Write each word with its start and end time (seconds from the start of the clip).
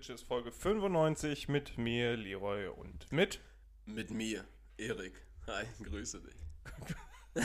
Bitches 0.00 0.22
Folge 0.22 0.50
95 0.50 1.48
mit 1.50 1.76
mir, 1.76 2.16
Leroy 2.16 2.68
und 2.68 3.12
mit. 3.12 3.38
Mit 3.84 4.10
mir, 4.10 4.46
Erik. 4.78 5.12
Hi, 5.46 5.66
grüße 5.82 6.20
dich. 6.22 7.44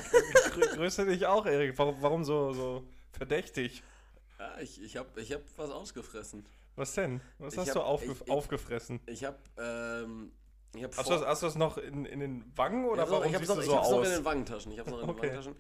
Grü 0.53 0.61
grüße 0.77 1.05
dich 1.05 1.25
auch, 1.25 1.45
Erik. 1.45 1.77
Warum, 1.77 2.02
warum 2.02 2.23
so, 2.23 2.53
so 2.53 2.88
verdächtig? 3.11 3.83
Ja, 4.39 4.57
ich, 4.61 4.81
ich 4.81 4.95
habe 4.95 5.20
ich 5.20 5.33
hab 5.33 5.41
was 5.57 5.70
ausgefressen. 5.70 6.45
Was 6.77 6.94
denn? 6.94 7.20
Was 7.39 7.55
Ich 7.55 7.59
hast 7.59 7.67
hab- 7.67 7.73
du 7.75 7.81
aufge 7.81 8.11
ich- 8.13 8.21
ich- 8.21 8.30
aufgefressen? 8.31 9.02
Ich 9.05 9.25
habe 9.25 9.38
ähm, 9.58 10.31
ich 10.73 10.83
hab 10.85 10.95
Hast 10.95 11.09
du 11.09 11.13
das, 11.13 11.25
hast 11.25 11.41
du 11.41 11.47
das 11.47 11.55
noch 11.58 11.77
in, 11.77 12.05
in 12.05 12.22
den 12.22 12.58
Wangen 12.58 12.85
ich 12.85 12.89
oder 12.91 13.02
hab's 13.02 13.11
warum 13.11 13.25
noch, 13.25 13.31
ich 13.33 13.38
siehst 13.38 13.49
noch, 13.49 13.55
du 13.58 13.61
ich 13.63 13.67
so 13.67 13.75
hab's 13.75 13.89
noch 13.89 13.97
aus? 13.97 14.08
in 14.08 14.13
den 14.13 14.23
Wangentaschen. 14.23 14.72
Ich 14.72 14.80
hab's 14.80 14.91
noch 14.91 15.02
in 15.02 15.08
den 15.08 15.09
Okay. 15.09 15.22
Wangentaschen. 15.23 15.55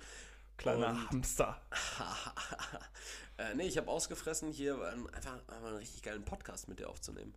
Kleiner 0.55 0.89
Und- 0.91 1.09
Hamster. 1.11 1.61
äh, 3.37 3.53
nee, 3.55 3.67
ich 3.67 3.77
habe 3.77 3.89
ausgefressen, 3.89 4.51
hier 4.51 4.75
einfach, 5.13 5.33
einfach 5.47 5.67
einen 5.67 5.77
richtig 5.77 6.03
geilen 6.03 6.23
Podcast 6.23 6.67
mit 6.67 6.79
dir 6.79 6.89
aufzunehmen. 6.89 7.33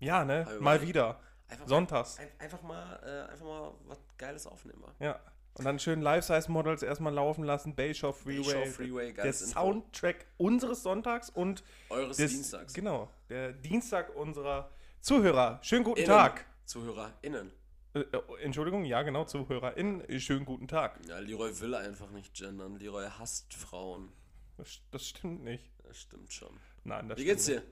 Ja, 0.00 0.24
ne? 0.24 0.46
Mal 0.60 0.82
wieder. 0.82 1.20
Einfach 1.48 1.68
Sonntags. 1.68 2.18
Ein, 2.18 2.28
einfach 2.38 2.62
mal, 2.62 3.00
äh, 3.04 3.30
einfach 3.30 3.44
mal 3.44 3.72
was 3.86 3.98
Geiles 4.16 4.46
aufnehmen. 4.46 4.82
Ja. 4.98 5.20
Und 5.54 5.66
dann 5.66 5.78
schön 5.78 6.00
Life-Size-Models 6.00 6.82
erstmal 6.82 7.12
laufen 7.12 7.44
lassen. 7.44 7.74
Bayshore 7.74 8.14
Freeway. 8.14 8.42
Bayshore 8.42 8.66
Freeway, 8.66 9.04
der 9.06 9.24
geiles 9.24 9.42
Intro. 9.42 9.60
Soundtrack 9.60 10.26
unseres 10.38 10.82
Sonntags 10.82 11.28
und 11.28 11.62
Eures 11.90 12.16
des, 12.16 12.32
Dienstags. 12.32 12.72
Genau. 12.72 13.10
Der 13.28 13.52
Dienstag 13.52 14.16
unserer 14.16 14.70
Zuhörer. 15.00 15.58
Schönen 15.62 15.84
guten 15.84 15.98
Innen. 15.98 16.08
Tag. 16.08 16.46
ZuhörerInnen. 16.64 17.52
Äh, 17.94 18.00
äh, 18.00 18.22
Entschuldigung, 18.40 18.86
ja, 18.86 19.02
genau, 19.02 19.26
ZuhörerInnen. 19.26 20.18
Schönen 20.20 20.46
guten 20.46 20.68
Tag. 20.68 20.98
Ja, 21.06 21.18
Leroy 21.18 21.60
will 21.60 21.74
einfach 21.74 22.10
nicht 22.10 22.32
gendern. 22.32 22.76
Leroy 22.76 23.06
hasst 23.18 23.52
Frauen. 23.52 24.10
Das, 24.56 24.80
das 24.90 25.08
stimmt 25.08 25.42
nicht. 25.44 25.70
Das 25.84 25.98
stimmt 25.98 26.32
schon. 26.32 26.58
Nein, 26.84 27.08
das 27.08 27.18
Wie 27.18 27.24
geht's 27.24 27.46
dir? 27.46 27.62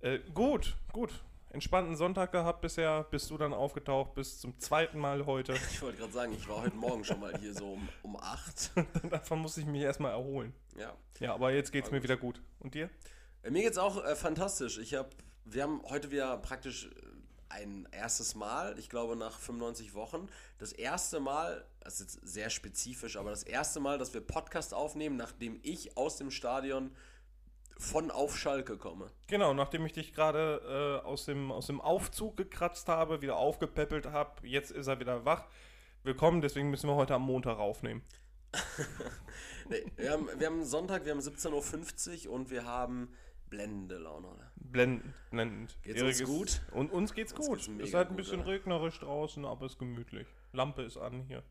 Äh, 0.00 0.18
gut, 0.34 0.76
gut. 0.92 1.10
Entspannten 1.50 1.96
Sonntag 1.96 2.32
gehabt 2.32 2.62
bisher, 2.62 3.04
bis 3.04 3.28
du 3.28 3.36
dann 3.36 3.52
aufgetaucht 3.52 4.14
bist, 4.14 4.40
zum 4.40 4.58
zweiten 4.58 4.98
Mal 4.98 5.26
heute. 5.26 5.52
Ich 5.70 5.82
wollte 5.82 5.98
gerade 5.98 6.12
sagen, 6.12 6.32
ich 6.32 6.48
war 6.48 6.62
heute 6.62 6.74
Morgen 6.76 7.04
schon 7.04 7.20
mal 7.20 7.36
hier 7.38 7.52
so 7.52 7.72
um, 7.72 7.88
um 8.02 8.16
8. 8.16 8.72
Davon 9.10 9.40
muss 9.40 9.58
ich 9.58 9.66
mich 9.66 9.82
erstmal 9.82 10.12
erholen. 10.12 10.54
Ja. 10.78 10.96
Ja, 11.20 11.34
aber 11.34 11.52
jetzt 11.52 11.70
geht's 11.70 11.90
mir 11.90 12.02
wieder 12.02 12.16
gut. 12.16 12.40
Und 12.60 12.74
dir? 12.74 12.88
Äh, 13.42 13.50
Mir 13.50 13.62
geht's 13.62 13.78
auch 13.78 14.02
äh, 14.02 14.16
fantastisch. 14.16 14.78
Ich 14.78 14.94
habe, 14.94 15.10
wir 15.44 15.62
haben 15.62 15.82
heute 15.84 16.10
wieder 16.10 16.36
praktisch 16.38 16.86
äh, 16.86 16.90
ein 17.52 17.88
erstes 17.92 18.34
Mal, 18.34 18.78
ich 18.78 18.88
glaube 18.88 19.16
nach 19.16 19.38
95 19.38 19.94
Wochen, 19.94 20.28
das 20.58 20.72
erste 20.72 21.20
Mal, 21.20 21.64
das 21.80 21.94
ist 21.94 22.00
jetzt 22.00 22.26
sehr 22.26 22.50
spezifisch, 22.50 23.16
aber 23.16 23.30
das 23.30 23.42
erste 23.42 23.80
Mal, 23.80 23.98
dass 23.98 24.14
wir 24.14 24.20
Podcast 24.20 24.74
aufnehmen, 24.74 25.16
nachdem 25.16 25.60
ich 25.62 25.96
aus 25.96 26.16
dem 26.16 26.30
Stadion 26.30 26.94
von 27.78 28.10
auf 28.10 28.38
Schalke 28.38 28.78
komme. 28.78 29.10
Genau, 29.26 29.54
nachdem 29.54 29.84
ich 29.86 29.92
dich 29.92 30.14
gerade 30.14 31.00
äh, 31.02 31.06
aus, 31.06 31.24
dem, 31.24 31.50
aus 31.50 31.66
dem 31.66 31.80
Aufzug 31.80 32.36
gekratzt 32.36 32.88
habe, 32.88 33.22
wieder 33.22 33.36
aufgepäppelt 33.36 34.06
habe, 34.06 34.46
jetzt 34.46 34.70
ist 34.70 34.86
er 34.86 35.00
wieder 35.00 35.24
wach. 35.24 35.46
Willkommen, 36.04 36.40
deswegen 36.40 36.70
müssen 36.70 36.88
wir 36.88 36.96
heute 36.96 37.14
am 37.14 37.22
Montag 37.22 37.58
aufnehmen. 37.58 38.02
Nee, 39.68 39.84
wir, 39.96 40.10
haben, 40.10 40.28
wir 40.36 40.46
haben 40.48 40.64
Sonntag, 40.64 41.04
wir 41.04 41.12
haben 41.12 41.20
17.50 41.20 42.26
Uhr 42.26 42.34
und 42.34 42.50
wir 42.50 42.64
haben 42.64 43.14
blendende 43.52 43.98
Laune. 43.98 44.28
Oder? 44.28 44.50
Blendend, 44.56 45.14
blendend. 45.30 45.78
Geht's 45.82 46.00
Erik 46.00 46.08
uns 46.12 46.20
ist- 46.20 46.26
gut? 46.26 46.62
Und 46.74 46.90
uns 46.92 47.12
geht's 47.12 47.32
Uns 47.34 47.46
gut. 47.46 47.58
geht's 47.58 47.68
es 47.68 47.88
ist 47.88 47.94
halt 47.94 48.06
ein 48.08 48.16
gut, 48.16 48.16
bisschen 48.16 48.40
oder? 48.40 48.50
regnerisch 48.52 48.98
draußen, 48.98 49.44
aber 49.44 49.66
es 49.66 49.72
ist 49.72 49.78
gemütlich. 49.78 50.26
Lampe 50.52 50.82
ist 50.82 50.96
an 50.96 51.22
hier. 51.24 51.42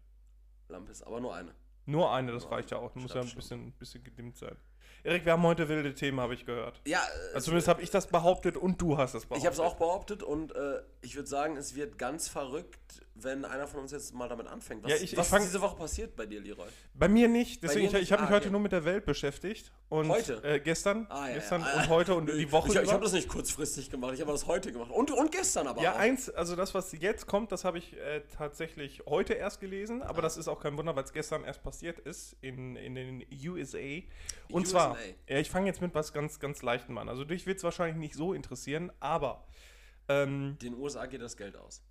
Lampe 0.67 0.91
ist 0.91 1.03
aber 1.03 1.19
nur 1.22 1.35
eine. 1.35 1.53
Nur 1.85 2.12
eine, 2.12 2.31
das 2.31 2.44
Ja, 2.45 2.50
reicht 2.50 2.72
ja 2.72 2.78
auch. 2.78 2.94
Muss 2.95 3.13
ja 3.13 3.22
ein 3.22 3.35
bisschen, 3.35 3.72
bisschen 3.73 4.03
gedimmt 4.03 4.35
sein. 4.38 4.56
Erik, 5.03 5.25
wir 5.25 5.31
haben 5.34 5.44
heute 5.44 5.68
wilde 5.68 5.96
Themen, 5.96 6.19
habe 6.19 6.34
ich 6.36 6.46
gehört. 6.46 6.80
Ja, 6.86 7.02
Also 7.34 7.46
zumindest 7.46 7.68
habe 7.68 7.81
ich 7.81 7.90
das 7.90 8.08
behauptet 8.08 8.56
und 8.58 8.80
du 8.81 8.97
hast 8.97 9.16
das 9.16 9.25
behauptet. 9.25 9.40
Ich 9.42 9.46
habe 9.46 9.53
es 9.53 9.59
auch 9.59 9.75
behauptet 9.78 10.22
und 10.24 10.53
äh, 10.56 10.81
ich 11.02 11.16
würde 11.16 11.28
sagen, 11.28 11.58
es 11.58 11.75
wird 11.75 11.97
ganz 11.97 12.28
verrückt, 12.30 12.80
wenn 13.16 13.44
einer 13.46 13.68
von 13.68 13.81
uns 13.81 13.92
jetzt 13.92 14.14
mal 14.14 14.30
damit 14.30 14.47
anfängt. 14.47 14.84
Was, 14.84 14.92
Ja, 14.92 14.97
ich- 14.97 15.14
ich 15.14 15.18
was 15.18 15.28
fang- 15.28 15.42
ist 15.42 15.47
diese 15.50 15.62
Woche 15.62 15.75
passiert 15.75 16.16
bei 16.16 16.25
dir, 16.25 16.40
Leroy? 16.40 16.68
Bei 16.94 17.08
mir 17.08 17.28
nicht, 17.28 17.62
deswegen 17.64 17.90
dir 17.90 17.97
ich, 17.97 18.03
ich 18.03 18.12
habe 18.12 18.22
mich 18.24 18.30
Ah, 18.31 18.36
heute 18.36 18.46
okay. 18.46 18.52
nur 18.52 18.62
mit 18.62 18.72
der 18.72 18.86
Welt 18.86 19.06
beschäftigt. 19.06 19.72
Und, 19.90 20.08
Heute? 20.09 20.42
Äh, 20.44 20.59
gestern, 20.62 21.06
Ah, 21.09 21.28
ja, 21.28 21.34
gestern 21.36 21.62
ja. 21.62 21.74
und 21.74 21.90
heute 21.90 22.16
und 22.16 22.28
die 22.28 22.50
Woche 22.52 22.69
Ich, 22.69 22.75
ich 22.81 22.92
habe 22.94 23.03
das 23.03 23.12
nicht 23.12 23.28
kurzfristig 23.28 23.90
gemacht, 23.90 24.13
ich 24.13 24.22
habe 24.22 24.31
das 24.31 24.48
heute 24.48 24.72
gemacht. 24.72 24.90
Und, 24.92 25.12
und 25.12 25.31
gestern 25.31 25.68
aber 25.68 25.81
Ja, 25.81 25.94
auch. 25.94 25.98
eins, 25.98 26.30
also 26.30 26.56
das, 26.56 26.74
was 26.74 26.94
jetzt 26.94 27.28
kommt, 27.28 27.52
das 27.52 27.66
habe 27.66 27.78
ich 27.80 27.98
äh, 27.98 28.22
tatsächlich 28.38 29.02
heute 29.06 29.34
erst 29.34 29.59
gelesen, 29.59 30.02
aber 30.02 30.22
das 30.22 30.38
ist 30.38 30.48
auch 30.48 30.62
kein 30.62 30.78
Wunder, 30.78 30.96
weil 30.96 31.03
es 31.03 31.12
gestern 31.12 31.44
erst 31.44 31.62
passiert 31.63 32.00
ist 32.00 32.38
in, 32.42 32.75
in 32.78 32.96
den 32.96 33.25
USA. 33.48 33.78
Und 34.50 34.68
zwar, 34.71 34.97
ja, 35.27 35.37
ich 35.39 35.49
fange 35.49 35.67
jetzt 35.67 35.81
mit 35.81 35.93
was 35.95 36.13
ganz, 36.13 36.39
ganz 36.39 36.61
Leichtem 36.61 36.97
an. 36.97 37.09
Also 37.09 37.23
dich 37.25 37.45
wird 37.45 37.57
es 37.57 37.63
wahrscheinlich 37.63 37.97
nicht 37.97 38.15
so 38.15 38.33
interessieren, 38.33 38.91
aber 38.99 39.45
ähm, 40.07 40.57
Den 40.61 40.73
USA 40.75 41.05
geht 41.05 41.21
das 41.21 41.37
Geld 41.37 41.55
aus. 41.55 41.83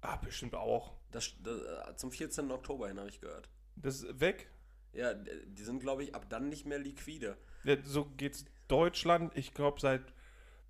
ah, 0.00 0.16
bestimmt 0.16 0.54
auch. 0.54 0.94
Das, 1.10 1.32
das, 1.42 1.96
zum 1.96 2.10
14. 2.12 2.50
Oktober 2.50 2.88
hin 2.88 2.98
habe 2.98 3.08
ich 3.08 3.20
gehört. 3.20 3.48
Das 3.76 4.02
ist 4.02 4.20
weg. 4.20 4.50
Ja, 4.92 5.12
die 5.14 5.62
sind, 5.62 5.80
glaube 5.80 6.04
ich, 6.04 6.14
ab 6.14 6.26
dann 6.30 6.48
nicht 6.48 6.64
mehr 6.66 6.78
liquide. 6.78 7.36
Ja, 7.64 7.76
so 7.84 8.06
geht's 8.16 8.44
Deutschland, 8.68 9.36
ich 9.36 9.52
glaube, 9.52 9.80
seit 9.80 10.02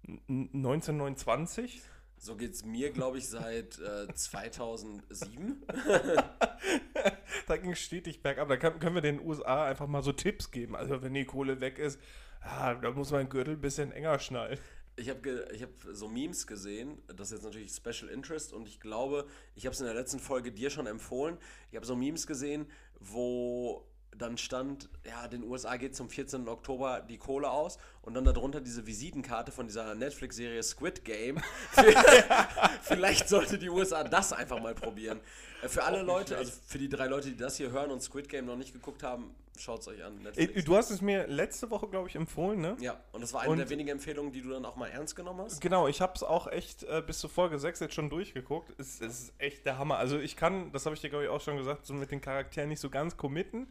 n- 0.08 0.50
1929. 0.52 1.82
So 2.18 2.36
geht 2.36 2.52
es 2.52 2.64
mir, 2.64 2.90
glaube 2.90 3.18
ich, 3.18 3.28
seit 3.28 3.78
äh, 3.78 4.12
2007. 4.12 5.62
da 7.46 7.56
ging 7.56 7.72
es 7.72 7.78
stetig 7.78 8.22
bergab. 8.22 8.48
Da 8.48 8.56
kann, 8.56 8.78
können 8.78 8.94
wir 8.94 9.02
den 9.02 9.20
USA 9.20 9.66
einfach 9.66 9.86
mal 9.86 10.02
so 10.02 10.12
Tipps 10.12 10.50
geben. 10.50 10.74
Also 10.74 11.02
wenn 11.02 11.14
die 11.14 11.24
Kohle 11.24 11.60
weg 11.60 11.78
ist, 11.78 12.00
ah, 12.40 12.74
da 12.74 12.90
muss 12.90 13.10
man 13.10 13.24
den 13.24 13.28
Gürtel 13.28 13.54
ein 13.54 13.60
bisschen 13.60 13.92
enger 13.92 14.18
schnallen. 14.18 14.58
Ich 14.98 15.10
habe 15.10 15.46
ich 15.52 15.62
hab 15.62 15.70
so 15.92 16.08
Memes 16.08 16.46
gesehen, 16.46 17.02
das 17.08 17.28
ist 17.28 17.32
jetzt 17.32 17.44
natürlich 17.44 17.70
Special 17.70 18.10
Interest 18.10 18.54
und 18.54 18.66
ich 18.66 18.80
glaube, 18.80 19.26
ich 19.54 19.66
habe 19.66 19.74
es 19.74 19.80
in 19.80 19.86
der 19.86 19.94
letzten 19.94 20.18
Folge 20.18 20.52
dir 20.52 20.70
schon 20.70 20.86
empfohlen. 20.86 21.36
Ich 21.70 21.76
habe 21.76 21.84
so 21.84 21.94
Memes 21.94 22.26
gesehen, 22.26 22.66
wo 22.98 23.86
dann 24.18 24.38
stand, 24.38 24.88
ja, 25.06 25.28
den 25.28 25.42
USA 25.44 25.76
geht 25.76 25.94
zum 25.96 26.08
14. 26.08 26.48
Oktober 26.48 27.00
die 27.00 27.18
Kohle 27.18 27.50
aus 27.50 27.78
und 28.02 28.14
dann 28.14 28.24
darunter 28.24 28.60
diese 28.60 28.86
Visitenkarte 28.86 29.52
von 29.52 29.66
dieser 29.66 29.94
Netflix-Serie 29.94 30.62
Squid 30.62 31.04
Game. 31.04 31.38
Vielleicht 32.82 33.28
sollte 33.28 33.58
die 33.58 33.68
USA 33.68 34.04
das 34.04 34.32
einfach 34.32 34.60
mal 34.60 34.74
probieren. 34.74 35.20
Äh, 35.62 35.68
Für 35.68 35.84
alle 35.84 36.02
Leute, 36.02 36.36
also 36.36 36.52
für 36.66 36.78
die 36.78 36.88
drei 36.88 37.06
Leute, 37.06 37.28
die 37.30 37.36
das 37.36 37.56
hier 37.56 37.70
hören 37.70 37.90
und 37.90 38.02
Squid 38.02 38.28
Game 38.28 38.46
noch 38.46 38.56
nicht 38.56 38.72
geguckt 38.72 39.02
haben, 39.02 39.34
schaut 39.58 39.80
es 39.80 39.88
euch 39.88 40.04
an. 40.04 40.18
Äh, 40.18 40.24
Netflix. 40.24 40.64
Du 40.64 40.76
hast 40.76 40.90
es 40.90 41.00
mir 41.00 41.26
letzte 41.26 41.70
Woche, 41.70 41.88
glaube 41.88 42.08
ich, 42.08 42.14
empfohlen, 42.16 42.60
ne? 42.60 42.76
Ja, 42.80 42.98
und 43.12 43.22
das 43.22 43.32
war 43.32 43.42
eine 43.42 43.52
Und- 43.52 43.58
der 43.58 43.70
wenigen 43.70 43.88
Empfehlungen, 43.88 44.32
die 44.32 44.42
du 44.42 44.50
dann 44.50 44.64
auch 44.64 44.76
mal 44.76 44.88
ernst 44.88 45.16
genommen 45.16 45.40
hast. 45.40 45.60
Genau, 45.60 45.88
ich 45.88 46.00
habe 46.00 46.12
es 46.14 46.22
auch 46.22 46.46
echt 46.46 46.82
äh, 46.84 47.02
bis 47.06 47.18
zur 47.18 47.30
Folge 47.30 47.58
6 47.58 47.80
jetzt 47.80 47.94
schon 47.94 48.10
durchgeguckt. 48.10 48.72
Es, 48.78 49.00
es 49.00 49.20
ist 49.24 49.32
echt 49.38 49.64
der 49.66 49.78
Hammer. 49.78 49.96
Also 49.96 50.18
ich 50.18 50.36
kann, 50.36 50.70
das 50.72 50.84
habe 50.86 50.94
ich 50.94 51.00
dir, 51.00 51.08
glaube 51.10 51.24
ich, 51.24 51.30
auch 51.30 51.40
schon 51.40 51.56
gesagt, 51.56 51.86
so 51.86 51.94
mit 51.94 52.10
den 52.10 52.20
Charakteren 52.20 52.68
nicht 52.68 52.80
so 52.80 52.90
ganz 52.90 53.16
committen, 53.16 53.66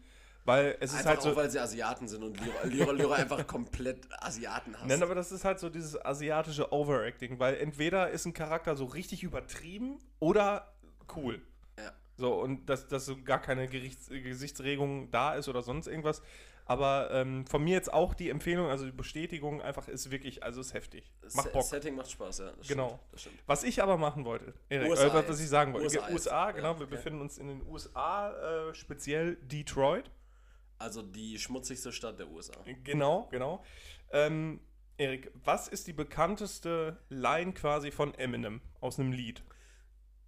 weil 0.45 0.77
es 0.79 0.91
ist 0.91 0.99
Einfach 0.99 1.09
halt 1.09 1.19
auch, 1.19 1.23
so... 1.23 1.35
weil 1.35 1.49
sie 1.49 1.59
Asiaten 1.59 2.07
sind 2.07 2.23
und 2.23 2.39
Lyra, 2.63 2.91
Lyra, 2.91 3.15
einfach 3.15 3.45
komplett 3.47 4.07
Asiaten 4.21 4.75
hasst. 4.75 4.87
Nein, 4.87 5.01
aber 5.01 5.15
das 5.15 5.31
ist 5.31 5.43
halt 5.43 5.59
so 5.59 5.69
dieses 5.69 6.03
asiatische 6.03 6.71
Overacting, 6.71 7.39
weil 7.39 7.55
entweder 7.55 8.11
ist 8.11 8.25
ein 8.25 8.33
Charakter 8.33 8.75
so 8.75 8.85
richtig 8.85 9.23
übertrieben 9.23 9.97
oder 10.19 10.73
cool. 11.15 11.41
ja. 11.77 11.91
So, 12.17 12.39
und 12.39 12.69
dass, 12.69 12.87
dass 12.87 13.05
so 13.05 13.21
gar 13.21 13.41
keine 13.41 13.67
Gerichts 13.67 14.07
Gesichtsregung 14.07 15.11
da 15.11 15.33
ist 15.33 15.49
oder 15.49 15.61
sonst 15.63 15.87
irgendwas. 15.87 16.21
Aber 16.67 17.09
ähm, 17.11 17.45
von 17.45 17.63
mir 17.63 17.73
jetzt 17.73 17.93
auch 17.93 18.15
die 18.15 18.29
Empfehlung, 18.29 18.69
also 18.69 18.85
die 18.85 18.91
Bestätigung 18.91 19.61
einfach 19.61 19.87
ist 19.87 20.09
wirklich, 20.09 20.43
also 20.43 20.61
ist 20.61 20.73
heftig. 20.73 21.11
Macht 21.33 21.53
Bock. 21.53 21.63
Setting 21.63 21.95
macht 21.95 22.09
Spaß, 22.09 22.39
ja. 22.39 22.51
Das 22.57 22.67
Genau. 22.67 22.87
Stimmt, 22.87 23.01
das 23.11 23.21
stimmt. 23.21 23.39
Was 23.45 23.63
ich 23.63 23.83
aber 23.83 23.97
machen 23.97 24.25
wollte, 24.25 24.53
Erik, 24.69 24.89
USA 24.89 25.19
äh, 25.19 25.29
was 25.29 25.39
ich 25.39 25.47
sagen 25.47 25.73
wollte, 25.73 25.85
USA 25.85 26.09
USA, 26.11 26.51
genau, 26.51 26.73
Ja, 26.73 26.79
wir 26.79 26.85
okay. 26.87 26.95
befinden 26.95 27.21
uns 27.21 27.37
in 27.37 27.47
den 27.47 27.67
USA, 27.67 28.31
äh, 28.69 28.73
speziell 28.73 29.35
Detroit. 29.35 30.09
Also 30.77 31.01
die 31.01 31.39
schmutzigste 31.39 31.91
Stadt 31.91 32.19
der 32.19 32.29
USA. 32.29 32.53
Genau, 32.83 33.27
genau. 33.31 33.63
Ähm, 34.11 34.59
Erik, 34.97 35.31
was 35.43 35.67
ist 35.67 35.87
die 35.87 35.93
bekannteste 35.93 36.97
Line 37.09 37.53
quasi 37.53 37.91
von 37.91 38.13
Eminem 38.15 38.61
aus 38.81 38.99
einem 38.99 39.11
Lied? 39.11 39.43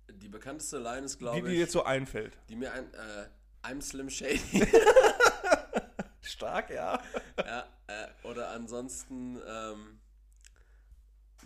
Die 0.09 0.29
bekannteste 0.29 0.77
Line 0.79 1.05
ist, 1.05 1.15
Die 1.15 1.19
glaube 1.19 1.47
dir 1.47 1.53
ich, 1.53 1.59
jetzt 1.59 1.73
so 1.73 1.83
einfällt. 1.83 2.37
die 2.49 2.55
mir 2.55 2.71
ein, 2.73 2.85
äh, 2.93 3.27
I'm 3.63 3.81
Slim 3.81 4.09
Shady. 4.09 4.65
Stark, 6.21 6.69
ja. 6.69 7.01
ja, 7.37 7.65
äh, 7.87 8.07
oder 8.27 8.49
ansonsten, 8.51 9.39
ähm, 9.47 9.99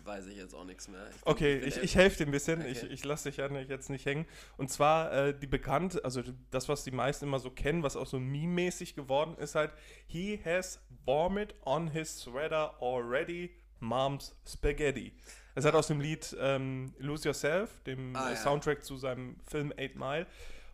weiß 0.03 0.27
ich 0.27 0.38
jetzt 0.38 0.55
auch 0.55 0.65
nichts 0.65 0.88
mehr. 0.88 1.01
bin- 1.03 1.13
Okay, 1.25 1.57
ich, 1.59 1.77
ich 1.77 1.95
helfe 1.95 2.17
dir 2.17 2.25
ein 2.29 2.31
bisschen. 2.31 2.59
Okay. 2.61 2.71
Ich, 2.71 2.83
ich 2.83 3.05
lasse 3.05 3.29
dich 3.29 3.38
ja 3.38 3.47
jetzt 3.47 3.89
nicht 3.89 4.05
hängen. 4.05 4.25
Und 4.57 4.69
zwar 4.71 5.11
äh, 5.13 5.39
die 5.39 5.47
bekannt, 5.47 6.03
also 6.03 6.23
das, 6.49 6.67
was 6.69 6.83
die 6.83 6.91
meisten 6.91 7.25
immer 7.25 7.39
so 7.39 7.51
kennen, 7.51 7.83
was 7.83 7.95
auch 7.95 8.07
so 8.07 8.19
meme-mäßig 8.19 8.95
geworden 8.95 9.35
ist, 9.38 9.55
halt, 9.55 9.71
he 10.07 10.39
has 10.43 10.79
vomit 11.05 11.55
on 11.65 11.89
his 11.89 12.19
sweater 12.19 12.75
already, 12.81 13.51
mom's 13.79 14.35
spaghetti. 14.47 15.13
Es 15.53 15.65
hat 15.65 15.75
aus 15.75 15.88
dem 15.88 15.99
Lied 15.99 16.35
ähm, 16.39 16.93
Lose 16.97 17.27
Yourself, 17.27 17.69
dem 17.85 18.15
Ah, 18.15 18.29
äh, 18.29 18.33
ja. 18.33 18.38
Soundtrack 18.38 18.83
zu 18.85 18.95
seinem 18.97 19.35
Film 19.49 19.73
Eight 19.77 19.95
Mile. 19.95 20.25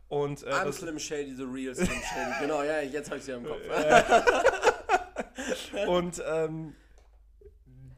Und 0.10 0.44
äh, 0.44 0.52
I'm 0.52 0.72
Slim 0.72 1.00
Shady, 1.00 1.34
the 1.36 1.44
real 1.44 1.74
Slim 1.76 1.88
Shady. 1.88 2.32
genau, 2.42 2.64
ja, 2.64 2.80
jetzt 2.82 3.10
habe 3.10 3.18
ich 3.18 3.26
sie 3.26 3.32
im 3.32 3.44
Kopf. 3.44 3.58
und 5.88 6.22
ähm, 6.26 6.76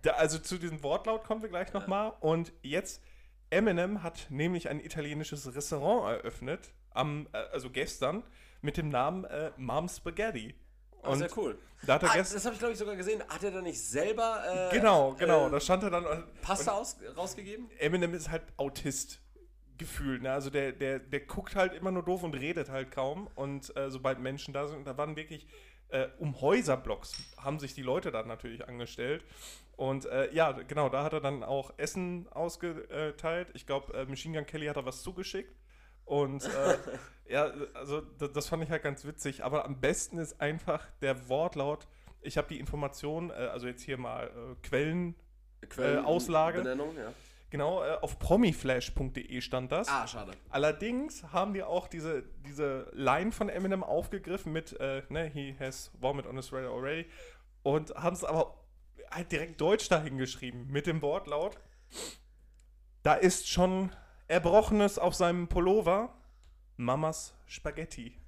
Da, 0.01 0.11
also 0.11 0.39
zu 0.39 0.57
diesem 0.57 0.81
Wortlaut 0.83 1.23
kommen 1.23 1.41
wir 1.41 1.49
gleich 1.49 1.73
nochmal. 1.73 2.13
Und 2.19 2.53
jetzt, 2.61 3.01
Eminem 3.49 4.03
hat 4.03 4.27
nämlich 4.29 4.69
ein 4.69 4.79
italienisches 4.79 5.53
Restaurant 5.55 6.17
eröffnet, 6.17 6.73
am, 6.91 7.27
äh, 7.33 7.37
also 7.51 7.69
gestern, 7.69 8.23
mit 8.61 8.77
dem 8.77 8.89
Namen 8.89 9.25
äh, 9.25 9.51
Mom 9.57 9.87
Spaghetti. 9.87 10.55
Ah, 11.01 11.15
sehr 11.15 11.29
cool. 11.37 11.57
Da 11.85 11.95
hat 11.95 12.03
er 12.03 12.11
Ah, 12.11 12.17
das 12.17 12.45
habe 12.45 12.53
ich, 12.53 12.59
glaube 12.59 12.73
ich, 12.73 12.79
sogar 12.79 12.95
gesehen. 12.95 13.23
Hat 13.29 13.41
er 13.43 13.51
da 13.51 13.61
nicht 13.61 13.81
selber 13.81 14.69
äh, 14.69 14.75
genau, 14.75 15.13
genau, 15.13 15.47
äh, 15.47 15.51
da 15.51 15.59
stand 15.59 15.83
er 15.83 15.89
dann. 15.89 16.25
Pasta 16.41 16.71
aus, 16.71 16.97
rausgegeben? 17.15 17.69
Eminem 17.79 18.13
ist 18.13 18.29
halt 18.29 18.43
Autist 18.57 19.21
gefühlt. 19.77 20.21
Ne? 20.21 20.31
Also 20.31 20.49
der, 20.49 20.73
der, 20.73 20.99
der 20.99 21.21
guckt 21.21 21.55
halt 21.55 21.73
immer 21.73 21.91
nur 21.91 22.03
doof 22.03 22.23
und 22.23 22.35
redet 22.35 22.69
halt 22.69 22.91
kaum. 22.91 23.27
Und 23.35 23.75
äh, 23.77 23.89
sobald 23.89 24.19
Menschen 24.19 24.53
da 24.53 24.67
sind, 24.67 24.85
da 24.85 24.97
waren 24.97 25.15
wirklich 25.15 25.47
äh, 25.89 26.07
um 26.19 26.39
Häuserblocks 26.41 27.13
haben 27.37 27.59
sich 27.59 27.73
die 27.73 27.81
Leute 27.81 28.11
dann 28.11 28.27
natürlich 28.27 28.67
angestellt. 28.67 29.23
Und 29.75 30.05
äh, 30.05 30.33
ja, 30.33 30.51
genau, 30.51 30.89
da 30.89 31.03
hat 31.03 31.13
er 31.13 31.21
dann 31.21 31.43
auch 31.43 31.73
Essen 31.77 32.27
ausgeteilt. 32.31 33.49
Ich 33.53 33.65
glaube, 33.65 33.93
äh, 33.93 34.05
Machine 34.05 34.37
Gun 34.37 34.45
Kelly 34.45 34.65
hat 34.67 34.77
da 34.77 34.85
was 34.85 35.01
zugeschickt. 35.01 35.55
Und 36.05 36.43
äh, 36.43 36.77
ja, 37.33 37.51
also 37.73 38.01
das, 38.01 38.47
fand 38.47 38.63
ich 38.63 38.69
halt 38.71 38.83
ganz 38.83 39.05
witzig. 39.05 39.43
Aber 39.43 39.65
am 39.65 39.79
besten 39.79 40.17
ist 40.17 40.41
einfach 40.41 40.85
der 41.01 41.29
Wortlaut. 41.29 41.87
Ich 42.21 42.37
habe 42.37 42.47
die 42.49 42.59
Information, 42.59 43.29
äh, 43.29 43.33
also 43.33 43.67
jetzt 43.67 43.83
hier 43.83 43.97
mal 43.97 44.27
äh, 44.27 44.67
Quellen, 44.67 45.15
Quellen- 45.69 46.03
Auslage. 46.03 46.61
Benennung, 46.61 46.95
ja. 46.97 47.13
Genau, 47.49 47.83
äh, 47.83 47.97
auf 48.01 48.19
promiflash.de 48.19 49.41
stand 49.41 49.71
das. 49.71 49.87
Ah, 49.87 50.07
schade. 50.07 50.31
Allerdings 50.49 51.23
haben 51.31 51.53
die 51.53 51.63
auch 51.63 51.87
diese, 51.87 52.23
diese 52.45 52.89
Line 52.93 53.31
von 53.31 53.49
Eminem 53.49 53.83
aufgegriffen 53.83 54.51
mit, 54.51 54.79
äh, 54.79 55.03
ne, 55.09 55.25
he 55.25 55.55
has 55.59 55.91
vomit 55.99 56.27
on 56.27 56.35
his 56.35 56.51
radar 56.51 56.71
already 56.71 57.05
und 57.63 57.93
haben 57.95 58.15
es 58.15 58.23
aber 58.23 58.55
halt 59.11 59.31
direkt 59.31 59.59
Deutsch 59.59 59.89
dahin 59.89 60.17
geschrieben 60.17 60.67
mit 60.69 60.87
dem 60.87 61.01
Wortlaut. 61.01 61.57
Da 63.03 63.13
ist 63.13 63.47
schon 63.47 63.91
Erbrochenes 64.27 64.99
auf 64.99 65.15
seinem 65.15 65.47
Pullover, 65.47 66.13
Mamas 66.77 67.33
Spaghetti. 67.47 68.18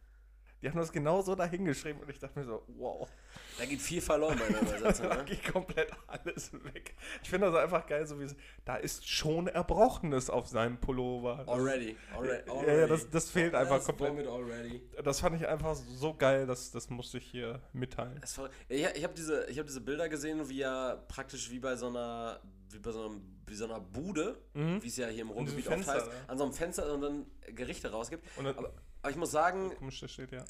Die 0.62 0.70
haben 0.70 0.78
das 0.78 0.92
genauso 0.92 1.34
dahin 1.36 1.66
geschrieben 1.66 2.00
und 2.02 2.10
ich 2.10 2.20
dachte 2.20 2.38
mir 2.38 2.46
so, 2.46 2.64
wow. 2.68 3.10
Da 3.58 3.66
geht 3.66 3.82
viel 3.82 4.00
verloren 4.02 4.38
bei 4.40 4.48
der 4.54 4.62
Übersetzung. 4.78 5.10
Da 5.10 5.16
ne? 5.18 5.26
geht 5.26 5.44
komplett 5.52 5.92
alles 6.08 6.54
weg. 6.64 6.96
Ich 7.24 7.30
finde 7.30 7.48
das 7.52 7.56
einfach 7.64 7.86
geil, 7.88 8.06
so 8.06 8.20
wie 8.20 8.26
es, 8.26 8.36
da 8.64 8.76
ist 8.76 9.08
schon 9.10 9.48
Erbrochenes 9.48 10.30
auf 10.30 10.48
seinem 10.48 10.78
Pullover. 10.78 11.44
Already. 11.48 11.96
already, 12.16 12.48
Ja, 12.48 12.54
already. 12.54 12.80
ja, 12.82 12.88
das- 12.88 13.10
das 13.10 13.30
fehlt 13.32 13.56
einfach 13.56 13.76
That's 13.84 13.88
komplett. 13.88 14.28
already. 14.28 14.82
Das 15.04 15.20
fand 15.20 15.36
ich 15.36 15.48
einfach 15.48 15.76
so 15.76 16.14
geil, 16.14 16.46
das, 16.46 16.70
das 16.72 16.90
musste 16.92 17.18
ich 17.18 17.26
hier 17.26 17.60
mitteilen. 17.74 18.22
War, 18.36 18.50
ich 18.70 18.86
ich 18.86 19.04
habe 19.04 19.14
diese, 19.16 19.46
ich 19.50 19.58
hab 19.58 19.66
diese 19.66 19.82
Bilder 19.82 20.10
gesehen, 20.10 20.48
wie 20.48 20.62
er 20.62 21.04
praktisch 21.08 21.50
wie 21.50 21.60
bei 21.60 21.76
so 21.76 21.88
einer, 21.88 22.40
wie 22.70 22.78
bei 22.80 22.92
so, 22.92 23.06
einem, 23.06 23.22
wie 23.48 23.56
so 23.56 23.66
einer 23.66 23.80
Bude, 23.80 24.38
wie 24.54 24.88
es 24.88 24.96
ja 24.98 25.08
hier 25.08 25.24
im 25.24 25.32
Ruhrgebiet 25.32 25.68
oft 25.68 25.88
heißt, 25.88 26.08
ja. 26.08 26.14
an 26.28 26.38
so 26.38 26.44
einem 26.44 26.54
Fenster 26.54 26.94
und 26.94 27.02
dann 27.02 27.26
Gerichte 27.56 27.90
rausgibt. 27.92 28.24
Und 28.38 28.46
dann- 28.46 28.58
aber, 28.58 28.72
aber 29.02 29.12
ich 29.12 29.18
muss 29.18 29.32
sagen, 29.32 29.74
Komisch, 29.78 30.04
steht 30.08 30.32
ja. 30.32 30.44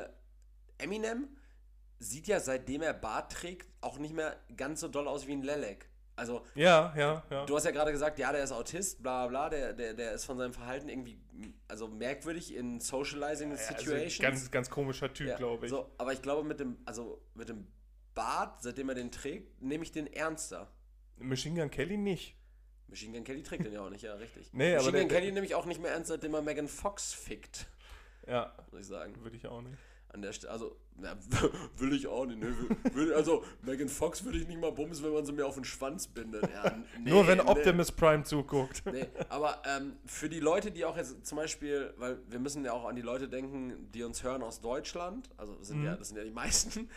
äh, 0.00 0.08
Eminem 0.78 1.28
sieht 1.98 2.26
ja 2.28 2.40
seitdem 2.40 2.80
er 2.82 2.94
Bart 2.94 3.32
trägt 3.32 3.68
auch 3.82 3.98
nicht 3.98 4.14
mehr 4.14 4.36
ganz 4.56 4.80
so 4.80 4.88
doll 4.88 5.06
aus 5.06 5.26
wie 5.26 5.32
ein 5.32 5.42
Lelek. 5.42 5.86
Also 6.16 6.44
Ja, 6.54 6.94
ja, 6.96 7.22
ja. 7.30 7.46
Du 7.46 7.56
hast 7.56 7.64
ja 7.64 7.70
gerade 7.70 7.92
gesagt, 7.92 8.18
ja, 8.18 8.32
der 8.32 8.42
ist 8.44 8.52
Autist, 8.52 9.02
bla 9.02 9.26
bla, 9.26 9.48
bla, 9.48 9.58
der, 9.58 9.72
der, 9.74 9.94
der 9.94 10.12
ist 10.12 10.24
von 10.24 10.36
seinem 10.38 10.52
Verhalten 10.54 10.88
irgendwie 10.88 11.18
also 11.68 11.88
merkwürdig 11.88 12.54
in 12.54 12.80
Socializing 12.80 13.52
Ja, 13.52 13.56
also 13.58 13.74
Situations. 13.74 14.18
ganz, 14.18 14.50
ganz 14.50 14.70
komischer 14.70 15.12
Typ, 15.12 15.28
Ja, 15.28 15.36
glaube 15.36 15.66
ich. 15.66 15.70
So, 15.70 15.90
aber 15.98 16.12
ich 16.12 16.22
glaube, 16.22 16.46
mit 16.46 16.60
dem, 16.60 16.78
also 16.86 17.22
mit 17.34 17.48
dem 17.50 17.66
Bart, 18.14 18.62
seitdem 18.62 18.88
er 18.90 18.94
den 18.94 19.10
trägt, 19.10 19.62
nehme 19.62 19.82
ich 19.84 19.92
den 19.92 20.06
ernster. 20.06 20.70
Machine 21.16 21.60
Gun 21.60 21.70
Kelly 21.70 21.96
nicht. 21.98 22.34
Machine 22.88 23.12
Gun 23.14 23.24
Kelly 23.24 23.42
trägt 23.42 23.64
den 23.66 23.72
ja 23.72 23.82
auch 23.82 23.90
nicht, 23.90 24.02
ja, 24.02 24.14
richtig. 24.14 24.52
Nee, 24.52 24.70
aber 24.74 24.76
Machine 24.84 24.92
der- 24.92 25.00
Gun 25.02 25.08
Kelly 25.10 25.32
nehme 25.32 25.46
ich 25.46 25.54
auch 25.54 25.66
nicht 25.66 25.80
mehr 25.80 25.92
ernst, 25.92 26.08
seitdem 26.08 26.34
er 26.34 26.42
Megan 26.42 26.66
Fox 26.68 27.12
fickt, 27.14 27.66
Ja, 28.26 28.52
muss 28.70 28.80
ich 28.82 28.86
sagen. 28.86 29.14
würde 29.22 29.36
ich 29.36 29.46
auch 29.46 29.62
nicht. 29.62 29.78
An 30.12 30.22
der 30.22 30.32
Stelle, 30.32 30.52
also, 30.52 30.76
na, 30.96 31.16
will 31.78 31.92
ich 31.92 32.08
auch 32.08 32.26
nicht. 32.26 32.40
Ne? 32.40 32.52
Will, 32.94 33.14
also, 33.14 33.44
Megan 33.62 33.88
Fox 33.88 34.24
würde 34.24 34.38
ich 34.38 34.48
nicht 34.48 34.60
mal 34.60 34.72
bumsen, 34.72 35.04
wenn 35.04 35.12
man 35.12 35.24
sie 35.24 35.32
mir 35.32 35.46
auf 35.46 35.54
den 35.54 35.64
Schwanz 35.64 36.08
bindet. 36.08 36.42
Ja, 36.52 36.76
nee, 37.00 37.10
Nur 37.10 37.28
wenn 37.28 37.38
nee. 37.38 37.44
Optimus 37.44 37.92
Prime 37.92 38.24
zuguckt. 38.24 38.82
Nee, 38.86 39.06
aber 39.28 39.62
ähm, 39.64 39.98
für 40.06 40.28
die 40.28 40.40
Leute, 40.40 40.72
die 40.72 40.84
auch 40.84 40.96
jetzt 40.96 41.24
zum 41.24 41.36
Beispiel, 41.36 41.94
weil 41.96 42.18
wir 42.28 42.40
müssen 42.40 42.64
ja 42.64 42.72
auch 42.72 42.86
an 42.86 42.96
die 42.96 43.02
Leute 43.02 43.28
denken, 43.28 43.88
die 43.94 44.02
uns 44.02 44.24
hören 44.24 44.42
aus 44.42 44.60
Deutschland, 44.60 45.30
also 45.36 45.56
sind 45.62 45.78
Mhm. 45.78 45.84
ja, 45.86 45.94
das 45.96 46.08
sind 46.08 46.16
ja 46.16 46.24
die 46.24 46.30
meisten. 46.32 46.90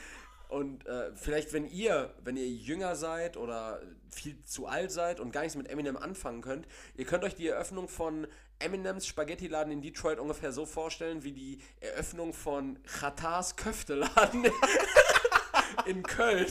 Und 0.50 0.86
äh, 0.86 1.12
vielleicht, 1.16 1.52
wenn 1.54 1.66
ihr, 1.68 2.14
wenn 2.24 2.38
ihr 2.38 2.48
jünger 2.48 2.96
seid 2.96 3.38
oder 3.38 3.82
viel 4.10 4.40
zu 4.42 4.68
alt 4.68 4.92
seid 4.92 5.20
und 5.20 5.32
gar 5.32 5.42
nichts 5.42 5.56
mit 5.56 5.68
Eminem 5.68 5.98
anfangen 5.98 6.42
könnt, 6.42 6.68
ihr 6.96 7.06
könnt 7.06 7.24
euch 7.24 7.34
die 7.34 7.48
Eröffnung 7.48 7.88
von 7.88 8.28
Eminems 8.60 9.06
Spaghetti-Laden 9.08 9.72
in 9.72 9.82
Detroit 9.82 10.20
ungefähr 10.20 10.52
so 10.52 10.66
vorstellen 10.66 11.24
wie 11.24 11.32
die 11.32 11.60
Eröffnung 11.82 12.34
von 12.34 12.80
Chatars 12.84 13.56
Köfteladen 13.56 14.46
in 15.86 16.04
Köln. 16.04 16.48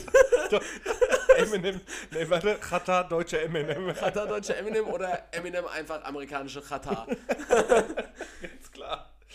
Eminem. 1.37 1.81
Nee, 2.11 2.29
warte, 2.29 2.57
Chata, 2.59 3.03
deutscher 3.03 3.41
Eminem. 3.41 3.93
Chatar 3.95 4.27
deutscher 4.27 4.57
Eminem 4.57 4.87
oder 4.87 5.27
Eminem 5.31 5.65
einfach 5.65 6.03
amerikanische 6.03 6.61
Chatar. 6.61 7.07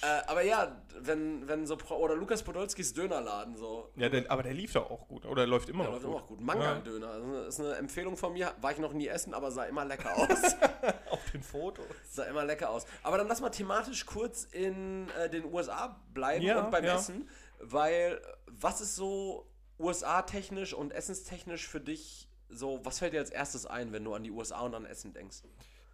Äh, 0.02 0.06
aber 0.26 0.42
ja, 0.42 0.80
wenn, 1.00 1.46
wenn 1.48 1.66
so, 1.66 1.76
Pro 1.76 1.96
oder 1.96 2.14
Lukas 2.14 2.42
Podolskis 2.42 2.92
Dönerladen 2.94 3.56
so. 3.56 3.90
Ja, 3.96 4.08
der, 4.08 4.30
aber 4.30 4.42
der 4.42 4.54
lief 4.54 4.72
doch 4.72 4.90
auch 4.90 5.08
gut. 5.08 5.24
Oder 5.26 5.46
läuft 5.46 5.68
immer 5.68 5.84
Der 5.84 5.92
noch 5.92 6.02
läuft 6.02 6.04
gut. 6.04 6.14
immer 6.14 6.22
auch 6.22 6.26
gut. 6.28 6.40
Manga-Döner. 6.40 7.08
Also, 7.08 7.32
Das 7.44 7.54
ist 7.58 7.60
eine 7.60 7.74
Empfehlung 7.76 8.16
von 8.16 8.32
mir. 8.32 8.54
War 8.60 8.72
ich 8.72 8.78
noch 8.78 8.92
nie 8.92 9.08
essen, 9.08 9.34
aber 9.34 9.50
sah 9.50 9.64
immer 9.64 9.84
lecker 9.84 10.16
aus. 10.16 10.28
Auf 11.10 11.30
den 11.32 11.42
Fotos. 11.42 11.84
sah 12.10 12.24
immer 12.24 12.44
lecker 12.44 12.70
aus. 12.70 12.86
Aber 13.02 13.18
dann 13.18 13.26
lass 13.28 13.40
mal 13.40 13.50
thematisch 13.50 14.06
kurz 14.06 14.44
in 14.44 15.08
äh, 15.10 15.28
den 15.28 15.44
USA 15.52 16.00
bleiben 16.14 16.44
Ja, 16.44 16.60
und 16.64 16.70
beim 16.70 16.84
ja. 16.84 16.96
Essen. 16.96 17.28
Weil, 17.60 18.20
was 18.46 18.80
ist 18.80 18.94
so 18.94 19.50
USA-technisch 19.80 20.74
und 20.74 20.92
essenstechnisch 20.92 21.66
für 21.66 21.80
dich 21.80 22.28
so, 22.50 22.80
was 22.84 22.98
fällt 23.00 23.12
dir 23.12 23.18
als 23.20 23.30
erstes 23.30 23.66
ein, 23.66 23.92
wenn 23.92 24.04
du 24.04 24.14
an 24.14 24.22
die 24.22 24.30
USA 24.30 24.60
und 24.60 24.74
an 24.74 24.86
Essen 24.86 25.12
denkst? 25.12 25.38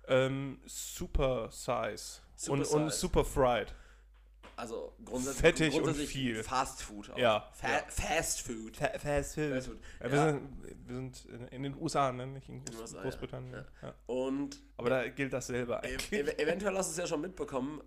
Ähm, 0.06 0.60
super 0.66 1.48
Size. 1.50 2.20
Super 2.36 2.52
und, 2.52 2.66
und 2.66 2.90
Size. 2.90 2.98
super 3.00 3.24
Fried. 3.24 3.74
Also 4.56 4.94
grundsätzlich, 5.04 5.40
Fettig 5.40 5.74
und 5.74 5.82
grundsätzlich 5.82 6.10
viel. 6.10 6.44
Fast 6.44 6.82
Food. 6.82 7.10
Auch. 7.10 7.18
Ja, 7.18 7.48
Fa 7.52 7.68
ja. 7.68 7.82
Fast 7.88 8.42
Food. 8.42 8.76
Fast 8.76 9.02
Fast 9.02 9.34
Food. 9.34 9.62
Food. 9.64 9.78
Ja, 10.00 10.12
wir, 10.12 10.18
Ja. 10.18 10.32
Sind, 10.32 10.48
wir 10.86 10.94
sind 10.94 11.24
in, 11.26 11.48
in 11.48 11.62
den 11.64 11.76
USA, 11.80 12.12
ne? 12.12 12.26
nicht 12.26 12.48
in 12.48 12.64
Groß, 12.64 12.92
ja. 12.92 13.02
Großbritannien. 13.02 13.64
Und 14.06 14.62
Aber 14.76 14.90
da 14.90 15.08
gilt 15.08 15.32
dasselbe 15.32 15.74
ev 15.82 15.84
eigentlich. 15.84 16.12
ev 16.12 16.28
eventuell 16.38 16.76
hast 16.76 16.88
du 16.88 16.92
es 16.92 16.98
ja 16.98 17.06
schon 17.06 17.20
mitbekommen, 17.20 17.82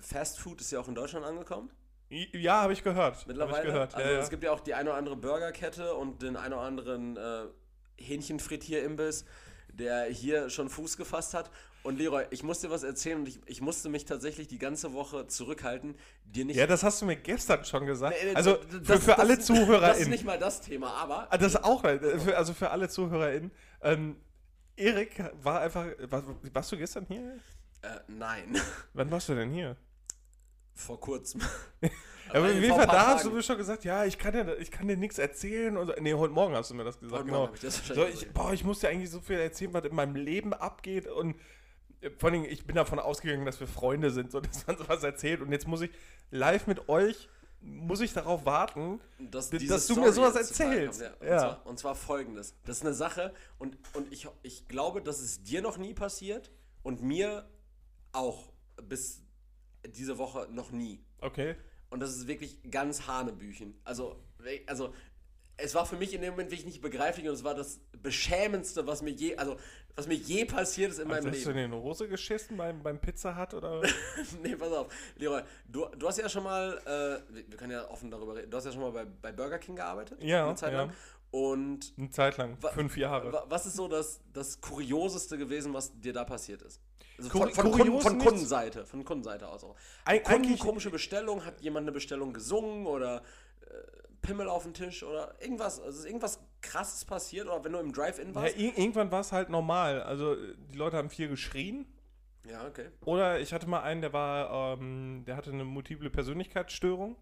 Fast 0.00 0.38
Food 0.38 0.60
ist 0.60 0.70
ja 0.70 0.80
auch 0.80 0.88
in 0.88 0.94
Deutschland 0.94 1.24
angekommen. 1.26 1.70
Ja, 2.10 2.62
habe 2.62 2.72
ich 2.72 2.82
gehört. 2.82 3.26
Mittlerweile. 3.26 3.66
Ich 3.66 3.72
gehört. 3.72 3.94
Also 3.94 4.10
es 4.12 4.30
gibt 4.30 4.42
ja 4.42 4.52
auch 4.52 4.60
die 4.60 4.74
eine 4.74 4.90
oder 4.90 4.98
andere 4.98 5.16
Burgerkette 5.16 5.94
und 5.94 6.22
den 6.22 6.36
einen 6.36 6.54
oder 6.54 6.62
anderen 6.62 7.16
äh, 7.16 7.46
Hähnchenfrittier-Imbiss, 7.98 9.24
der 9.72 10.04
hier 10.06 10.48
schon 10.50 10.68
Fuß 10.70 10.96
gefasst 10.96 11.34
hat. 11.34 11.50
Und 11.88 11.96
Leroy, 11.98 12.24
ich 12.30 12.42
muss 12.42 12.60
dir 12.60 12.70
was 12.70 12.82
erzählen 12.82 13.20
und 13.20 13.28
ich, 13.28 13.40
ich 13.46 13.60
musste 13.62 13.88
mich 13.88 14.04
tatsächlich 14.04 14.46
die 14.46 14.58
ganze 14.58 14.92
Woche 14.92 15.26
zurückhalten, 15.26 15.94
dir 16.24 16.44
nicht. 16.44 16.56
ja, 16.56 16.66
das 16.66 16.82
hast 16.82 17.00
du 17.00 17.06
mir 17.06 17.16
gestern 17.16 17.64
schon 17.64 17.86
gesagt. 17.86 18.14
Also 18.34 18.56
das- 18.56 18.66
für, 18.66 18.80
das- 18.80 19.00
für 19.04 19.06
das- 19.12 19.18
alle 19.18 19.36
Das 19.36 19.38
ist 19.40 19.46
ZuhörerInnen. 19.46 20.10
nicht 20.10 20.24
mal 20.24 20.38
das 20.38 20.60
Thema, 20.60 20.92
aber 20.92 21.28
Ah, 21.30 21.38
Das 21.38 21.56
auch, 21.56 21.82
äh, 21.84 21.98
also 22.36 22.52
für 22.52 22.70
alle 22.70 22.90
ZuhörerInnen. 22.90 23.50
Ähm, 23.80 24.16
Erik 24.76 25.24
war 25.42 25.60
einfach. 25.62 25.86
War, 26.10 26.22
warst 26.52 26.70
du 26.72 26.76
gestern 26.76 27.06
hier? 27.08 27.38
äh, 27.82 27.88
nein. 28.08 28.60
Wann 28.92 29.10
warst 29.10 29.28
du 29.30 29.34
denn 29.34 29.50
hier? 29.50 29.76
Vor 30.74 31.00
kurzem. 31.00 31.40
Ja, 32.30 32.34
aber 32.40 32.52
jeden 32.52 32.68
Fall, 32.76 32.86
paar 32.86 32.94
da 32.94 33.06
hast 33.14 33.24
du 33.24 33.30
mir 33.30 33.42
schon 33.42 33.56
gesagt, 33.56 33.86
ja, 33.86 34.04
ich 34.04 34.18
kann 34.18 34.34
dir, 34.34 34.58
ich 34.58 34.70
kann 34.70 34.86
dir 34.86 34.98
nichts 34.98 35.16
erzählen. 35.18 35.78
Und, 35.78 35.86
so. 35.86 35.94
nee, 35.98 36.12
heute 36.12 36.34
Morgen 36.34 36.54
hast 36.54 36.68
du 36.70 36.74
mir 36.74 36.84
das 36.84 37.00
gesagt. 37.00 37.20
Heute 37.22 37.24
genau. 37.24 37.48
Ich 37.54 37.60
das 37.62 37.78
so, 37.86 38.04
ich, 38.04 38.30
boah, 38.34 38.52
ich 38.52 38.64
muss 38.64 38.80
dir 38.80 38.90
eigentlich 38.90 39.08
so 39.10 39.20
viel 39.22 39.38
erzählen, 39.38 39.72
was 39.72 39.86
in 39.86 39.94
meinem 39.94 40.14
Leben 40.14 40.52
abgeht. 40.52 41.06
Und 41.06 41.36
vor 42.18 42.30
allem, 42.30 42.44
ich 42.44 42.64
bin 42.66 42.76
davon 42.76 42.98
ausgegangen, 42.98 43.44
dass 43.44 43.60
wir 43.60 43.66
Freunde 43.66 44.10
sind, 44.10 44.30
so 44.30 44.40
dass 44.40 44.66
man 44.66 44.76
sowas 44.78 45.02
erzählt. 45.02 45.40
Und 45.40 45.52
jetzt 45.52 45.66
muss 45.66 45.80
ich 45.80 45.90
live 46.30 46.66
mit 46.66 46.88
euch, 46.88 47.28
muss 47.60 48.00
ich 48.00 48.12
darauf 48.12 48.44
warten. 48.44 49.00
dass, 49.18 49.50
dass 49.50 49.86
du 49.86 49.96
mir 49.96 50.12
Story 50.12 50.12
sowas 50.12 50.34
jetzt 50.34 50.54
zutage 50.54 50.86
erzählst. 50.86 51.00
Ja. 51.00 51.10
Und, 51.20 51.26
Ja. 51.26 51.38
Zwar, 51.38 51.66
und 51.66 51.78
zwar 51.78 51.94
folgendes. 51.94 52.54
Das 52.64 52.78
ist 52.78 52.82
eine 52.84 52.94
Sache 52.94 53.34
und, 53.58 53.76
und 53.94 54.12
ich, 54.12 54.28
ich 54.42 54.68
glaube, 54.68 55.02
dass 55.02 55.20
es 55.20 55.42
dir 55.42 55.60
noch 55.60 55.76
nie 55.76 55.94
passiert 55.94 56.52
und 56.82 57.02
mir 57.02 57.48
auch 58.12 58.52
bis 58.82 59.22
diese 59.86 60.18
Woche 60.18 60.48
noch 60.50 60.70
nie. 60.70 61.04
Okay. 61.20 61.56
Und 61.90 62.00
das 62.00 62.10
ist 62.10 62.26
wirklich 62.26 62.58
ganz 62.70 63.06
Hanebüchen. 63.06 63.74
Also, 63.84 64.22
also 64.66 64.94
es 65.58 65.74
war 65.74 65.84
für 65.86 65.96
mich 65.96 66.14
in 66.14 66.22
dem 66.22 66.30
Moment 66.30 66.50
wirklich 66.50 66.66
nicht 66.66 66.80
begreiflich 66.80 67.28
und 67.28 67.34
es 67.34 67.44
war 67.44 67.54
das 67.54 67.80
Beschämendste, 68.02 68.86
was 68.86 69.02
mir 69.02 69.10
je, 69.10 69.36
also 69.36 69.56
was 69.96 70.06
mir 70.06 70.14
je 70.14 70.44
passiert 70.44 70.92
ist 70.92 71.00
in 71.00 71.08
meinem 71.08 71.26
Hast 71.30 71.44
du 71.44 71.50
Leben. 71.50 71.58
in 71.64 71.70
die 71.72 71.76
Hose 71.76 72.08
geschissen 72.08 72.56
beim, 72.56 72.82
beim 72.82 73.00
Pizza 73.00 73.36
Hut 73.36 73.54
oder? 73.54 73.82
nee, 74.42 74.54
pass 74.56 74.72
auf. 74.72 74.86
Leroy, 75.16 75.42
du, 75.66 75.86
du 75.96 76.06
hast 76.06 76.18
ja 76.18 76.28
schon 76.28 76.44
mal, 76.44 76.78
äh, 77.30 77.34
wir, 77.34 77.56
können 77.56 77.72
ja 77.72 77.88
offen 77.90 78.10
darüber 78.10 78.36
reden, 78.36 78.50
du 78.50 78.56
hast 78.56 78.64
ja 78.66 78.72
schon 78.72 78.80
mal 78.82 78.92
bei, 78.92 79.04
bei 79.04 79.32
Burger 79.32 79.58
King 79.58 79.76
gearbeitet. 79.76 80.22
Ja, 80.22 80.46
eine 80.46 80.54
Zeit 80.54 80.72
ja. 80.72 80.82
lang. 80.82 80.92
Und 81.30 81.92
Eine 81.98 82.08
Zeit 82.10 82.36
lang, 82.38 82.56
fünf 82.72 82.96
Jahre. 82.96 83.30
wa- 83.32 83.44
was 83.48 83.66
ist 83.66 83.76
so 83.76 83.86
das, 83.88 84.20
das 84.32 84.60
Kurioseste 84.62 85.36
gewesen, 85.36 85.74
was 85.74 85.92
dir 86.00 86.12
da 86.14 86.24
passiert 86.24 86.62
ist? 86.62 86.80
Also 87.18 87.30
von, 87.30 87.50
von, 87.52 87.70
Kunden, 87.72 88.00
von. 88.00 88.18
Kundenseite, 88.18 88.86
von 88.86 89.04
Kundenseite 89.04 89.46
aus 89.48 89.64
auch. 89.64 89.76
Eig- 90.06 90.22
Kunden, 90.22 90.56
komische 90.58 90.88
Bestellung, 90.90 91.44
hat 91.44 91.60
jemand 91.60 91.84
eine 91.84 91.92
Bestellung 91.92 92.32
gesungen 92.32 92.86
oder 92.86 93.22
äh, 93.62 93.74
Pimmel 94.28 94.48
auf 94.48 94.64
den 94.64 94.74
Tisch 94.74 95.02
oder 95.02 95.34
irgendwas, 95.40 95.80
also 95.80 95.98
ist 96.00 96.04
irgendwas 96.06 96.38
krasses 96.60 97.04
passiert 97.04 97.46
oder 97.46 97.64
wenn 97.64 97.72
du 97.72 97.78
im 97.78 97.92
Drive-In 97.92 98.28
Ja, 98.28 98.34
warst? 98.34 98.56
ir- 98.56 98.76
irgendwann 98.76 99.10
war 99.10 99.20
es 99.20 99.32
halt 99.32 99.48
normal. 99.48 100.02
Also 100.02 100.36
die 100.36 100.76
Leute 100.76 100.96
haben 100.98 101.08
viel 101.10 101.28
geschrien. 101.28 101.86
Ja, 102.48 102.66
okay. 102.66 102.90
Oder 103.04 103.40
ich 103.40 103.52
hatte 103.52 103.66
mal 103.66 103.80
einen, 103.82 104.00
der 104.02 104.12
war, 104.12 104.74
ähm, 104.78 105.24
der 105.26 105.36
hatte 105.36 105.50
eine 105.50 105.64
multiple 105.64 106.10
Persönlichkeitsstörung. 106.10 107.16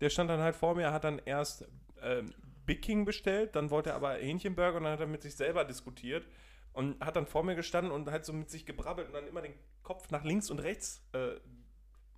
Der 0.00 0.10
stand 0.10 0.30
dann 0.30 0.40
halt 0.40 0.56
vor 0.56 0.74
mir, 0.74 0.92
hat 0.92 1.04
dann 1.04 1.20
erst 1.24 1.66
ähm, 2.02 2.26
Big 2.66 2.82
King 2.82 3.04
bestellt, 3.04 3.56
dann 3.56 3.70
wollte 3.70 3.90
er 3.90 3.96
aber 3.96 4.14
Hähnchenburger 4.14 4.76
und 4.78 4.84
dann 4.84 4.92
hat 4.92 5.00
er 5.00 5.06
mit 5.06 5.22
sich 5.22 5.34
selber 5.36 5.64
diskutiert 5.64 6.26
und 6.72 7.00
hat 7.04 7.16
dann 7.16 7.26
vor 7.26 7.42
mir 7.44 7.54
gestanden 7.56 7.92
und 7.92 8.10
halt 8.10 8.24
so 8.24 8.32
mit 8.32 8.50
sich 8.50 8.66
gebrabbelt 8.66 9.08
und 9.08 9.14
dann 9.14 9.26
immer 9.26 9.42
den 9.42 9.54
Kopf 9.82 10.10
nach 10.10 10.22
links 10.24 10.50
und 10.50 10.58
rechts 10.60 11.02
äh, 11.12 11.40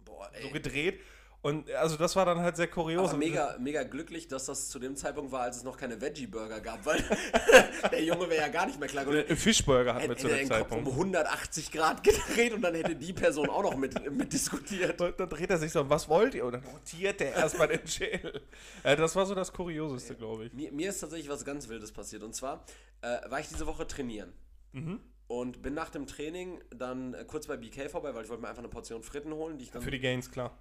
Boah, 0.04 0.30
so 0.42 0.50
gedreht. 0.50 1.00
Und 1.42 1.70
also 1.70 1.97
das 1.97 2.16
war 2.16 2.26
dann 2.26 2.40
halt 2.40 2.56
sehr 2.56 2.66
kurios. 2.66 3.09
Aber 3.09 3.18
mega, 3.18 3.56
mega 3.59 3.82
glücklich, 3.82 4.28
dass 4.28 4.44
das 4.44 4.68
zu 4.68 4.78
dem 4.78 4.94
Zeitpunkt 4.94 5.32
war, 5.32 5.42
als 5.42 5.56
es 5.56 5.64
noch 5.64 5.78
keine 5.78 5.99
Veggie-Burger 5.99 6.61
gab, 6.61 6.85
weil 6.85 7.02
der 7.90 8.04
Junge 8.04 8.28
wäre 8.28 8.42
ja 8.42 8.49
gar 8.49 8.66
nicht 8.66 8.78
mehr 8.78 8.88
klar 8.88 9.06
geworden. 9.06 9.25
Äh, 9.26 9.37
Fischburger 9.37 9.94
hatten 9.94 10.09
wir 10.09 10.18
zu 10.18 10.28
dem 10.28 10.37
den 10.37 10.49
Kopf 10.50 10.61
um 10.61 10.85
Zeitpunkt. 10.85 10.88
180 10.90 11.73
Grad 11.73 12.04
gedreht 12.04 12.52
und 12.52 12.61
dann 12.61 12.75
hätte 12.75 12.94
die 12.94 13.14
Person 13.14 13.49
auch 13.49 13.62
noch 13.62 13.76
mit, 13.76 14.14
mit 14.14 14.30
diskutiert. 14.30 15.00
Und 15.00 15.18
dann 15.18 15.30
dreht 15.30 15.49
er 15.49 15.56
sich 15.56 15.73
so, 15.73 15.88
was 15.88 16.11
wollt 16.11 16.35
ihr? 16.35 16.44
Und 16.44 16.52
dann 16.52 16.64
rotiert 16.64 17.23
er 17.23 17.32
erstmal 17.32 17.68
den 17.68 17.87
Schädel. 17.87 18.42
Äh, 18.82 18.97
das 18.97 19.16
war 19.16 19.25
so 19.25 19.35
das 19.35 19.50
Kurioseste, 19.50 20.16
glaube 20.16 20.47
ich. 20.47 20.52
Mir, 20.52 20.70
mir 20.73 20.90
ist 20.90 21.00
tatsächlich 21.00 21.30
was 21.30 21.42
ganz 21.47 21.70
Wildes 21.70 21.90
passiert. 21.90 22.23
Und 22.23 22.35
zwar 22.35 22.66
äh, 23.00 23.18
war 23.30 23.40
ich 23.40 23.49
diese 23.49 23.66
Woche 23.66 23.87
trainieren. 23.87 24.35
Mhm. 24.73 25.00
Und 25.26 25.62
bin 25.62 25.73
nach 25.73 25.88
dem 25.88 26.06
Training 26.06 26.61
dann 26.68 27.14
äh, 27.14 27.25
kurz 27.25 27.47
bei 27.47 27.56
BK 27.56 27.88
vorbei, 27.88 28.14
weil 28.14 28.25
ich 28.25 28.28
wollte 28.28 28.42
mir 28.42 28.49
einfach 28.49 28.62
eine 28.62 28.68
Portion 28.68 29.02
Fritten 29.02 29.32
holen, 29.32 29.56
die 29.56 29.64
ich 29.64 29.70
dann. 29.70 29.80
Für 29.80 29.90
die 29.90 30.00
Gains, 30.00 30.30
klar. 30.30 30.59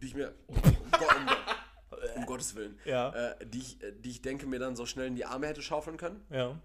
Die 0.00 0.06
ich 0.06 0.14
mir. 0.14 0.34
Um, 0.46 0.56
um, 0.56 2.16
um 2.16 2.26
Gottes 2.26 2.54
Willen. 2.54 2.78
Ja. 2.84 3.10
Äh, 3.10 3.46
die, 3.46 3.58
ich, 3.58 3.82
äh, 3.82 3.92
die 3.92 4.10
ich 4.10 4.22
denke 4.22 4.46
mir 4.46 4.58
dann 4.58 4.76
so 4.76 4.86
schnell 4.86 5.06
in 5.06 5.16
die 5.16 5.24
Arme 5.24 5.46
hätte 5.46 5.62
schaufeln 5.62 5.96
können. 5.96 6.24
Ja. 6.30 6.58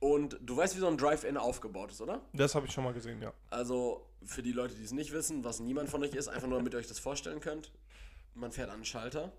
Und 0.00 0.38
du 0.40 0.56
weißt, 0.56 0.76
wie 0.76 0.80
so 0.80 0.86
ein 0.86 0.96
Drive-In 0.96 1.36
aufgebaut 1.36 1.90
ist, 1.90 2.00
oder? 2.00 2.22
Das 2.32 2.54
habe 2.54 2.66
ich 2.66 2.72
schon 2.72 2.84
mal 2.84 2.92
gesehen, 2.92 3.20
ja. 3.20 3.32
Also 3.50 4.08
für 4.24 4.42
die 4.42 4.52
Leute, 4.52 4.74
die 4.74 4.84
es 4.84 4.92
nicht 4.92 5.12
wissen, 5.12 5.42
was 5.44 5.58
niemand 5.60 5.90
von 5.90 6.02
euch 6.02 6.14
ist, 6.14 6.28
einfach 6.28 6.48
nur 6.48 6.58
damit 6.58 6.74
ihr 6.74 6.78
euch 6.78 6.86
das 6.86 6.98
vorstellen 7.00 7.40
könnt. 7.40 7.72
Man 8.34 8.52
fährt 8.52 8.68
an 8.68 8.76
einen 8.76 8.84
Schalter, 8.84 9.32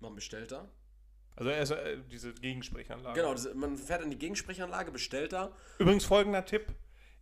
man 0.00 0.14
bestellt 0.14 0.50
da. 0.50 0.68
Also 1.36 1.50
erst 1.50 1.72
äh, 1.72 1.98
diese 2.10 2.34
Gegensprechanlage. 2.34 3.20
Genau, 3.20 3.34
man 3.54 3.76
fährt 3.76 4.02
an 4.02 4.10
die 4.10 4.18
Gegensprechanlage, 4.18 4.90
bestellt 4.90 5.32
da. 5.32 5.52
Übrigens 5.78 6.04
folgender 6.04 6.44
Tipp. 6.44 6.66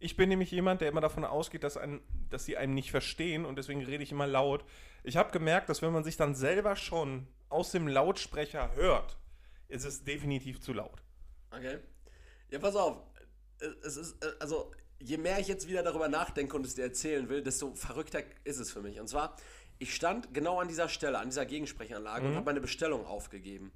Ich 0.01 0.17
bin 0.17 0.29
nämlich 0.29 0.51
jemand, 0.51 0.81
der 0.81 0.89
immer 0.89 1.01
davon 1.01 1.25
ausgeht, 1.25 1.65
dass, 1.65 1.77
ein, 1.77 2.01
dass 2.31 2.45
sie 2.45 2.57
einen 2.57 2.75
nicht 2.75 2.91
verstehen 2.91 3.45
und 3.45 3.57
deswegen 3.57 3.85
rede 3.85 4.03
ich 4.03 4.13
immer 4.13 4.27
laut. 4.27 4.65
Ich 5.03 5.17
habe 5.17 5.33
gemerkt, 5.33 5.69
dass 5.69 5.83
wenn 5.83 5.93
man 5.93 6.05
sich 6.05 6.17
dann 6.17 6.35
selber 6.35 6.77
schon 6.77 7.27
aus 7.49 7.73
dem 7.73 7.89
Lautsprecher 7.89 8.75
hört, 8.75 9.17
ist 9.69 9.85
es 9.85 10.05
definitiv 10.05 10.61
zu 10.61 10.73
laut. 10.73 11.03
Okay. 11.51 11.79
Ja, 12.51 12.59
pass 12.59 12.77
auf. 12.77 13.03
Es 13.83 13.97
ist, 13.97 14.17
also, 14.41 14.71
je 15.01 15.17
mehr 15.17 15.39
ich 15.41 15.49
jetzt 15.49 15.69
wieder 15.69 15.83
darüber 15.83 16.09
nachdenke 16.09 16.57
und 16.57 16.65
es 16.65 16.75
dir 16.75 16.83
erzählen 16.85 17.29
will, 17.29 17.43
desto 17.43 17.75
verrückter 17.75 18.23
ist 18.45 18.59
es 18.59 18.71
für 18.71 18.81
mich. 18.81 19.01
Und 19.01 19.09
zwar, 19.09 19.37
ich 19.79 19.95
stand 19.95 20.33
genau 20.33 20.61
an 20.61 20.69
dieser 20.69 20.89
Stelle, 20.89 21.19
an 21.19 21.29
dieser 21.29 21.47
Gegensprechanlage 21.47 22.27
und 22.27 22.35
habe 22.37 22.47
meine 22.47 22.61
Bestellung 22.61 23.05
aufgegeben. 23.05 23.73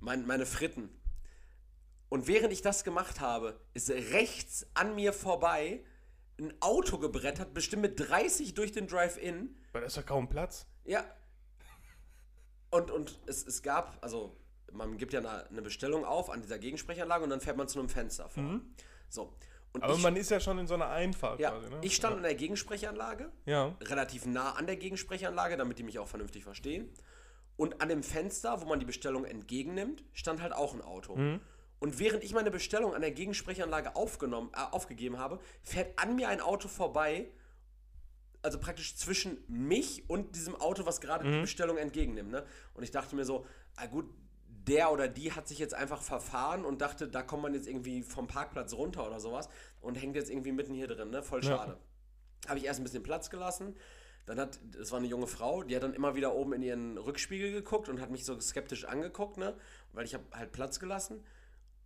Mein, 0.00 0.26
meine 0.26 0.46
Fritten. 0.46 0.88
Und 2.08 2.26
während 2.26 2.52
ich 2.52 2.62
das 2.62 2.84
gemacht 2.84 3.20
habe, 3.20 3.60
ist 3.74 3.90
rechts 3.90 4.66
an 4.74 4.94
mir 4.94 5.12
vorbei 5.12 5.84
ein 6.38 6.52
Auto 6.60 6.98
gebrettert, 6.98 7.54
bestimmt 7.54 7.82
mit 7.82 7.98
30 8.08 8.54
durch 8.54 8.72
den 8.72 8.86
Drive-In. 8.86 9.56
Weil 9.72 9.82
da 9.82 9.86
ist 9.86 9.96
ja 9.96 10.02
kaum 10.02 10.28
Platz. 10.28 10.66
Ja. 10.84 11.04
Und, 12.70 12.90
und 12.90 13.20
es, 13.26 13.46
es 13.46 13.62
gab, 13.62 13.98
also 14.02 14.36
man 14.72 14.96
gibt 14.98 15.12
ja 15.12 15.20
eine, 15.20 15.48
eine 15.48 15.62
Bestellung 15.62 16.04
auf 16.04 16.30
an 16.30 16.42
dieser 16.42 16.58
Gegensprechanlage 16.58 17.24
und 17.24 17.30
dann 17.30 17.40
fährt 17.40 17.56
man 17.56 17.68
zu 17.68 17.78
einem 17.78 17.88
Fenster 17.88 18.28
vor. 18.28 18.60
So. 19.08 19.32
Und 19.72 19.82
Aber 19.82 19.94
ich, 19.94 20.02
man 20.02 20.16
ist 20.16 20.30
ja 20.30 20.40
schon 20.40 20.58
in 20.58 20.66
so 20.66 20.74
einer 20.74 20.88
Einfahrt 20.88 21.40
ja, 21.40 21.50
quasi, 21.50 21.68
ne? 21.70 21.78
ich 21.82 21.96
stand 21.96 22.16
an 22.16 22.22
der 22.22 22.34
Gegensprechanlage, 22.34 23.30
Ja. 23.44 23.76
relativ 23.82 24.24
nah 24.26 24.52
an 24.52 24.66
der 24.66 24.76
Gegensprechanlage, 24.76 25.56
damit 25.56 25.78
die 25.78 25.82
mich 25.82 25.98
auch 25.98 26.06
vernünftig 26.06 26.44
verstehen. 26.44 26.88
Und 27.56 27.80
an 27.80 27.88
dem 27.88 28.02
Fenster, 28.02 28.60
wo 28.60 28.66
man 28.66 28.80
die 28.80 28.86
Bestellung 28.86 29.24
entgegennimmt, 29.24 30.04
stand 30.12 30.42
halt 30.42 30.52
auch 30.52 30.74
ein 30.74 30.80
Auto. 30.82 31.16
Und 31.80 31.98
während 31.98 32.24
ich 32.24 32.32
meine 32.32 32.50
Bestellung 32.50 32.94
an 32.94 33.02
der 33.02 33.10
Gegensprechanlage 33.10 33.96
aufgenommen, 33.96 34.50
äh, 34.54 34.60
aufgegeben 34.70 35.18
habe, 35.18 35.40
fährt 35.62 35.98
an 35.98 36.16
mir 36.16 36.28
ein 36.28 36.40
Auto 36.40 36.68
vorbei, 36.68 37.30
also 38.42 38.58
praktisch 38.58 38.96
zwischen 38.96 39.42
mich 39.48 40.08
und 40.08 40.36
diesem 40.36 40.54
Auto, 40.56 40.86
was 40.86 41.00
gerade 41.00 41.24
die 41.24 41.40
Bestellung 41.40 41.78
entgegennimmt. 41.78 42.30
Ne? 42.30 42.44
Und 42.74 42.82
ich 42.82 42.90
dachte 42.90 43.16
mir 43.16 43.24
so, 43.24 43.46
ah 43.76 43.86
gut, 43.86 44.06
der 44.66 44.92
oder 44.92 45.08
die 45.08 45.32
hat 45.32 45.48
sich 45.48 45.58
jetzt 45.58 45.74
einfach 45.74 46.00
verfahren 46.02 46.64
und 46.64 46.80
dachte, 46.80 47.08
da 47.08 47.22
kommt 47.22 47.42
man 47.42 47.54
jetzt 47.54 47.66
irgendwie 47.66 48.02
vom 48.02 48.26
Parkplatz 48.26 48.72
runter 48.72 49.06
oder 49.06 49.20
sowas 49.20 49.48
und 49.80 49.96
hängt 49.96 50.16
jetzt 50.16 50.30
irgendwie 50.30 50.52
mitten 50.52 50.74
hier 50.74 50.88
drin, 50.88 51.10
ne? 51.10 51.22
Voll 51.22 51.42
Ja. 51.44 51.56
schade. 51.56 51.78
Habe 52.46 52.58
ich 52.58 52.64
erst 52.64 52.80
ein 52.80 52.84
bisschen 52.84 53.02
Platz 53.02 53.30
gelassen. 53.30 53.76
Dann 54.26 54.40
hat, 54.40 54.58
das 54.72 54.90
war 54.90 54.98
eine 54.98 55.08
junge 55.08 55.26
Frau, 55.26 55.62
die 55.62 55.76
hat 55.76 55.82
dann 55.82 55.92
immer 55.92 56.14
wieder 56.14 56.34
oben 56.34 56.54
in 56.54 56.62
ihren 56.62 56.96
Rückspiegel 56.96 57.52
geguckt 57.52 57.90
und 57.90 58.00
hat 58.00 58.10
mich 58.10 58.24
so 58.24 58.38
skeptisch 58.40 58.86
angeguckt, 58.86 59.36
ne? 59.36 59.54
Weil 59.92 60.06
ich 60.06 60.14
habe 60.14 60.24
halt 60.32 60.52
Platz 60.52 60.80
gelassen. 60.80 61.22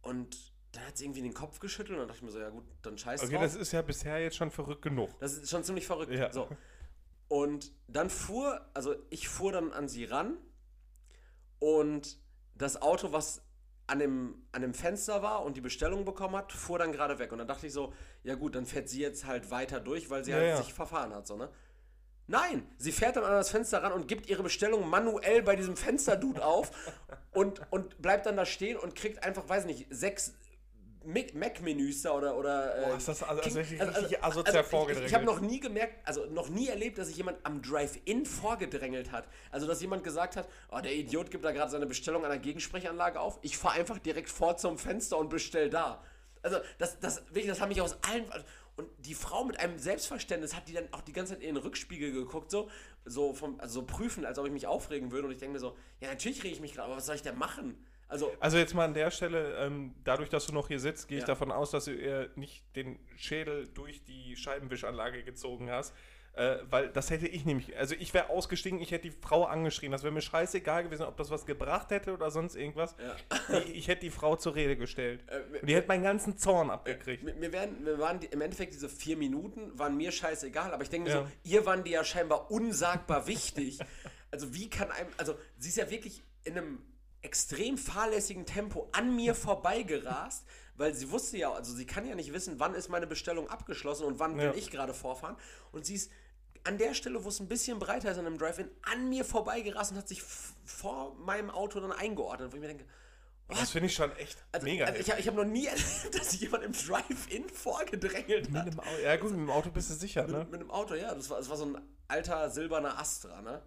Und 0.08 0.52
dann 0.72 0.86
hat 0.86 0.96
sie 0.96 1.04
irgendwie 1.04 1.22
den 1.22 1.34
Kopf 1.34 1.58
geschüttelt 1.60 1.92
und 1.96 1.98
dann 1.98 2.08
dachte 2.08 2.18
ich 2.18 2.24
mir 2.24 2.30
so, 2.30 2.40
ja 2.40 2.50
gut, 2.50 2.64
dann 2.82 2.96
scheiß 2.96 3.22
Okay, 3.22 3.32
drauf. 3.32 3.42
das 3.42 3.54
ist 3.54 3.72
ja 3.72 3.82
bisher 3.82 4.18
jetzt 4.20 4.36
schon 4.36 4.50
verrückt 4.50 4.82
genug. 4.82 5.10
Das 5.20 5.34
ist 5.36 5.50
schon 5.50 5.64
ziemlich 5.64 5.86
verrückt. 5.86 6.12
Ja. 6.12 6.32
So. 6.32 6.48
Und 7.28 7.72
dann 7.88 8.08
fuhr, 8.10 8.66
also 8.74 8.94
ich 9.10 9.28
fuhr 9.28 9.52
dann 9.52 9.72
an 9.72 9.88
sie 9.88 10.04
ran 10.04 10.38
und 11.58 12.18
das 12.54 12.80
Auto, 12.80 13.12
was 13.12 13.42
an 13.86 13.98
dem, 13.98 14.46
an 14.52 14.62
dem 14.62 14.74
Fenster 14.74 15.22
war 15.22 15.44
und 15.44 15.56
die 15.56 15.60
Bestellung 15.62 16.04
bekommen 16.04 16.36
hat, 16.36 16.52
fuhr 16.52 16.78
dann 16.78 16.92
gerade 16.92 17.18
weg. 17.18 17.32
Und 17.32 17.38
dann 17.38 17.48
dachte 17.48 17.66
ich 17.66 17.72
so, 17.72 17.92
ja 18.22 18.34
gut, 18.34 18.54
dann 18.54 18.66
fährt 18.66 18.88
sie 18.88 19.00
jetzt 19.00 19.26
halt 19.26 19.50
weiter 19.50 19.80
durch, 19.80 20.10
weil 20.10 20.24
sie 20.24 20.30
Ja, 20.32 20.36
halt 20.38 20.48
ja. 20.48 20.56
sich 20.62 20.74
verfahren 20.74 21.14
hat, 21.14 21.26
so, 21.26 21.36
ne? 21.36 21.50
Nein, 22.28 22.66
sie 22.76 22.92
fährt 22.92 23.16
dann 23.16 23.24
an 23.24 23.32
das 23.32 23.50
Fenster 23.50 23.82
ran 23.82 23.92
und 23.92 24.06
gibt 24.06 24.28
ihre 24.28 24.42
Bestellung 24.42 24.88
manuell 24.88 25.42
bei 25.42 25.56
diesem 25.56 25.76
Fensterdude 25.76 26.44
auf 26.44 26.70
und, 27.32 27.60
und 27.70 28.00
bleibt 28.02 28.26
dann 28.26 28.36
da 28.36 28.44
stehen 28.44 28.76
und 28.76 28.94
kriegt 28.94 29.24
einfach, 29.24 29.48
weiß 29.48 29.64
nicht, 29.64 29.86
sechs 29.90 30.34
Mac- 31.04 31.32
Mac-Menüs 31.34 32.02
da 32.02 32.12
oder. 32.12 32.36
oder 32.36 32.76
äh, 32.76 32.86
Boah, 32.86 32.96
ist 32.98 33.08
das 33.08 33.22
also- 33.22 33.40
also 33.42 33.60
King- 33.62 33.80
richtig 33.88 34.22
asozial 34.22 34.56
ich, 34.56 34.60
ich 34.60 34.66
vorgedrängelt. 34.70 35.14
habe 35.14 35.24
noch 35.24 35.40
nie 35.40 35.58
gemerkt, 35.58 36.06
also 36.06 36.26
noch 36.26 36.50
nie 36.50 36.68
erlebt, 36.68 36.98
dass 36.98 37.06
sich 37.06 37.16
jemand 37.16 37.38
am 37.44 37.62
Drive-In 37.62 38.26
vorgedrängelt 38.26 39.10
hat. 39.10 39.26
Also, 39.50 39.66
dass 39.66 39.80
jemand 39.80 40.04
gesagt 40.04 40.36
hat, 40.36 40.46
oh, 40.70 40.80
der 40.80 40.94
Idiot 40.94 41.30
gibt 41.30 41.46
da 41.46 41.52
gerade 41.52 41.70
seine 41.70 41.86
Bestellung 41.86 42.24
an 42.24 42.30
der 42.30 42.40
Gegensprechanlage 42.40 43.18
auf. 43.20 43.38
Ich 43.40 43.56
fahre 43.56 43.76
einfach 43.80 43.98
direkt 43.98 44.28
vor 44.28 44.58
zum 44.58 44.76
Fenster 44.76 45.16
und 45.16 45.30
bestell 45.30 45.70
da. 45.70 46.02
Also, 46.42 46.58
das, 46.76 47.00
das, 47.00 47.24
wirklich, 47.28 47.46
das 47.46 47.60
haben 47.62 47.70
mich 47.70 47.80
aus 47.80 47.96
allen. 48.10 48.26
Und 48.78 48.88
die 48.98 49.14
Frau 49.14 49.44
mit 49.44 49.58
einem 49.58 49.76
Selbstverständnis 49.78 50.54
hat 50.54 50.68
die 50.68 50.72
dann 50.72 50.84
auch 50.92 51.00
die 51.02 51.12
ganze 51.12 51.34
Zeit 51.34 51.42
in 51.42 51.54
den 51.54 51.62
Rückspiegel 51.62 52.12
geguckt, 52.12 52.50
so, 52.50 52.70
so, 53.04 53.34
vom, 53.34 53.58
also 53.60 53.80
so 53.80 53.86
prüfen, 53.86 54.24
als 54.24 54.38
ob 54.38 54.46
ich 54.46 54.52
mich 54.52 54.66
aufregen 54.68 55.10
würde. 55.10 55.26
Und 55.26 55.32
ich 55.32 55.38
denke 55.38 55.54
mir 55.54 55.58
so, 55.58 55.76
ja, 56.00 56.08
natürlich 56.08 56.42
rege 56.44 56.54
ich 56.54 56.60
mich 56.60 56.74
gerade, 56.74 56.86
aber 56.86 56.96
was 56.96 57.06
soll 57.06 57.16
ich 57.16 57.22
denn 57.22 57.36
machen? 57.36 57.84
Also, 58.06 58.32
Also 58.40 58.56
jetzt 58.56 58.74
mal 58.74 58.84
an 58.84 58.94
der 58.94 59.10
Stelle, 59.10 59.56
ähm, 59.58 59.94
dadurch, 60.04 60.28
dass 60.30 60.46
du 60.46 60.52
noch 60.54 60.68
hier 60.68 60.78
sitzt, 60.80 61.08
gehe 61.08 61.18
ich 61.18 61.22
Ja. 61.24 61.26
davon 61.26 61.50
aus, 61.52 61.72
dass 61.72 61.86
du 61.86 61.90
eher 61.92 62.30
nicht 62.36 62.64
den 62.76 62.98
Schädel 63.16 63.68
durch 63.68 64.04
die 64.04 64.36
Scheibenwischanlage 64.36 65.24
gezogen 65.24 65.70
hast. 65.70 65.92
Äh, 66.38 66.58
weil 66.70 66.88
das 66.90 67.10
hätte 67.10 67.26
ich 67.26 67.44
nämlich, 67.44 67.76
also 67.76 67.96
ich 67.98 68.14
wäre 68.14 68.30
ausgestiegen, 68.30 68.80
ich 68.80 68.92
hätte 68.92 69.10
die 69.10 69.16
Frau 69.20 69.44
angeschrien. 69.44 69.90
Das 69.90 70.04
wäre 70.04 70.12
mir 70.12 70.20
scheißegal 70.20 70.84
gewesen, 70.84 71.02
ob 71.04 71.16
das 71.16 71.30
was 71.30 71.44
gebracht 71.46 71.90
hätte 71.90 72.12
oder 72.14 72.30
sonst 72.30 72.54
irgendwas. 72.54 72.94
Ich, 73.64 73.74
ich 73.74 73.88
hätte 73.88 74.02
die 74.02 74.10
Frau 74.10 74.36
zur 74.36 74.54
Rede 74.54 74.76
gestellt. 74.76 75.24
Äh, 75.26 75.58
Und 75.60 75.68
die 75.68 75.74
hätte 75.74 75.88
meinen 75.88 76.04
ganzen 76.04 76.38
Zorn 76.38 76.70
abgekriegt. 76.70 77.24
Mir, 77.24 77.34
mir, 77.34 77.52
werden, 77.52 77.82
mir 77.82 77.98
waren 77.98 78.20
die, 78.20 78.26
im 78.28 78.40
Endeffekt 78.40 78.72
diese 78.72 78.88
vier 78.88 79.16
Minuten, 79.16 79.76
waren 79.76 79.96
mir 79.96 80.12
scheißegal, 80.12 80.72
aber 80.72 80.84
ich 80.84 80.90
denke 80.90 81.08
mir 81.10 81.16
Ja. 81.16 81.22
so, 81.24 81.28
ihr 81.42 81.66
waren 81.66 81.82
die 81.82 81.90
ja 81.90 82.04
scheinbar 82.04 82.50
unsagbar 82.52 83.26
wichtig. 83.26 83.80
Also 84.30 84.54
wie 84.54 84.70
kann 84.70 84.92
einem, 84.92 85.08
also 85.16 85.34
sie 85.56 85.70
ist 85.70 85.76
ja 85.76 85.90
wirklich 85.90 86.22
in 86.44 86.56
einem 86.56 86.82
extrem 87.22 87.76
fahrlässigen 87.78 88.46
Tempo 88.46 88.88
an 88.92 89.16
mir 89.16 89.34
vorbeigerast, 89.34 90.46
weil 90.76 90.94
sie 90.94 91.10
wusste 91.10 91.36
ja, 91.38 91.52
also 91.52 91.74
sie 91.74 91.86
kann 91.86 92.06
ja 92.06 92.14
nicht 92.14 92.32
wissen, 92.32 92.60
wann 92.60 92.74
ist 92.74 92.88
meine 92.88 93.06
Bestellung 93.08 93.50
abgeschlossen 93.50 94.04
und 94.04 94.18
wann 94.20 94.38
Ja. 94.38 94.52
will 94.52 94.58
ich 94.58 94.70
gerade 94.70 94.94
vorfahren. 94.94 95.36
Und 95.72 95.84
sie 95.84 95.94
ist 95.96 96.12
an 96.68 96.78
der 96.78 96.94
Stelle, 96.94 97.24
wo 97.24 97.28
es 97.28 97.40
ein 97.40 97.48
bisschen 97.48 97.78
breiter 97.78 98.10
ist 98.12 98.18
an 98.18 98.26
einem 98.26 98.38
Drive-In, 98.38 98.68
an 98.82 99.08
mir 99.08 99.24
vorbeigerast 99.24 99.92
und 99.92 99.98
hat 99.98 100.06
sich 100.08 100.22
vor 100.22 101.14
meinem 101.16 101.50
Auto 101.50 101.80
dann 101.80 101.92
eingeordnet, 101.92 102.52
wo 102.52 102.56
ich 102.56 102.60
mir 102.60 102.68
denke, 102.68 102.84
Das 103.48 103.70
finde 103.70 103.86
ich 103.86 103.94
schon 103.94 104.14
echt 104.16 104.44
also, 104.52 104.64
mega. 104.66 104.84
also 104.84 104.98
ich, 105.00 105.08
ich 105.18 105.26
habe 105.26 105.36
noch 105.38 105.44
nie 105.44 105.66
erlebt, 105.66 106.10
dass 106.14 106.30
sich 106.30 106.40
jemand 106.42 106.64
im 106.64 106.72
Drive-In 106.72 107.48
vorgedrängelt 107.48 108.50
mit 108.50 108.60
hat. 108.60 108.66
einem 108.68 108.80
Au- 108.80 109.02
ja 109.02 109.16
gut, 109.16 109.30
mit 109.30 109.40
dem 109.40 109.50
Auto 109.50 109.70
bist 109.70 109.88
du 109.90 109.94
sicher, 109.94 110.26
ne? 110.26 110.38
Mit, 110.40 110.50
mit 110.52 110.60
einem 110.60 110.70
Auto, 110.70 110.94
ja. 110.94 111.14
Das 111.14 111.28
war, 111.30 111.38
das 111.38 111.48
war 111.48 111.56
so 111.56 111.64
ein 111.64 111.80
alter 112.06 112.50
silberner 112.50 112.98
Astra, 112.98 113.40
ne? 113.40 113.62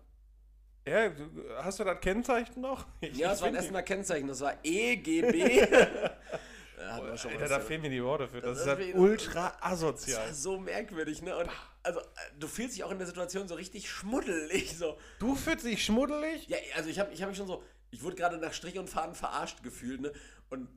Ja, 0.87 1.09
du- 1.09 1.29
hast 1.57 1.79
du 1.79 1.83
das 1.83 1.99
Kennzeichen 2.01 2.61
noch? 2.61 2.85
Ich- 3.01 3.17
Ja, 3.17 3.33
es 3.33 3.41
war 3.41 3.47
ein 3.47 3.55
Essener 3.55 3.83
Kennzeichen, 3.83 4.27
das 4.27 4.41
war 4.41 4.53
EGB. 4.63 5.67
schon 7.15 7.31
mal 7.31 7.33
Alter, 7.33 7.37
das 7.39 7.49
da 7.49 7.59
fehlen 7.59 7.81
mir 7.81 7.89
die 7.89 8.03
Worte 8.03 8.27
für. 8.27 8.41
Das, 8.41 8.57
Das 8.59 8.61
ist 8.61 8.67
halt 8.67 8.95
ultra 8.95 9.49
Das 9.49 9.71
asozial. 9.71 10.27
war 10.27 10.33
so 10.33 10.59
merkwürdig, 10.59 11.21
ne? 11.21 11.35
Und 11.37 11.49
also, 11.83 11.99
äh, 11.99 12.03
du 12.39 12.47
fühlst 12.47 12.75
dich 12.75 12.83
auch 12.83 12.91
in 12.91 12.97
der 12.97 13.07
Situation 13.07 13.47
so 13.47 13.55
richtig 13.55 13.89
schmuddelig. 13.89 14.77
So. 14.77 14.97
Du 15.19 15.35
fühlst 15.35 15.65
dich 15.65 15.83
schmuddelig? 15.83 16.47
Ja, 16.47 16.57
also 16.75 16.89
ich 16.89 16.99
habe 16.99 17.13
ich 17.13 17.21
hab 17.21 17.29
mich 17.29 17.37
schon 17.37 17.47
so, 17.47 17.63
ich 17.89 18.03
wurde 18.03 18.15
gerade 18.15 18.37
nach 18.37 18.53
Strich 18.53 18.77
und 18.77 18.89
Faden 18.89 19.15
verarscht 19.15 19.63
gefühlt, 19.63 20.01
ne? 20.01 20.11
Und, 20.49 20.69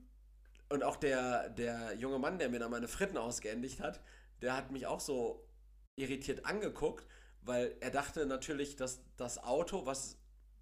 und 0.68 0.82
auch 0.82 0.96
der, 0.96 1.50
der 1.50 1.94
junge 1.94 2.18
Mann, 2.18 2.38
der 2.38 2.48
mir 2.48 2.58
da 2.58 2.68
meine 2.68 2.88
Fritten 2.88 3.16
ausgeendigt 3.16 3.80
hat, 3.80 4.00
der 4.42 4.56
hat 4.56 4.70
mich 4.70 4.86
auch 4.86 5.00
so 5.00 5.46
irritiert 5.96 6.44
angeguckt, 6.44 7.06
weil 7.42 7.76
er 7.80 7.90
dachte 7.90 8.26
natürlich, 8.26 8.76
dass 8.76 9.00
das 9.16 9.42
Auto, 9.42 9.86
was 9.86 10.18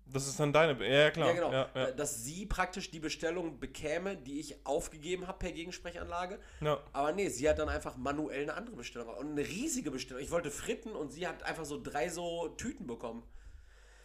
Das 0.07 0.27
ist 0.27 0.39
dann 0.39 0.53
deine. 0.53 0.73
Ja, 0.87 1.11
klar. 1.11 1.29
Ja, 1.29 1.35
genau. 1.35 1.53
Ja, 1.53 1.71
ja. 1.75 1.89
äh, 1.89 1.97
Dass 1.97 2.23
sie 2.25 2.45
praktisch 2.47 2.91
die 2.91 3.01
Bestellung 3.01 3.59
bekäme, 3.59 4.17
die 4.17 4.41
ich 4.41 4.67
aufgegeben 4.67 5.27
habe 5.27 5.39
per 5.39 5.53
Gegensprechanlage. 5.53 6.39
Ja. 6.61 6.83
Aber 6.93 7.13
nee, 7.13 7.29
sie 7.29 7.49
hat 7.49 7.59
dann 7.59 7.69
einfach 7.69 7.97
manuell 7.97 8.43
eine 8.43 8.55
andere 8.55 8.77
Bestellung. 8.77 9.09
Und 9.15 9.31
eine 9.33 9.47
riesige 9.47 9.91
Bestellung. 9.91 10.23
Ich 10.23 10.31
wollte 10.31 10.51
Fritten 10.51 10.91
und 10.91 11.11
sie 11.13 11.27
hat 11.27 11.43
einfach 11.45 11.65
so 11.65 11.81
drei 11.81 12.09
so 12.11 12.49
Tüten 12.59 12.87
bekommen. 12.87 13.23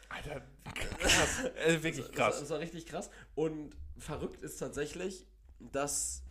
Alter, 0.10 0.42
krass. 1.00 1.44
äh, 1.66 1.84
wirklich 1.84 2.06
Das, 2.06 2.16
krass. 2.16 2.40
das 2.40 2.50
war 2.50 2.60
richtig 2.60 2.86
krass. 2.86 3.10
Und 3.36 3.76
verrückt 3.98 4.42
ist 4.42 4.58
tatsächlich, 4.58 5.26
dass 5.60 6.24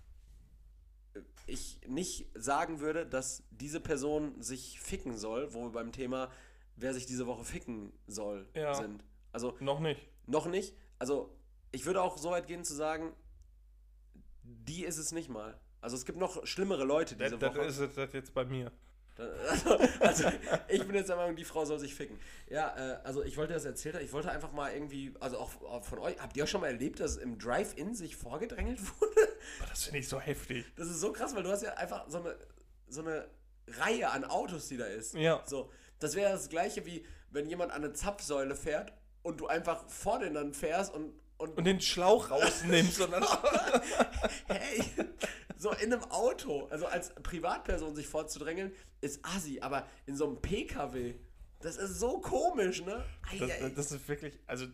ich 1.47 1.79
nicht 1.87 2.27
sagen 2.35 2.81
würde, 2.81 3.07
dass 3.07 3.43
diese 3.51 3.81
Person 3.81 4.41
sich 4.43 4.81
ficken 4.81 5.17
soll, 5.19 5.53
wo 5.55 5.65
wir 5.65 5.71
beim 5.73 5.93
Thema, 5.93 6.31
wer 6.77 6.95
sich 6.95 7.07
diese 7.07 7.27
Woche 7.27 7.45
ficken 7.45 7.93
soll, 8.07 8.49
Ja. 8.55 8.75
sind. 8.75 9.05
Also 9.37 9.55
Noch 9.61 9.81
nicht. 9.81 10.01
noch 10.27 10.47
nicht. 10.47 10.75
Also, 10.99 11.31
ich 11.71 11.85
würde 11.85 12.01
auch 12.01 12.17
so 12.17 12.31
weit 12.31 12.47
gehen 12.47 12.65
zu 12.65 12.73
sagen, 12.73 13.13
die 14.43 14.83
ist 14.83 14.97
es 14.97 15.13
nicht 15.13 15.29
mal. 15.29 15.61
Also, 15.83 15.95
es 15.95 16.07
gibt 16.07 16.17
noch 16.19 16.47
schlimmere 16.47 16.85
Leute 16.85 17.17
Das, 17.17 17.27
diese 17.33 17.39
das 17.39 17.55
Woche. 17.55 17.67
ist 17.67 17.79
es 17.79 17.95
das 17.97 18.15
jetzt 18.15 18.33
bei 18.33 18.47
mir. 18.47 18.73
Also, 19.51 19.77
also, 20.01 20.29
ich 20.69 20.83
bin 20.87 20.95
jetzt 20.95 21.09
der 21.11 21.17
Meinung, 21.17 21.37
die 21.37 21.45
Frau 21.45 21.67
soll 21.67 21.79
sich 21.79 21.95
ficken. 21.95 22.19
Ja, 22.49 22.75
äh, 22.77 22.99
also 23.05 23.23
ich 23.23 23.37
wollte 23.37 23.53
das 23.55 23.65
erzählt 23.67 23.95
haben. 23.95 24.05
Ich 24.05 24.13
wollte 24.15 24.31
einfach 24.31 24.53
mal 24.53 24.73
irgendwie, 24.73 25.15
also 25.21 25.39
auch, 25.39 25.85
von 25.85 25.99
euch, 25.99 26.19
habt 26.19 26.35
ihr 26.37 26.45
auch 26.45 26.49
schon 26.49 26.61
mal 26.63 26.69
erlebt, 26.69 27.01
dass 27.01 27.17
im 27.17 27.39
Drive-In 27.39 27.95
sich 27.95 28.17
vorgedrängelt 28.17 28.79
wurde? 29.01 29.29
Aber 29.61 29.69
das 29.71 29.85
finde 29.85 29.99
ich 30.01 30.09
so 30.09 30.19
heftig. 30.19 30.65
Das 30.77 30.89
ist 30.89 31.01
so 31.01 31.13
krass, 31.13 31.35
weil 31.35 31.43
du 31.43 31.51
hast 31.51 31.63
ja 31.63 31.75
einfach 31.75 32.09
so 32.09 32.19
eine, 32.21 32.37
so 32.89 33.03
eine 33.03 33.27
Reihe 33.69 34.11
an 34.11 34.25
Autos, 34.25 34.69
die 34.69 34.77
da 34.79 34.87
ist. 34.87 35.15
Ja. 35.15 35.43
So, 35.47 35.71
das 35.99 36.15
wäre 36.15 36.33
das 36.33 36.49
gleiche 36.49 36.85
wie, 36.87 37.05
wenn 37.31 37.49
jemand 37.49 37.73
an 37.73 37.85
eine 37.85 37.93
Zapfsäule 37.95 38.55
fährt 38.55 38.93
und 39.27 39.41
du 39.41 39.47
einfach 39.49 39.87
vor 39.89 40.19
den 40.21 40.35
dann 40.35 40.55
fährst 40.55 40.95
und, 40.95 41.13
und, 41.39 41.57
Und 41.59 41.65
den 41.65 41.81
Schlauch 41.81 42.31
rausnimmst 42.31 43.01
und 43.01 43.11
dann. 43.13 43.25
hey, 44.47 44.83
so 45.57 45.71
in 45.73 45.93
einem 45.93 46.05
Auto, 46.11 46.67
also 46.71 46.87
als 46.87 47.15
Privatperson 47.23 47.95
sich 47.95 48.07
vorzudrängeln, 48.07 48.73
ist 49.01 49.21
assi, 49.25 49.61
aber 49.61 49.87
in 50.07 50.17
so 50.17 50.27
einem 50.27 50.41
PKW, 50.41 51.15
das 51.61 51.77
ist 51.77 51.99
so 51.99 52.21
komisch, 52.21 52.83
ne? 52.85 53.05
Ei, 53.31 53.39
Das, 53.39 53.51
ei, 53.51 53.71
das 53.75 53.93
ist 53.93 54.09
wirklich. 54.09 54.39
Also. 54.47 54.67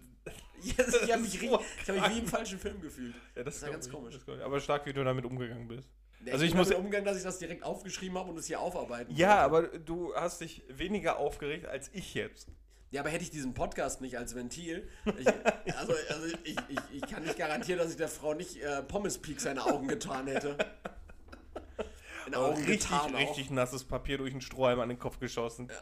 Ich 0.64 0.78
habe 0.78 1.22
mich, 1.22 1.32
so 1.40 1.60
ich 1.82 1.88
hab 1.88 1.96
mich 1.96 2.10
wie 2.14 2.18
im 2.20 2.26
falschen 2.28 2.58
Film 2.58 2.80
gefühlt. 2.80 3.14
Ja, 3.34 3.42
das, 3.42 3.54
Das 3.54 3.62
war 3.62 3.68
glaub 3.70 3.72
ganz 3.74 3.86
ich, 3.86 3.92
komisch. 3.92 4.18
ich. 4.38 4.44
Aber 4.44 4.60
stark, 4.60 4.86
wie 4.86 4.92
du 4.92 5.02
damit 5.02 5.24
umgegangen 5.24 5.66
bist. 5.66 5.88
Ja, 6.24 6.34
Also 6.34 6.44
ich 6.44 6.52
bin 6.52 6.58
muss- 6.58 6.70
umgegangen, 6.70 7.04
dass 7.04 7.16
ich 7.16 7.24
das 7.24 7.38
direkt 7.40 7.64
aufgeschrieben 7.64 8.16
habe 8.16 8.30
und 8.30 8.38
es 8.38 8.46
hier 8.46 8.60
aufarbeiten 8.60 9.12
Ja, 9.16 9.50
wollte. 9.50 9.68
aber 9.72 9.78
du 9.80 10.14
hast 10.14 10.40
dich 10.40 10.62
weniger 10.68 11.16
aufgeregt 11.18 11.66
als 11.66 11.90
ich 11.92 12.14
jetzt. 12.14 12.46
Ja, 12.92 13.00
aber 13.00 13.08
hätte 13.08 13.24
ich 13.24 13.30
diesen 13.30 13.54
Podcast 13.54 14.02
nicht 14.02 14.18
als 14.18 14.34
Ventil, 14.34 14.86
ich, 15.18 15.26
also, 15.78 15.94
also 16.10 16.26
ich, 16.44 16.56
ich, 16.68 16.78
ich 16.92 17.02
kann 17.10 17.22
nicht 17.22 17.38
garantieren, 17.38 17.78
dass 17.78 17.90
ich 17.90 17.96
der 17.96 18.08
Frau 18.08 18.34
nicht 18.34 18.62
äh, 18.62 18.82
Pommes-Peak 18.82 19.40
seine 19.40 19.64
Augen 19.64 19.88
getan 19.88 20.26
hätte. 20.26 20.58
In 22.26 22.34
Augen 22.34 22.56
richtig, 22.58 22.90
getan 22.90 23.14
auch. 23.14 23.18
richtig 23.18 23.50
nasses 23.50 23.84
Papier 23.84 24.18
durch 24.18 24.32
einen 24.32 24.42
Strohhalm 24.42 24.78
an 24.78 24.90
den 24.90 24.98
Kopf 24.98 25.18
geschossen. 25.18 25.72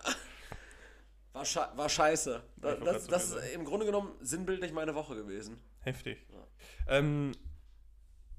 War, 1.32 1.44
sche 1.44 1.68
war 1.74 1.88
scheiße. 1.88 2.42
Da, 2.56 2.74
das 2.76 2.80
grad 2.80 3.12
das 3.12 3.30
so 3.30 3.38
ist 3.38 3.54
im 3.54 3.64
Grunde 3.64 3.86
genommen 3.86 4.12
sinnbildlich 4.20 4.72
meine 4.72 4.94
Woche 4.94 5.16
gewesen. 5.16 5.60
Heftig. 5.80 6.24
Ähm, 6.86 7.32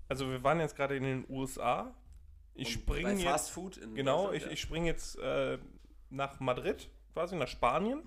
also 0.07 0.29
wir 0.29 0.43
waren 0.43 0.62
jetzt 0.62 0.77
gerade 0.77 0.95
in 0.95 1.03
den 1.03 1.25
USA. 1.29 1.93
Ich 2.53 2.71
springe 2.71 3.12
jetzt. 3.12 3.23
Fast 3.23 3.51
Food 3.51 3.77
in 3.77 3.95
Genau, 3.95 4.31
ich, 4.31 4.43
ja. 4.43 4.49
ich 4.49 4.62
springe 4.62 4.88
jetzt 4.88 5.19
äh, 5.19 5.57
nach 6.10 6.39
Madrid, 6.39 6.89
quasi 7.13 7.36
nach 7.36 7.47
Spanien. 7.49 8.01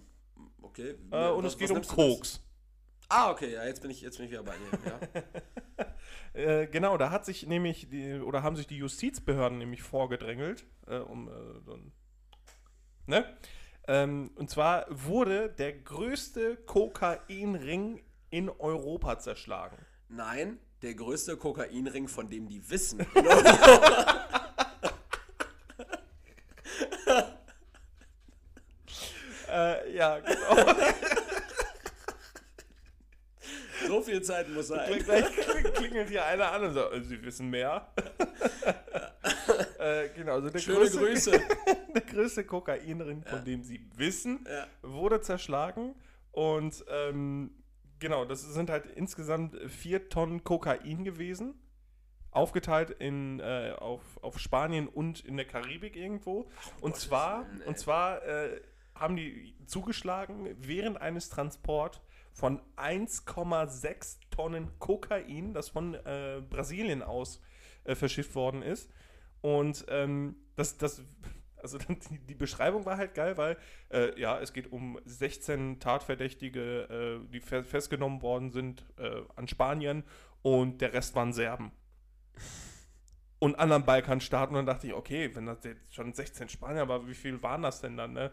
Okay. 0.63 0.95
Äh, 1.11 1.29
und 1.31 1.45
was- 1.45 1.53
es 1.53 1.59
geht 1.59 1.71
um? 1.71 1.83
Koks. 1.83 2.41
Ah, 3.09 3.31
okay, 3.31 3.53
ja, 3.53 3.65
jetzt 3.65 3.83
bin 3.83 3.91
ich, 3.91 4.01
jetzt 4.01 4.17
bin 4.17 4.27
ich 4.27 4.33
wieder 4.33 4.43
bei 4.43 4.55
dir. 4.57 4.79
Ja. 4.91 5.23
Äh, 6.35 6.67
genau, 6.67 6.99
da 6.99 7.11
hat 7.11 7.25
sich 7.25 7.47
nämlich 7.47 7.89
die, 7.91 8.15
oder 8.15 8.43
haben 8.43 8.57
sich 8.57 8.67
die 8.67 8.77
Justizbehörden 8.79 9.57
nämlich 9.57 9.83
vorgedrängelt, 9.83 10.67
äh, 10.89 10.97
um 10.97 11.29
äh, 11.29 11.61
so 11.65 11.75
ein, 11.75 11.93
ne? 13.07 13.37
Ähm, 13.87 14.33
und 14.35 14.51
zwar 14.51 14.85
wurde 14.91 15.49
der 15.49 15.73
größte 15.75 16.57
Kokainring 16.57 18.03
in 18.31 18.49
Europa 18.51 19.21
zerschlagen. 19.21 19.77
Nein, 20.09 20.59
der 20.83 20.95
größte 20.95 21.37
Kokainring, 21.37 22.09
von 22.09 22.29
dem 22.29 22.49
die 22.49 22.69
wissen. 22.69 23.07
Äh, 29.49 29.84
ja, 29.95 30.19
genau. 30.21 30.75
so 33.87 34.01
viel 34.03 34.23
Zeit 34.23 34.49
muss 34.49 34.69
sein. 34.69 34.99
Gleich 35.05 35.27
klingelt 35.75 36.09
hier 36.09 36.25
einer 36.25 36.51
an 36.53 36.65
und 36.65 36.75
sagt, 36.75 36.95
äh, 36.95 37.03
Sie 37.03 37.23
wissen 37.23 37.51
mehr. 37.51 37.93
äh, 39.79 40.09
genau, 40.15 40.35
also 40.35 40.51
der 40.51 40.59
Schöne 40.59 40.79
größte, 40.81 40.99
Grüße. 40.99 41.31
der 41.95 42.03
größte 42.03 42.45
Kokainring, 42.45 43.23
von 43.25 43.45
dem 43.45 43.63
Sie 43.63 43.87
wissen, 43.97 44.47
Ja. 44.49 44.67
wurde 44.83 45.21
zerschlagen. 45.21 45.95
Und 46.33 46.85
ähm, 46.89 47.51
genau, 47.99 48.25
das 48.25 48.43
sind 48.43 48.71
halt 48.71 48.87
insgesamt 48.87 49.57
vier 49.71 50.09
Tonnen 50.09 50.43
Kokain 50.45 51.05
gewesen. 51.05 51.55
Aufgeteilt 52.31 52.91
in, 52.91 53.39
äh, 53.39 53.75
auf, 53.79 54.01
auf 54.21 54.41
Spanien 54.41 54.89
und 54.89 55.21
in 55.25 55.37
der 55.37 55.47
Karibik 55.47 55.95
irgendwo. 55.95 56.49
und 56.81 56.97
zwar, 56.97 57.47
Willen, 57.47 57.61
ey. 57.61 57.69
und 57.69 57.79
zwar 57.79 58.25
äh, 58.25 58.61
haben 58.95 59.17
die 59.17 59.55
zugeschlagen 59.67 60.55
während 60.59 61.01
eines 61.01 61.29
Transport 61.29 62.03
von 62.33 62.61
1,6 62.77 64.19
Tonnen 64.31 64.79
Kokain, 64.79 65.55
das 65.55 65.69
von 65.69 65.95
äh, 65.95 66.43
Brasilien 66.49 67.03
aus 67.03 67.41
äh, 67.85 67.95
verschifft 67.95 68.35
worden 68.35 68.63
ist. 68.63 68.91
Und 69.41 69.85
ähm, 69.89 70.37
das, 70.57 70.77
das, 70.77 71.03
also 71.57 71.79
die, 71.79 72.19
die 72.19 72.35
Beschreibung 72.35 72.85
war 72.85 72.97
halt 72.97 73.15
geil, 73.15 73.37
weil 73.37 73.57
äh, 73.91 74.19
ja, 74.21 74.41
es 74.41 74.53
geht 74.53 74.73
um 74.73 74.99
16 75.05 75.81
Tatverdächtige, 75.81 77.21
äh, 77.25 77.33
die 77.33 77.41
fe 77.41 77.63
festgenommen 77.63 78.23
worden 78.23 78.51
sind 78.51 78.85
äh, 78.99 79.23
an 79.37 79.47
Spanien 79.47 80.03
und 80.43 80.81
der 80.81 80.93
Rest 80.93 81.15
waren 81.15 81.33
Serben. 81.33 81.73
Und 83.39 83.59
anderen 83.59 83.85
Balkanstaaten. 83.85 84.57
Und 84.57 84.67
dann 84.67 84.75
dachte 84.75 84.87
ich, 84.87 84.95
okay, 84.95 85.35
wenn 85.35 85.47
das 85.47 85.63
jetzt 85.65 85.95
schon 85.95 86.13
16 86.13 86.49
Spanier 86.49 86.89
war, 86.89 87.07
wie 87.07 87.15
viel 87.15 87.43
waren 87.43 87.63
das 87.63 87.81
denn 87.81 87.97
dann, 87.97 88.15
ne? 88.15 88.33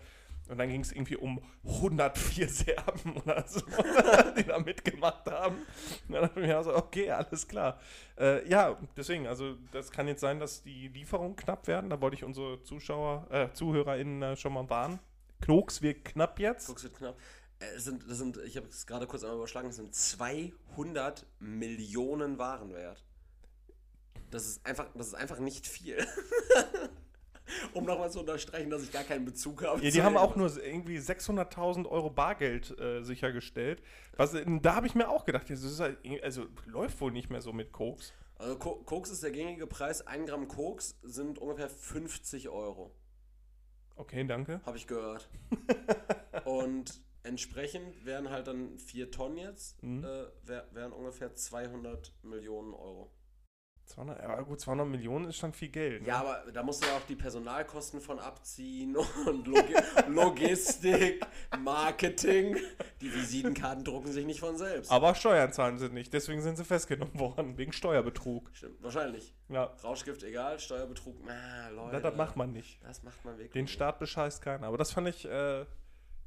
Und 0.52 0.58
dann 0.58 0.68
ging 0.68 0.82
es 0.82 0.92
irgendwie 0.92 1.16
um 1.16 1.42
104 1.64 2.50
Serben 2.50 3.16
oder 3.24 3.48
so, 3.48 3.62
die 4.38 4.44
da 4.44 4.60
mitgemacht 4.60 5.26
haben. 5.32 5.56
Und 5.56 6.14
dann 6.14 6.24
dachte 6.24 6.42
ich 6.42 6.46
mir 6.46 6.58
also, 6.58 6.76
okay, 6.76 7.10
alles 7.10 7.48
klar. 7.48 7.80
Äh, 8.20 8.46
ja, 8.50 8.78
deswegen, 8.98 9.28
also 9.28 9.56
das 9.72 9.92
kann 9.92 10.10
jetzt 10.10 10.20
sein, 10.20 10.42
dass 10.42 10.62
die 10.62 10.90
Lieferungen 10.90 11.38
knapp 11.38 11.68
werden. 11.68 11.90
Da 11.90 12.02
wollte 12.02 12.18
ich 12.18 12.26
unsere 12.26 12.62
Zuschauer, 12.64 13.28
äh, 13.32 13.54
ZuhörerInnen 13.54 14.22
äh, 14.22 14.36
schon 14.36 14.52
mal 14.52 14.70
warnen. 14.70 15.00
Knoks 15.40 15.82
wird 15.82 16.04
knapp 16.04 16.38
jetzt. 16.38 16.68
Guck's 16.68 16.84
wird 16.84 16.98
knapp. 16.98 17.18
Äh, 17.60 17.76
Es 17.78 17.86
sind, 17.86 18.04
das 18.10 18.18
sind, 18.18 18.36
ich 18.46 18.58
habe 18.58 18.68
es 18.68 18.86
gerade 18.86 19.08
kurz 19.08 19.24
einmal 19.24 19.38
überschlagen, 19.38 19.70
es 19.70 19.78
sind 19.78 19.96
200 19.96 21.26
Millionen 21.40 22.40
Warenwert. 22.40 23.06
Das 24.32 24.46
ist 24.46 24.66
einfach, 24.66 24.90
das 24.96 25.08
ist 25.08 25.14
einfach 25.14 25.40
nicht 25.40 25.66
viel. 25.66 26.06
um 27.74 27.86
nochmal 27.86 28.12
zu 28.12 28.20
unterstreichen, 28.20 28.70
dass 28.70 28.84
ich 28.84 28.92
gar 28.92 29.04
keinen 29.04 29.26
Bezug 29.26 29.64
habe. 29.64 29.84
Ja, 29.84 29.92
die 29.92 30.02
haben 30.04 30.18
auch 30.18 30.36
nur 30.36 30.52
irgendwie 30.64 30.98
600.000 30.98 31.88
Euro 31.88 32.10
Bargeld 32.10 32.78
äh, 32.80 33.04
sichergestellt. 33.04 33.82
Was, 34.18 34.34
äh, 34.34 34.46
da 34.62 34.76
habe 34.76 34.88
ich 34.88 34.96
mir 34.96 35.10
auch 35.10 35.26
gedacht, 35.26 35.48
halt, 35.50 35.98
also 36.24 36.46
läuft 36.66 37.00
wohl 37.02 37.12
nicht 37.12 37.30
mehr 37.30 37.42
so 37.42 37.52
mit 37.54 37.72
Koks. 37.72 38.14
Also 38.36 38.58
Ko- 38.58 38.84
Koks 38.86 39.12
ist 39.12 39.22
der 39.24 39.32
gängige 39.32 39.68
Preis. 39.68 40.06
Ein 40.08 40.26
Gramm 40.26 40.48
Koks 40.48 40.98
sind 41.04 41.38
ungefähr 41.40 41.70
50 41.70 42.50
Euro. 42.50 42.92
Okay, 43.96 44.26
danke. 44.26 44.62
Habe 44.66 44.78
ich 44.78 44.88
gehört. 44.88 45.30
Und 46.46 47.02
entsprechend 47.24 48.04
wären 48.06 48.30
halt 48.32 48.48
dann 48.48 48.80
4 48.80 49.12
Tonnen 49.12 49.38
jetzt, 49.38 49.82
Mhm. 49.84 50.04
äh, 50.04 50.26
wär, 50.44 50.68
wären 50.72 50.92
ungefähr 50.92 51.36
200 51.36 52.14
Millionen 52.24 52.74
Euro. 52.74 53.12
200, 53.92 54.22
ja 54.22 54.42
gut, 54.42 54.60
200 54.60 54.88
Millionen 54.88 55.26
ist 55.26 55.38
schon 55.38 55.54
viel 55.54 55.70
Geld. 55.70 56.02
Ne? 56.02 56.08
Ja, 56.08 56.20
aber 56.20 56.52
da 56.52 56.64
musst 56.64 56.84
du 56.84 56.88
ja 56.88 56.96
auch 56.96 57.06
die 57.08 57.16
Personalkosten 57.16 58.00
von 58.00 58.20
abziehen 58.20 58.96
und 59.28 59.48
Logi 59.48 59.76
Logistik, 60.08 61.26
Marketing. 61.60 62.58
Die 63.02 63.14
Visitenkarten 63.14 63.84
drucken 63.84 64.12
sich 64.12 64.26
nicht 64.26 64.40
von 64.40 64.58
selbst. 64.58 64.92
Aber 64.92 65.14
Steuern 65.16 65.52
zahlen 65.52 65.78
sie 65.78 65.90
nicht, 65.90 66.14
deswegen 66.14 66.42
sind 66.42 66.58
sie 66.58 66.64
festgenommen 66.64 67.20
worden, 67.20 67.58
wegen 67.58 67.74
Steuerbetrug. 67.74 68.50
Stimmt, 68.54 68.82
wahrscheinlich. 68.82 69.34
Ja, 69.50 69.66
Rauschgift 69.84 70.24
egal, 70.24 70.60
Steuerbetrug, 70.60 71.18
ah, 71.28 71.70
Leute. 71.70 71.94
das, 71.94 72.02
das 72.04 72.16
macht 72.16 72.36
man 72.38 72.54
nicht. 72.54 72.82
Das 72.84 73.04
macht 73.04 73.24
man 73.26 73.38
wirklich. 73.38 73.54
Den 73.54 73.66
nicht. 73.66 73.74
Staat 73.74 74.00
bescheißt 74.00 74.42
keiner. 74.42 74.68
Aber 74.68 74.78
das 74.78 74.92
fand 74.92 75.10
ich, 75.10 75.26
äh, 75.26 75.66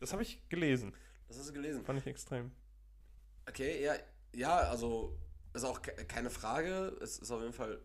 das 0.00 0.12
habe 0.12 0.22
ich 0.22 0.46
gelesen. 0.48 0.94
Das 1.28 1.38
hast 1.38 1.48
du 1.48 1.54
gelesen. 1.54 1.84
Fand 1.84 1.98
ich 1.98 2.06
extrem. 2.06 2.50
Okay, 3.48 3.82
ja, 3.82 3.94
ja, 4.34 4.56
also 4.58 5.16
ist 5.54 5.64
auch 5.64 5.80
ke- 5.82 6.04
keine 6.06 6.30
Frage. 6.30 6.96
Es 7.00 7.18
ist 7.18 7.30
auf 7.30 7.40
jeden 7.40 7.52
Fall 7.52 7.80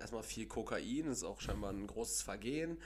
erstmal 0.00 0.22
viel 0.22 0.46
Kokain, 0.46 1.06
ist 1.06 1.24
auch 1.24 1.40
scheinbar 1.40 1.70
ein 1.72 1.86
großes 1.86 2.22
Vergehen. 2.22 2.80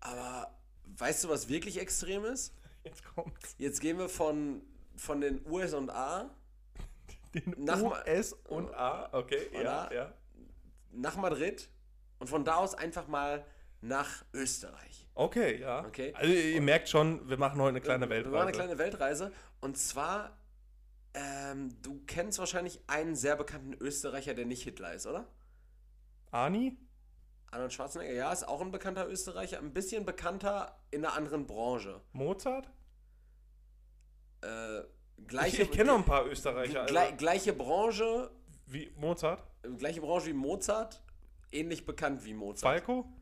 Aber 0.00 0.54
weißt 0.98 1.24
du, 1.24 1.28
was 1.28 1.48
wirklich 1.48 1.78
extrem 1.80 2.24
ist? 2.24 2.54
Jetzt 2.84 3.04
kommt's. 3.04 3.54
Jetzt 3.58 3.80
gehen 3.80 3.98
wir 3.98 4.08
von, 4.08 4.62
von 4.96 5.20
den 5.20 5.44
USA 5.46 6.30
Den 7.34 7.54
Nach 7.64 7.80
Ma- 7.80 8.02
US 8.06 8.32
und 8.48 8.74
A, 8.74 9.08
okay, 9.12 9.48
ja, 9.52 9.60
Oder? 9.60 9.94
ja. 9.94 10.12
nach 10.92 11.16
Madrid 11.16 11.68
und 12.18 12.26
von 12.28 12.44
da 12.44 12.56
aus 12.56 12.74
einfach 12.74 13.06
mal 13.06 13.44
nach 13.82 14.24
Österreich. 14.34 15.06
Okay, 15.14 15.60
ja. 15.60 15.86
Okay. 15.86 16.12
Also 16.14 16.32
ihr 16.32 16.60
merkt 16.60 16.88
schon, 16.88 17.28
wir 17.28 17.36
machen 17.36 17.60
heute 17.60 17.68
eine 17.70 17.80
kleine 17.80 18.06
Wir 18.06 18.16
Weltreise. 18.16 18.32
machen 18.34 18.42
eine 18.48 18.52
kleine 18.52 18.78
Weltreise. 18.78 19.32
Und 19.60 19.78
zwar, 19.78 20.36
ähm, 21.14 21.70
du 21.82 22.00
kennst 22.06 22.38
wahrscheinlich 22.38 22.80
einen 22.86 23.14
sehr 23.16 23.36
bekannten 23.36 23.74
Österreicher, 23.74 24.34
der 24.34 24.46
nicht 24.46 24.62
Hitler 24.62 24.94
ist, 24.94 25.06
oder? 25.06 25.26
Ani? 26.30 26.78
Arnold 27.50 27.72
Schwarzenegger, 27.72 28.12
ja, 28.12 28.32
ist 28.32 28.46
auch 28.46 28.60
ein 28.60 28.70
bekannter 28.70 29.08
Österreicher, 29.08 29.58
ein 29.58 29.72
bisschen 29.72 30.04
bekannter 30.04 30.78
in 30.92 31.04
einer 31.04 31.14
anderen 31.14 31.46
Branche. 31.46 32.00
Mozart? 32.12 32.70
Äh, 34.42 34.80
Ich, 34.80 35.26
gleiche, 35.26 35.62
ich 35.62 35.70
kenne 35.72 35.90
noch 35.90 35.98
ein 35.98 36.04
paar 36.04 36.26
Österreicher. 36.26 36.86
gle 36.86 37.00
Also, 37.00 37.16
gleiche 37.16 37.52
Branche, 37.52 38.30
wie 38.66 38.90
Mozart? 38.96 39.42
äh, 39.64 39.68
gleiche 39.70 40.00
Branche 40.00 40.26
wie 40.26 40.32
Mozart, 40.32 41.02
ähnlich 41.50 41.84
bekannt 41.84 42.24
wie 42.24 42.34
Mozart. 42.34 42.60
Falco? 42.84 43.12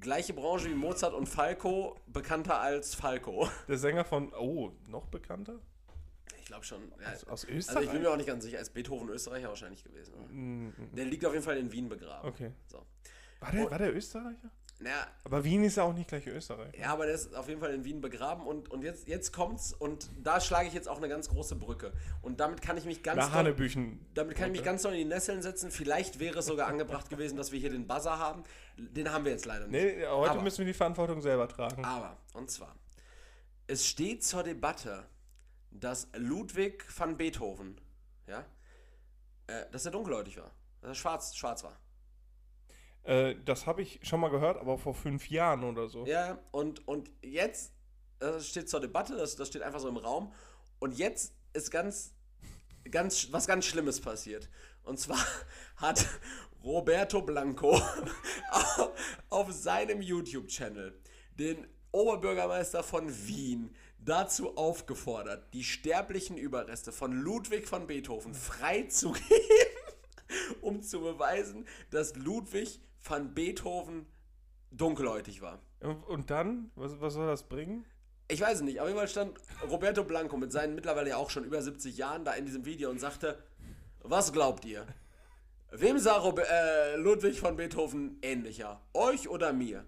Gleiche 0.00 0.32
Branche 0.32 0.70
wie 0.70 0.74
Mozart 0.74 1.12
und 1.14 1.26
Falco, 1.28 1.96
bekannter 2.06 2.58
als 2.60 2.94
Falco. 2.94 3.48
Der 3.68 3.76
Sänger 3.76 4.04
von. 4.04 4.32
Oh, 4.32 4.70
noch 4.86 5.06
bekannter? 5.08 5.58
Ich 6.50 6.52
glaube 6.52 6.64
schon. 6.66 6.92
Ja. 7.00 7.12
Aus, 7.12 7.24
aus 7.28 7.44
Also 7.44 7.48
Österreich? 7.48 7.84
ich 7.84 7.90
bin 7.92 8.02
mir 8.02 8.10
auch 8.10 8.16
nicht 8.16 8.26
ganz 8.26 8.42
sicher, 8.42 8.58
ist 8.58 8.74
Beethoven 8.74 9.08
Österreicher 9.08 9.48
wahrscheinlich 9.50 9.84
gewesen. 9.84 10.14
Oder? 10.14 10.26
Mm, 10.32 10.72
Der 10.96 11.04
liegt 11.04 11.24
auf 11.24 11.32
jeden 11.32 11.44
Fall 11.44 11.56
in 11.58 11.70
Wien 11.70 11.88
begraben. 11.88 12.28
Okay. 12.28 12.50
So. 12.66 12.84
War 13.38 13.52
der, 13.52 13.70
war 13.70 13.78
der 13.78 13.94
Österreicher? 13.94 14.50
Naja, 14.80 15.06
Aber 15.24 15.44
Wien 15.44 15.62
ist 15.62 15.76
ja 15.76 15.84
auch 15.84 15.92
nicht 15.92 16.08
gleich 16.08 16.26
Österreich. 16.26 16.74
ja, 16.76 16.90
aber 16.92 17.04
der 17.06 17.14
ist 17.14 17.34
auf 17.36 17.48
jeden 17.48 17.60
Fall 17.60 17.72
in 17.74 17.84
Wien 17.84 18.00
begraben 18.00 18.44
und, 18.46 18.68
und 18.70 18.82
jetzt, 18.82 19.06
jetzt 19.06 19.30
kommt's 19.32 19.72
und 19.74 20.10
da 20.22 20.40
schlage 20.40 20.66
ich 20.68 20.74
jetzt 20.74 20.88
auch 20.88 20.96
eine 20.96 21.08
ganz 21.08 21.28
große 21.28 21.54
Brücke. 21.54 21.92
Und 22.22 22.40
damit 22.40 22.62
kann 22.62 22.76
ich 22.78 22.84
mich 22.86 23.02
ganz 23.04 23.18
Nach 23.18 23.32
Hanebüchen. 23.32 24.04
Damit 24.14 24.36
kann 24.36 24.46
ich 24.46 24.52
mich 24.52 24.64
ganz 24.64 24.82
doll 24.82 24.92
in 24.92 24.98
die 24.98 25.04
Nesseln 25.04 25.42
setzen. 25.42 25.70
Vielleicht 25.70 26.18
wäre 26.18 26.38
es 26.40 26.46
sogar 26.46 26.66
angebracht 26.66 27.08
gewesen, 27.10 27.36
dass 27.36 27.52
wir 27.52 27.60
hier 27.60 27.70
den 27.70 27.86
Buzzer 27.86 28.18
haben. 28.18 28.42
Den 28.76 29.12
haben 29.12 29.24
wir 29.24 29.32
jetzt 29.32 29.44
leider 29.46 29.68
nicht. 29.68 29.80
Nee, 29.98 30.06
heute 30.06 30.32
Aber- 30.32 30.42
müssen 30.42 30.58
wir 30.58 30.66
die 30.66 30.72
Verantwortung 30.74 31.20
selber 31.20 31.46
tragen. 31.46 31.84
Aber, 31.84 32.16
und 32.32 32.50
zwar, 32.50 32.74
es 33.66 33.86
steht 33.86 34.24
zur 34.24 34.42
Debatte, 34.42 35.04
dass 35.70 36.08
Ludwig 36.16 36.84
van 36.96 37.16
Beethoven, 37.16 37.80
ja, 38.26 38.44
äh, 39.46 39.70
dass 39.70 39.86
er 39.86 39.92
dunkelhäutig 39.92 40.38
war, 40.38 40.50
dass 40.80 40.90
er 40.90 40.94
schwarz, 40.94 41.36
schwarz 41.36 41.64
war. 41.64 41.78
Äh, 43.02 43.36
das 43.44 43.66
habe 43.66 43.82
ich 43.82 44.00
schon 44.02 44.20
mal 44.20 44.30
gehört, 44.30 44.58
aber 44.58 44.78
vor 44.78 44.94
fünf 44.94 45.30
Jahren 45.30 45.64
oder 45.64 45.88
so. 45.88 46.06
Ja, 46.06 46.38
und, 46.50 46.86
und 46.86 47.10
jetzt, 47.22 47.72
das 48.18 48.48
steht 48.48 48.68
zur 48.68 48.80
Debatte, 48.80 49.16
das, 49.16 49.36
das 49.36 49.48
steht 49.48 49.62
einfach 49.62 49.80
so 49.80 49.88
im 49.88 49.96
Raum. 49.96 50.32
Und 50.78 50.98
jetzt 50.98 51.34
ist 51.52 51.70
ganz, 51.70 52.14
ganz, 52.90 53.32
was 53.32 53.46
ganz 53.46 53.64
Schlimmes 53.64 54.00
passiert. 54.00 54.48
Und 54.82 54.98
zwar 54.98 55.18
hat 55.76 56.06
Roberto 56.62 57.22
Blanco 57.22 57.80
auf 59.30 59.52
seinem 59.52 60.02
YouTube-Channel 60.02 60.98
den 61.38 61.66
Oberbürgermeister 61.92 62.82
von 62.82 63.08
Wien 63.26 63.74
dazu 64.04 64.56
aufgefordert, 64.56 65.52
die 65.52 65.64
sterblichen 65.64 66.36
Überreste 66.38 66.92
von 66.92 67.12
Ludwig 67.12 67.70
van 67.70 67.86
Beethoven 67.86 68.34
freizugeben, 68.34 69.26
um 70.60 70.82
zu 70.82 71.00
beweisen, 71.00 71.66
dass 71.90 72.16
Ludwig 72.16 72.80
van 73.02 73.34
Beethoven 73.34 74.06
dunkelhäutig 74.70 75.42
war. 75.42 75.60
Und- 76.08 76.30
dann? 76.30 76.70
Was, 76.74 77.00
was 77.00 77.14
soll 77.14 77.26
das 77.26 77.44
bringen? 77.48 77.84
Ich 78.28 78.40
weiß 78.40 78.58
es 78.58 78.62
nicht, 78.62 78.80
auf 78.80 78.86
jeden 78.86 78.98
Fall 78.98 79.08
stand 79.08 79.36
Roberto 79.68 80.04
Blanco 80.04 80.36
mit 80.36 80.52
seinen 80.52 80.76
mittlerweile 80.76 81.10
ja 81.10 81.16
auch 81.16 81.30
schon 81.30 81.42
über 81.42 81.60
70 81.60 81.96
Jahren 81.96 82.24
da 82.24 82.32
in 82.34 82.46
diesem 82.46 82.64
Video 82.64 82.88
und 82.88 83.00
sagte, 83.00 83.42
was 84.02 84.32
glaubt 84.32 84.64
ihr? 84.64 84.86
Wem 85.72 85.98
sah 85.98 86.16
Robe 86.16 86.46
äh, 86.48 86.96
Ludwig 86.96 87.40
von 87.40 87.56
Beethoven 87.56 88.18
ähnlicher? 88.22 88.80
Euch 88.94 89.28
oder 89.28 89.52
mir? 89.52 89.84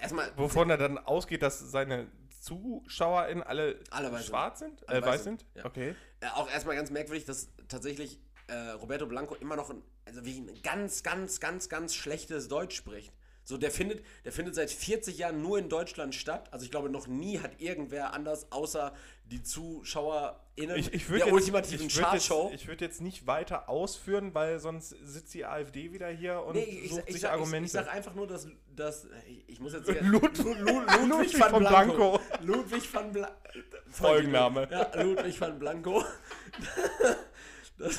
Erstmal, 0.00 0.30
Wovon 0.36 0.70
er 0.70 0.76
dann 0.76 0.98
ausgeht, 0.98 1.42
dass 1.42 1.58
seine 1.58 2.06
ZuschauerInnen 2.40 3.44
alle, 3.44 3.78
Alle 3.90 4.18
schwarz 4.22 4.58
sind? 4.60 4.88
Alle 4.88 4.98
äh, 4.98 5.02
weiß 5.02 5.08
weiß 5.08 5.24
sind, 5.24 5.46
ja. 5.54 5.64
Okay. 5.64 5.94
äh, 6.20 6.26
auch 6.28 6.50
erstmal 6.50 6.74
ganz 6.74 6.90
merkwürdig, 6.90 7.24
dass 7.24 7.48
tatsächlich 7.68 8.18
äh, 8.48 8.54
Roberto 8.70 9.06
Blanco 9.06 9.34
immer 9.36 9.56
noch 9.56 9.70
ein, 9.70 9.82
also 10.06 10.24
wie 10.24 10.38
ein 10.38 10.62
ganz, 10.62 11.02
ganz, 11.02 11.40
ganz, 11.40 11.68
ganz 11.68 11.94
schlechtes 11.94 12.48
Deutsch 12.48 12.76
spricht. 12.76 13.12
So, 13.50 13.58
der 13.58 13.70
findet, 13.72 14.04
der 14.24 14.30
findet 14.32 14.54
seit 14.54 14.70
40 14.70 15.18
Jahren 15.18 15.42
nur 15.42 15.58
in 15.58 15.68
Deutschland 15.68 16.14
statt. 16.14 16.48
Also 16.52 16.64
ich 16.64 16.70
glaube, 16.70 16.88
noch 16.88 17.06
nie 17.08 17.40
hat 17.40 17.60
irgendwer 17.60 18.14
anders 18.14 18.50
außer 18.52 18.94
die 19.24 19.42
ZuschauerInnen 19.42 20.76
Ich, 20.76 20.92
ich 20.94 21.06
der 21.08 21.18
jetzt, 21.18 21.32
ultimativen 21.32 21.86
ich 21.86 21.96
würd 21.96 22.12
jetzt, 22.14 22.28
Chartshow. 22.28 22.50
ich 22.54 22.66
würd 22.68 22.80
jetzt 22.80 23.00
nicht 23.00 23.26
weiter 23.26 23.68
ausführen, 23.68 24.34
weil 24.34 24.58
sonst 24.60 24.90
sitzt 25.02 25.34
die 25.34 25.44
AfD 25.44 25.92
wieder 25.92 26.08
hier 26.08 26.42
und 26.42 26.54
Nee, 26.54 26.86
sucht 26.88 27.02
ich, 27.06 27.12
sich 27.14 27.22
sag, 27.22 27.32
Argumente. 27.32 27.66
ich 27.66 27.72
sag 27.72 27.92
einfach 27.92 28.14
nur, 28.14 28.26
dass, 28.26 28.46
dass 28.74 29.06
ich, 29.48 29.58
muss 29.60 29.72
jetzt 29.72 29.88
Lud- 30.00 30.38
Lu- 30.38 30.54
Lu- 30.54 31.06
Ludwig 31.08 31.36
von 31.36 31.58
Blanco. 31.64 32.20
Ludwig 32.42 32.94
van 32.94 33.12
Blanco. 33.12 33.34
Folgenname. 33.90 34.68
Ja, 34.70 35.02
Ludwig 35.02 35.40
van 35.40 35.58
Blanco. 35.58 36.04
Das, 37.78 37.98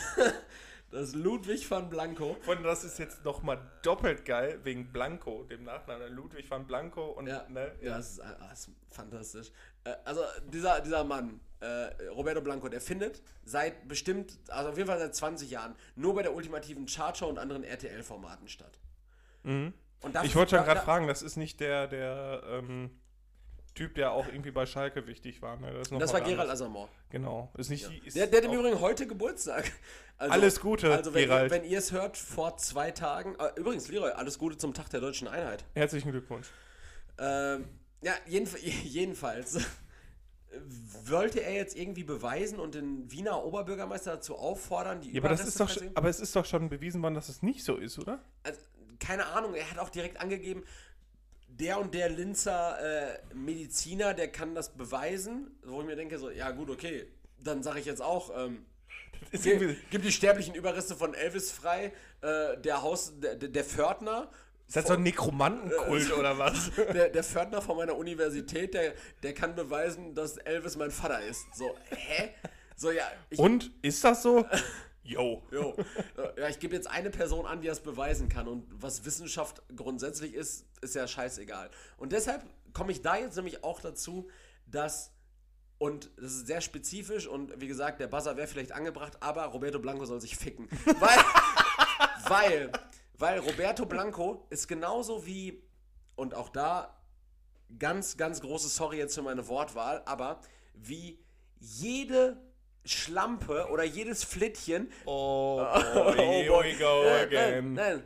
das 0.92 1.16
Ludwig 1.16 1.70
van 1.70 1.90
Blanco. 1.90 2.38
Und 2.48 2.64
das 2.64 2.84
ist 2.84 3.00
jetzt 3.00 3.24
nochmal 3.24 3.60
doppelt 3.82 4.26
geil, 4.26 4.60
wegen 4.64 4.92
Blanco, 4.92 5.44
dem 5.44 5.64
Nachnamen. 5.64 6.14
Ludwig 6.14 6.50
van 6.50 6.68
Blanco 6.68 7.12
und, 7.12 7.28
Ja, 7.28 7.48
ne? 7.50 7.72
ja 7.82 7.98
das, 7.98 8.12
ist, 8.12 8.22
ah, 8.22 8.36
das 8.50 8.68
ist 8.68 8.72
fantastisch. 8.90 9.52
Äh, 9.84 9.96
Also 10.06 10.22
dieser, 10.52 10.82
dieser 10.82 11.04
Mann, 11.04 11.40
äh, 11.62 11.66
Roberto 12.10 12.42
Blanco, 12.42 12.68
der 12.70 12.82
findet 12.82 13.22
seit 13.46 13.88
bestimmt, 13.88 14.38
also 14.50 14.70
auf 14.70 14.78
jeden 14.78 14.90
Fall 14.90 15.00
seit 15.00 15.16
20 15.16 15.50
Jahren, 15.50 15.76
nur 15.96 16.14
bei 16.16 16.24
der 16.24 16.34
ultimativen 16.34 16.86
Chartshow 16.86 17.28
und 17.28 17.40
anderen 17.40 17.64
RTL-Formaten 17.64 18.48
statt. 18.48 18.80
Mhm. 19.44 19.74
Ich 20.24 20.36
wollte 20.36 20.56
schon 20.56 20.66
gerade 20.66 20.82
fragen, 20.82 21.08
das 21.08 21.22
ist 21.22 21.38
nicht 21.38 21.60
der, 21.60 21.88
der 21.88 22.42
ähm, 22.48 22.90
Typ, 23.74 23.96
der 23.96 24.12
auch 24.12 24.28
irgendwie 24.28 24.52
bei 24.52 24.66
Schalke 24.66 25.08
wichtig 25.08 25.42
war. 25.42 25.56
Ne? 25.58 25.72
Das, 25.74 25.90
Das 25.90 26.14
war 26.14 26.20
Gerald 26.22 26.42
anders. 26.42 26.62
Asamoah. 26.62 26.90
Genau. 27.10 27.52
Ist 27.58 27.70
nicht, 27.70 27.90
ist 28.06 28.18
Der, 28.18 28.28
der 28.28 28.40
hat 28.42 28.46
im 28.46 28.54
Übrigen 28.60 28.80
heute 28.82 29.08
Geburtstag. 29.08 29.72
Also, 30.18 30.34
Alles 30.34 30.60
Gute, 30.60 30.94
also 30.94 31.14
wenn, 31.14 31.24
Gerald. 31.28 31.52
Ihr, 31.52 31.58
wenn 31.58 31.70
ihr 31.70 31.78
es 31.80 31.92
hört, 31.92 32.18
vor 32.18 32.58
zwei 32.58 32.92
Tagen. 32.92 33.36
Äh, 33.40 33.60
übrigens, 33.60 33.88
Leroy, 33.88 34.12
alles 34.12 34.38
Gute 34.38 34.58
zum 34.58 34.74
Tag 34.74 34.90
der 34.90 35.00
deutschen 35.00 35.28
Einheit. 35.28 35.64
Herzlichen 35.74 36.12
Glückwunsch. 36.12 36.48
Ähm, 37.18 37.66
ja, 38.02 38.14
jedenf 38.28 38.58
jedenfalls 38.84 39.58
wollte 41.06 41.40
er 41.42 41.54
jetzt 41.54 41.78
irgendwie 41.78 42.04
beweisen 42.04 42.60
und 42.60 42.76
den 42.76 43.10
Wiener 43.12 43.44
Oberbürgermeister 43.44 44.16
dazu 44.16 44.38
auffordern, 44.38 45.02
die 45.02 45.12
Ja, 45.14 45.22
aber, 45.22 45.30
das 45.30 45.46
ist 45.48 45.60
doch, 45.60 45.70
schon- 45.70 45.92
aber 45.96 46.10
es 46.10 46.20
ist 46.20 46.36
doch 46.36 46.46
schon 46.46 46.68
bewiesen 46.70 47.02
worden, 47.02 47.16
dass 47.16 47.30
es 47.30 47.42
nicht 47.42 47.64
so 47.64 47.78
ist, 47.78 47.98
oder? 48.00 48.22
also, 48.44 48.60
keine 49.00 49.26
Ahnung, 49.28 49.56
er 49.56 49.70
hat 49.72 49.80
auch 49.80 49.90
direkt 49.90 50.20
angegeben, 50.20 50.64
der 51.62 51.80
und 51.80 51.94
der 51.94 52.10
Linzer 52.10 52.80
äh, 52.82 53.20
Mediziner, 53.34 54.14
der 54.14 54.30
kann 54.32 54.56
das 54.56 54.70
beweisen. 54.70 55.56
Wo 55.64 55.82
ich 55.82 55.88
mir 55.88 55.96
denke, 55.96 56.18
so, 56.18 56.30
ja 56.32 56.50
gut, 56.52 56.70
okay, 56.70 57.08
dann 57.40 57.62
sage 57.64 57.80
ich 57.80 57.86
jetzt 57.86 58.02
auch, 58.02 58.32
ähm, 58.36 58.66
irgendwie, 59.32 59.78
Gib 59.92 60.02
die 60.02 60.12
sterblichen 60.12 60.56
Überreste 60.56 60.96
von 60.96 61.14
Elvis 61.14 61.52
frei. 61.52 61.94
Äh, 62.22 62.58
der 62.58 62.82
Haus, 62.82 63.14
der, 63.20 63.36
der 63.36 63.64
Pförtner. 63.64 64.32
ist 64.68 64.76
das 64.76 64.88
so 64.88 64.94
ein 64.94 65.04
Nekromantenkult 65.04 66.12
oder 66.14 66.38
was? 66.38 66.72
Der, 66.94 67.10
der 67.10 67.24
Pförtner 67.24 67.62
von 67.62 67.78
meiner 67.78 67.96
Universität, 67.96 68.74
der, 68.74 68.94
der 69.22 69.34
kann 69.34 69.56
beweisen, 69.56 70.16
dass 70.16 70.38
Elvis 70.38 70.76
mein 70.78 70.92
Vater 70.92 71.22
ist. 71.22 71.46
So, 71.56 71.76
hä? 71.90 72.30
So, 72.76 72.92
ja, 72.92 73.04
ich, 73.30 73.38
Und 73.38 73.72
ist 73.82 74.04
das 74.04 74.24
so? 74.24 74.46
Yo. 75.04 75.42
jo, 75.52 75.76
äh, 76.18 76.42
ja, 76.42 76.50
ich 76.50 76.60
gebe 76.60 76.76
jetzt 76.76 76.88
eine 76.88 77.10
Person 77.10 77.46
an, 77.46 77.62
die 77.62 77.68
das 77.68 77.82
beweisen 77.82 78.30
kann. 78.30 78.48
Und 78.48 78.66
was 78.72 79.04
Wissenschaft 79.04 79.62
grundsätzlich 79.76 80.34
ist, 80.34 80.66
ist 80.82 80.96
ja 80.96 81.08
scheißegal. 81.08 81.72
Und 81.98 82.12
deshalb 82.12 82.46
komme 82.74 82.92
ich 82.92 83.02
da 83.02 83.18
jetzt 83.18 83.36
nämlich 83.36 83.64
auch 83.64 83.82
dazu, 83.82 84.30
dass, 84.68 85.12
und 85.80 86.12
das 86.18 86.34
ist 86.34 86.48
sehr 86.48 86.62
spezifisch 86.62 87.28
und 87.28 87.60
wie 87.60 87.68
gesagt, 87.68 88.00
der 88.00 88.08
Buzzer 88.08 88.38
wäre 88.38 88.48
vielleicht 88.48 88.72
angebracht, 88.72 89.18
aber 89.22 89.46
Roberto 89.46 89.80
Blanco 89.80 90.06
soll 90.06 90.22
sich 90.22 90.38
ficken. 90.38 90.70
Weil, 91.00 91.20
weil, 92.28 92.72
weil 93.18 93.40
Roberto 93.40 93.86
Blanco 93.86 94.46
ist 94.50 94.68
genauso 94.68 95.26
wie, 95.26 95.64
und 96.16 96.36
auch 96.36 96.50
da 96.50 97.02
ganz, 97.80 98.18
ganz 98.18 98.42
große 98.42 98.70
Sorry 98.70 98.98
jetzt 98.98 99.16
für 99.16 99.22
meine 99.24 99.48
Wortwahl, 99.48 100.04
aber 100.06 100.42
wie 100.74 101.20
jede 101.60 102.38
Schlampe 102.86 103.68
oder 103.70 103.84
jedes 103.84 104.24
Flittchen. 104.24 104.92
Oh, 105.06 105.58
boy, 105.94 106.16
here 106.16 106.64
we 106.64 106.78
go 106.78 107.04
Nein, 107.04 107.28
again. 107.28 107.74
Nein, 107.74 107.96
nein. 107.98 108.04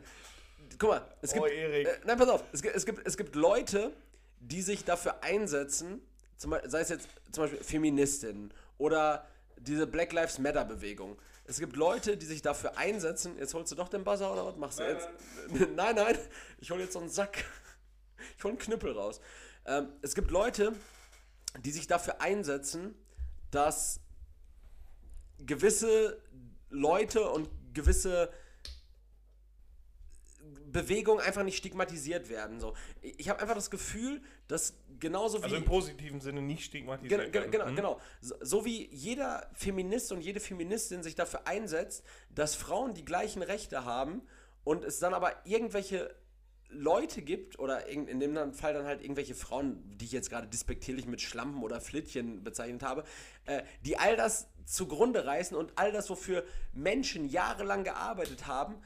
Guck 0.78 0.90
mal, 0.90 1.02
es 1.22 1.32
gibt. 1.32 1.44
Oh, 1.44 1.48
Erik. 1.48 1.86
Äh, 1.86 1.98
nein, 2.04 2.18
pass 2.18 2.28
auf. 2.28 2.44
Es 2.52 2.62
gibt, 2.62 2.76
es, 2.76 2.84
gibt, 2.84 3.06
es 3.06 3.16
gibt 3.16 3.34
Leute, 3.34 3.92
die 4.40 4.62
sich 4.62 4.84
dafür 4.84 5.22
einsetzen, 5.22 6.00
zum 6.36 6.54
sei 6.64 6.80
es 6.80 6.90
jetzt 6.90 7.08
zum 7.32 7.44
Beispiel 7.44 7.62
Feministinnen 7.64 8.52
oder 8.78 9.26
diese 9.58 9.86
Black 9.86 10.12
Lives 10.12 10.38
Matter 10.38 10.64
Bewegung. 10.64 11.16
Es 11.48 11.60
gibt 11.60 11.76
Leute, 11.76 12.16
die 12.16 12.26
sich 12.26 12.42
dafür 12.42 12.76
einsetzen. 12.76 13.38
Jetzt 13.38 13.54
holst 13.54 13.70
du 13.70 13.76
doch 13.76 13.88
den 13.88 14.04
Buzzer 14.04 14.32
oder 14.32 14.44
was 14.44 14.56
machst 14.56 14.80
du 14.80 14.84
jetzt? 14.84 15.08
Nein, 15.76 15.94
nein. 15.94 16.18
Ich 16.58 16.70
hol 16.70 16.80
jetzt 16.80 16.92
so 16.92 16.98
einen 16.98 17.08
Sack. 17.08 17.44
Ich 18.36 18.42
hol 18.42 18.50
einen 18.50 18.58
Knüppel 18.58 18.92
raus. 18.92 19.20
Ähm, 19.64 19.88
es 20.02 20.14
gibt 20.16 20.30
Leute, 20.30 20.72
die 21.60 21.70
sich 21.70 21.86
dafür 21.86 22.20
einsetzen, 22.20 22.94
dass 23.50 24.00
gewisse 25.38 26.22
Leute 26.70 27.28
und 27.30 27.48
gewisse 27.74 28.30
Bewegungen 30.68 31.20
einfach 31.20 31.42
nicht 31.42 31.56
stigmatisiert 31.56 32.28
werden. 32.28 32.60
So. 32.60 32.74
Ich 33.00 33.28
habe 33.28 33.40
einfach 33.40 33.54
das 33.54 33.70
Gefühl, 33.70 34.20
dass 34.46 34.74
genauso 35.00 35.38
wie. 35.40 35.44
Also 35.44 35.56
im 35.56 35.64
positiven 35.64 36.20
Sinne 36.20 36.42
nicht 36.42 36.64
stigmatisiert. 36.64 37.32
Gen 37.32 37.32
gen 37.32 37.42
werden. 37.42 37.50
genau, 37.50 37.66
Mhm. 37.70 37.76
genau. 37.76 38.00
So, 38.20 38.34
so 38.40 38.64
wie 38.64 38.86
jeder 38.94 39.50
Feminist 39.54 40.12
und 40.12 40.20
jede 40.20 40.40
Feministin 40.40 41.02
sich 41.02 41.14
dafür 41.14 41.46
einsetzt, 41.46 42.04
dass 42.30 42.54
Frauen 42.54 42.94
die 42.94 43.04
gleichen 43.04 43.42
Rechte 43.42 43.84
haben 43.84 44.22
und 44.64 44.84
es 44.84 44.98
dann 44.98 45.14
aber 45.14 45.34
irgendwelche 45.46 46.14
Leute 46.68 47.22
gibt, 47.22 47.58
oder 47.60 47.86
in, 47.86 48.08
in 48.08 48.18
dem 48.20 48.52
Fall 48.52 48.74
dann 48.74 48.86
halt 48.86 49.00
irgendwelche 49.00 49.34
Frauen, 49.36 49.96
die 49.96 50.04
ich 50.04 50.12
jetzt 50.12 50.30
gerade 50.30 50.48
despektierlich 50.48 51.06
mit 51.06 51.20
Schlampen 51.22 51.62
oder 51.62 51.80
Flittchen 51.80 52.42
bezeichnet 52.42 52.82
habe, 52.82 53.04
äh, 53.46 53.62
die 53.82 53.98
all 53.98 54.16
das 54.16 54.48
zugrunde 54.66 55.24
reißen 55.24 55.56
und 55.56 55.72
all 55.76 55.92
das, 55.92 56.10
wofür 56.10 56.44
Menschen 56.72 57.28
jahrelang 57.28 57.84
gearbeitet 57.84 58.46
haben, 58.46 58.76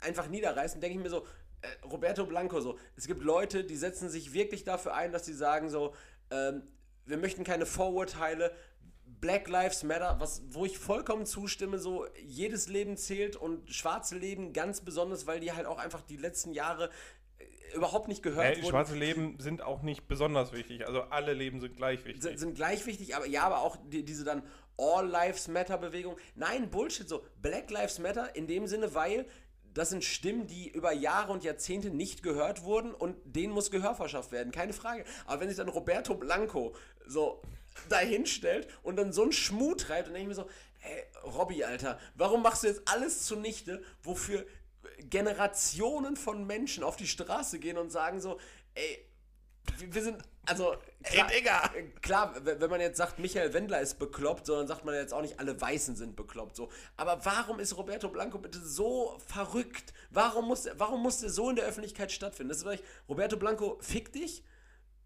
einfach 0.00 0.28
niederreißen, 0.28 0.80
denke 0.80 0.98
ich 0.98 1.02
mir 1.02 1.10
so, 1.10 1.26
äh, 1.62 1.86
Roberto 1.86 2.26
Blanco 2.26 2.60
so, 2.60 2.78
es 2.96 3.06
gibt 3.06 3.22
Leute, 3.22 3.64
die 3.64 3.76
setzen 3.76 4.10
sich 4.10 4.32
wirklich 4.32 4.64
dafür 4.64 4.94
ein, 4.94 5.12
dass 5.12 5.24
sie 5.24 5.34
sagen 5.34 5.70
so, 5.70 5.94
ähm, 6.30 6.62
wir 7.06 7.16
möchten 7.16 7.44
keine 7.44 7.66
Vorurteile, 7.66 8.52
Black 9.20 9.48
Lives 9.48 9.82
Matter, 9.82 10.16
was, 10.18 10.42
wo 10.48 10.64
ich 10.64 10.78
vollkommen 10.78 11.26
zustimme, 11.26 11.78
so 11.78 12.06
jedes 12.22 12.68
Leben 12.68 12.96
zählt 12.96 13.36
und 13.36 13.70
schwarze 13.70 14.16
Leben 14.16 14.52
ganz 14.52 14.80
besonders, 14.80 15.26
weil 15.26 15.40
die 15.40 15.52
halt 15.52 15.66
auch 15.66 15.78
einfach 15.78 16.00
die 16.02 16.16
letzten 16.16 16.52
Jahre 16.52 16.90
äh, 17.38 17.76
überhaupt 17.76 18.08
nicht 18.08 18.22
gehört 18.22 18.46
Hey, 18.46 18.56
wurden. 18.56 18.70
schwarze 18.70 18.96
Leben 18.96 19.38
sind 19.38 19.62
auch 19.62 19.82
nicht 19.82 20.08
besonders 20.08 20.52
wichtig. 20.52 20.86
Also 20.86 21.02
alle 21.02 21.34
Leben 21.34 21.60
sind 21.60 21.76
gleich 21.76 22.04
wichtig. 22.04 22.22
sind, 22.22 22.38
sind 22.38 22.54
gleich 22.54 22.86
wichtig, 22.86 23.14
aber 23.14 23.26
ja, 23.26 23.42
aber 23.42 23.60
auch 23.60 23.76
die, 23.90 24.04
diese 24.04 24.24
dann 24.24 24.42
All 24.80 25.06
Lives 25.06 25.48
Matter 25.48 25.78
Bewegung. 25.78 26.16
Nein, 26.34 26.70
Bullshit, 26.70 27.08
so 27.08 27.24
Black 27.42 27.70
Lives 27.70 27.98
Matter 27.98 28.34
in 28.34 28.46
dem 28.46 28.66
Sinne, 28.66 28.94
weil 28.94 29.26
das 29.74 29.90
sind 29.90 30.04
Stimmen, 30.04 30.46
die 30.46 30.68
über 30.68 30.92
Jahre 30.92 31.32
und 31.32 31.44
Jahrzehnte 31.44 31.90
nicht 31.90 32.22
gehört 32.22 32.64
wurden 32.64 32.92
und 32.92 33.16
denen 33.24 33.52
muss 33.52 33.70
Gehör 33.70 33.94
verschafft 33.94 34.32
werden, 34.32 34.52
keine 34.52 34.72
Frage. 34.72 35.04
Aber 35.26 35.40
wenn 35.40 35.48
sich 35.48 35.58
dann 35.58 35.68
Roberto 35.68 36.14
Blanco 36.14 36.74
so 37.06 37.42
dahinstellt 37.88 38.68
und 38.82 38.96
dann 38.96 39.12
so 39.12 39.22
einen 39.22 39.32
Schmuh 39.32 39.74
treibt, 39.74 40.08
dann 40.08 40.14
denke 40.14 40.32
ich 40.32 40.36
mir 40.36 40.42
so, 40.42 40.50
ey, 40.82 41.04
Robby, 41.24 41.62
Alter, 41.62 41.98
warum 42.14 42.42
machst 42.42 42.64
du 42.64 42.66
jetzt 42.66 42.82
alles 42.86 43.26
zunichte, 43.26 43.82
wofür 44.02 44.44
Generationen 44.98 46.16
von 46.16 46.46
Menschen 46.46 46.82
auf 46.82 46.96
die 46.96 47.06
Straße 47.06 47.58
gehen 47.58 47.78
und 47.78 47.90
sagen 47.90 48.20
so, 48.20 48.40
ey, 48.74 49.06
wir 49.78 49.94
wir 49.94 50.02
sind, 50.02 50.22
also, 50.50 50.74
klar, 51.02 51.28
Digga. 51.28 51.70
äh, 51.74 51.82
klar, 52.02 52.34
wenn 52.44 52.70
man 52.70 52.80
jetzt 52.80 52.98
sagt, 52.98 53.18
Michael 53.18 53.52
Wendler 53.54 53.80
ist 53.80 53.98
bekloppt, 53.98 54.46
so, 54.46 54.56
dann 54.56 54.66
sagt 54.66 54.84
man 54.84 54.94
jetzt 54.94 55.14
auch 55.14 55.22
nicht, 55.22 55.38
alle 55.40 55.58
Weißen 55.60 55.96
sind 55.96 56.16
bekloppt, 56.16 56.56
so. 56.56 56.68
Aber 56.96 57.24
warum 57.24 57.58
ist 57.60 57.76
Roberto 57.76 58.08
Blanco 58.08 58.38
bitte 58.38 58.58
so 58.60 59.18
verrückt? 59.26 59.92
Warum 60.10 60.46
muss, 60.48 60.68
warum 60.76 61.02
muss 61.02 61.20
der 61.20 61.30
so 61.30 61.50
in 61.50 61.56
der 61.56 61.64
Öffentlichkeit 61.66 62.12
stattfinden? 62.12 62.48
Das 62.50 62.58
ist 62.58 62.64
vielleicht, 62.64 62.84
Roberto 63.08 63.36
Blanco, 63.36 63.78
fick 63.80 64.12
dich? 64.12 64.44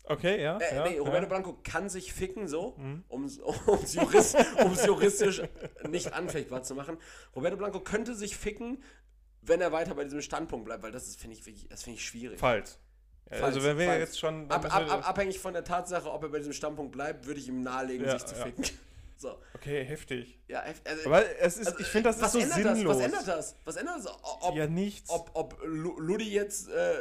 Okay, 0.06 0.42
ja. 0.42 0.58
Äh, 0.58 0.74
ja, 0.76 0.88
nee, 0.88 0.98
Roberto 0.98 1.22
ja. 1.22 1.28
Blanco 1.28 1.58
kann 1.62 1.88
sich 1.88 2.12
ficken, 2.12 2.46
so, 2.48 2.74
Mhm. 2.76 3.04
um 3.08 3.24
es 3.24 3.36
jurist, 3.94 4.36
um's 4.62 4.84
juristisch 4.84 5.40
nicht 5.88 6.12
anfechtbar 6.12 6.62
zu 6.62 6.74
machen. 6.74 6.98
Roberto 7.34 7.56
Blanco 7.56 7.80
könnte 7.80 8.14
sich 8.14 8.36
ficken, 8.36 8.82
wenn 9.40 9.60
er 9.60 9.72
weiter 9.72 9.94
bei 9.94 10.04
diesem 10.04 10.20
Standpunkt 10.22 10.66
bleibt, 10.66 10.82
weil 10.82 10.92
das 10.92 11.06
ist, 11.08 11.20
finde 11.20 11.36
ich, 11.36 11.68
das 11.68 11.82
finde 11.82 11.98
ich 11.98 12.04
schwierig. 12.04 12.38
Falls. 12.38 12.78
Ja, 13.30 13.38
also 13.44 13.60
Falls, 13.60 13.64
wenn 13.64 13.78
wir 13.78 13.86
falls. 13.86 13.98
jetzt 14.00 14.18
schon... 14.20 14.50
Ab, 14.50 14.64
ab, 14.72 14.90
ab, 14.92 15.08
abhängig 15.08 15.38
von 15.38 15.52
der 15.54 15.64
Tatsache, 15.64 16.10
ob 16.10 16.22
er 16.22 16.28
bei 16.28 16.38
diesem 16.38 16.52
Standpunkt 16.52 16.92
bleibt, 16.92 17.26
würde 17.26 17.40
ich 17.40 17.48
ihm 17.48 17.62
nahelegen, 17.62 18.06
Ja, 18.06 18.12
sich 18.18 18.26
zu 18.26 18.34
ja. 18.36 18.44
ficken. 18.44 18.64
So. 19.16 19.38
okay, 19.54 19.84
heftig. 19.84 20.38
Ja, 20.48 20.64
also, 20.84 21.06
Aber 21.08 21.38
es 21.38 21.56
ist, 21.56 21.68
also, 21.68 21.78
ich 21.78 21.86
finde, 21.86 22.10
das 22.10 22.20
ist 22.20 22.32
so 22.32 22.40
sinnlos. 22.40 22.98
Das? 22.98 22.98
Was 22.98 23.04
ändert 23.06 23.28
das? 23.28 23.56
Was 23.64 23.76
ändert 23.76 23.96
das? 23.98 24.06
Ob, 24.42 24.54
Ja, 24.56 24.66
nichts. 24.66 25.08
ob, 25.08 25.30
ob 25.34 25.62
Lu- 25.64 25.98
Ludi 26.00 26.30
jetzt, 26.30 26.68
äh, 26.68 26.94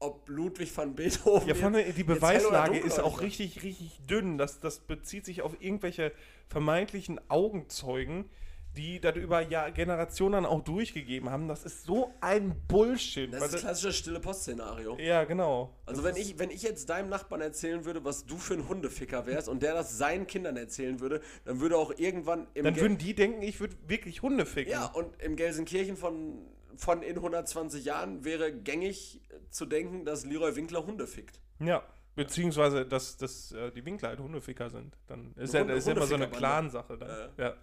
ob 0.00 0.28
Ludwig 0.28 0.74
van 0.76 0.94
Beethoven 0.96 1.46
Ja, 1.46 1.54
von 1.54 1.74
der, 1.74 1.92
die 1.92 2.02
Beweislage 2.02 2.78
ist 2.78 2.98
auch 2.98 3.20
richtig, 3.20 3.62
richtig 3.62 4.00
dünn. 4.08 4.38
Das, 4.38 4.58
das 4.58 4.80
bezieht 4.80 5.26
sich 5.26 5.42
auf 5.42 5.52
irgendwelche 5.60 6.12
vermeintlichen 6.48 7.20
Augenzeugen, 7.30 8.28
die 8.76 9.00
das 9.00 9.16
über 9.16 9.40
Jahr, 9.42 9.70
Generationen 9.72 10.46
auch 10.46 10.62
durchgegeben 10.62 11.28
haben. 11.28 11.48
Das 11.48 11.64
ist 11.64 11.84
so 11.84 12.12
ein 12.20 12.54
Bullshit. 12.68 13.32
Das 13.32 13.42
ist 13.46 13.54
das 13.54 13.60
klassische 13.62 13.92
stille 13.92 14.20
Post-Szenario. 14.20 14.96
ja, 14.98 15.24
genau. 15.24 15.74
Also 15.86 16.04
wenn 16.04 16.16
ich, 16.16 16.38
wenn 16.38 16.50
ich 16.50 16.62
jetzt 16.62 16.88
deinem 16.88 17.08
Nachbarn 17.08 17.40
erzählen 17.40 17.84
würde, 17.84 18.04
was 18.04 18.26
du 18.26 18.36
für 18.38 18.54
ein 18.54 18.68
Hundeficker 18.68 19.26
wärst 19.26 19.48
und 19.48 19.62
der 19.62 19.74
das 19.74 19.98
seinen 19.98 20.26
Kindern 20.26 20.56
erzählen 20.56 21.00
würde, 21.00 21.20
dann 21.44 21.60
würde 21.60 21.76
auch 21.76 21.92
irgendwann 21.98 22.46
im 22.54 22.64
Dann 22.64 22.74
Gel- 22.74 22.82
würden 22.84 22.98
die 22.98 23.14
denken, 23.14 23.42
ich 23.42 23.58
würde 23.60 23.76
wirklich 23.88 24.22
Hunde 24.22 24.46
ficken. 24.46 24.72
Ja, 24.72 24.86
und 24.86 25.20
im 25.20 25.34
Gelsenkirchen 25.36 25.96
von, 25.96 26.38
von 26.76 27.02
in 27.02 27.16
120 27.16 27.84
Jahren 27.84 28.24
wäre 28.24 28.52
gängig 28.52 29.20
zu 29.50 29.66
denken, 29.66 30.04
dass 30.04 30.24
Leroy 30.24 30.54
Winkler 30.54 30.86
Hunde 30.86 31.06
fickt. 31.08 31.40
Ja, 31.58 31.82
beziehungsweise, 32.14 32.86
dass, 32.86 33.16
dass 33.16 33.50
äh, 33.52 33.70
die 33.72 33.84
Winkler 33.84 34.10
halt 34.10 34.20
Hundeficker 34.20 34.70
sind. 34.70 34.96
Dann 35.08 35.34
ist 35.36 35.54
ja, 35.54 35.60
Hunde- 35.60 35.74
ist 35.74 35.86
ja 35.86 35.92
immer 35.94 36.06
so 36.06 36.14
eine. 36.14 36.28
Clan-Sache 36.30 36.96
dann. 36.98 37.08
Äh. 37.36 37.42
Ja. 37.42 37.54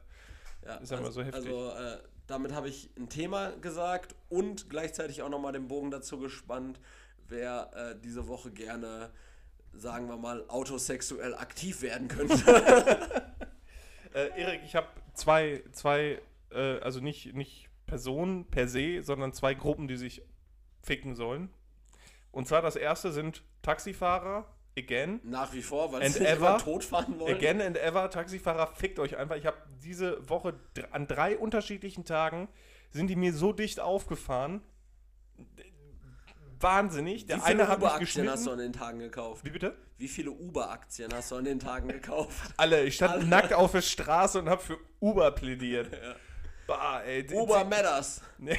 Ja, 0.65 0.76
Ist 0.76 0.91
ja 0.91 0.98
also, 0.98 1.12
so 1.12 1.24
heftig. 1.24 1.36
Also 1.36 1.72
äh, 1.72 1.98
damit 2.28 2.54
habe 2.54 2.70
ich 2.70 2.89
ein 2.98 3.10
Thema 3.10 3.52
gesagt 3.62 4.15
und 4.30 4.70
gleichzeitig 4.70 5.22
auch 5.22 5.30
nochmal 5.30 5.54
den 5.54 5.67
Bogen 5.67 5.91
dazu 5.91 6.20
gespannt, 6.20 6.80
wer 7.28 7.72
äh, 7.74 7.96
diese 8.02 8.28
Woche 8.28 8.52
gerne, 8.52 9.12
sagen 9.74 10.08
wir 10.08 10.17
mal, 10.17 10.46
autosexuell 10.50 11.36
aktiv 11.36 11.82
werden 11.82 12.08
könnte. 12.08 13.24
Äh, 14.13 14.41
Erik, 14.41 14.62
ich 14.63 14.76
habe 14.76 14.88
zwei, 15.13 15.63
zwei 15.74 16.20
äh, 16.52 16.80
also 16.80 17.00
nicht, 17.00 17.34
nicht 17.36 17.70
Personen 17.86 18.46
per 18.46 18.67
se, 18.67 19.02
sondern 19.04 19.34
zwei 19.34 19.54
Gruppen, 19.54 19.88
die 19.88 19.98
sich 19.98 20.22
ficken 20.82 21.15
sollen. 21.15 21.50
Und 22.32 22.48
zwar 22.48 22.62
das 22.62 22.76
erste 22.76 23.12
sind 23.12 23.43
Taxifahrer, 23.62 24.46
again. 24.77 25.19
Nach 25.23 25.53
wie 25.53 25.61
vor, 25.61 25.91
weil 25.91 26.09
sie 26.09 26.25
ever. 26.25 26.47
immer 26.49 26.57
totfahren 26.59 27.19
wollen. 27.19 27.35
Again 27.35 27.61
and 27.61 27.77
ever, 27.77 28.09
Taxifahrer, 28.09 28.67
fickt 28.67 28.99
euch 28.99 29.17
einfach. 29.17 29.35
Ich 29.35 29.45
habe 29.45 29.57
diese 29.83 30.27
Woche 30.29 30.53
an 30.91 31.07
drei 31.07 31.37
unterschiedlichen 31.37 32.05
Tagen 32.05 32.47
sind 32.91 33.07
die 33.07 33.15
mir 33.15 33.33
so 33.33 33.51
dicht 33.53 33.79
aufgefahren. 33.79 34.61
Wahnsinnig. 36.59 37.25
Der 37.27 37.37
Wie 37.37 37.41
viele 37.41 37.51
eine 37.63 37.67
hat 37.67 37.79
mich 37.79 37.87
Uber-Aktien 37.87 38.29
hast 38.29 38.45
du 38.45 38.49
geschnitten. 38.51 38.59
an 38.59 38.59
den 38.59 38.73
Tagen 38.73 38.99
gekauft? 38.99 39.45
Wie 39.45 39.49
bitte? 39.51 39.75
Wie 39.97 40.07
viele 40.07 40.31
Uber-Aktien 40.31 41.13
hast 41.13 41.31
du 41.31 41.35
an 41.35 41.45
den 41.45 41.59
Tagen 41.59 41.87
gekauft? 41.89 42.53
Alle. 42.57 42.83
Ich 42.83 42.95
stand 42.95 43.13
Alle. 43.13 43.25
nackt 43.25 43.53
auf 43.53 43.73
der 43.73 43.81
Straße 43.81 44.39
und 44.39 44.49
habe 44.49 44.61
für 44.61 44.77
Uber 44.99 45.31
plädiert. 45.31 45.91
Bah, 46.67 47.01
ey. 47.03 47.25
Uber 47.34 47.63
Matters. 47.63 48.21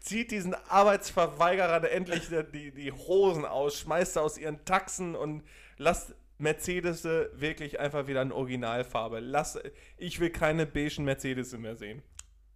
zieht 0.00 0.30
diesen 0.30 0.54
Arbeitsverweigerern 0.68 1.84
endlich 1.84 2.28
die, 2.52 2.70
die 2.70 2.92
Hosen 2.92 3.44
aus, 3.44 3.78
schmeißt 3.78 4.14
sie 4.14 4.20
aus 4.20 4.38
ihren 4.38 4.64
Taxen 4.64 5.16
und 5.16 5.42
lasst 5.78 6.14
Mercedes 6.38 7.04
wirklich 7.04 7.80
einfach 7.80 8.06
wieder 8.06 8.22
in 8.22 8.32
Originalfarbe. 8.32 9.20
Lass, 9.20 9.58
ich 9.96 10.20
will 10.20 10.30
keine 10.30 10.66
beigen 10.66 11.04
Mercedes 11.04 11.56
mehr 11.56 11.76
sehen. 11.76 12.02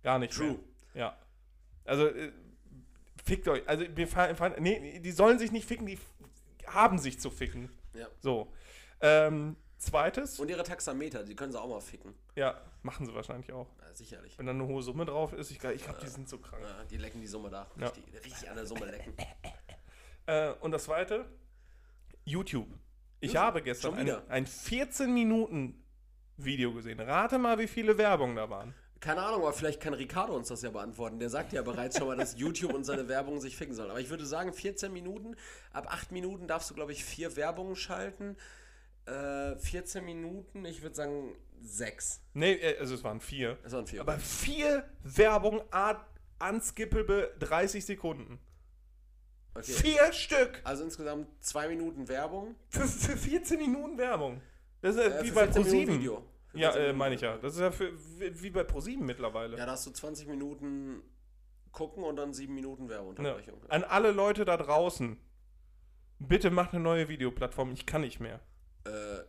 Gar 0.03 0.19
nicht 0.19 0.35
True. 0.35 0.59
mehr. 0.95 1.03
Ja. 1.03 1.19
Also, 1.85 2.07
äh, 2.09 2.33
fickt 3.25 3.49
euch. 3.49 3.67
Also, 3.67 3.85
wir 3.95 4.07
fahren, 4.07 4.37
fahren, 4.37 4.55
nee, 4.59 5.01
die 5.01 5.13
sollen 5.13 5.39
sich 5.39 5.53
nicht 5.53 5.67
ficken, 5.67 5.87
die 5.87 5.99
haben 6.67 6.99
sich 6.99 7.19
zu 7.19 7.31
ficken. 7.31 7.71
Ja. 7.95 8.09
So. 8.21 8.53
Ähm, 9.01 9.57
zweites, 9.79 10.39
Und 10.39 10.49
ihre 10.51 10.63
Taxameter, 10.63 11.23
die 11.25 11.35
können 11.35 11.53
sie 11.53 11.61
auch 11.61 11.69
mal 11.69 11.81
ficken. 11.81 12.15
ja, 12.35 12.61
machen 12.83 13.07
sie 13.07 13.15
wahrscheinlich 13.15 13.53
auch. 13.53 13.69
Ja, 13.81 13.95
sicherlich. 13.95 14.39
Wenn 14.39 14.47
da 14.47 14.53
eine 14.53 14.67
hohe 14.67 14.83
Summe 14.83 15.05
drauf 15.05 15.33
ist, 15.33 15.51
ich, 15.51 15.63
ich 15.63 15.85
glaube, 15.85 16.01
die 16.03 16.09
sind 16.09 16.29
so 16.29 16.39
krank. 16.39 16.63
Ja, 16.63 16.85
die 16.85 16.97
lecken 16.97 17.21
die 17.21 17.27
Summe 17.27 17.51
da. 17.51 17.67
Ja. 17.77 17.89
Richtig, 17.89 18.05
richtig 18.25 18.51
an 18.51 18.57
der 18.57 18.67
Summe 18.67 18.87
lecken. 18.87 19.15
Äh, 20.27 20.53
und 20.61 20.73
das 20.73 20.85
zweite, 20.85 21.25
YouTube. 22.27 22.69
Ich 23.21 23.33
YouTube, 23.33 23.43
habe 23.43 23.63
gestern 23.63 23.95
ein, 23.95 24.29
ein 24.29 24.47
14 24.47 25.11
Minuten 25.15 25.83
Video 26.37 26.75
gesehen. 26.75 27.01
Rate 27.01 27.39
mal, 27.39 27.59
wie 27.59 27.67
viele 27.67 27.97
Werbung 27.97 28.37
da 28.37 28.51
waren. 28.51 28.75
Keine 29.01 29.23
Ahnung, 29.23 29.43
aber 29.43 29.53
vielleicht 29.53 29.81
kann 29.81 29.95
Ricardo 29.95 30.35
uns 30.35 30.49
das 30.49 30.61
ja 30.61 30.71
beantworten. 30.71 31.19
Der 31.19 31.31
sagt 31.31 31.55
ja 31.55 31.63
bereits 31.63 31.97
schon 31.97 32.09
mal, 32.09 32.17
dass 32.17 32.35
YouTube 32.39 32.75
und 32.75 32.85
seine 32.85 33.09
Werbung 33.09 33.41
sich 33.41 33.57
ficken 33.57 33.75
sollen. 33.75 33.91
Aber 33.91 34.01
ich 34.01 34.11
würde 34.11 34.27
sagen, 34.27 34.53
14 34.53 34.93
Minuten. 34.93 35.35
Ab 35.73 35.87
8 35.89 36.13
Minuten 36.13 36.47
darfst 36.47 36.69
du, 36.69 36.75
glaube 36.75 36.93
ich, 36.93 37.05
vier 37.05 37.35
Werbungen 37.37 37.75
schalten. 37.75 38.37
Äh, 39.09 39.57
14 39.59 40.05
Minuten, 40.05 40.65
ich 40.65 40.83
würde 40.83 40.95
sagen 40.95 41.35
6. 41.63 42.21
Nee, 42.35 42.53
äh, 42.55 42.79
also 42.79 42.95
es 42.95 43.03
waren 43.05 43.21
vier. 43.21 43.59
Es 43.65 43.73
waren 43.73 43.87
vier. 43.87 44.01
Aber 44.03 44.19
vier 44.19 44.85
Werbung 45.03 45.63
a- 45.71 46.05
unskippable 46.41 47.35
30 47.39 47.85
Sekunden. 47.85 48.39
okay. 49.55 49.73
Vier 49.73 50.13
Stück! 50.13 50.61
Also 50.65 50.85
insgesamt 50.85 51.27
2 51.45 51.69
Minuten 51.69 52.07
Werbung. 52.09 52.55
Für, 52.69 52.87
für 52.87 53.17
14 53.17 53.59
Minuten 53.59 53.99
Werbung. 53.99 54.41
Das 54.83 54.95
ist 54.97 55.03
ja 55.05 55.19
Äh, 55.21 55.25
wie 55.25 55.31
bei 55.33 55.45
14 55.51 55.63
Minuten 55.65 55.87
ProSieben. 56.05 56.23
Ja, 56.55 56.73
14 56.73 56.91
äh, 56.91 56.93
meine 56.93 57.15
ich 57.17 57.21
ja. 57.23 57.37
Das 57.39 57.55
ist 57.55 57.61
ja 57.61 57.71
für, 57.73 57.93
wie 58.19 58.51
bei 58.51 58.63
ProSieben 58.65 59.05
mittlerweile. 59.07 59.57
Ja, 59.59 59.67
da 59.67 59.73
hast 59.73 59.87
du 59.87 59.91
20 59.91 60.29
Minuten 60.29 61.03
gucken 61.73 62.05
und 62.05 62.17
dann 62.17 62.33
7 62.35 62.55
Minuten 62.55 62.85
Ja. 62.85 62.91
Werbeunterbrechung. 62.91 63.61
An 63.69 63.85
alle 63.85 64.13
Leute 64.13 64.45
da 64.45 64.57
draußen. 64.57 65.19
Bitte 66.21 66.51
macht 66.51 66.73
eine 66.75 66.83
neue 66.83 67.09
Videoplattform. 67.09 67.73
Ich 67.73 67.87
kann 67.87 68.01
nicht 68.03 68.21
mehr. 68.21 68.41
Äh, 68.85 69.23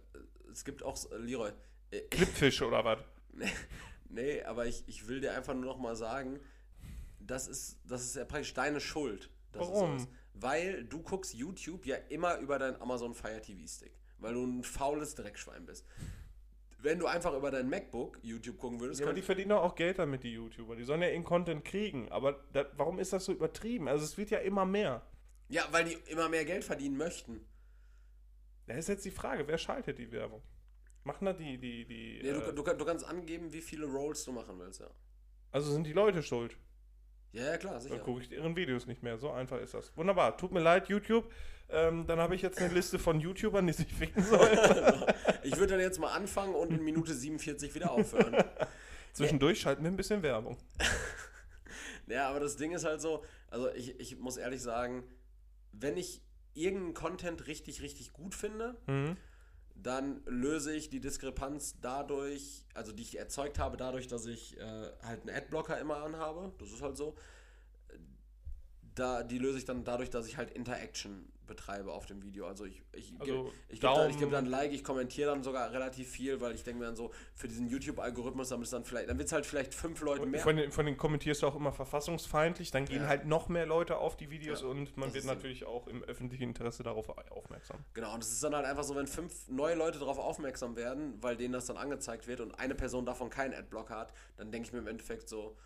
es 0.52 0.64
gibt 0.64 0.84
auch, 0.84 0.98
äh, 1.12 1.18
Leroy, 1.18 1.52
äh, 1.92 2.02
Clipfish 2.12 2.62
oder 2.62 2.84
was? 2.84 3.00
Nee, 4.10 4.42
aber 4.44 4.66
ich, 4.66 4.84
ich 4.88 5.08
will 5.08 5.22
dir 5.22 5.34
einfach 5.34 5.54
nur 5.54 5.66
noch 5.66 5.78
mal 5.78 5.96
sagen, 5.96 6.40
das 7.20 7.48
ist, 7.48 7.78
das 7.86 8.04
ist 8.04 8.16
ja 8.16 8.26
praktisch 8.26 8.54
deine 8.54 8.80
Schuld. 8.80 9.30
Warum? 9.54 10.08
Weil 10.34 10.84
du 10.86 11.02
guckst 11.02 11.34
YouTube 11.34 11.86
ja 11.86 11.96
immer 12.10 12.38
über 12.38 12.58
deinen 12.60 12.82
Amazon 12.82 13.14
Fire 13.14 13.42
TV 13.42 13.68
Stick. 13.68 13.92
Weil 14.18 14.34
du 14.34 14.46
ein 14.46 14.64
faules 14.64 15.16
Dreckschwein 15.16 15.66
bist. 15.66 15.86
Wenn 16.82 16.98
du 17.00 17.08
einfach 17.08 17.34
über 17.36 17.52
dein 17.52 17.70
MacBook 17.70 18.20
YouTube 18.22 18.58
gucken 18.58 18.80
würdest, 18.80 19.02
Ja, 19.02 19.08
aber 19.08 19.14
die 19.14 19.22
verdienen 19.22 19.50
doch 19.50 19.62
auch 19.62 19.76
Geld 19.76 20.00
damit, 20.00 20.24
die 20.24 20.34
YouTuber. 20.34 20.76
Die 20.76 20.84
sollen 20.84 21.02
ja 21.02 21.10
ihren 21.10 21.24
Content 21.26 21.64
kriegen. 21.66 22.10
Aber 22.10 22.44
da, 22.54 22.66
warum 22.78 23.00
ist 23.00 23.12
das 23.12 23.26
so 23.26 23.34
übertrieben? 23.34 23.88
Also 23.88 24.06
es 24.06 24.18
wird 24.18 24.30
ja 24.30 24.40
immer 24.40 24.66
mehr. 24.66 25.02
ja, 25.50 25.68
weil 25.72 25.86
die 25.86 25.98
immer 26.12 26.30
mehr 26.30 26.46
Geld 26.46 26.64
verdienen 26.64 26.96
möchten. 26.98 27.46
Da 28.70 28.76
ist 28.76 28.88
jetzt 28.88 29.04
die 29.04 29.12
Frage, 29.12 29.48
wer 29.48 29.58
schaltet 29.58 29.98
die 29.98 30.12
Werbung? 30.12 30.44
Machen 31.04 31.26
da 31.26 31.34
die, 31.34 31.58
die, 31.58 31.86
die. 31.86 32.20
Nee, 32.22 32.34
du, 32.34 32.40
äh, 32.40 32.54
du, 32.54 32.62
du 32.62 32.86
kannst 32.86 33.04
angeben, 33.04 33.52
wie 33.52 33.62
viele 33.62 33.88
Rolls 33.88 34.24
du 34.26 34.32
machen 34.32 34.60
willst, 34.60 34.80
ja. 34.80 34.92
also 35.52 35.72
sind 35.72 35.88
die 35.88 35.94
Leute 35.94 36.22
schuld? 36.22 36.56
Ja, 37.32 37.46
ja, 37.46 37.58
klar, 37.58 37.82
sicher. 37.82 37.96
Dann 37.96 38.04
gucke 38.06 38.22
ich 38.22 38.32
ihren 38.32 38.56
Videos 38.56 38.86
nicht 38.86 39.02
mehr. 39.02 39.18
So 39.18 39.32
einfach 39.32 39.60
ist 39.60 39.74
das. 39.74 39.98
Wunderbar. 39.98 40.38
Tut 40.38 40.52
mir 40.52 40.60
leid, 40.60 40.88
YouTube. 40.88 41.32
Ähm, 41.70 42.06
dann 42.06 42.20
habe 42.20 42.36
ich 42.36 42.44
jetzt 42.44 42.60
eine 42.60 42.72
Liste 42.72 43.00
von 43.00 43.20
YouTubern, 43.20 43.66
die 43.66 43.74
sich 43.74 43.92
ficken 43.92 44.24
sollen. 44.24 44.58
Ich 45.42 45.56
würde 45.56 45.74
dann 45.74 45.80
jetzt 45.80 46.00
mal 46.00 46.12
anfangen 46.12 46.54
und 46.54 46.72
in 46.72 46.84
Minute 46.84 47.14
47 47.14 47.74
wieder 47.74 47.92
aufhören. 47.92 48.44
Zwischendurch 49.14 49.62
schalten 49.62 49.84
wir 49.84 49.90
ein 49.90 49.98
bisschen 49.98 50.22
Werbung. 50.22 50.58
Ja, 52.08 52.28
aber 52.28 52.40
das 52.40 52.58
Ding 52.58 52.72
ist 52.72 52.86
halt 52.86 53.02
so, 53.02 53.24
also 53.50 53.70
ich, 53.76 54.00
ich 54.00 54.18
muss 54.18 54.38
ehrlich 54.38 54.64
sagen, 54.64 55.04
wenn 55.72 55.96
ich 55.96 56.24
irgendeinen 56.54 56.94
Content 56.94 57.48
richtig, 57.48 57.82
richtig 57.82 58.14
gut 58.14 58.36
finde, 58.36 58.78
Mhm. 58.88 59.18
dann 59.76 60.22
löse 60.26 60.74
ich 60.74 60.90
die 60.90 61.00
Diskrepanz 61.00 61.80
dadurch, 61.82 62.66
also 62.74 62.92
die 62.92 63.04
ich 63.04 63.18
erzeugt 63.18 63.60
habe, 63.60 63.78
dadurch, 63.78 64.08
dass 64.08 64.26
ich 64.26 64.58
äh, 64.58 64.92
halt 65.02 65.22
einen 65.22 65.30
Adblocker 65.36 65.80
immer 65.80 65.98
anhabe. 66.04 66.52
Das 66.60 66.70
ist 66.72 66.82
halt 66.82 66.98
so. 66.98 67.16
Da, 68.96 69.24
die 69.24 69.38
löse 69.38 69.58
ich 69.58 69.66
dann 69.66 69.84
dadurch, 69.86 70.10
dass 70.10 70.28
ich 70.28 70.36
halt 70.38 70.52
Interaction 70.52 71.32
betreibe 71.50 71.92
auf 71.92 72.06
dem 72.06 72.24
Video. 72.24 72.48
Also 72.48 72.64
ich, 72.64 72.82
ich, 72.94 73.14
Also 73.20 73.52
ich 73.68 73.82
gebe 73.82 73.94
dann, 73.94 74.18
geb 74.18 74.32
dann 74.32 74.46
Like, 74.46 74.72
ich 74.72 74.84
kommentiere 74.86 75.32
dann 75.32 75.44
sogar 75.44 75.72
relativ 75.72 76.10
viel, 76.10 76.40
weil 76.40 76.56
ich 76.56 76.64
denke 76.64 76.80
mir 76.80 76.86
dann 76.86 76.96
so, 76.96 77.12
für 77.36 77.50
diesen 77.50 77.68
YouTube-Algorithmus, 77.68 78.48
dann 78.50 78.64
dann 78.64 78.86
vielleicht, 78.86 79.10
dann 79.10 79.18
wird 79.18 79.28
es 79.28 79.34
halt 79.34 79.46
vielleicht 79.46 79.74
fünf 79.74 80.02
Leute 80.02 80.26
mehr. 80.26 80.40
Von 80.40 80.56
den, 80.56 80.72
von 80.72 80.86
den 80.86 80.96
kommentierst 80.96 81.42
du 81.42 81.48
auch 81.48 81.56
immer 81.56 81.74
verfassungsfeindlich, 81.74 82.72
dann 82.72 82.86
gehen 82.86 83.02
Ja. 83.02 83.08
halt 83.08 83.26
noch 83.26 83.50
mehr 83.50 83.66
Leute 83.66 83.98
auf 83.98 84.16
die 84.16 84.30
Videos 84.30 84.62
Ja, 84.62 84.68
und 84.68 84.96
man 84.96 85.10
das 85.10 85.16
wird 85.16 85.26
natürlich 85.26 85.66
auch 85.66 85.88
im 85.88 86.04
öffentlichen 86.04 86.44
Interesse 86.44 86.84
darauf 86.84 87.10
aufmerksam. 87.32 87.84
Genau, 87.94 88.14
und 88.14 88.24
es 88.24 88.32
ist 88.32 88.44
dann 88.44 88.56
halt 88.56 88.66
einfach 88.66 88.84
so, 88.84 88.96
wenn 88.96 89.08
fünf 89.08 89.48
neue 89.50 89.76
Leute 89.76 90.00
darauf 90.00 90.20
aufmerksam 90.20 90.76
werden, 90.76 91.18
weil 91.22 91.36
denen 91.36 91.54
das 91.54 91.66
dann 91.66 91.78
angezeigt 91.78 92.28
wird 92.28 92.40
und 92.42 92.58
eine 92.60 92.76
Person 92.76 93.06
davon 93.06 93.30
keinen 93.30 93.54
Adblock 93.54 93.90
hat, 93.90 94.14
dann 94.38 94.52
denke 94.52 94.68
ich 94.68 94.74
mir 94.74 94.80
im 94.80 94.88
Endeffekt 94.88 95.28
so, 95.28 95.58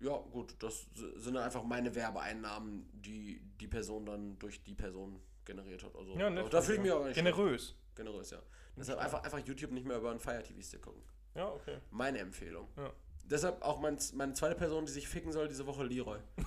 ja 0.00 0.16
gut, 0.16 0.54
das 0.62 0.86
sind 1.16 1.36
einfach 1.36 1.62
meine 1.64 1.94
Werbeeinnahmen, 1.94 2.88
die 2.92 3.40
die 3.60 3.66
Person 3.68 4.06
dann 4.06 4.38
durch 4.38 4.62
die 4.62 4.74
Person 4.74 5.20
generiert 5.44 5.82
hat. 5.84 5.94
Also, 5.96 6.14
Ja, 6.16 6.28
nett. 6.30 6.52
da 6.52 6.60
fühle 6.60 6.76
ich 6.78 6.82
mich 6.82 6.92
auch 6.92 7.04
nicht 7.04 7.14
Generös. 7.14 7.62
schlecht. 7.68 7.96
generös, 7.96 8.30
ja. 8.30 8.42
Deshalb 8.76 8.98
einfach, 8.98 9.22
einfach 9.24 9.38
YouTube 9.38 9.70
nicht 9.72 9.86
mehr 9.86 9.96
über 9.96 10.10
einen 10.10 10.20
Fire 10.20 10.42
TV 10.42 10.60
Stick 10.60 10.82
gucken. 10.82 11.02
Ja, 11.34 11.48
okay. 11.50 11.78
Meine 11.90 12.18
Empfehlung. 12.18 12.68
Ja. 12.76 12.92
Deshalb 13.24 13.62
auch 13.62 13.80
mein, 13.80 13.98
meine 14.14 14.34
zweite 14.34 14.54
Person, 14.54 14.84
die 14.86 14.92
sich 14.92 15.08
ficken 15.08 15.32
soll, 15.32 15.48
diese 15.48 15.66
Woche 15.66 15.84
Leroy. 15.84 16.18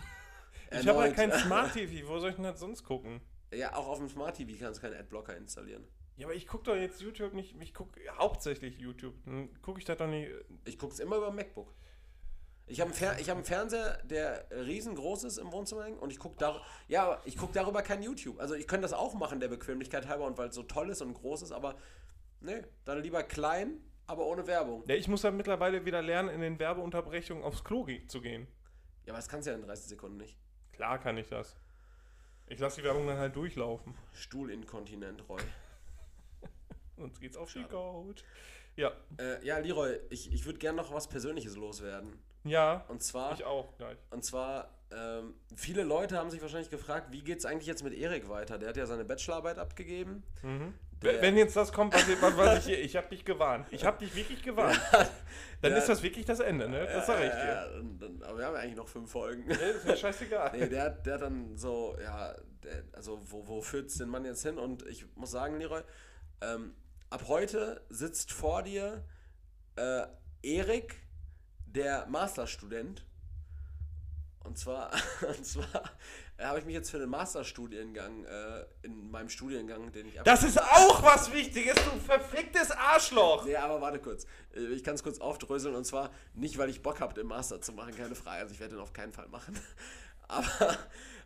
Ich 0.71 0.87
habe 0.87 0.99
halt 0.99 1.15
kein 1.15 1.31
Smart 1.39 1.73
TV, 1.73 2.07
wo 2.07 2.19
soll 2.19 2.29
ich 2.29 2.35
denn 2.35 2.43
das 2.43 2.59
sonst 2.59 2.83
gucken? 2.83 3.21
Ja, 3.51 3.73
auch 3.75 3.87
auf 3.87 3.97
dem 3.97 4.07
Smart 4.07 4.35
TV 4.37 4.51
kannst 4.59 4.77
du 4.77 4.87
keinen 4.87 4.99
Adblocker 4.99 5.35
installieren. 5.35 5.83
Ja, 6.15 6.27
aber 6.27 6.35
ich 6.35 6.45
gucke 6.45 6.65
doch 6.65 6.75
jetzt 6.75 7.01
YouTube 7.01 7.33
nicht, 7.33 7.55
ich 7.59 7.73
gucke 7.73 7.99
hauptsächlich 8.19 8.77
YouTube. 8.77 9.15
Dann 9.25 9.49
gucke 9.63 9.79
ich 9.79 9.85
das 9.85 9.97
doch 9.97 10.05
nicht. 10.05 10.29
Ich 10.65 10.77
gucke 10.77 10.93
es 10.93 10.99
immer 10.99 11.17
über 11.17 11.31
MacBook. 11.31 11.73
Ich 12.69 12.79
habe 12.81 12.91
einen, 12.93 13.17
hab 13.27 13.35
einen 13.35 13.43
Fernseher, 13.45 13.97
der 14.03 14.45
riesengroß 14.51 15.23
ist 15.23 15.37
im 15.39 15.51
Wohnzimmer 15.51 15.85
hängen 15.85 15.97
und 15.99 16.11
ich 16.11 16.19
gucke 16.19 16.37
dar 16.37 16.61
ja, 16.87 17.19
ich 17.25 17.35
guck 17.35 17.51
darüber 17.51 17.81
kein 17.81 18.01
YouTube. 18.03 18.39
Also 18.39 18.53
ich 18.53 18.67
könnte 18.67 18.83
das 18.83 18.93
auch 18.93 19.15
machen, 19.15 19.39
der 19.39 19.47
Bequemlichkeit 19.47 20.07
halber 20.07 20.25
und 20.25 20.37
weil 20.37 20.49
es 20.49 20.55
so 20.55 20.63
toll 20.63 20.89
ist 20.91 21.01
und 21.01 21.15
groß 21.15 21.41
ist, 21.41 21.51
aber 21.51 21.75
nee, 22.41 22.61
dann 22.85 23.01
lieber 23.01 23.23
klein, 23.23 23.81
aber 24.05 24.25
ohne 24.27 24.45
Werbung. 24.45 24.83
Ja, 24.87 24.93
ich 24.95 25.07
muss 25.07 25.21
dann 25.23 25.35
mittlerweile 25.35 25.83
wieder 25.83 26.01
lernen, 26.03 26.29
in 26.29 26.41
den 26.41 26.59
Werbeunterbrechungen 26.59 27.43
aufs 27.43 27.63
Klo 27.63 27.83
ge- 27.85 28.05
zu 28.05 28.21
gehen. 28.21 28.47
Ja, 29.05 29.13
aber 29.13 29.17
das 29.17 29.27
kannst 29.27 29.47
du 29.47 29.51
ja 29.51 29.57
in 29.57 29.63
30 29.63 29.87
Sekunden 29.87 30.17
nicht. 30.17 30.37
Klar 30.71 30.99
kann 30.99 31.17
ich 31.17 31.27
das. 31.27 31.55
Ich 32.47 32.59
lasse 32.59 32.81
die 32.81 32.83
Werbung 32.85 33.07
dann 33.07 33.17
halt 33.17 33.35
durchlaufen. 33.35 33.95
Stuhlinkontinent, 34.13 35.27
Roy. 35.27 35.41
Sonst 36.97 37.19
geht's 37.19 37.35
auf 37.37 37.51
die 37.51 37.59
Schade. 37.61 37.71
Couch. 37.73 38.21
Ja, 38.75 38.91
Äh, 39.17 39.43
ja, 39.45 39.57
Leroy, 39.57 39.99
ich, 40.09 40.31
ich 40.31 40.45
würde 40.45 40.59
gerne 40.59 40.77
noch 40.77 40.93
was 40.93 41.07
Persönliches 41.07 41.55
loswerden. 41.55 42.13
Ja, 42.43 42.85
Und 42.87 43.03
zwar, 43.03 43.33
ich 43.33 43.43
auch 43.43 43.77
gleich. 43.77 43.97
und 44.11 44.23
zwar, 44.23 44.69
ähm, 44.91 45.35
viele 45.55 45.83
Leute 45.83 46.17
haben 46.17 46.29
sich 46.31 46.41
wahrscheinlich 46.41 46.69
gefragt, 46.71 47.07
wie 47.11 47.21
geht 47.21 47.39
es 47.39 47.45
eigentlich 47.45 47.67
jetzt 47.67 47.83
mit 47.83 47.93
Erik 47.93 48.27
weiter? 48.29 48.57
Der 48.57 48.69
hat 48.69 48.77
ja 48.77 48.85
seine 48.85 49.05
Bachelorarbeit 49.05 49.59
abgegeben. 49.59 50.23
Mhm. 50.41 50.73
Der- 51.03 51.21
Wenn 51.21 51.37
jetzt 51.37 51.55
das 51.55 51.71
kommt, 51.71 51.93
was, 51.93 52.07
ich- 52.09 52.21
was, 52.21 52.35
was 52.35 52.59
ich 52.59 52.65
hier, 52.65 52.81
ich 52.83 52.95
habe 52.97 53.07
dich 53.07 53.23
gewarnt. 53.23 53.67
Ich 53.71 53.85
habe 53.85 53.99
dich 53.99 54.13
wirklich 54.15 54.41
gewarnt. 54.43 54.79
Dann 55.61 55.71
Ja. 55.71 55.77
ist 55.77 55.87
das 55.87 56.01
wirklich 56.03 56.25
das 56.25 56.39
Ende, 56.39 56.67
ne? 56.67 56.85
Das 56.85 57.05
sag 57.07 57.23
ich 57.23 57.29
dir. 57.31 57.37
ja, 57.37 58.27
aber 58.27 58.37
wir 58.39 58.45
haben 58.45 58.55
ja 58.55 58.59
eigentlich 58.61 58.75
noch 58.75 58.87
fünf 58.87 59.09
Folgen. 59.11 59.45
Nee, 59.47 59.53
ist 59.53 59.85
mir 59.85 59.95
scheißegal. 59.95 60.51
Nee, 60.57 60.67
der, 60.67 60.89
der 60.89 61.13
hat 61.13 61.21
dann 61.21 61.55
so, 61.57 61.95
ja, 62.01 62.33
der, 62.63 62.83
also 62.93 63.19
wo, 63.29 63.47
wo 63.47 63.61
führt 63.61 63.87
es 63.89 63.97
den 63.97 64.09
Mann 64.09 64.25
jetzt 64.25 64.41
hin? 64.43 64.57
Und 64.57 64.85
ich 64.87 65.05
muss 65.15 65.31
sagen, 65.31 65.57
Leroy, 65.57 65.81
ähm, 66.41 66.73
ab 67.09 67.23
heute 67.27 67.81
sitzt 67.89 68.31
vor 68.33 68.63
dir 68.63 69.05
äh, 69.77 70.03
Erik, 70.41 70.99
der 71.73 72.05
Masterstudent. 72.07 73.05
Und 74.43 74.57
zwar, 74.57 74.91
und 75.27 75.45
zwar 75.45 75.83
äh, 76.37 76.45
habe 76.45 76.59
ich 76.59 76.65
mich 76.65 76.73
jetzt 76.73 76.89
für 76.89 76.97
den 76.97 77.09
Masterstudiengang 77.09 78.23
äh, 78.23 78.65
in 78.83 79.11
meinem 79.11 79.29
Studiengang, 79.29 79.91
den 79.91 80.07
ich 80.07 80.15
Das 80.23 80.43
ist 80.43 80.59
auch 80.59 81.03
was 81.03 81.31
Wichtiges, 81.33 81.75
du 81.75 81.99
verficktes 81.99 82.71
Arschloch! 82.71 83.45
Nee, 83.45 83.57
aber 83.57 83.81
warte 83.81 83.99
kurz. 83.99 84.25
Äh, 84.55 84.67
Ich 84.73 84.83
kann 84.83 84.95
es 84.95 85.03
kurz 85.03 85.19
aufdröseln 85.19 85.75
und 85.75 85.85
zwar 85.85 86.09
nicht, 86.33 86.57
weil 86.57 86.69
ich 86.69 86.81
Bock 86.81 87.01
habe, 87.01 87.13
den 87.13 87.27
Master 87.27 87.61
zu 87.61 87.73
machen, 87.73 87.95
keine 87.95 88.15
Frage. 88.15 88.41
Also 88.41 88.53
ich 88.53 88.59
werde 88.59 88.75
den 88.75 88.81
auf 88.81 88.93
keinen 88.93 89.11
Fall 89.11 89.27
machen. 89.27 89.59
Aber, 90.31 90.77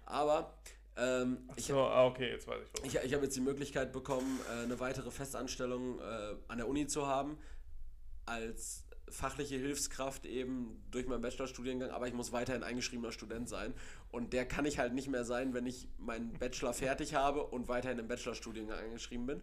aber 0.06 0.54
ähm, 0.96 1.50
ich, 1.58 1.66
So, 1.66 1.78
ah, 1.82 2.06
okay, 2.06 2.30
jetzt 2.32 2.48
weiß 2.48 2.56
ich 2.64 2.70
warum. 2.74 2.88
ich, 2.88 2.96
ich 3.04 3.14
habe 3.14 3.26
jetzt 3.26 3.36
die 3.36 3.42
Möglichkeit 3.42 3.92
bekommen, 3.92 4.40
äh, 4.50 4.64
eine 4.64 4.80
weitere 4.80 5.12
Festanstellung 5.12 6.00
äh, 6.00 6.36
an 6.48 6.58
der 6.58 6.70
Uni 6.70 6.88
zu 6.88 7.06
haben, 7.06 7.38
als 8.26 8.86
fachliche 9.10 9.56
Hilfskraft 9.56 10.26
eben 10.26 10.82
durch 10.92 11.08
meinen 11.08 11.22
Bachelorstudiengang, 11.22 11.92
aber 11.92 12.08
ich 12.08 12.14
muss 12.14 12.32
weiterhin 12.32 12.64
eingeschriebener 12.64 13.12
Student 13.12 13.50
sein. 13.50 13.74
Und 14.12 14.34
der 14.34 14.46
kann 14.46 14.66
ich 14.66 14.80
halt 14.80 14.94
nicht 14.94 15.08
mehr 15.08 15.26
sein, 15.26 15.54
wenn 15.54 15.66
ich 15.66 15.88
meinen 16.00 16.34
Bachelor 16.34 16.74
fertig 16.74 17.14
habe 17.14 17.44
und 17.44 17.68
weiterhin 17.68 18.00
im 18.00 18.08
Bachelorstudiengang 18.08 18.80
eingeschrieben 18.80 19.26
bin. 19.26 19.42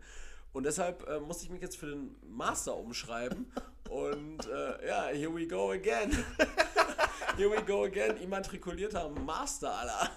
Und 0.53 0.65
deshalb 0.65 1.07
äh, 1.09 1.21
musste 1.21 1.45
ich 1.45 1.51
mich 1.51 1.63
jetzt 1.63 1.77
für 1.77 1.87
den 1.87 2.17
Master 2.29 2.77
umschreiben. 2.77 3.53
Und 3.89 4.47
äh, 4.47 4.87
ja, 4.87 5.07
here 5.07 5.35
we 5.35 5.47
go 5.47 5.71
again. 5.71 6.11
here 7.37 7.51
we 7.51 7.63
go 7.63 7.85
again. 7.85 8.17
Immatrikulierter 8.17 9.09
Master, 9.09 9.73
Alter. 9.73 10.11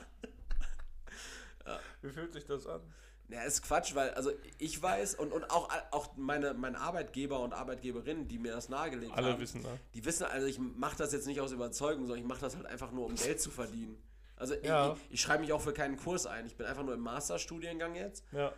Wie 2.01 2.09
fühlt 2.09 2.33
sich 2.33 2.45
das 2.45 2.67
an? 2.67 2.81
Ja, 3.30 3.41
ist 3.43 3.61
Quatsch, 3.63 3.95
weil 3.95 4.11
also 4.11 4.32
ich 4.59 4.82
weiß 4.82 5.15
und, 5.15 5.32
und 5.32 5.49
auch, 5.49 5.69
auch 5.91 6.15
meine, 6.17 6.53
meine 6.53 6.78
Arbeitgeber 6.80 7.39
und 7.39 7.53
Arbeitgeberinnen, 7.53 8.28
die 8.28 8.38
mir 8.38 8.51
das 8.51 8.69
nahegelegt 8.69 9.13
Alle 9.15 9.32
haben, 9.34 9.39
wissen 9.41 9.61
ne? 9.61 9.80
die 9.93 10.03
wissen, 10.05 10.26
also 10.26 10.45
ich 10.45 10.59
mache 10.59 10.97
das 10.97 11.13
jetzt 11.13 11.26
nicht 11.26 11.39
aus 11.41 11.51
Überzeugung, 11.51 12.05
sondern 12.05 12.19
ich 12.21 12.28
mache 12.28 12.41
das 12.41 12.55
halt 12.55 12.65
einfach 12.67 12.91
nur, 12.91 13.05
um 13.07 13.15
Geld 13.15 13.41
zu 13.41 13.49
verdienen. 13.49 13.97
Also 14.36 14.55
ich- 14.55 14.63
Ja. 14.65 14.93
ich, 14.93 15.13
ich 15.15 15.21
schreibe 15.21 15.41
mich 15.41 15.53
auch 15.53 15.61
für 15.61 15.74
keinen 15.74 15.95
Kurs 15.97 16.26
ein. 16.28 16.45
Ich 16.45 16.57
bin 16.57 16.65
einfach 16.67 16.84
nur 16.84 16.93
im 16.93 16.99
Masterstudiengang 16.99 17.95
jetzt 17.95 18.24
Ja. 18.34 18.53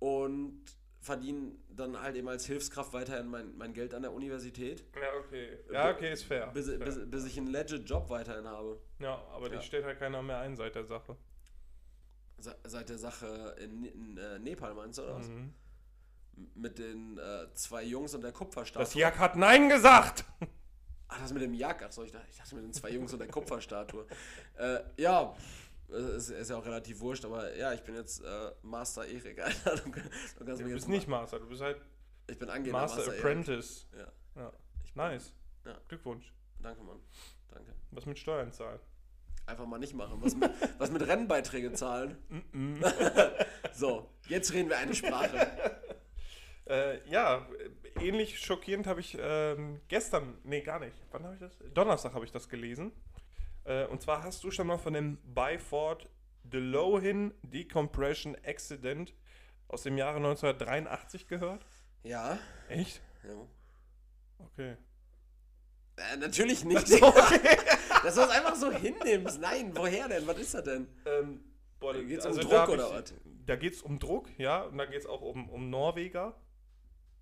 und 0.00 0.62
verdiene 1.00 1.52
dann 1.68 2.00
halt 2.00 2.16
eben 2.16 2.26
als 2.28 2.46
Hilfskraft 2.46 2.92
weiterhin 2.92 3.26
mein, 3.28 3.56
mein 3.56 3.72
Geld 3.74 3.94
an 3.94 4.02
der 4.02 4.12
Universität, 4.12 4.82
Ja, 4.96 5.20
okay. 5.20 5.58
Ja, 5.72 5.90
okay, 5.90 6.12
ist 6.12 6.24
fair. 6.24 6.48
bis, 6.48 6.66
fair. 6.66 6.78
bis, 6.78 6.98
bis 7.08 7.24
ich 7.26 7.36
einen 7.38 7.46
legit 7.48 7.88
Job 7.88 8.08
weiterhin 8.10 8.48
habe. 8.48 8.80
Ja, 8.98 9.22
aber 9.32 9.48
Ja. 9.48 9.56
dich 9.58 9.66
stellt 9.66 9.84
halt 9.84 9.98
keiner 10.00 10.20
mehr 10.22 10.38
ein 10.38 10.56
seit 10.56 10.74
der 10.74 10.84
Sache. 10.84 11.16
Se- 12.38 12.56
Seit 12.64 12.88
der 12.88 12.98
Sache 12.98 13.56
in, 13.60 13.84
in 13.84 14.16
äh, 14.18 14.38
Nepal 14.38 14.74
meinst 14.74 14.98
du, 14.98 15.02
oder 15.02 15.16
was? 15.16 15.28
Mhm. 15.28 15.52
Mit 16.54 16.78
den 16.78 17.16
äh, 17.18 17.46
zwei 17.54 17.82
Jungs 17.84 18.14
und 18.14 18.20
der 18.20 18.30
Das 18.32 18.38
Kupferstatue. 18.38 19.00
Jak 19.00 19.18
hat 19.18 19.36
Nein 19.36 19.68
gesagt! 19.70 20.24
Ach, 21.08 21.18
das 21.20 21.32
mit 21.32 21.40
dem 21.42 21.54
Jak. 21.54 21.82
Achso, 21.82 22.02
ich 22.02 22.10
dachte, 22.12 22.26
ich 22.30 22.36
dachte 22.36 22.54
mit 22.56 22.64
den 22.64 22.72
zwei 22.74 22.90
Jungs 22.90 23.12
und 23.12 23.20
der 23.20 23.28
Kupferstatue. 23.28 24.06
äh, 24.58 24.80
ja, 24.98 25.34
ist, 25.88 26.30
ist 26.30 26.50
ja 26.50 26.56
auch 26.58 26.64
relativ 26.66 27.00
wurscht, 27.00 27.24
aber 27.24 27.54
ja, 27.56 27.72
ich 27.72 27.82
bin 27.82 27.94
jetzt 27.94 28.22
äh, 28.22 28.50
Master 28.62 29.06
Erik, 29.06 29.38
Alter. 29.42 29.76
Du, 29.76 29.90
du 29.90 30.44
kannst 30.44 30.60
Du 30.62 30.64
bist 30.68 30.88
nicht 30.88 31.08
Master, 31.08 31.38
du 31.38 31.46
bist 31.48 31.62
halt 31.62 31.80
Ich 32.26 32.38
bin 32.38 32.50
angehender 32.50 32.80
Master, 32.80 32.98
Master, 32.98 33.12
Erik. 33.12 33.24
Apprentice. 33.24 33.86
Ja, 33.96 34.12
Ja. 34.42 34.52
bin, 34.82 34.94
Nice. 34.94 35.32
Ja. 35.64 35.78
Glückwunsch. 35.88 36.32
Danke, 36.60 36.82
Mann. 36.82 36.98
Danke. 37.48 37.72
Was 37.92 38.04
mit 38.04 38.18
Steuern 38.18 38.52
zahlen? 38.52 38.80
Einfach 39.46 39.66
mal 39.66 39.78
nicht 39.78 39.94
machen. 39.94 40.18
Was 40.20 40.34
mit, 40.34 40.50
was 40.78 40.90
mit 40.90 41.06
Rennbeiträge 41.06 41.72
zahlen. 41.72 42.16
so, 43.72 44.10
jetzt 44.28 44.52
reden 44.52 44.68
wir 44.68 44.78
eine 44.78 44.94
Sprache. 44.94 45.80
Äh, 46.68 47.08
ja, 47.08 47.46
äh, 47.96 48.08
ähnlich 48.08 48.40
schockierend 48.40 48.88
habe 48.88 48.98
ich 48.98 49.16
ähm, 49.20 49.80
gestern, 49.86 50.36
nee, 50.42 50.62
gar 50.62 50.80
nicht. 50.80 50.96
Wann 51.12 51.22
habe 51.22 51.34
ich 51.34 51.40
das? 51.40 51.56
Donnerstag 51.74 52.12
habe 52.12 52.24
ich 52.24 52.32
das 52.32 52.48
gelesen. 52.48 52.90
Äh, 53.62 53.86
und 53.86 54.02
zwar 54.02 54.24
hast 54.24 54.42
du 54.42 54.50
schon 54.50 54.66
mal 54.66 54.76
von 54.76 54.92
dem 54.92 55.18
Byford 55.32 56.08
Delohin 56.42 57.32
Decompression 57.42 58.36
Accident 58.44 59.14
aus 59.68 59.84
dem 59.84 59.96
Jahre 59.96 60.16
1983 60.16 61.28
gehört? 61.28 61.64
Ja. 62.02 62.36
Echt? 62.68 63.00
ja. 63.22 63.46
Okay. 64.38 64.76
Äh, 65.96 66.16
natürlich 66.16 66.64
nicht. 66.64 66.88
So, 66.88 67.06
okay. 67.06 67.58
Dass 68.06 68.14
du 68.14 68.20
das 68.20 68.30
einfach 68.30 68.54
so 68.54 68.70
hinnimmst. 68.70 69.40
Nein, 69.40 69.72
woher 69.74 70.08
denn? 70.08 70.24
Was 70.28 70.38
ist 70.38 70.54
das 70.54 70.62
denn? 70.62 70.86
ähm, 71.06 71.40
boah, 71.80 71.92
Geht's 71.94 72.24
um 72.24 72.30
also 72.30 72.42
Druck 72.42 72.50
da 72.52 72.60
hab 72.62 72.68
oder 72.68 72.90
was? 72.90 73.14
Da 73.46 73.56
geht 73.56 73.74
es 73.74 73.82
um 73.82 73.98
Druck, 73.98 74.28
ja, 74.38 74.62
und 74.62 74.78
da 74.78 74.84
geht 74.86 75.00
es 75.00 75.06
auch 75.06 75.22
um, 75.22 75.48
um 75.50 75.70
Norweger. 75.70 76.34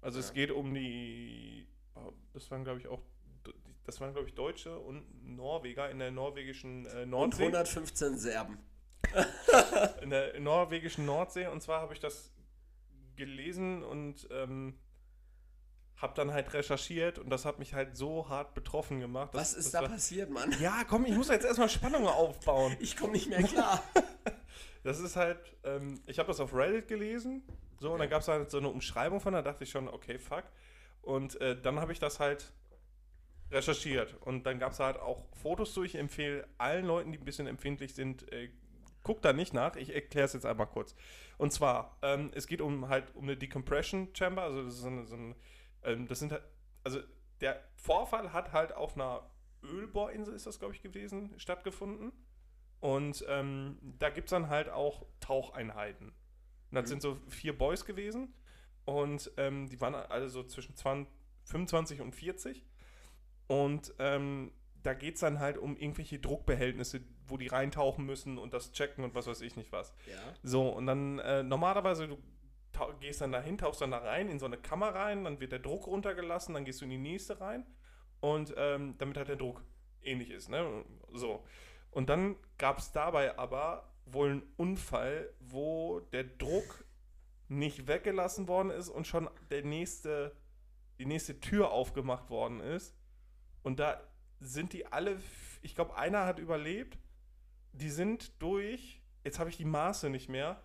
Also 0.02 0.20
es 0.20 0.28
Ja. 0.28 0.34
geht 0.34 0.50
um 0.50 0.74
die, 0.74 1.66
oh, 1.94 2.12
das 2.34 2.50
waren 2.50 2.64
glaube 2.64 2.80
ich 2.80 2.86
auch, 2.88 3.00
das 3.84 3.98
waren 4.02 4.12
glaube 4.12 4.28
ich 4.28 4.34
Deutsche 4.34 4.78
und 4.78 5.04
Norweger 5.36 5.90
in 5.90 5.98
der 5.98 6.10
norwegischen 6.10 6.84
äh, 6.86 7.02
Und 7.04 7.10
Nordsee. 7.10 7.44
115 7.44 8.18
Serben. 8.18 8.58
In 10.02 10.10
der 10.10 10.38
norwegischen 10.40 11.06
Nordsee 11.06 11.46
und 11.46 11.62
zwar 11.62 11.80
habe 11.80 11.94
ich 11.94 12.00
das 12.00 12.30
gelesen 13.16 13.82
und 13.82 14.28
ähm, 14.30 14.78
habe 15.96 16.12
dann 16.14 16.32
halt 16.32 16.52
recherchiert 16.52 17.18
und 17.18 17.30
das 17.30 17.44
hat 17.44 17.58
mich 17.58 17.72
halt 17.74 17.96
so 17.96 18.28
hart 18.28 18.54
betroffen 18.54 19.00
gemacht. 19.00 19.30
Was 19.32 19.50
dass- 19.50 19.58
ist 19.58 19.66
das 19.66 19.72
da 19.72 19.82
war- 19.82 19.88
passiert, 19.94 20.30
Mann? 20.30 20.54
Ja, 20.60 20.82
komm, 20.88 21.04
ich 21.06 21.14
muss 21.14 21.28
jetzt 21.28 21.44
erstmal 21.46 21.68
Spannung 21.68 22.06
aufbauen. 22.06 22.76
Ich 22.80 22.96
komme 22.96 23.12
nicht 23.12 23.28
mehr 23.28 23.42
klar. 23.42 23.82
Das 24.82 25.00
ist 25.00 25.16
halt, 25.16 25.38
ähm, 25.64 25.98
ich 26.04 26.18
habe 26.18 26.26
das 26.26 26.40
auf 26.40 26.52
Reddit 26.54 26.88
gelesen, 26.88 27.42
so, 27.80 27.92
und 27.94 28.00
dann 28.00 28.10
gab 28.10 28.20
es 28.20 28.28
halt 28.28 28.50
so 28.50 28.58
eine 28.58 28.68
Umschreibung 28.68 29.18
von, 29.18 29.32
da 29.32 29.40
dachte 29.40 29.64
ich 29.64 29.70
schon, 29.70 29.88
okay, 29.88 30.18
fuck. 30.18 30.44
Und 31.00 31.40
äh, 31.40 31.58
dann 31.58 31.80
habe 31.80 31.90
ich 31.92 31.98
das 31.98 32.20
halt 32.20 32.52
recherchiert. 33.50 34.14
Und 34.20 34.44
dann 34.44 34.58
gab 34.58 34.72
es 34.72 34.80
halt 34.80 34.98
auch 34.98 35.24
Fotos 35.42 35.72
zu. 35.72 35.84
Ich 35.84 35.94
empfehle 35.94 36.46
allen 36.58 36.84
Leuten, 36.86 37.12
die 37.12 37.18
ein 37.18 37.24
bisschen 37.24 37.46
empfindlich 37.46 37.94
sind, 37.94 38.30
äh, 38.32 38.50
guckt 39.02 39.24
da 39.24 39.32
nicht 39.32 39.54
nach. 39.54 39.76
Ich 39.76 39.94
erkläre 39.94 40.26
es 40.26 40.32
jetzt 40.34 40.46
einmal 40.46 40.66
kurz. 40.66 40.94
Und 41.38 41.52
zwar, 41.52 41.96
ähm, 42.02 42.30
es 42.34 42.46
geht 42.46 42.60
um 42.60 42.88
halt 42.88 43.04
um 43.14 43.24
eine 43.24 43.36
Decompression 43.36 44.08
Chamber, 44.14 44.42
also 44.42 44.64
das 44.64 44.74
ist 44.74 44.80
so 44.80 44.88
eine, 44.88 45.06
so 45.06 45.16
ein, 45.16 45.34
ähm, 45.84 46.06
das 46.08 46.18
sind 46.18 46.32
halt, 46.32 46.42
also 46.82 47.00
der 47.40 47.62
Vorfall 47.76 48.32
hat 48.32 48.52
halt 48.52 48.72
auf 48.72 48.94
einer 48.94 49.30
Ölbohrinsel, 49.62 50.34
ist 50.34 50.46
das 50.46 50.58
glaube 50.58 50.74
ich 50.74 50.82
gewesen, 50.82 51.32
stattgefunden. 51.38 52.12
Und 52.80 53.24
ähm, 53.28 53.78
da 53.98 54.10
gibt 54.10 54.28
es 54.28 54.30
dann 54.30 54.48
halt 54.50 54.68
auch 54.68 55.06
Taucheinheiten. 55.20 56.08
Und 56.08 56.14
das 56.72 56.84
Mhm. 56.84 56.88
sind 56.88 57.02
so 57.02 57.16
vier 57.28 57.56
Boys 57.56 57.84
gewesen. 57.86 58.34
Und 58.84 59.30
ähm, 59.38 59.68
die 59.70 59.80
waren 59.80 59.94
alle 59.94 60.28
so 60.28 60.42
zwischen 60.44 60.76
20, 60.76 61.10
25 61.44 62.00
und 62.02 62.14
40. 62.14 62.62
Und 63.46 63.94
ähm, 63.98 64.52
da 64.82 64.92
geht 64.92 65.14
es 65.14 65.20
dann 65.20 65.38
halt 65.40 65.56
um 65.56 65.76
irgendwelche 65.78 66.18
Druckbehältnisse, 66.18 67.00
wo 67.26 67.38
die 67.38 67.46
reintauchen 67.46 68.04
müssen 68.04 68.36
und 68.36 68.52
das 68.52 68.72
checken 68.72 69.02
und 69.02 69.14
was 69.14 69.26
weiß 69.26 69.40
ich 69.40 69.56
nicht 69.56 69.72
was. 69.72 69.94
Ja. 70.06 70.18
So, 70.42 70.68
und 70.68 70.86
dann 70.86 71.18
äh, 71.20 71.42
normalerweise, 71.42 72.06
du 72.08 72.18
gehst 73.00 73.20
dann 73.20 73.32
dahin, 73.32 73.58
tauchst 73.58 73.80
dann 73.80 73.90
da 73.90 73.98
rein, 73.98 74.28
in 74.28 74.38
so 74.38 74.46
eine 74.46 74.56
Kammer 74.56 74.94
rein, 74.94 75.24
dann 75.24 75.40
wird 75.40 75.52
der 75.52 75.58
Druck 75.58 75.86
runtergelassen, 75.86 76.54
dann 76.54 76.64
gehst 76.64 76.80
du 76.80 76.84
in 76.84 76.90
die 76.90 76.98
nächste 76.98 77.40
rein 77.40 77.66
und 78.20 78.54
ähm, 78.56 78.96
damit 78.98 79.16
halt 79.16 79.28
der 79.28 79.36
Druck 79.36 79.62
ähnlich 80.02 80.30
ist, 80.30 80.48
ne? 80.48 80.84
So. 81.12 81.44
Und 81.90 82.08
dann 82.08 82.36
gab 82.58 82.78
es 82.78 82.92
dabei 82.92 83.38
aber 83.38 83.94
wohl 84.06 84.30
einen 84.30 84.54
Unfall, 84.56 85.32
wo 85.40 86.00
der 86.12 86.24
Druck 86.24 86.84
nicht 87.48 87.86
weggelassen 87.86 88.48
worden 88.48 88.70
ist 88.70 88.88
und 88.88 89.06
schon 89.06 89.28
der 89.50 89.64
nächste, 89.64 90.36
die 90.98 91.06
nächste 91.06 91.40
Tür 91.40 91.70
aufgemacht 91.70 92.30
worden 92.30 92.60
ist. 92.60 92.96
Und 93.62 93.78
da 93.78 94.00
sind 94.40 94.72
die 94.72 94.86
alle, 94.86 95.20
ich 95.62 95.74
glaube, 95.74 95.96
einer 95.96 96.26
hat 96.26 96.38
überlebt. 96.38 96.98
Die 97.72 97.90
sind 97.90 98.40
durch, 98.42 99.02
jetzt 99.24 99.38
habe 99.38 99.50
ich 99.50 99.56
die 99.56 99.64
Maße 99.64 100.10
nicht 100.10 100.28
mehr. 100.28 100.62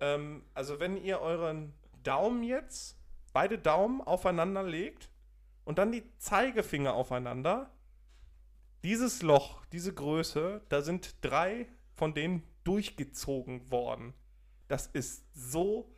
Ähm, 0.00 0.42
also 0.54 0.80
wenn 0.80 0.96
ihr 0.96 1.20
euren 1.20 1.72
Daumen 2.02 2.42
jetzt, 2.42 2.96
beide 3.32 3.58
Daumen 3.58 4.00
aufeinander 4.00 4.62
legt 4.62 5.10
und 5.64 5.78
dann 5.78 5.92
die 5.92 6.04
Zeigefinger 6.18 6.94
aufeinander, 6.94 7.70
dieses 8.82 9.22
Loch, 9.22 9.64
diese 9.66 9.92
Größe, 9.92 10.62
da 10.68 10.82
sind 10.82 11.16
drei 11.22 11.66
von 11.94 12.14
denen 12.14 12.42
durchgezogen 12.64 13.70
worden. 13.70 14.14
Das 14.68 14.86
ist 14.86 15.24
so, 15.34 15.90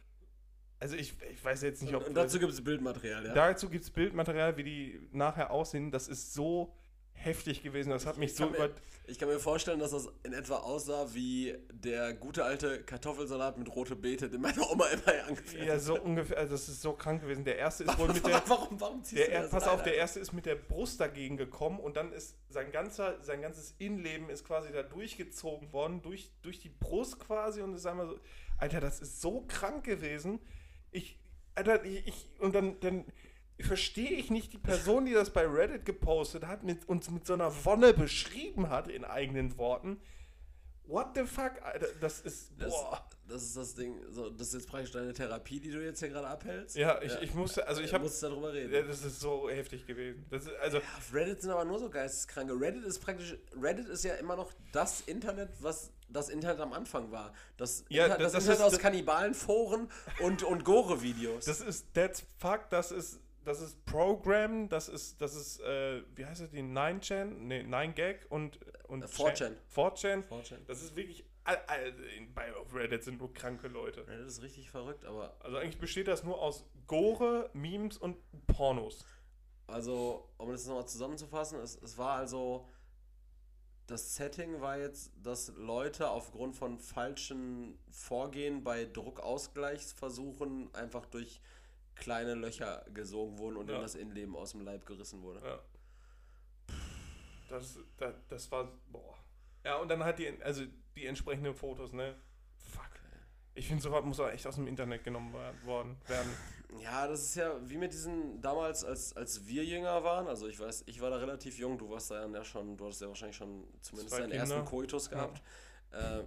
also 0.79 0.97
ich, 0.97 1.15
ich 1.31 1.45
weiß 1.45 1.63
jetzt 1.63 1.83
nicht, 1.83 1.95
ob... 1.95 2.07
und 2.07 2.15
dazu 2.15 2.39
gibt 2.39 2.53
es 2.53 2.63
Bildmaterial, 2.63 3.27
ja. 3.27 3.35
Dazu 3.35 3.69
gibt 3.69 3.85
es 3.85 3.91
Bildmaterial, 3.91 4.57
wie 4.57 4.65
die 4.65 5.09
nachher 5.13 5.51
aussehen. 5.51 5.91
Das 5.91 6.09
ist 6.09 6.35
so 6.35 6.75
heftig 7.29 7.63
gewesen. 7.63 7.91
Das 7.91 8.07
hat 8.07 8.19
mich 8.19 8.31
Ich 8.31 8.37
so 8.37 8.49
über. 8.49 8.71
Ich 9.07 9.19
kann 9.19 9.29
mir 9.29 9.39
vorstellen, 9.39 9.79
dass 9.79 9.93
das 9.93 10.07
in 10.23 10.35
etwa 10.35 10.57
aussah 10.57 11.07
wie 11.15 11.57
der 11.73 12.13
gute 12.13 12.45
alte 12.45 12.83
Kartoffelsalat 12.83 13.57
mit 13.57 13.75
rote 13.75 13.97
Beete, 13.97 14.29
den 14.29 14.43
meine 14.43 14.61
Oma 14.69 14.87
immer 14.89 15.27
angefertigt 15.27 15.67
Ja, 15.67 15.79
so 15.79 15.99
ungefähr. 15.99 16.37
Also 16.37 16.53
das 16.53 16.69
ist 16.69 16.83
so 16.83 16.93
krank 16.93 17.23
gewesen. 17.23 17.45
Der 17.45 17.57
erste 17.57 17.85
ist 17.85 17.99
wohl 17.99 18.09
mit 18.09 18.27
der. 18.27 18.43
warum, 18.47 18.79
warum 18.81 19.05
ziehst 19.05 19.23
Der, 19.23 19.29
du 19.29 19.43
das 19.43 19.51
pass 19.51 19.69
auf, 19.69 19.83
der 19.83 19.97
erste 19.97 20.21
ist 20.21 20.33
mit 20.33 20.45
der 20.45 20.57
Brust 20.57 21.01
dagegen 21.01 21.39
gekommen 21.39 21.81
und 21.81 21.97
dann 21.97 22.13
ist 22.13 22.37
sein 22.51 22.71
ganzer, 22.71 23.17
sein 23.23 23.41
ganzes 23.41 23.75
Innenleben 23.79 24.29
ist 24.29 24.45
quasi 24.45 24.73
da 24.73 24.83
durchgezogen 24.83 25.73
worden, 25.73 26.03
durch, 26.03 26.31
durch 26.43 26.61
die 26.61 26.71
Brust 26.71 27.19
quasi 27.19 27.63
und 27.63 27.75
ist 27.75 27.87
einmal 27.87 28.09
so, 28.09 28.19
Alter, 28.59 28.81
das 28.81 29.01
ist 29.01 29.23
so 29.23 29.45
krank 29.49 29.85
gewesen. 29.85 30.39
Ich, 30.91 31.19
Alter, 31.55 31.83
ich, 31.85 32.07
ich 32.07 32.27
und 32.41 32.55
dann, 32.55 32.79
dann 32.81 33.05
verstehe 33.65 34.11
ich 34.13 34.31
nicht 34.31 34.53
die 34.53 34.59
Person, 34.59 35.05
die 35.07 35.13
das 35.13 35.31
bei 35.31 35.47
Reddit 35.47 35.85
gepostet 35.85 36.47
hat, 36.47 36.63
mit 36.63 36.89
uns 36.89 37.11
mit 37.11 37.27
so 37.27 37.35
einer 37.35 37.53
Wonne 37.65 37.93
beschrieben 37.93 38.69
hat 38.71 38.89
in 38.89 39.05
eigenen 39.05 39.57
Worten. 39.59 40.01
What 40.87 41.09
the 41.15 41.25
fuck, 41.25 41.53
Alter, 41.63 41.89
das 42.01 42.21
ist, 42.21 42.53
Das, 42.59 42.71
boah. 42.71 43.07
das 43.27 43.43
ist 43.43 43.57
das 43.59 43.75
Ding, 43.75 44.01
so, 44.11 44.31
das 44.31 44.49
ist 44.49 44.55
jetzt 44.55 44.69
praktisch 44.71 44.91
deine 44.93 45.13
Therapie, 45.13 45.61
die 45.61 45.71
du 45.71 45.85
jetzt 45.85 45.99
hier 45.99 46.09
gerade 46.09 46.27
abhältst. 46.29 46.77
Ja, 46.77 47.03
ich, 47.03 47.15
ich 47.21 47.35
musste, 47.35 47.67
also 47.69 47.83
ich 47.83 47.93
habe, 47.93 48.05
musst 48.05 48.23
darüber 48.23 48.55
reden. 48.55 48.73
ja, 48.73 48.81
das 48.81 49.05
ist 49.05 49.21
so 49.21 49.51
heftig 49.51 49.87
gewesen. 49.87 50.25
Das 50.31 50.45
ist, 50.45 50.53
also, 50.63 50.79
Auf 50.79 51.13
Reddit 51.13 51.43
sind 51.43 51.51
aber 51.51 51.67
nur 51.67 51.79
so 51.79 51.91
geisteskranke. 51.91 52.59
Reddit 52.59 52.85
ist 52.85 53.01
praktisch, 53.01 53.37
Reddit 53.61 53.87
ist 53.89 54.03
ja 54.03 54.15
immer 54.15 54.35
noch 54.37 54.51
das 54.73 55.03
Internet, 55.03 55.51
was 55.61 55.93
das 56.09 56.31
Internet 56.31 56.59
am 56.61 56.73
Anfang 56.73 57.11
war. 57.11 57.35
Das, 57.59 57.85
Ja, 57.91 58.07
Inter 58.07 58.17
das- 58.17 58.33
das, 58.33 58.45
Internet 58.45 58.67
ist- 58.69 58.75
aus 58.77 58.79
Kannibalenforen 58.81 59.91
und, 60.21 60.43
und 60.43 60.65
Gore-Videos. 60.65 61.45
Das 61.45 61.61
ist 61.61 61.93
That's 61.93 62.25
Fuck, 62.39 62.71
das 62.71 62.93
ist, 62.93 63.21
das 63.49 63.61
ist 63.63 63.85
Program, 63.87 64.69
das 64.69 64.89
ist, 64.89 65.21
das 65.21 65.35
ist, 65.35 65.61
äh, 65.61 66.03
wie 66.15 66.27
heißt 66.27 66.43
das, 66.43 66.51
die 66.51 66.63
9chan? 66.63 67.25
Nee, 67.25 67.63
9gag 67.63 68.27
und, 68.29 68.59
und 68.89 69.03
Äh, 69.03 69.07
4chan. 69.07 69.55
4chan. 69.75 70.29
4chan. 70.29 70.59
Das 70.67 70.83
ist 70.83 70.95
wirklich, 70.95 71.25
all, 71.45 71.57
all, 71.67 71.93
bei 72.35 72.53
Reddit 72.75 73.05
sind 73.05 73.19
nur 73.19 73.33
kranke 73.33 73.69
Leute. 73.69 74.07
Reddit 74.07 74.27
ist 74.27 74.43
richtig 74.43 74.71
verrückt, 74.71 75.05
aber 75.07 75.35
Also 75.41 75.57
eigentlich 75.57 75.79
besteht 75.79 76.09
das 76.09 76.25
nur 76.25 76.41
aus 76.41 76.67
Gore, 76.87 77.49
Memes 77.55 77.97
und 77.97 78.17
Pornos. 78.47 79.05
Also, 79.67 80.29
um 80.37 80.51
das 80.51 80.67
nochmal 80.67 80.87
zusammenzufassen, 80.87 81.59
es, 81.61 81.77
es 81.83 81.97
war 81.97 82.17
also, 82.17 82.69
das 83.87 84.15
Setting 84.15 84.61
war 84.61 84.79
jetzt, 84.79 85.13
dass 85.23 85.53
Leute 85.57 86.11
aufgrund 86.11 86.55
von 86.55 86.79
falschen 86.79 87.79
Vorgehen 87.91 88.63
bei 88.63 88.85
Druckausgleichsversuchen 88.85 90.75
einfach 90.75 91.07
durch 91.07 91.41
kleine 91.99 92.35
Löcher 92.35 92.85
gesogen 92.95 93.39
wurden 93.39 93.57
und 93.57 93.69
Ja. 93.69 93.77
in 93.77 93.83
das 93.83 93.95
Innenleben 93.95 94.37
aus 94.37 94.53
dem 94.53 94.63
Leib 94.63 94.87
gerissen 94.87 95.23
wurde. 95.23 95.41
Ja. 95.47 95.59
Das, 97.49 97.79
das, 97.97 98.15
das 98.29 98.51
war, 98.51 98.71
boah. 98.91 99.17
Ja, 99.65 99.77
und 99.77 99.89
dann 99.89 100.03
halt 100.05 100.19
die, 100.19 100.29
also 100.43 100.65
die 100.97 101.07
entsprechenden 101.07 101.55
Fotos, 101.55 101.93
ne? 101.93 102.15
Fuck. 102.73 102.91
Ich 103.55 103.67
finde, 103.69 103.83
sowas 103.83 104.05
muss 104.05 104.21
auch 104.21 104.29
echt 104.29 104.47
aus 104.47 104.55
dem 104.57 104.67
Internet 104.67 105.05
genommen 105.05 105.35
worden 105.65 105.97
werden. 106.07 106.31
Ja, 106.83 107.09
das 107.09 107.23
ist 107.23 107.35
ja 107.37 107.59
wie 107.67 107.79
mit 107.79 107.95
diesen 107.95 108.43
damals, 108.43 108.85
als, 108.85 109.17
als 109.17 109.47
wir 109.47 109.65
jünger 109.65 110.05
waren. 110.05 110.27
Also 110.29 110.49
ich 110.49 110.61
weiß, 110.61 110.83
ich 110.85 111.01
war 111.01 111.09
da 111.09 111.17
relativ 111.17 111.57
jung, 111.59 111.79
du 111.79 111.89
warst 111.89 112.11
da 112.11 112.27
ja 112.29 112.45
schon, 112.45 112.77
du 112.77 112.85
hattest 112.85 113.01
ja 113.01 113.09
wahrscheinlich 113.09 113.39
schon 113.39 113.67
zumindest 113.81 114.15
Zwei 114.15 114.21
deinen 114.27 114.33
Kinder. 114.39 114.55
ersten 114.57 114.65
Koitus 114.67 115.09
gehabt. 115.09 115.41
Äh, 115.93 116.25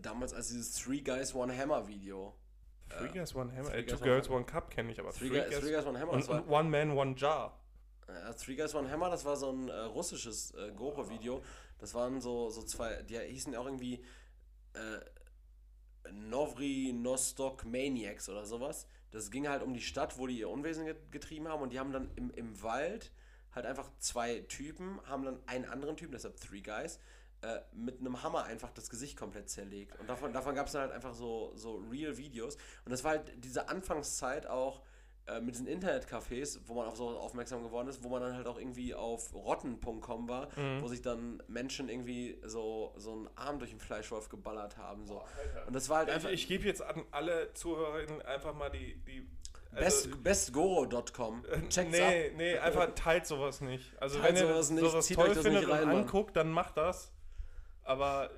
damals 0.00 0.32
als 0.32 0.46
dieses 0.46 0.76
Three 0.76 1.00
Guys 1.00 1.34
One 1.34 1.52
Hammer 1.58 1.88
Video. 1.88 2.36
Three 2.88 3.08
Guys, 3.08 3.34
One 3.34 3.52
Hammer. 3.52 3.70
Three 3.70 3.86
Two 3.86 3.98
Girls. 3.98 4.30
One 4.30 4.44
Cup 4.44 4.70
kenne 4.70 4.92
ich, 4.92 5.00
aber 5.00 5.12
Three, 5.12 5.28
Three 5.28 5.40
Guys, 5.40 5.60
Three 5.60 5.72
Guys 5.72 5.86
One 5.86 5.98
Hammer, 5.98 6.12
und, 6.12 6.28
und 6.28 6.48
One 6.48 6.68
Man, 6.68 6.90
One 6.96 7.14
Jar. 7.16 7.58
Ja, 8.08 8.32
Three 8.32 8.54
Guys 8.54 8.74
One 8.74 8.90
Hammer, 8.90 9.10
das 9.10 9.24
war 9.24 9.36
so 9.36 9.50
ein 9.50 9.68
äh, 9.68 9.72
russisches 9.80 10.52
äh, 10.54 10.72
Gore-Video. 10.72 11.42
Das 11.78 11.92
waren 11.94 12.20
so, 12.20 12.48
so 12.50 12.62
zwei, 12.62 13.02
die 13.02 13.18
hießen 13.18 13.52
ja 13.52 13.60
auch 13.60 13.66
irgendwie 13.66 14.04
äh, 14.74 16.10
Novri 16.12 16.92
Nostok 16.94 17.64
Maniacs 17.64 18.28
oder 18.28 18.46
sowas. 18.46 18.86
Das 19.10 19.30
ging 19.30 19.48
halt 19.48 19.62
um 19.62 19.74
die 19.74 19.80
Stadt, 19.80 20.18
wo 20.18 20.26
die 20.26 20.38
ihr 20.38 20.48
Unwesen 20.48 20.86
get- 20.86 21.10
getrieben 21.10 21.48
haben 21.48 21.62
und 21.62 21.72
die 21.72 21.78
haben 21.78 21.92
dann 21.92 22.10
im, 22.16 22.30
im 22.30 22.62
Wald 22.62 23.12
halt 23.54 23.66
einfach 23.66 23.90
zwei 23.98 24.40
Typen, 24.40 25.00
haben 25.04 25.24
dann 25.24 25.40
einen 25.46 25.64
anderen 25.64 25.96
Typen, 25.96 26.12
deshalb 26.12 26.38
Three 26.40 26.60
Guys, 26.60 27.00
äh, 27.46 27.60
mit 27.72 28.00
einem 28.00 28.22
Hammer 28.22 28.44
einfach 28.44 28.72
das 28.72 28.90
Gesicht 28.90 29.16
komplett 29.16 29.48
zerlegt. 29.48 29.98
Und 30.00 30.08
davon, 30.08 30.32
davon 30.32 30.54
gab 30.54 30.66
es 30.66 30.72
dann 30.72 30.82
halt 30.82 30.92
einfach 30.92 31.14
so, 31.14 31.52
so 31.54 31.82
Real-Videos. 31.90 32.56
Und 32.84 32.90
das 32.90 33.04
war 33.04 33.12
halt 33.12 33.32
diese 33.44 33.68
Anfangszeit 33.68 34.46
auch 34.46 34.82
äh, 35.28 35.40
mit 35.40 35.54
diesen 35.54 35.68
Internetcafés, 35.68 36.60
wo 36.66 36.74
man 36.74 36.86
auf 36.86 36.96
so 36.96 37.08
aufmerksam 37.08 37.62
geworden 37.62 37.88
ist, 37.88 38.02
wo 38.02 38.08
man 38.08 38.22
dann 38.22 38.34
halt 38.34 38.46
auch 38.48 38.58
irgendwie 38.58 38.94
auf 38.94 39.32
rotten.com 39.32 40.28
war, 40.28 40.48
wo 40.80 40.88
sich 40.88 41.02
dann 41.02 41.42
Menschen 41.46 41.88
irgendwie 41.88 42.40
so, 42.44 42.94
so 42.96 43.12
einen 43.12 43.28
Arm 43.36 43.58
durch 43.58 43.70
den 43.70 43.80
Fleischwolf 43.80 44.28
geballert 44.28 44.76
haben. 44.76 45.06
So. 45.06 45.22
Und 45.66 45.74
das 45.74 45.88
war 45.88 45.98
halt 45.98 46.08
Ich, 46.08 46.14
einfach 46.14 46.30
ich 46.30 46.48
gebe 46.48 46.64
jetzt 46.64 46.82
an 46.82 47.04
alle 47.12 47.52
Zuhörerinnen 47.54 48.22
einfach 48.22 48.54
mal 48.54 48.70
die. 48.70 48.96
die 49.06 49.28
also, 49.72 50.10
best, 50.10 50.22
bestgoro.com. 50.22 51.44
Checkt's 51.68 51.98
nee, 51.98 52.26
ab. 52.28 52.32
nee, 52.36 52.58
einfach 52.58 52.94
teilt 52.94 53.26
sowas 53.26 53.60
nicht. 53.60 54.00
Also 54.00 54.18
Teilt 54.18 54.36
wenn 54.36 54.42
ihr 54.42 54.48
sowas 54.48 54.70
nicht, 54.70 54.90
sowas 54.90 55.06
zieht 55.06 55.16
toll 55.16 55.28
euch 55.28 55.34
das 55.34 55.42
findet 55.42 55.62
nicht 55.62 55.70
und 55.70 55.76
rein, 55.76 55.88
Mann. 55.88 55.96
anguckt, 55.98 56.36
dann 56.36 56.50
macht 56.50 56.76
das. 56.76 57.12
Aber 57.86 58.30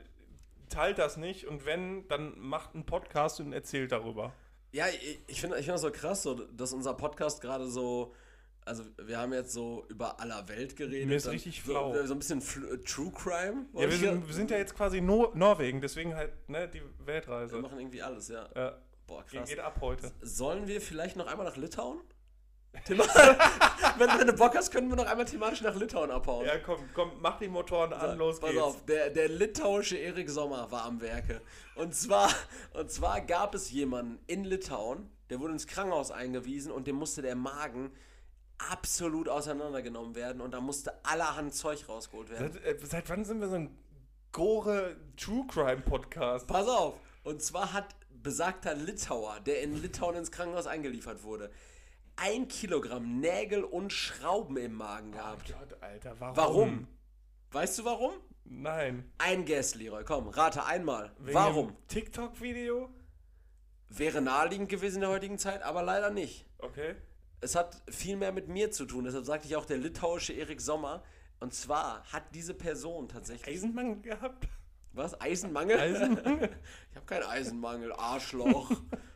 teilt 0.69 0.99
das 0.99 1.17
nicht 1.17 1.47
und 1.47 1.65
wenn, 1.65 2.07
dann 2.09 2.39
macht 2.39 2.75
einen 2.75 2.85
Podcast 2.85 3.41
und 3.41 3.53
erzählt 3.53 3.93
darüber. 3.93 4.33
Ja, 4.73 4.85
ich, 5.27 5.41
finde 5.41 5.59
ich 5.59 5.65
find 5.65 5.75
das 5.75 5.81
so 5.81 5.91
krass, 5.91 6.23
so, 6.23 6.35
dass 6.35 6.73
unser 6.73 6.95
Podcast 6.95 7.41
gerade 7.41 7.67
so. 7.67 8.15
Also, 8.67 8.85
wir 9.03 9.17
haben 9.17 9.33
jetzt 9.33 9.55
so 9.55 9.87
über 9.89 10.21
aller 10.21 10.47
Welt 10.49 10.77
geredet. 10.77 11.09
Mir 11.09 11.17
ist 11.17 11.27
richtig 11.31 11.63
so, 11.65 11.73
flau. 11.73 12.05
So 12.05 12.13
ein 12.13 12.19
bisschen 12.19 12.43
Fl 12.43 12.75
äh, 12.75 12.79
True 12.85 13.11
Crime. 13.11 13.65
Ja, 13.73 13.81
wir, 13.89 13.93
sind, 13.97 14.27
wir 14.29 14.35
sind 14.35 14.51
ja 14.51 14.59
jetzt 14.59 14.77
quasi 14.77 15.01
no 15.01 15.33
Norwegen, 15.35 15.81
deswegen 15.81 16.15
halt 16.15 16.33
ne, 16.51 16.69
die 16.69 16.83
Wir 16.83 17.07
Weltreise. 17.07 17.57
machen 17.63 17.79
irgendwie 17.79 18.03
alles, 18.03 18.29
ja. 18.29 18.47
Ja, 18.55 18.77
Boah, 19.07 19.25
krass. 19.25 19.49
geht 19.49 19.59
ab 19.61 19.79
heute. 19.81 20.13
Sollen 20.21 20.67
wir 20.69 20.83
vielleicht 20.83 21.17
noch 21.17 21.27
einmal 21.27 21.47
nach 21.47 21.57
Litauen? 21.57 21.99
Thema 22.85 23.05
wenn, 23.05 24.09
wenn 24.19 24.27
du 24.27 24.33
Bock 24.33 24.57
hast, 24.57 24.71
können 24.71 24.89
wir 24.89 24.97
noch 24.97 25.07
einmal 25.07 25.27
thematisch 25.27 25.63
nach 25.63 25.75
Litauen 25.75 26.11
abhauen. 26.11 26.47
Ja, 26.47 26.59
komm, 26.59 26.89
komm, 26.95 27.13
mach 27.21 27.39
die 27.39 27.49
Motoren 27.49 27.93
an, 27.93 28.19
los 28.19 28.41
Pass 28.41 28.51
geht's. 28.51 28.63
auf, 28.63 28.85
der, 28.85 29.11
der 29.11 29.29
litauische 29.29 29.97
Erik 29.97 30.31
Sommer 30.31 30.71
war 30.71 30.85
am 30.85 31.01
Werke. 31.01 31.41
Und 31.75 31.95
zwar, 31.95 32.31
und 32.75 32.91
zwar 32.91 33.21
gab 33.21 33.55
es 33.55 33.71
jemanden 33.71 34.19
in 34.27 34.45
Litauen, 34.45 35.11
der 35.31 35.41
wurde 35.41 35.53
ins 35.53 35.67
Krankenhaus 35.67 36.11
eingewiesen 36.11 36.73
und 36.73 36.87
dem 36.87 36.97
musste 36.97 37.23
der 37.23 37.35
Magen 37.35 37.91
absolut 38.59 39.29
auseinandergenommen 39.29 40.15
werden 40.15 40.41
und 40.41 40.53
da 40.53 40.61
musste 40.61 40.93
allerhand 41.05 41.55
Zeug 41.55 41.89
rausgeholt 41.89 42.31
werden. 42.31 42.53
Seit, 42.53 42.65
äh, 42.65 42.87
seit 42.87 43.09
wann 43.09 43.25
sind 43.25 43.41
wir 43.41 43.49
so 43.49 43.55
ein 43.55 43.77
Gore 44.33 44.97
True 45.17 45.47
Crime 45.47 45.83
Podcast? 45.83 46.47
Pass 46.47 46.67
auf! 46.69 46.95
Und 47.23 47.43
zwar 47.43 47.73
hat 47.73 47.95
besagter 48.11 48.75
Litauer, 48.75 49.41
der 49.41 49.63
in 49.63 49.81
Litauen 49.81 50.17
ins 50.17 50.31
Krankenhaus 50.31 50.67
eingeliefert 50.67 51.23
wurde, 51.23 51.51
ein 52.21 52.49
Kilogramm 52.49 53.21
Nägel 53.21 53.65
und 53.65 53.93
Schrauben 53.93 54.57
im 54.57 54.75
Magen 54.75 55.13
gehabt. 55.13 55.55
Oh 55.55 55.59
Gott, 55.59 55.83
Alter, 55.83 56.19
warum? 56.19 56.37
Warum? 56.37 56.89
Weißt 57.53 57.79
du 57.79 57.85
warum? 57.85 58.13
Nein. 58.45 59.11
Ein 59.19 59.45
Guess, 59.45 59.75
Leroy. 59.75 60.05
Komm, 60.05 60.29
rate 60.29 60.65
einmal. 60.65 61.13
Wegen 61.19 61.35
warum? 61.35 61.77
TikTok-Video? 61.89 62.91
Wäre 63.89 64.21
naheliegend 64.21 64.69
gewesen 64.69 64.97
in 64.97 65.01
der 65.03 65.11
heutigen 65.11 65.39
Zeit, 65.39 65.63
aber 65.63 65.83
leider 65.83 66.11
nicht. 66.11 66.47
Okay. 66.59 66.97
Es 67.41 67.55
hat 67.55 67.83
viel 67.89 68.17
mehr 68.17 68.33
mit 68.33 68.49
mir 68.49 68.71
zu 68.71 68.85
tun, 68.85 69.05
deshalb 69.05 69.25
sagte 69.25 69.47
ich 69.47 69.57
auch 69.57 69.65
der 69.65 69.79
litauische 69.79 70.33
Erik 70.33 70.61
Sommer. 70.61 71.03
Und 71.41 71.55
zwar 71.55 72.03
hat 72.13 72.35
diese 72.35 72.53
Person 72.53 73.09
tatsächlich. 73.09 73.57
Eisenmangel 73.57 74.01
gehabt? 74.03 74.49
Was? 74.93 75.21
Eisenmangel? 75.21 75.79
Eisenmangel? 75.79 76.51
ich 76.91 76.97
habe 76.97 77.07
keinen 77.07 77.25
Eisenmangel, 77.25 77.93
Arschloch. 77.93 78.71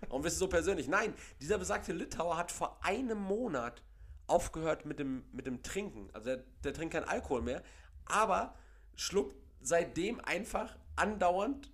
Warum 0.08 0.22
bist 0.22 0.36
du 0.36 0.40
so 0.40 0.48
persönlich? 0.48 0.88
Nein, 0.88 1.14
dieser 1.40 1.58
besagte 1.58 1.92
Litauer 1.92 2.36
hat 2.36 2.52
vor 2.52 2.78
einem 2.82 3.18
Monat 3.18 3.82
aufgehört 4.26 4.84
mit 4.86 4.98
dem, 4.98 5.24
mit 5.32 5.46
dem 5.46 5.62
Trinken. 5.62 6.08
Also 6.12 6.26
der, 6.26 6.44
der 6.64 6.74
trinkt 6.74 6.94
keinen 6.94 7.08
Alkohol 7.08 7.42
mehr, 7.42 7.62
aber 8.04 8.54
schluckt 8.94 9.36
seitdem 9.60 10.20
einfach 10.20 10.76
andauernd 10.96 11.70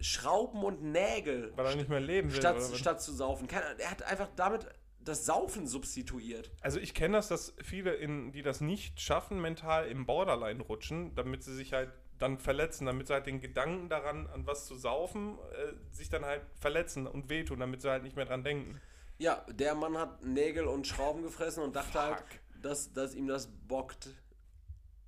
Schrauben 0.00 0.64
und 0.64 0.82
Nägel 0.82 1.52
Weil 1.56 1.66
er 1.66 1.76
nicht 1.76 1.90
mehr 1.90 2.00
leben 2.00 2.30
will. 2.30 2.38
statt, 2.38 2.56
statt 2.74 3.02
zu 3.02 3.12
saufen. 3.12 3.48
Er 3.78 3.90
hat 3.90 4.02
einfach 4.02 4.28
damit 4.34 4.66
das 5.02 5.26
Saufen 5.26 5.66
substituiert. 5.66 6.50
Also 6.60 6.78
ich 6.78 6.94
kenne 6.94 7.16
das, 7.16 7.28
dass 7.28 7.54
viele, 7.62 7.94
in, 7.94 8.32
die 8.32 8.42
das 8.42 8.60
nicht 8.60 9.00
schaffen, 9.00 9.40
mental 9.40 9.86
im 9.88 10.06
Borderline 10.06 10.62
rutschen, 10.62 11.14
damit 11.14 11.42
sie 11.42 11.54
sich 11.54 11.72
halt 11.72 11.90
dann 12.20 12.38
verletzen, 12.38 12.86
damit 12.86 13.08
sie 13.08 13.14
halt 13.14 13.26
den 13.26 13.40
Gedanken 13.40 13.88
daran, 13.88 14.26
an 14.28 14.46
was 14.46 14.66
zu 14.66 14.76
saufen, 14.76 15.38
äh, 15.52 15.94
sich 15.94 16.08
dann 16.08 16.24
halt 16.24 16.42
verletzen 16.54 17.06
und 17.06 17.28
wehtun, 17.28 17.58
damit 17.60 17.80
sie 17.82 17.90
halt 17.90 18.02
nicht 18.02 18.14
mehr 18.14 18.26
dran 18.26 18.44
denken. 18.44 18.80
Ja, 19.18 19.44
der 19.50 19.74
Mann 19.74 19.98
hat 19.98 20.22
Nägel 20.24 20.66
und 20.66 20.86
Schrauben 20.86 21.22
gefressen 21.22 21.62
und 21.62 21.74
dachte 21.76 22.00
halt, 22.00 22.18
Fuck. 22.18 22.62
dass, 22.62 22.92
dass 22.92 23.14
ihm 23.14 23.26
das 23.26 23.48
bockt. 23.66 24.08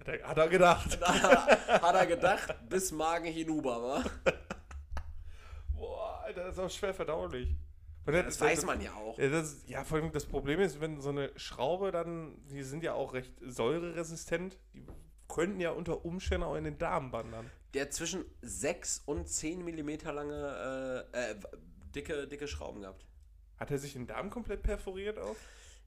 Hat 0.00 0.08
er, 0.08 0.28
hat 0.28 0.38
er 0.38 0.48
gedacht. 0.48 1.00
hat 1.06 1.94
er 1.94 2.06
gedacht, 2.06 2.54
bis 2.68 2.90
Magen 2.92 3.32
hinüber, 3.32 3.82
war. 3.82 4.04
Boah, 5.74 6.22
Alter, 6.24 6.44
das 6.44 6.54
ist 6.54 6.60
auch 6.60 6.70
schwer 6.70 6.94
verdaulich. 6.94 7.56
Und 8.04 8.14
Das 8.14 8.40
weiß 8.40 8.64
man 8.64 8.80
ja 8.80 8.92
auch. 8.94 9.18
Ja, 9.18 9.28
das, 9.28 9.62
ja, 9.66 9.84
vor 9.84 9.98
allem 9.98 10.10
das 10.12 10.26
Problem 10.26 10.60
ist, 10.60 10.80
wenn 10.80 11.00
so 11.00 11.10
eine 11.10 11.30
Schraube 11.38 11.92
dann, 11.92 12.36
die 12.48 12.62
sind 12.62 12.82
ja 12.82 12.94
auch 12.94 13.14
recht 13.14 13.32
säureresistent, 13.40 14.58
die 14.74 14.84
könnten 15.32 15.60
ja 15.60 15.70
unter 15.70 16.04
Umständen 16.04 16.44
auch 16.44 16.56
in 16.56 16.64
den 16.64 16.78
Darm 16.78 17.12
wandern. 17.12 17.50
Der 17.74 17.90
zwischen 17.90 18.24
6 18.42 19.02
und 19.06 19.28
10 19.28 19.64
Millimeter 19.64 20.12
lange 20.12 21.06
äh, 21.14 21.30
äh, 21.30 21.34
dicke, 21.94 22.28
dicke 22.28 22.46
Schrauben 22.46 22.82
gehabt. 22.82 23.06
Hat 23.58 23.70
er 23.70 23.78
sich 23.78 23.94
den 23.94 24.06
Darm 24.06 24.28
komplett 24.30 24.62
perforiert 24.62 25.18
auch? 25.18 25.36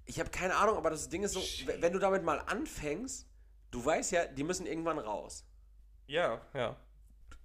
Ich 0.06 0.20
habe 0.20 0.30
keine 0.30 0.56
Ahnung, 0.56 0.78
aber 0.78 0.90
das 0.90 1.10
Ding 1.10 1.24
ist 1.24 1.34
so, 1.34 1.40
w- 1.42 1.82
wenn 1.82 1.94
du 1.94 2.00
damit 2.00 2.24
mal 2.24 2.40
anfängst, 2.40 3.28
du 3.72 3.86
weißt 3.86 4.12
ja, 4.12 4.26
die 4.26 4.44
müssen 4.44 4.66
irgendwann 4.66 4.98
raus. 5.00 5.46
Ja, 6.08 6.42
ja. 6.54 6.76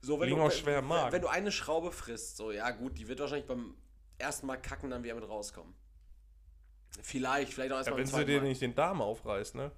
So, 0.02 0.22
Liegen 0.22 0.36
du, 0.36 0.42
auch 0.42 0.50
schwer 0.52 0.82
wenn, 0.88 1.12
wenn 1.12 1.22
du 1.22 1.28
eine 1.28 1.52
Schraube 1.52 1.92
frisst, 1.92 2.36
so, 2.38 2.50
ja 2.52 2.70
gut, 2.70 2.96
die 2.98 3.08
wird 3.08 3.20
wahrscheinlich 3.20 3.46
beim 3.46 3.74
ersten 4.18 4.46
Mal 4.46 4.56
kacken 4.56 4.90
dann 4.90 5.02
wieder 5.02 5.14
mit 5.14 5.28
rauskommen. 5.28 5.74
Vielleicht, 7.02 7.52
vielleicht 7.52 7.72
auch 7.72 7.76
erst 7.78 7.88
ja 7.90 7.96
wenn 7.96 8.06
sie 8.06 8.24
dir 8.24 8.40
nicht 8.40 8.62
den 8.62 8.74
Darm 8.74 9.00
aufreißt, 9.02 9.54
ne? 9.54 9.70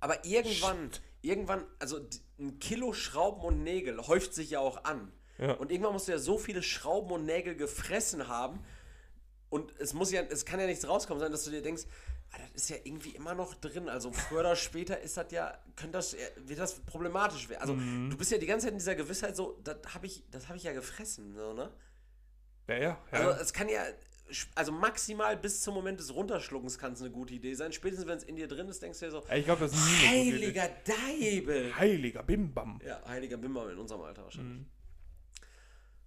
Aber 0.00 0.24
irgendwann, 0.24 0.90
irgendwann, 1.26 1.64
also 1.78 1.98
ein 2.38 2.58
Kilo 2.58 2.92
Schrauben 2.92 3.42
und 3.42 3.62
Nägel 3.62 3.98
häuft 4.06 4.34
sich 4.34 4.50
ja 4.50 4.60
auch 4.60 4.84
an. 4.84 5.12
Ja. 5.38 5.52
Und 5.52 5.70
irgendwann 5.70 5.92
musst 5.92 6.08
du 6.08 6.12
ja 6.12 6.18
so 6.18 6.38
viele 6.38 6.62
Schrauben 6.62 7.10
und 7.12 7.24
Nägel 7.24 7.56
gefressen 7.56 8.28
haben. 8.28 8.60
Und 9.50 9.72
es 9.78 9.92
muss 9.92 10.10
ja, 10.10 10.22
es 10.22 10.44
kann 10.44 10.60
ja 10.60 10.66
nichts 10.66 10.88
rauskommen 10.88 11.20
sein, 11.20 11.30
dass 11.32 11.44
du 11.44 11.50
dir 11.50 11.62
denkst, 11.62 11.84
ah, 12.32 12.38
das 12.38 12.62
ist 12.62 12.70
ja 12.70 12.76
irgendwie 12.84 13.10
immer 13.10 13.34
noch 13.34 13.54
drin. 13.54 13.88
Also 13.88 14.12
früher 14.12 14.40
oder 14.40 14.56
später 14.56 15.00
ist 15.00 15.16
das 15.16 15.30
ja, 15.30 15.56
könnte 15.76 15.98
das, 15.98 16.14
äh, 16.14 16.30
wird 16.38 16.58
das 16.58 16.80
problematisch 16.80 17.48
werden. 17.48 17.60
Also 17.60 17.74
Mhm. 17.74 18.10
du 18.10 18.16
bist 18.16 18.30
ja 18.32 18.38
die 18.38 18.46
ganze 18.46 18.66
Zeit 18.66 18.72
in 18.72 18.78
dieser 18.78 18.94
Gewissheit 18.94 19.36
so, 19.36 19.60
das 19.62 19.76
habe 19.94 20.06
ich, 20.06 20.24
das 20.30 20.48
habe 20.48 20.56
ich 20.58 20.64
ja 20.64 20.72
gefressen, 20.72 21.34
so, 21.34 21.52
ne? 21.52 21.70
Ja, 22.68 22.74
ja. 22.76 22.82
ja. 22.82 22.98
Also 23.12 23.40
es 23.42 23.52
kann 23.52 23.68
ja, 23.68 23.82
also 24.54 24.72
maximal 24.72 25.36
bis 25.36 25.62
zum 25.62 25.74
Moment 25.74 26.00
des 26.00 26.14
Runterschluckens 26.14 26.78
kann 26.78 26.92
es 26.92 27.00
eine 27.00 27.10
gute 27.10 27.34
Idee 27.34 27.54
sein. 27.54 27.72
Spätestens 27.72 28.08
wenn 28.08 28.18
es 28.18 28.24
in 28.24 28.36
dir 28.36 28.48
drin 28.48 28.68
ist, 28.68 28.82
denkst 28.82 28.98
du 28.98 29.06
dir 29.06 29.10
so, 29.12 29.22
ich 29.32 29.44
glaube, 29.44 29.60
das 29.60 29.72
ist 29.72 29.86
nie 29.86 30.08
heiliger 30.08 30.68
Deibel. 30.84 31.76
Heiliger 31.76 32.22
Bimbam. 32.22 32.80
Ja, 32.84 33.00
heiliger 33.06 33.36
Bimmer 33.36 33.70
in 33.70 33.78
unserem 33.78 34.02
Alter 34.02 34.24
wahrscheinlich. 34.24 34.66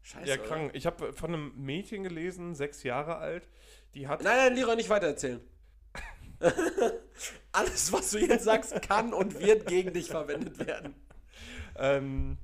Scheiße. 0.01 0.27
Ja, 0.27 0.35
oder? 0.35 0.43
krank. 0.43 0.71
Ich 0.73 0.85
habe 0.85 1.13
von 1.13 1.33
einem 1.33 1.53
Mädchen 1.55 2.03
gelesen, 2.03 2.55
sechs 2.55 2.83
Jahre 2.83 3.17
alt, 3.17 3.47
die 3.93 4.07
hat. 4.07 4.23
Nein, 4.23 4.37
nein, 4.37 4.55
Leroy, 4.55 4.75
nicht 4.75 4.89
weitererzählen. 4.89 5.41
Alles, 7.51 7.91
was 7.91 8.11
du 8.11 8.19
jetzt 8.19 8.45
sagst, 8.45 8.81
kann 8.81 9.13
und 9.13 9.39
wird 9.39 9.67
gegen 9.67 9.93
dich 9.93 10.07
verwendet 10.07 10.65
werden. 10.65 10.95
ähm, 11.75 12.37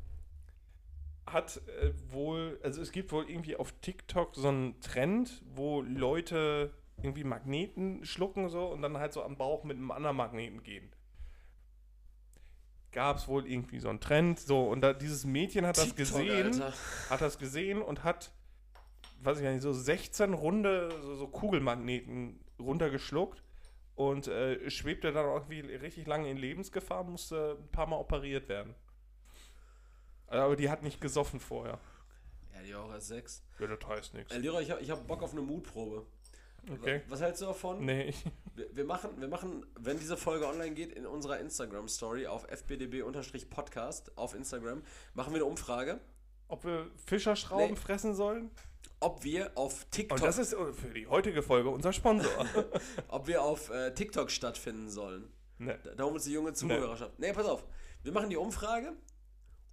hat 1.26 1.62
äh, 1.82 1.92
wohl, 2.12 2.60
also 2.64 2.82
es 2.82 2.92
gibt 2.92 3.12
wohl 3.12 3.30
irgendwie 3.30 3.56
auf 3.56 3.72
TikTok 3.82 4.36
so 4.36 4.48
einen 4.48 4.80
Trend, 4.82 5.42
wo 5.56 5.82
Leute 5.82 6.74
irgendwie 7.02 7.24
Magneten 7.24 8.06
schlucken 8.06 8.50
so 8.50 8.68
und 8.68 8.82
dann 8.82 8.98
halt 8.98 9.14
so 9.14 9.24
am 9.24 9.38
Bauch 9.38 9.64
mit 9.64 9.78
einem 9.78 9.92
anderen 9.92 10.16
Magneten 10.16 10.64
gehen. 10.64 10.92
Gab 12.92 13.18
es 13.18 13.28
wohl 13.28 13.46
irgendwie 13.46 13.80
so 13.80 13.90
einen 13.90 14.00
Trend, 14.00 14.40
so 14.40 14.68
und 14.68 14.82
da, 14.82 14.94
dieses 14.94 15.26
Mädchen 15.26 15.66
hat 15.66 15.78
das 15.78 15.94
TikTok, 15.94 16.20
gesehen, 16.20 16.62
Alter. 16.62 16.74
hat 17.10 17.22
das 17.22 17.38
gesehen 17.38 17.82
und 17.82 18.04
hat 18.04 18.32
weiß 19.22 19.38
ich 19.38 19.44
gar 19.44 19.52
nicht, 19.52 19.62
so 19.62 19.74
16 19.74 20.34
runde 20.34 20.90
so, 21.02 21.16
so 21.16 21.28
Kugelmagneten 21.28 22.40
runtergeschluckt 22.60 23.44
und 23.96 24.28
äh, 24.28 24.70
schwebte 24.70 25.12
dann 25.12 25.26
auch 25.26 25.50
irgendwie 25.50 25.62
richtig 25.76 26.06
lange 26.08 26.30
in 26.30 26.38
Lebensgefahr, 26.38 27.04
musste 27.04 27.58
ein 27.60 27.72
paar 27.72 27.88
Mal 27.88 27.98
operiert 27.98 28.50
werden. 28.50 28.76
Aber 30.42 30.56
die 30.56 30.70
hat 30.70 30.84
nicht 30.84 31.02
gesoffen 31.02 31.40
vorher. 31.40 31.80
Ja, 32.54 32.62
die 32.62 32.76
auch 32.76 32.92
erst 32.92 33.08
sechs. 33.08 33.44
Ja, 33.60 33.68
das 33.68 33.88
heißt 33.88 34.14
nichts. 34.14 34.34
Äh, 34.34 34.40
Leroy, 34.40 34.64
ich 34.64 34.72
habe 34.72 34.82
ich 34.82 34.90
hab 34.90 35.06
Bock 35.08 35.22
auf 35.24 35.32
eine 35.32 35.42
Mutprobe. 35.42 36.06
Okay. 36.72 37.02
Was 37.10 37.22
hältst 37.22 37.42
du 37.42 37.46
davon? 37.46 37.86
Nee, 37.86 38.14
Wir, 38.56 38.74
wir, 38.74 38.86
machen, 38.86 39.10
wir 39.20 39.28
machen, 39.28 39.66
wenn 39.78 40.00
diese 40.00 40.16
Folge 40.16 40.48
online 40.48 40.74
geht, 40.74 40.94
in 40.94 41.06
unserer 41.06 41.40
Instagram-Story 41.40 42.26
auf 42.26 42.46
fbdb-podcast 42.50 44.18
auf 44.18 44.34
Instagram, 44.34 44.82
machen 45.14 45.34
wir 45.34 45.38
eine 45.42 45.46
Umfrage, 45.46 46.00
ob 46.48 46.64
wir 46.64 46.90
Fischerschrauben 47.06 47.72
Nee. 47.72 47.76
fressen 47.76 48.16
sollen? 48.16 48.50
ob 49.02 49.24
wir 49.26 49.52
auf 49.56 49.86
TikTok, 49.92 50.18
Und 50.20 50.26
das 50.26 50.38
ist 50.38 50.54
äh, 50.54 50.74
für 50.74 50.88
die 50.88 51.06
heutige 51.06 51.44
Folge 51.44 51.70
unser 51.70 51.92
Sponsor. 51.92 52.32
ob 53.10 53.28
wir 53.28 53.44
auf 53.44 53.70
äh, 53.70 53.94
TikTok 53.94 54.32
stattfinden 54.32 54.90
sollen. 54.90 55.28
ne. 55.58 55.78
Da, 55.84 55.94
da 55.96 56.04
holen 56.04 56.14
wir 56.14 56.16
uns 56.16 56.24
die 56.24 56.32
junge 56.32 56.54
Zuhörerschaft. 56.54 57.20
Nee, 57.20 57.34
pass 57.34 57.46
auf. 57.46 57.66
Wir 58.04 58.14
machen 58.14 58.30
die 58.30 58.38
Umfrage 58.38 58.94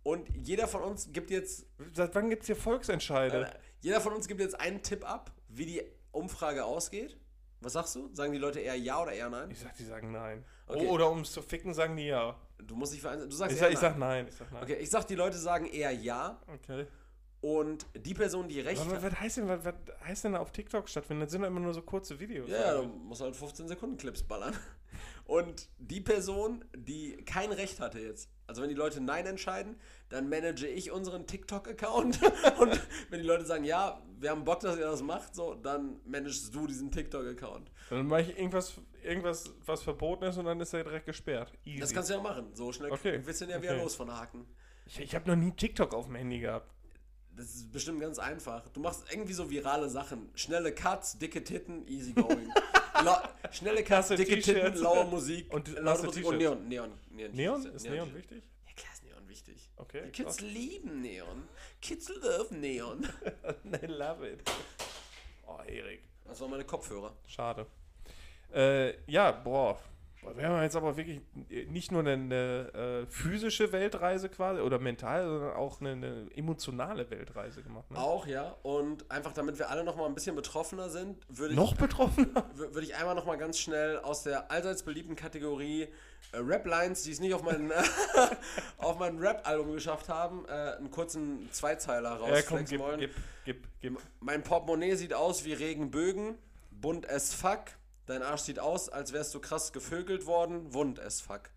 und 0.03 0.29
jeder 0.47 0.67
von 0.69 0.83
uns 0.83 1.13
gibt 1.13 1.31
jetzt, 1.31 1.67
Seit 1.95 2.15
wann 2.15 2.29
gibt 2.31 2.43
es 2.43 2.47
hier 2.47 2.57
Volksentscheide? 2.57 3.47
äh, 3.47 3.51
jeder 3.81 4.01
von 4.01 4.13
uns 4.13 4.29
gibt 4.29 4.41
jetzt 4.41 4.59
einen 4.61 4.83
Tipp 4.83 5.09
ab, 5.09 5.33
wie 5.49 5.67
die 5.67 5.83
Umfrage 6.13 6.65
ausgeht. 6.65 7.17
Was 7.61 7.75
sagst 7.75 7.95
du? 7.95 8.11
Sagen 8.13 8.33
die 8.33 8.39
Leute 8.39 8.59
eher 8.61 8.75
ja 8.77 9.01
oder 9.01 9.13
eher 9.13 9.31
nein? 9.31 9.51
Ich 9.51 9.61
sag, 9.61 9.77
die 9.77 9.85
sagen 9.85 10.11
nein. 10.11 10.45
Okay. 10.67 10.87
Oder 10.89 11.09
um 11.11 11.21
es 11.21 11.33
zu 11.33 11.43
ficken, 11.43 11.73
sagen 11.75 11.97
die 11.97 12.07
ja. 12.07 12.37
Du 12.59 12.75
musst 12.75 12.93
dich 12.93 13.01
für 13.01 13.17
du 13.17 13.31
sagst 13.31 13.55
Ich 13.55 13.61
sag, 13.61 13.73
ich 13.73 13.79
sag 13.79 13.97
nein. 13.99 14.27
Ich 14.29 14.35
sag 14.35 14.51
nein. 14.53 14.63
Okay, 14.63 14.75
ich 14.75 14.91
sag, 14.91 15.07
die 15.07 15.15
Leute 15.15 15.37
sagen 15.39 15.67
eher 15.67 15.93
ja 15.93 16.41
Okay. 16.49 16.87
und 17.41 17.87
die 17.95 18.15
Person, 18.15 18.49
die 18.49 18.61
recht 18.61 18.85
was, 18.91 19.03
was, 19.03 19.21
heißt 19.21 19.37
denn, 19.39 19.49
was, 19.49 19.65
was 19.65 19.75
heißt 20.05 20.25
denn 20.25 20.33
da 20.33 20.41
auf 20.41 20.51
TikTok 20.51 20.89
stattfinden? 20.89 21.23
Das 21.23 21.31
sind 21.31 21.43
doch 21.43 21.49
immer 21.49 21.61
nur 21.61 21.75
so 21.75 21.83
kurze 21.83 22.19
Videos. 22.19 22.49
Ja, 22.51 22.75
ja, 22.75 22.75
du 22.81 22.87
musst 22.89 23.21
halt 23.21 23.37
15 23.37 23.69
Sekunden 23.69 23.97
Clips 23.97 24.23
ballern. 24.23 24.57
Und 25.25 25.69
die 25.79 26.01
Person, 26.01 26.65
die 26.75 27.17
kein 27.25 27.53
Recht 27.53 27.81
hatte 27.81 28.01
jetzt, 28.01 28.31
also 28.47 28.61
wenn 28.63 28.69
die 28.69 28.75
Leute 28.75 29.01
Nein 29.01 29.27
entscheiden, 29.27 29.77
dann 30.09 30.29
manage 30.29 30.67
ich 30.67 30.91
unseren 30.91 31.27
TikTok-Account. 31.27 32.21
Und 32.61 32.81
wenn 33.09 33.21
die 33.21 33.27
Leute 33.27 33.47
sagen, 33.47 33.65
ja, 33.65 34.03
wir 34.19 34.31
haben 34.31 34.45
Bock, 34.45 34.61
dass 34.61 34.77
ihr 34.77 34.85
das 34.85 35.03
macht, 35.03 35.35
so, 35.35 35.55
dann 35.55 36.01
managst 36.05 36.55
du 36.55 36.67
diesen 36.67 36.91
TikTok-Account. 36.91 37.71
Dann 37.89 38.07
mache 38.07 38.23
ich 38.23 38.37
irgendwas, 38.37 38.75
irgendwas, 39.03 39.55
was 39.65 39.83
verboten 39.83 40.25
ist 40.25 40.37
und 40.37 40.45
dann 40.45 40.61
ist 40.61 40.75
er 40.75 40.85
direkt 40.85 41.07
gesperrt. 41.07 41.53
Easy. 41.65 41.81
Das 41.81 41.95
kannst 41.95 42.11
du 42.11 42.15
ja 42.15 42.21
machen. 42.21 42.55
So 42.55 42.73
schnell 42.73 42.93
Okay, 42.93 43.19
den 43.21 43.49
ja 43.49 43.63
wieder 43.63 43.73
okay. 43.73 43.83
los 43.83 43.95
von 43.95 44.13
Haken. 44.13 44.45
ich 44.87 45.01
ich 45.01 45.15
habe 45.15 45.31
noch 45.31 45.37
nie 45.37 45.53
TikTok 45.53 45.95
auf 45.95 46.07
dem 46.07 46.17
Handy 46.17 46.41
gehabt. 46.41 46.71
Das 47.37 47.47
ist 47.47 47.73
bestimmt 47.73 48.01
ganz 48.01 48.19
einfach. 48.19 48.69
Du 48.69 48.81
machst 48.81 49.05
irgendwie 49.11 49.33
so 49.33 49.51
virale 49.51 49.89
Sachen. 49.89 50.31
Schnelle 50.35 50.75
Cuts, 50.75 51.19
dicke 51.19 51.43
Titten, 51.43 51.87
easy 51.89 52.13
going. 52.13 52.53
Schnelle 53.51 53.83
Cuts, 53.83 54.09
dicke 54.09 54.39
Titten, 54.41 54.77
laue 54.77 55.07
Musik. 55.07 55.53
Und 55.53 55.69
laute 55.79 56.05
Musik 56.05 56.27
und. 56.27 56.39
Neon. 56.39 56.69
Neon, 56.69 56.91
Neon, 57.11 57.33
Neon? 57.33 57.67
Ist 57.67 57.89
Neon 57.89 58.15
wichtig? 58.15 58.43
Ja, 58.67 58.73
klar 58.75 58.93
ist 58.93 59.05
Neon 59.05 59.29
wichtig. 59.29 59.71
Okay. 59.77 60.03
Die 60.07 60.11
Kids 60.11 60.41
lieben 60.41 61.01
Neon. 61.01 61.49
Kids 61.81 62.09
love 62.09 62.55
Neon. 62.55 63.09
I 63.83 63.87
love 63.87 64.29
it. 64.29 64.43
Oh, 65.47 65.59
Erik. 65.67 66.03
Das 66.25 66.41
waren 66.41 66.51
meine 66.51 66.65
Kopfhörer. 66.65 67.17
Schade. 67.27 67.67
Äh, 68.55 69.11
ja, 69.11 69.33
boah. 69.33 69.81
Wir 70.37 70.49
haben 70.49 70.63
jetzt 70.63 70.77
aber 70.77 70.97
wirklich 70.97 71.21
nicht 71.69 71.91
nur 71.91 72.01
eine, 72.01 72.13
eine 72.13 73.03
äh, 73.03 73.07
physische 73.07 73.73
Weltreise 73.73 74.29
quasi 74.29 74.61
oder 74.61 74.79
mental, 74.79 75.25
sondern 75.27 75.53
auch 75.57 75.81
eine, 75.81 75.91
eine 75.93 76.27
emotionale 76.37 77.11
Weltreise 77.11 77.63
gemacht. 77.63 77.91
Ne? 77.91 77.99
Auch, 77.99 78.27
ja. 78.27 78.55
Und 78.63 79.11
einfach 79.11 79.33
damit 79.33 79.59
wir 79.59 79.69
alle 79.69 79.83
noch 79.83 79.97
mal 79.97 80.07
ein 80.07 80.15
bisschen 80.15 80.37
betroffener 80.37 80.89
sind, 80.91 81.19
würde 81.29 81.55
ich, 81.55 81.57
Noch 81.59 81.75
betroffener? 81.75 82.45
wür- 82.57 82.73
würde 82.73 82.83
ich 82.83 82.95
einmal 82.95 83.15
noch 83.17 83.27
mal 83.27 83.37
ganz 83.37 83.59
schnell 83.59 83.99
aus 83.99 84.23
der 84.23 84.51
allseits 84.51 84.85
beliebten 84.85 85.17
Kategorie 85.17 85.89
äh, 86.31 86.37
Rap-Lines, 86.39 87.03
die 87.03 87.11
es 87.11 87.19
nicht 87.21 87.35
auf 87.35 87.43
mein, 87.43 87.73
auf 88.79 88.99
mein 88.99 89.19
Rap-Album 89.19 89.73
geschafft 89.73 90.09
haben, 90.09 90.45
äh, 90.47 90.51
einen 90.77 90.91
kurzen 90.93 91.49
Zweizeiler 91.53 92.13
Ja, 92.13 92.17
komm, 92.19 92.31
rausflexen 92.31 92.67
gib, 92.69 92.81
wollen. 92.81 93.01
gib, 93.01 93.11
gib, 93.45 93.65
gib. 93.81 93.99
Mein 94.21 94.43
Portemonnaie 94.45 94.95
sieht 94.95 95.15
aus 95.15 95.45
wie 95.45 95.53
Regenbögen, 95.53 96.37
bunt 96.71 97.09
as 97.11 97.35
fuck. 97.35 97.65
Dein 98.07 98.23
Arsch 98.23 98.43
sieht 98.43 98.59
aus, 98.59 98.89
als 98.89 99.13
wärst 99.13 99.35
du 99.35 99.41
krass 99.41 99.73
gevögelt 99.73 100.27
worden, 100.27 100.73
wund 100.75 100.99
as 101.01 101.21
fuck. 101.21 101.51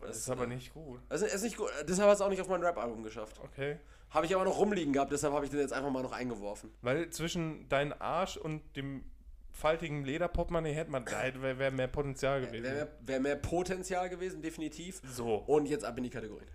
Das 0.00 0.16
ist 0.16 0.30
aber 0.30 0.46
nicht 0.46 0.72
gut. 0.74 1.00
Also, 1.08 1.26
ist 1.26 1.42
nicht 1.42 1.56
gut. 1.56 1.70
Deshalb 1.88 2.08
hat 2.08 2.16
es 2.16 2.20
auch 2.20 2.28
nicht 2.28 2.40
auf 2.40 2.48
mein 2.48 2.62
Rap-Album 2.62 3.02
geschafft. 3.02 3.40
Okay. 3.42 3.78
Habe 4.10 4.26
ich 4.26 4.34
aber 4.34 4.44
noch 4.44 4.58
rumliegen 4.58 4.92
gehabt, 4.92 5.10
deshalb 5.10 5.34
habe 5.34 5.44
ich 5.44 5.50
den 5.50 5.60
jetzt 5.60 5.72
einfach 5.72 5.90
mal 5.90 6.02
noch 6.02 6.12
eingeworfen. 6.12 6.72
Weil 6.82 7.10
zwischen 7.10 7.68
deinem 7.68 7.94
Arsch 7.98 8.36
und 8.36 8.62
dem 8.76 9.04
faltigen 9.52 10.04
Lederportemonnaie 10.04 10.72
hätte 10.72 10.90
man, 10.90 11.04
da 11.06 11.22
wäre 11.40 11.58
wär 11.58 11.70
mehr 11.70 11.88
Potenzial 11.88 12.42
gewesen. 12.42 12.62
Wäre 12.62 12.74
mehr, 12.74 12.88
wär 13.00 13.20
mehr 13.20 13.36
Potenzial 13.36 14.08
gewesen, 14.10 14.42
definitiv. 14.42 15.00
so. 15.10 15.36
Und 15.36 15.66
jetzt 15.66 15.84
ab 15.84 15.96
in 15.96 16.04
die 16.04 16.10
Kategorien. 16.10 16.48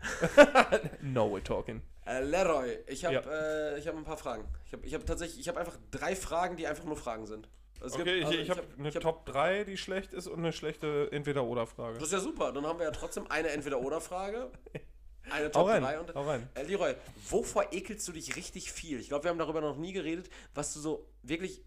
No 1.02 1.26
we're 1.36 1.44
talking. 1.44 1.82
Äh, 2.06 2.22
Leroy, 2.24 2.78
ich 2.88 3.04
habe 3.06 3.16
Ja. 3.16 3.22
äh, 3.22 3.80
ich 3.80 3.88
hab 3.88 3.96
ein 3.96 4.04
paar 4.04 4.18
Fragen. 4.18 4.46
Ich 4.66 4.74
habe 4.74 4.86
ich 4.86 4.94
hab 4.94 5.06
tatsächlich, 5.06 5.40
ich 5.40 5.48
habe 5.48 5.60
einfach 5.60 5.78
drei 5.90 6.16
Fragen, 6.16 6.56
die 6.58 6.68
einfach 6.68 6.86
nur 6.86 6.96
Fragen 6.96 7.26
sind. 7.26 7.50
Gibt- 7.82 7.96
Okay, 8.02 8.20
ich, 8.20 8.26
also 8.26 8.38
ich 8.38 8.50
habe 8.50 8.64
eine 8.78 8.90
ich 8.90 8.96
hab- 8.96 9.02
Top 9.02 9.26
3, 9.26 9.64
die 9.64 9.78
schlecht 9.78 10.14
ist 10.14 10.28
und 10.28 10.40
eine 10.40 10.54
schlechte 10.54 11.10
Entweder-Oder-Frage. 11.12 11.96
Das 11.96 12.08
ist 12.08 12.14
ja 12.14 12.20
super, 12.20 12.52
dann 12.52 12.66
haben 12.66 12.80
wir 12.80 12.86
ja 12.86 12.92
trotzdem 12.92 13.26
eine 13.30 13.50
Entweder-Oder-Frage, 13.50 14.52
eine 15.32 15.46
Hau 15.46 15.50
Top 15.50 15.68
rein, 15.68 15.82
3 15.84 16.00
und 16.00 16.16
hau 16.16 16.22
rein. 16.24 16.48
Äh, 16.54 16.64
Leroy, 16.64 16.96
wovor 17.30 17.72
ekelst 17.74 18.08
du 18.08 18.12
dich 18.12 18.36
richtig 18.36 18.72
viel? 18.72 19.00
Ich 19.00 19.10
glaube, 19.10 19.24
wir 19.26 19.30
haben 19.32 19.40
darüber 19.40 19.62
noch 19.62 19.78
nie 19.78 19.94
geredet, 19.94 20.30
was 20.54 20.74
du 20.74 20.80
so 20.80 21.08
wirklich 21.24 21.64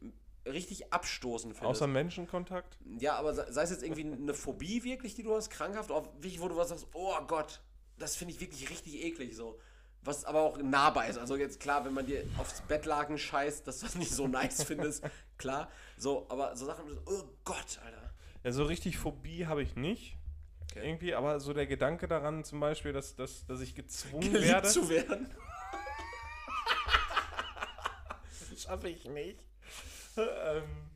richtig 0.47 0.93
abstoßend 0.93 1.55
findest. 1.55 1.71
Außer 1.71 1.87
Menschenkontakt? 1.87 2.79
ja, 2.99 3.17
aber 3.17 3.33
sei 3.35 3.63
es 3.63 3.71
jetzt 3.71 3.83
irgendwie 3.83 4.05
eine 4.05 4.35
Phobie 4.35 4.85
wirklich, 4.85 5.15
die 5.15 5.23
du 5.23 5.35
hast, 5.35 5.51
krankhaft, 5.51 5.91
oder 5.91 6.05
wirklich, 6.15 6.41
wo 6.41 6.49
du 6.49 6.57
was 6.57 6.69
sagst, 6.69 6.87
oh 6.93 7.15
Gott, 7.27 7.61
das 7.99 8.17
finde 8.17 8.35
ich 8.35 8.41
wirklich 8.41 8.69
richtig 8.71 9.03
eklig 9.05 9.35
so. 9.35 9.59
Was 10.05 10.25
aber 10.25 10.43
auch 10.43 10.59
nahbar 10.59 11.07
ist. 11.09 11.19
Also 11.19 11.37
jetzt 11.37 11.61
klar, 11.61 11.85
wenn 11.85 11.95
man 11.95 12.05
dir 12.07 12.25
aufs 12.39 12.61
Bettlaken 12.63 13.17
scheißt, 13.19 13.67
dass 13.67 13.81
du 13.81 13.87
das 13.87 13.95
nicht 13.95 14.11
so 14.13 14.29
nice 14.29 14.63
findest, 14.65 15.05
klar. 15.39 15.71
So, 15.97 16.27
aber 16.29 16.55
so 16.57 16.67
Sachen, 16.67 16.85
oh 17.07 17.23
Gott, 17.45 17.81
Alter. 17.85 18.13
Ja, 18.43 18.53
so 18.53 18.65
richtig 18.65 18.99
Phobie 18.99 19.47
habe 19.47 19.63
ich 19.63 19.77
nicht. 19.77 20.17
Okay. 20.71 20.87
Irgendwie, 20.89 21.15
aber 21.15 21.41
so 21.41 21.53
der 21.55 21.67
Gedanke 21.67 22.07
daran 22.09 22.45
zum 22.45 22.61
Beispiel, 22.61 22.93
dass, 22.93 23.17
dass, 23.17 23.47
dass 23.47 23.61
ich 23.61 23.75
gezwungen 23.75 24.33
Geliebt 24.33 24.45
werde. 24.45 24.69
zu 24.69 24.89
werden. 24.91 25.35
schaffe 28.57 28.89
ich 28.89 29.05
nicht. 29.09 29.39
ähm, 30.17 30.91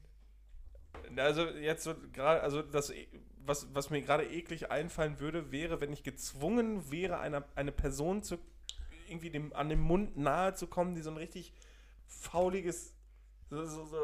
also 1.17 1.47
jetzt 1.49 1.85
so 1.85 1.95
gerade, 2.13 2.43
also 2.43 2.63
das, 2.63 2.91
e- 2.91 3.09
was, 3.45 3.73
was 3.75 3.91
mir 3.91 4.03
gerade 4.03 4.27
eklig 4.27 4.71
einfallen 4.71 5.21
würde, 5.21 5.51
wäre, 5.51 5.81
wenn 5.81 5.93
ich 5.93 6.03
gezwungen 6.03 6.91
wäre, 6.91 7.19
einer, 7.19 7.45
eine 7.55 7.73
Person 7.73 8.23
zu 8.23 8.39
irgendwie 9.09 9.31
dem, 9.31 9.53
an 9.55 9.69
dem 9.69 9.81
Mund 9.81 10.17
nahe 10.17 10.55
zu 10.55 10.67
kommen, 10.67 10.95
die 10.95 11.03
so 11.03 11.11
ein 11.11 11.17
richtig 11.17 11.53
fauliges, 12.07 12.95
so, 13.51 13.65
so, 13.65 13.85
so 13.85 13.99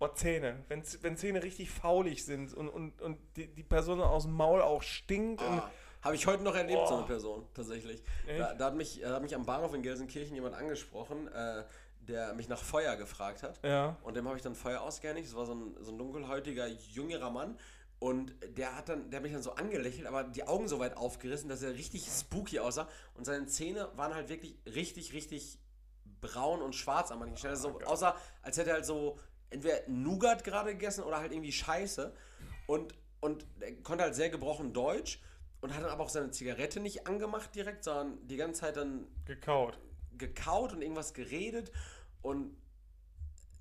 oh, 0.00 0.08
Zähne, 0.08 0.64
wenn, 0.68 0.82
wenn 1.02 1.16
Zähne 1.16 1.42
richtig 1.42 1.70
faulig 1.70 2.24
sind 2.24 2.54
und, 2.54 2.68
und, 2.68 3.00
und 3.02 3.18
die, 3.36 3.48
die 3.48 3.62
Person 3.62 4.00
aus 4.00 4.24
dem 4.24 4.32
Maul 4.32 4.60
auch 4.62 4.82
stinkt 4.82 5.40
und 5.42 5.48
Ah, 5.48 5.70
Habe 6.02 6.14
ich 6.14 6.26
heute 6.26 6.42
noch 6.44 6.54
erlebt, 6.54 6.86
so 6.86 6.94
Oh. 6.94 6.98
eine 6.98 7.06
Person, 7.06 7.46
tatsächlich. 7.54 8.02
Da, 8.26 8.54
da, 8.54 8.66
hat 8.66 8.76
mich, 8.76 9.00
da 9.00 9.14
hat 9.14 9.22
mich 9.22 9.34
am 9.34 9.44
Bahnhof 9.44 9.74
in 9.74 9.82
Gelsenkirchen 9.82 10.34
jemand 10.34 10.54
angesprochen, 10.54 11.26
äh, 11.28 11.64
der 12.00 12.34
mich 12.34 12.48
nach 12.48 12.60
Feuer 12.62 12.94
gefragt 12.96 13.42
hat. 13.42 13.58
ja, 13.64 13.96
Und 14.04 14.14
dem 14.16 14.26
habe 14.28 14.36
ich 14.36 14.42
dann 14.42 14.54
Feuer 14.54 14.80
ausgehändigt. 14.80 15.26
Das 15.28 15.34
war 15.34 15.46
so 15.46 15.54
ein, 15.54 15.76
so 15.80 15.90
ein 15.90 15.98
dunkelhäutiger, 15.98 16.68
jüngerer 16.68 17.30
Mann. 17.30 17.58
Und 17.98 18.34
der 18.56 18.76
hat 18.76 18.88
dann, 18.90 19.10
der 19.10 19.18
hat 19.18 19.22
mich 19.22 19.32
dann 19.32 19.42
so 19.42 19.54
angelächelt, 19.54 20.06
aber 20.06 20.24
die 20.24 20.46
Augen 20.46 20.68
so 20.68 20.78
weit 20.78 20.96
aufgerissen, 20.96 21.48
dass 21.48 21.62
er 21.62 21.72
richtig 21.74 22.06
spooky 22.06 22.58
aussah. 22.58 22.88
Und 23.14 23.24
seine 23.24 23.46
Zähne 23.46 23.88
waren 23.96 24.14
halt 24.14 24.28
wirklich 24.28 24.56
richtig, 24.66 25.12
richtig 25.14 25.58
braun 26.20 26.60
und 26.60 26.74
schwarz 26.74 27.10
an 27.10 27.18
manchen 27.18 27.36
Stellen. 27.38 27.54
Ah, 27.54 27.56
So 27.56 27.80
außer, 27.80 28.14
als 28.42 28.58
hätte 28.58 28.70
er 28.70 28.76
halt 28.76 28.86
so 28.86 29.18
entweder 29.50 29.80
Nougat 29.88 30.44
gerade 30.44 30.72
gegessen 30.72 31.04
oder 31.04 31.18
halt 31.18 31.32
irgendwie 31.32 31.52
Scheiße. 31.52 32.14
Und, 32.66 32.94
und 33.20 33.46
er 33.60 33.72
konnte 33.82 34.04
halt 34.04 34.14
sehr 34.14 34.28
gebrochen 34.28 34.72
Deutsch 34.74 35.20
und 35.62 35.74
hat 35.74 35.82
dann 35.82 35.90
aber 35.90 36.04
auch 36.04 36.10
seine 36.10 36.30
Zigarette 36.30 36.80
nicht 36.80 37.06
angemacht 37.06 37.54
direkt, 37.54 37.84
sondern 37.84 38.26
die 38.26 38.36
ganze 38.36 38.60
Zeit 38.60 38.76
dann 38.76 39.06
gekaut. 39.24 39.78
gekaut 40.18 40.72
und 40.72 40.82
irgendwas 40.82 41.14
geredet 41.14 41.72
und 42.22 42.56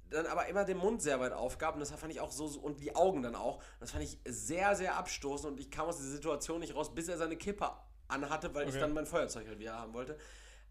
dann 0.09 0.25
aber 0.27 0.47
immer 0.47 0.63
den 0.65 0.77
Mund 0.77 1.01
sehr 1.01 1.19
weit 1.19 1.33
aufgab 1.33 1.73
und 1.75 1.79
das 1.79 1.91
fand 1.91 2.11
ich 2.11 2.19
auch 2.21 2.31
so, 2.31 2.47
so 2.47 2.59
und 2.59 2.79
die 2.79 2.95
Augen 2.95 3.21
dann 3.23 3.35
auch. 3.35 3.61
Das 3.79 3.91
fand 3.91 4.03
ich 4.03 4.17
sehr, 4.25 4.75
sehr 4.75 4.95
abstoßend 4.97 5.53
und 5.53 5.59
ich 5.59 5.71
kam 5.71 5.87
aus 5.87 5.97
dieser 5.97 6.09
Situation 6.11 6.59
nicht 6.59 6.75
raus, 6.75 6.93
bis 6.93 7.07
er 7.07 7.17
seine 7.17 7.35
Kippe 7.37 7.71
anhatte, 8.07 8.53
weil 8.53 8.63
ich 8.63 8.69
Okay. 8.75 8.79
dann 8.81 8.93
mein 8.93 9.05
Feuerzeug 9.05 9.47
halt 9.47 9.59
wieder 9.59 9.77
haben 9.79 9.93
wollte. 9.93 10.17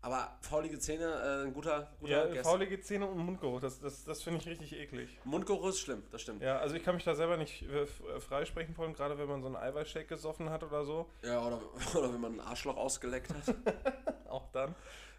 Aber 0.00 0.36
faulige 0.42 0.78
Zähne, 0.78 1.04
äh, 1.04 1.46
ein 1.46 1.54
guter, 1.54 1.90
guter 1.98 2.26
Ja, 2.28 2.34
Guess. 2.34 2.46
faulige 2.46 2.78
Zähne 2.78 3.06
und 3.06 3.16
Mundgeruch, 3.16 3.58
das, 3.60 3.80
das, 3.80 4.04
das 4.04 4.20
finde 4.22 4.38
ich 4.40 4.46
richtig 4.46 4.78
eklig. 4.78 5.18
Mundgeruch 5.24 5.68
ist 5.70 5.80
schlimm, 5.80 6.02
das 6.10 6.20
stimmt. 6.20 6.42
Ja, 6.42 6.58
also 6.58 6.74
ich 6.76 6.82
kann 6.84 6.94
mich 6.94 7.04
da 7.04 7.14
selber 7.14 7.38
nicht 7.38 7.62
äh, 7.62 7.84
äh, 7.84 7.86
freisprechen 8.20 8.74
von, 8.74 8.92
gerade 8.92 9.16
wenn 9.16 9.26
man 9.28 9.40
so 9.40 9.46
einen 9.46 9.56
Eiweißshake 9.56 10.06
gesoffen 10.06 10.50
hat 10.50 10.62
oder 10.62 10.84
so. 10.84 11.08
Ja, 11.22 11.42
oder, 11.46 11.58
oder 11.94 12.12
wenn 12.12 12.20
man 12.20 12.34
ein 12.34 12.40
Arschloch 12.40 12.76
ausgeleckt 12.76 13.32
hat. 13.32 13.54
auch 14.28 14.46
dann. 14.52 14.74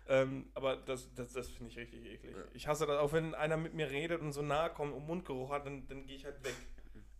Ähm, 0.08 0.50
aber 0.54 0.78
das, 0.78 1.14
das, 1.16 1.34
das 1.34 1.50
finde 1.50 1.72
ich 1.72 1.78
richtig 1.78 2.06
eklig. 2.06 2.36
Ich 2.54 2.68
hasse 2.68 2.86
das 2.86 3.00
auch, 3.00 3.12
wenn 3.14 3.34
einer 3.34 3.58
mit 3.58 3.74
mir 3.74 3.90
redet 3.90 4.22
und 4.22 4.34
so 4.34 4.42
nahe 4.42 4.70
kommt 4.70 4.94
und 4.94 5.06
Mundgeruch 5.08 5.50
hat, 5.50 5.66
dann, 5.66 5.88
dann 5.88 6.06
gehe 6.06 6.16
ich 6.16 6.26
halt 6.26 6.44
weg. 6.44 6.56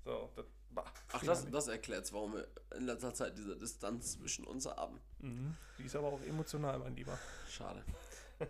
So, 0.04 0.30
das, 0.36 0.46
bah, 0.70 0.86
Ach, 1.12 1.24
das, 1.24 1.44
halt 1.44 1.54
das 1.54 1.68
erklärt 1.68 2.14
warum 2.14 2.34
wir 2.34 2.48
in 2.78 2.86
letzter 2.86 3.14
Zeit 3.14 3.38
diese 3.38 3.58
Distanz 3.58 4.14
zwischen 4.14 4.46
uns 4.46 4.68
haben. 4.68 5.00
Mhm. 5.20 5.56
Die 5.80 5.84
ist 5.84 5.96
aber 5.96 6.08
auch 6.08 6.22
emotional, 6.22 6.78
mein 6.78 6.96
Lieber. 6.96 7.18
Schade. 7.50 7.84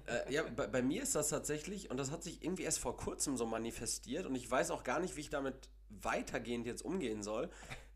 äh, 0.08 0.34
ja, 0.34 0.44
bei, 0.44 0.68
bei 0.68 0.82
mir 0.82 1.04
ist 1.04 1.16
das 1.16 1.30
tatsächlich, 1.30 1.90
und 1.90 1.98
das 1.98 2.12
hat 2.12 2.24
sich 2.24 2.44
irgendwie 2.44 2.64
erst 2.64 2.80
vor 2.80 2.98
kurzem 2.98 3.38
so 3.38 3.46
manifestiert, 3.46 4.26
und 4.26 4.36
ich 4.36 4.50
weiß 4.50 4.72
auch 4.72 4.84
gar 4.84 5.00
nicht, 5.00 5.16
wie 5.16 5.22
ich 5.22 5.30
damit 5.30 5.70
weitergehend 5.90 6.66
jetzt 6.66 6.84
umgehen 6.84 7.24
soll, 7.24 7.50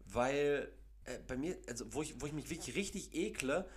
weil 0.05 0.71
äh, 1.03 1.19
bei 1.27 1.35
mir, 1.35 1.57
also 1.67 1.93
wo 1.93 2.01
ich, 2.01 2.21
wo 2.21 2.27
ich 2.27 2.33
mich 2.33 2.49
wirklich 2.49 2.75
richtig 2.77 3.13
ekle 3.13 3.67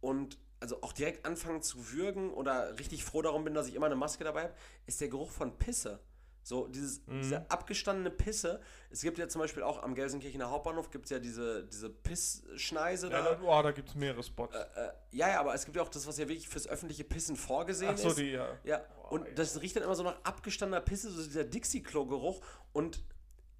und 0.00 0.36
also 0.62 0.80
auch 0.82 0.92
direkt 0.92 1.26
anfangen 1.26 1.60
zu 1.60 1.92
würgen 1.92 2.32
oder 2.32 2.78
richtig 2.78 3.04
froh 3.04 3.20
darum 3.20 3.44
bin, 3.44 3.52
dass 3.52 3.66
ich 3.68 3.74
immer 3.74 3.86
eine 3.86 3.96
Maske 3.96 4.24
dabei 4.24 4.44
habe, 4.44 4.54
ist 4.86 5.00
der 5.00 5.08
Geruch 5.08 5.30
von 5.30 5.58
Pisse. 5.58 6.00
So, 6.44 6.66
dieses, 6.66 7.04
diese 7.06 7.48
abgestandene 7.50 8.10
Pisse. 8.10 8.60
Es 8.90 9.02
gibt 9.02 9.16
ja 9.16 9.28
zum 9.28 9.40
Beispiel 9.40 9.62
auch 9.62 9.80
am 9.80 9.94
Gelsenkirchener 9.94 10.50
Hauptbahnhof 10.50 10.90
gibt 10.90 11.04
es 11.04 11.10
ja 11.12 11.20
diese, 11.20 11.64
diese 11.66 11.88
Pissschneise 11.88 13.10
Ja, 13.10 13.22
da. 13.22 13.30
da, 13.30 13.34
boah, 13.36 13.62
da 13.62 13.70
gibt 13.70 13.90
es 13.90 13.94
mehrere 13.94 14.24
Spots. 14.24 14.52
Äh, 14.56 14.88
ja, 15.12 15.28
ja, 15.28 15.40
aber 15.40 15.54
es 15.54 15.64
gibt 15.64 15.76
ja 15.76 15.82
auch 15.84 15.88
das, 15.88 16.04
was 16.06 16.18
ja 16.18 16.26
wirklich 16.28 16.48
fürs 16.48 16.66
öffentliche 16.66 17.04
Pissen 17.04 17.36
vorgesehen 17.36 17.92
Ach 17.94 17.98
so, 17.98 18.08
ist. 18.08 18.18
die, 18.18 18.30
ja. 18.32 18.48
Ja, 18.64 18.78
Boah, 18.78 19.12
und 19.12 19.38
das 19.38 19.60
riecht 19.60 19.76
dann 19.76 19.84
immer 19.84 19.94
so 19.94 20.02
nach 20.02 20.16
abgestandener 20.24 20.80
Pisse, 20.80 21.12
so 21.12 21.22
dieser 21.22 21.44
Dixie-Klo-Geruch. 21.44 22.40
Und 22.72 23.04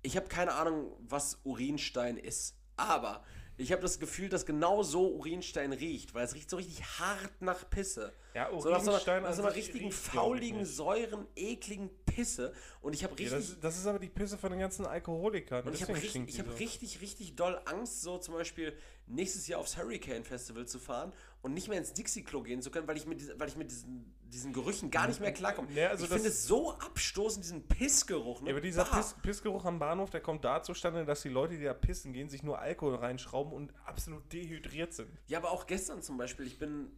ich 0.03 0.17
habe 0.17 0.27
keine 0.27 0.55
Ahnung, 0.55 0.93
was 1.09 1.39
Urinstein 1.45 2.17
ist. 2.17 2.57
Aber 2.77 3.23
ich 3.63 3.73
habe 3.73 3.83
das 3.83 3.99
Gefühl, 3.99 4.29
dass 4.29 4.45
genau 4.45 4.83
so 4.83 5.09
Urinstein 5.15 5.73
riecht, 5.73 6.15
weil 6.15 6.25
es 6.25 6.35
riecht 6.35 6.51
so 6.51 6.57
richtig 6.57 6.83
hart 6.83 7.41
nach 7.41 7.69
Pisse. 7.71 8.13
Ja, 8.35 8.49
so 8.51 8.71
nach 8.71 8.81
so 8.81 8.91
einer, 8.91 8.93
Urinstein 8.93 9.23
nach 9.23 9.33
so 9.35 9.43
einer 9.43 9.55
richtigen, 9.55 9.93
fauligen, 9.93 10.65
säuren, 10.65 11.27
ekligen 11.37 11.91
Pisse. 12.05 12.53
Und 12.81 12.95
ich 12.95 13.05
habe 13.05 13.15
Ja, 13.23 13.35
richtig... 13.37 13.55
das, 13.55 13.61
das 13.61 13.79
ist 13.79 13.87
aber 13.87 13.99
die 13.99 14.09
Pisse 14.09 14.37
von 14.37 14.51
den 14.51 14.61
ganzen 14.61 14.87
Alkoholikern. 14.87 15.65
Und 15.65 15.75
ich 15.75 15.83
habe 15.83 15.95
richtig, 15.95 16.29
ich 16.29 16.39
hab 16.39 16.59
richtig, 16.59 17.01
richtig 17.01 17.37
doll 17.37 17.61
Angst, 17.67 18.03
so 18.03 18.19
zum 18.19 18.35
Beispiel 18.35 18.77
nächstes 19.07 19.47
Jahr 19.47 19.61
aufs 19.61 19.77
Hurricane 19.77 20.25
Festival 20.25 20.67
zu 20.67 20.79
fahren 20.79 21.13
und 21.43 21.55
nicht 21.55 21.69
mehr 21.69 21.79
ins 21.79 21.93
Dixie-Klo 21.93 22.43
gehen 22.43 22.63
zu 22.63 22.71
können, 22.71 22.87
weil 22.87 22.97
ich 22.97 23.07
mit, 23.07 23.39
weil 23.39 23.49
ich 23.49 23.57
mit 23.57 23.71
diesen, 23.71 24.15
diesen 24.25 24.53
Gerüchen 24.53 24.91
gar 24.91 25.09
nicht 25.09 25.21
mehr 25.21 25.33
klarkomme. 25.33 25.71
Ja, 25.73 25.89
also 25.89 26.05
ich 26.05 26.11
finde 26.11 26.29
es 26.29 26.47
so 26.47 26.73
abstoßend, 26.73 27.45
diesen 27.45 27.67
Pissgeruch. 27.69 28.41
Ne? 28.43 28.49
Ja, 28.49 28.55
aber 28.55 28.61
dieser. 28.61 28.85
Piss, 28.85 29.15
Pissgeruch 29.23 29.65
am 29.65 29.79
Bahnhof, 29.79 30.11
der 30.11 30.21
kommt 30.21 30.45
da 30.45 30.63
zustande, 30.63 31.05
dass 31.05 31.23
die 31.23 31.29
Leute, 31.29 31.57
die 31.57 31.65
da 31.65 31.75
pissen 31.75 32.13
gehen, 32.13 32.29
sich 32.29 32.43
nur 32.43 32.59
Alkohol 32.59 32.97
reinschrauben 32.97 33.53
und 33.53 33.75
absolut 33.85 34.33
dehydriert 34.33 34.93
sind. 34.93 35.11
Ja, 35.27 35.39
aber 35.39 35.51
auch 35.51 35.67
gestern 35.67 36.03
zum 36.03 36.17
Beispiel, 36.17 36.47
ich 36.47 36.59
bin, 36.59 36.91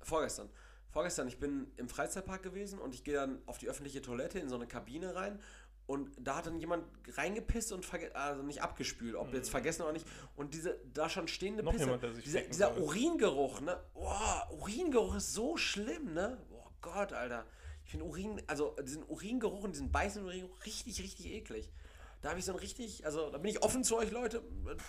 vorgestern, 0.00 0.48
vorgestern, 0.90 1.28
ich 1.28 1.38
bin 1.38 1.70
im 1.76 1.88
Freizeitpark 1.88 2.42
gewesen 2.42 2.78
und 2.78 2.94
ich 2.94 3.04
gehe 3.04 3.14
dann 3.14 3.40
auf 3.46 3.58
die 3.58 3.68
öffentliche 3.68 4.02
Toilette 4.02 4.38
in 4.38 4.48
so 4.48 4.56
eine 4.56 4.66
Kabine 4.66 5.14
rein 5.14 5.40
und 5.86 6.10
da 6.18 6.36
hat 6.36 6.46
dann 6.46 6.58
jemand 6.58 6.84
reingepisst 7.16 7.72
und 7.72 7.86
also 8.14 8.42
nicht 8.42 8.62
abgespült, 8.62 9.14
ob 9.14 9.32
jetzt 9.34 9.50
vergessen 9.50 9.82
oder 9.82 9.92
nicht. 9.92 10.06
Und 10.36 10.54
diese 10.54 10.78
da 10.92 11.08
schon 11.08 11.28
stehende 11.28 11.62
Mhm. 11.62 11.66
Noch 11.66 11.72
Pisse, 11.72 11.84
jemand, 11.84 12.02
der 12.02 12.12
sich 12.14 12.24
dieser, 12.24 12.40
dieser. 12.42 12.76
Uringeruch, 12.78 13.60
ne? 13.60 13.80
Boah, 13.94 14.48
Uringeruch 14.52 15.16
ist 15.16 15.34
so 15.34 15.56
schlimm, 15.56 16.14
ne? 16.14 16.38
Oh 16.50 16.66
Gott, 16.80 17.12
Alter. 17.12 17.44
Ich 17.84 17.90
finde 17.90 18.06
Urin, 18.06 18.40
also 18.46 18.76
diesen 18.82 19.02
Uringeruch 19.04 19.64
und 19.64 19.72
diesen 19.72 19.90
beißenden 19.90 20.28
Uringeruch 20.28 20.64
richtig, 20.64 21.02
richtig 21.02 21.26
eklig. 21.32 21.72
Da 22.22 22.28
habe 22.30 22.38
ich 22.38 22.44
so 22.44 22.52
ein 22.52 22.58
richtig, 22.58 23.04
also 23.04 23.30
da 23.30 23.38
bin 23.38 23.50
ich 23.50 23.62
offen 23.64 23.82
zu 23.82 23.96
euch, 23.96 24.12
Leute. 24.12 24.42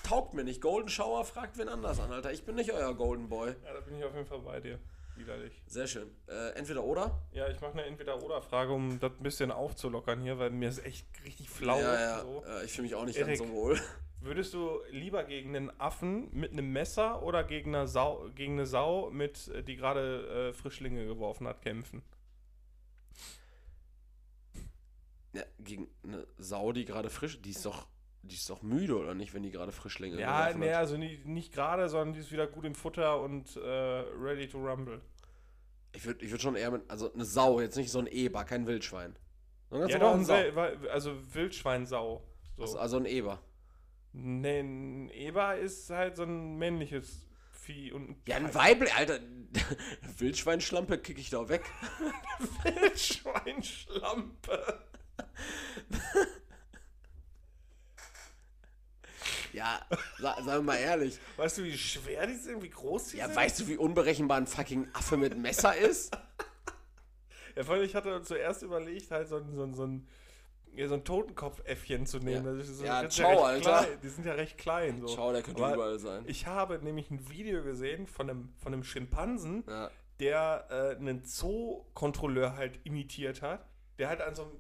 Taugt 0.04 0.36
mir 0.36 0.44
nicht. 0.44 0.62
Golden 0.62 0.88
Shower 0.88 1.26
fragt 1.26 1.58
wen 1.58 1.68
anders 1.68 2.00
an, 2.00 2.12
Alter. 2.12 2.32
Ich 2.32 2.46
bin 2.46 2.54
nicht 2.54 2.72
euer 2.72 2.94
Golden 2.94 3.28
Boy. 3.28 3.56
Ja, 3.66 3.74
da 3.74 3.80
bin 3.80 3.98
ich 3.98 4.04
auf 4.04 4.14
jeden 4.14 4.28
Fall 4.28 4.39
bei 4.39 4.60
dir. 4.60 4.80
Widerlich. 5.16 5.61
Sehr 5.68 5.88
schön. 5.88 6.09
Äh, 6.28 6.51
entweder 6.55 6.84
oder? 6.84 7.22
Ja, 7.32 7.47
ich 7.47 7.61
mache 7.61 7.74
eine 7.74 7.84
Entweder-Oder-Frage, 7.84 8.72
um 8.74 8.99
das 8.99 9.11
ein 9.11 9.24
bisschen 9.24 9.51
aufzulockern 9.51 10.22
hier, 10.22 10.39
weil 10.39 10.49
mir 10.49 10.70
ist 10.70 10.84
echt 10.84 11.05
richtig 11.24 11.49
flau. 11.49 11.80
ja, 11.80 11.99
ja. 11.99 12.22
So. 12.22 12.43
Äh, 12.45 12.66
ich 12.66 12.72
fühle 12.72 12.84
mich 12.84 12.95
auch 12.95 13.05
nicht 13.05 13.18
Erik. 13.18 13.39
ganz 13.39 13.49
so 13.49 13.55
wohl. 13.55 13.80
Würdest 14.22 14.53
du 14.53 14.80
lieber 14.89 15.26
gegen 15.26 15.55
einen 15.55 15.82
Affen 15.82 16.30
mit 16.32 16.53
einem 16.53 16.72
Messer 16.72 17.22
oder 17.24 17.43
gegen 17.43 17.76
eine 17.76 17.88
Sau, 17.88 18.30
gegen 18.34 18.53
eine 18.53 18.66
Sau 18.66 19.09
mit, 19.11 19.49
äh, 19.49 19.64
die 19.64 19.76
gerade 19.76 20.49
äh, 20.49 20.53
Frischlinge 20.53 21.05
geworfen 21.05 21.47
hat, 21.47 21.61
kämpfen? 21.61 22.01
Ja, 25.34 25.43
gegen 25.59 25.89
eine 26.03 26.26
Sau, 26.38 26.72
die 26.72 26.86
gerade 26.86 27.09
frisch, 27.09 27.41
die 27.41 27.49
ist 27.49 27.66
doch, 27.66 27.88
die 28.24 28.36
ist 28.36 28.49
doch 28.49 28.61
müde 28.61 28.97
oder 28.97 29.13
nicht, 29.13 29.34
wenn 29.34 29.43
die 29.43 29.51
gerade 29.51 29.71
Frischlinge 29.71 30.19
Ja, 30.19 30.51
nee, 30.53 30.69
hat? 30.69 30.78
also 30.78 30.97
nicht, 30.97 31.26
nicht 31.26 31.53
gerade, 31.53 31.88
sondern 31.89 32.13
die 32.13 32.19
ist 32.21 32.32
wieder 32.32 32.47
gut 32.47 32.65
im 32.65 32.76
Futter 32.76 33.21
und 33.21 33.55
äh, 33.57 33.69
ready 33.69 34.47
to 34.47 34.57
rumble. 34.57 35.01
Ich 35.93 36.05
würde 36.05 36.26
ich 36.26 36.32
würd 36.32 36.41
schon 36.41 36.55
eher 36.55 36.71
mit, 36.71 36.89
also 36.89 37.13
eine 37.13 37.26
Sau, 37.26 37.59
jetzt 37.61 37.76
nicht 37.78 37.91
so 37.91 37.99
ein 37.99 38.07
Eber, 38.07 38.43
kein 38.45 38.65
Wildschwein. 38.65 39.15
Ja, 39.71 39.97
doch, 39.99 40.13
ein 40.13 40.28
wa- 40.28 40.71
also 40.91 41.13
Wildschweinsau. 41.34 42.24
So. 42.57 42.61
Also, 42.63 42.80
also 42.80 42.97
ein 42.97 43.05
Eber. 43.05 43.39
Nee, 44.13 44.59
ein 44.61 45.09
Eber 45.09 45.57
ist 45.57 45.89
halt 45.89 46.15
so 46.15 46.24
ein 46.24 46.57
männliches 46.57 47.28
Vieh 47.51 47.91
und 47.91 48.09
ein 48.09 48.21
Ja, 48.28 48.38
ein. 48.38 48.53
Weibel, 48.53 48.88
Alter. 48.95 49.19
Wildschweinschlampe 50.17 50.97
kick 50.99 51.17
ich 51.19 51.30
doch 51.32 51.49
weg. 51.49 51.63
Wildschweinschlampe. 52.63 54.80
Ja, 59.54 59.80
sa 60.20 60.36
sagen 60.36 60.45
wir 60.45 60.62
mal 60.74 60.76
ehrlich. 60.78 61.20
Weißt 61.38 61.58
du, 61.60 61.64
wie 61.64 61.78
schwer 61.78 62.26
die 62.28 62.36
sind, 62.36 62.62
wie 62.64 62.70
groß 62.70 63.10
die 63.10 63.18
Ja, 63.18 63.28
sind? 63.28 63.36
weißt 63.36 63.60
du, 63.62 63.68
wie 63.68 63.78
unberechenbar 63.78 64.38
ein 64.38 64.47
fucking 64.47 64.88
Affe 64.93 65.16
mit 65.18 65.38
Messer 65.38 65.76
ist? 65.76 66.16
Ja, 67.56 67.64
vor 67.64 67.76
allem, 67.76 67.84
ich 67.84 67.93
hatte 67.93 68.20
zuerst 68.24 68.64
überlegt, 68.64 69.12
halt 69.12 69.28
so 69.28 69.36
ein, 69.38 69.54
so 69.54 69.62
ein, 69.64 69.74
so 69.76 69.86
ein, 69.86 70.08
ja, 70.76 70.88
so 70.88 70.95
ein 70.95 71.04
Totenkopfäffchen 71.04 72.08
zu 72.08 72.18
nehmen. 72.18 72.45
Ja. 72.47 72.54
Das 72.56 72.68
ist 72.68 72.80
so, 72.80 72.84
Ja, 72.86 73.08
ciao, 73.08 73.30
recht 73.45 73.68
Alter. 73.68 73.84
Klein. 73.86 73.99
Die 74.01 74.10
sind 74.10 74.26
ja 74.26 74.34
recht 74.34 74.58
klein. 74.58 74.99
So. 75.01 75.08
Schau, 75.10 75.32
der 75.32 75.43
könnte 75.43 75.64
Aber 75.64 75.76
überall 75.76 75.99
sein. 75.99 76.24
Ich 76.26 76.47
habe 76.47 76.80
nämlich 76.80 77.12
ein 77.12 77.30
Video 77.30 77.62
gesehen 77.64 78.08
von 78.08 78.28
einem, 78.28 78.54
von 78.58 78.74
einem 78.74 78.84
Schimpansen, 78.84 79.64
Ja. 79.68 79.91
der 80.20 80.66
äh, 80.72 80.95
einen 80.95 81.24
Zoo-Kontrolleur 81.24 82.56
halt 82.56 82.80
imitiert 82.86 83.43
hat, 83.43 83.64
der 83.99 84.10
halt 84.10 84.22
an 84.22 84.34
so 84.34 84.45
einem 84.45 84.58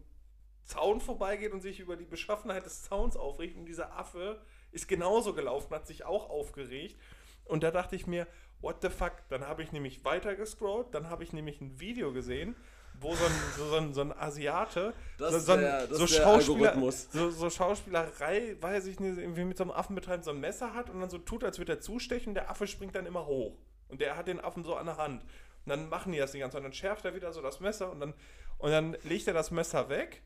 Zaun 0.63 1.01
vorbeigeht 1.01 1.51
und 1.51 1.61
sich 1.61 1.79
über 1.79 1.95
die 1.97 2.05
Beschaffenheit 2.05 2.63
des 2.67 2.83
Zauns 2.83 3.17
aufregt. 3.17 3.57
Und 3.57 3.65
dieser 3.65 3.97
Affe 3.97 4.39
ist 4.73 4.87
genauso 4.87 5.33
gelaufen, 5.33 5.73
hat 5.73 5.87
sich 5.87 6.03
auch 6.05 6.29
aufgeregt. 6.29 6.99
Und 7.45 7.63
da 7.63 7.71
dachte 7.71 7.95
ich 7.95 8.07
mir, 8.07 8.27
what 8.61 8.77
the 8.81 8.89
fuck? 8.89 9.13
Dann 9.29 9.45
habe 9.47 9.63
ich 9.63 9.71
nämlich 9.71 10.03
weiter 10.05 10.35
gescrollt, 10.35 10.87
dann 10.93 11.09
habe 11.09 11.23
ich 11.23 11.33
nämlich 11.33 11.59
ein 11.61 11.79
Video 11.79 12.13
gesehen, 12.13 12.55
wo 12.99 13.13
so 13.15 13.25
ein, 13.25 13.31
so, 13.57 13.75
ein, 13.75 13.93
so 13.93 14.01
ein 14.01 14.13
Asiate, 14.17 14.93
Das 15.17 15.31
so, 15.33 15.39
so, 15.39 15.51
ein, 15.53 15.61
der- 15.61 15.87
das 15.87 15.97
so, 15.97 16.05
Schauspieler, 16.07 16.73
so, 17.11 17.29
so 17.31 17.49
Schauspielerei, 17.49 18.55
weiß 18.61 18.85
ich 18.85 18.99
nicht, 18.99 19.17
irgendwie 19.17 19.43
mit 19.45 19.57
so 19.57 19.63
einem 19.63 19.71
Affen 19.71 19.95
betreibt, 19.95 20.23
so 20.23 20.31
ein 20.31 20.39
Messer 20.39 20.73
hat 20.73 20.89
und 20.89 20.99
dann 21.01 21.09
so 21.09 21.17
tut, 21.17 21.43
als 21.43 21.57
würde 21.57 21.73
er 21.73 21.79
zustechen 21.81 22.29
und 22.29 22.35
der 22.35 22.49
Affe 22.49 22.67
springt 22.67 22.95
dann 22.95 23.05
immer 23.05 23.25
hoch. 23.25 23.57
Und 23.89 23.99
der 24.01 24.15
hat 24.15 24.27
den 24.27 24.39
Affen 24.39 24.63
so 24.63 24.75
an 24.75 24.85
der 24.85 24.97
Hand. 24.97 25.21
Und 25.23 25.69
dann 25.69 25.89
machen 25.89 26.11
die 26.11 26.17
das 26.19 26.31
die 26.31 26.39
ganze 26.39 26.53
Zeit. 26.55 26.59
Und 26.61 26.65
dann 26.65 26.73
schärft 26.73 27.05
er 27.05 27.15
wieder 27.15 27.31
so 27.33 27.41
das 27.41 27.59
Messer 27.59 27.91
und 27.91 27.99
dann, 27.99 28.13
und 28.57 28.71
dann 28.71 28.97
legt 29.03 29.27
er 29.27 29.33
das 29.33 29.51
Messer 29.51 29.89
weg. 29.89 30.21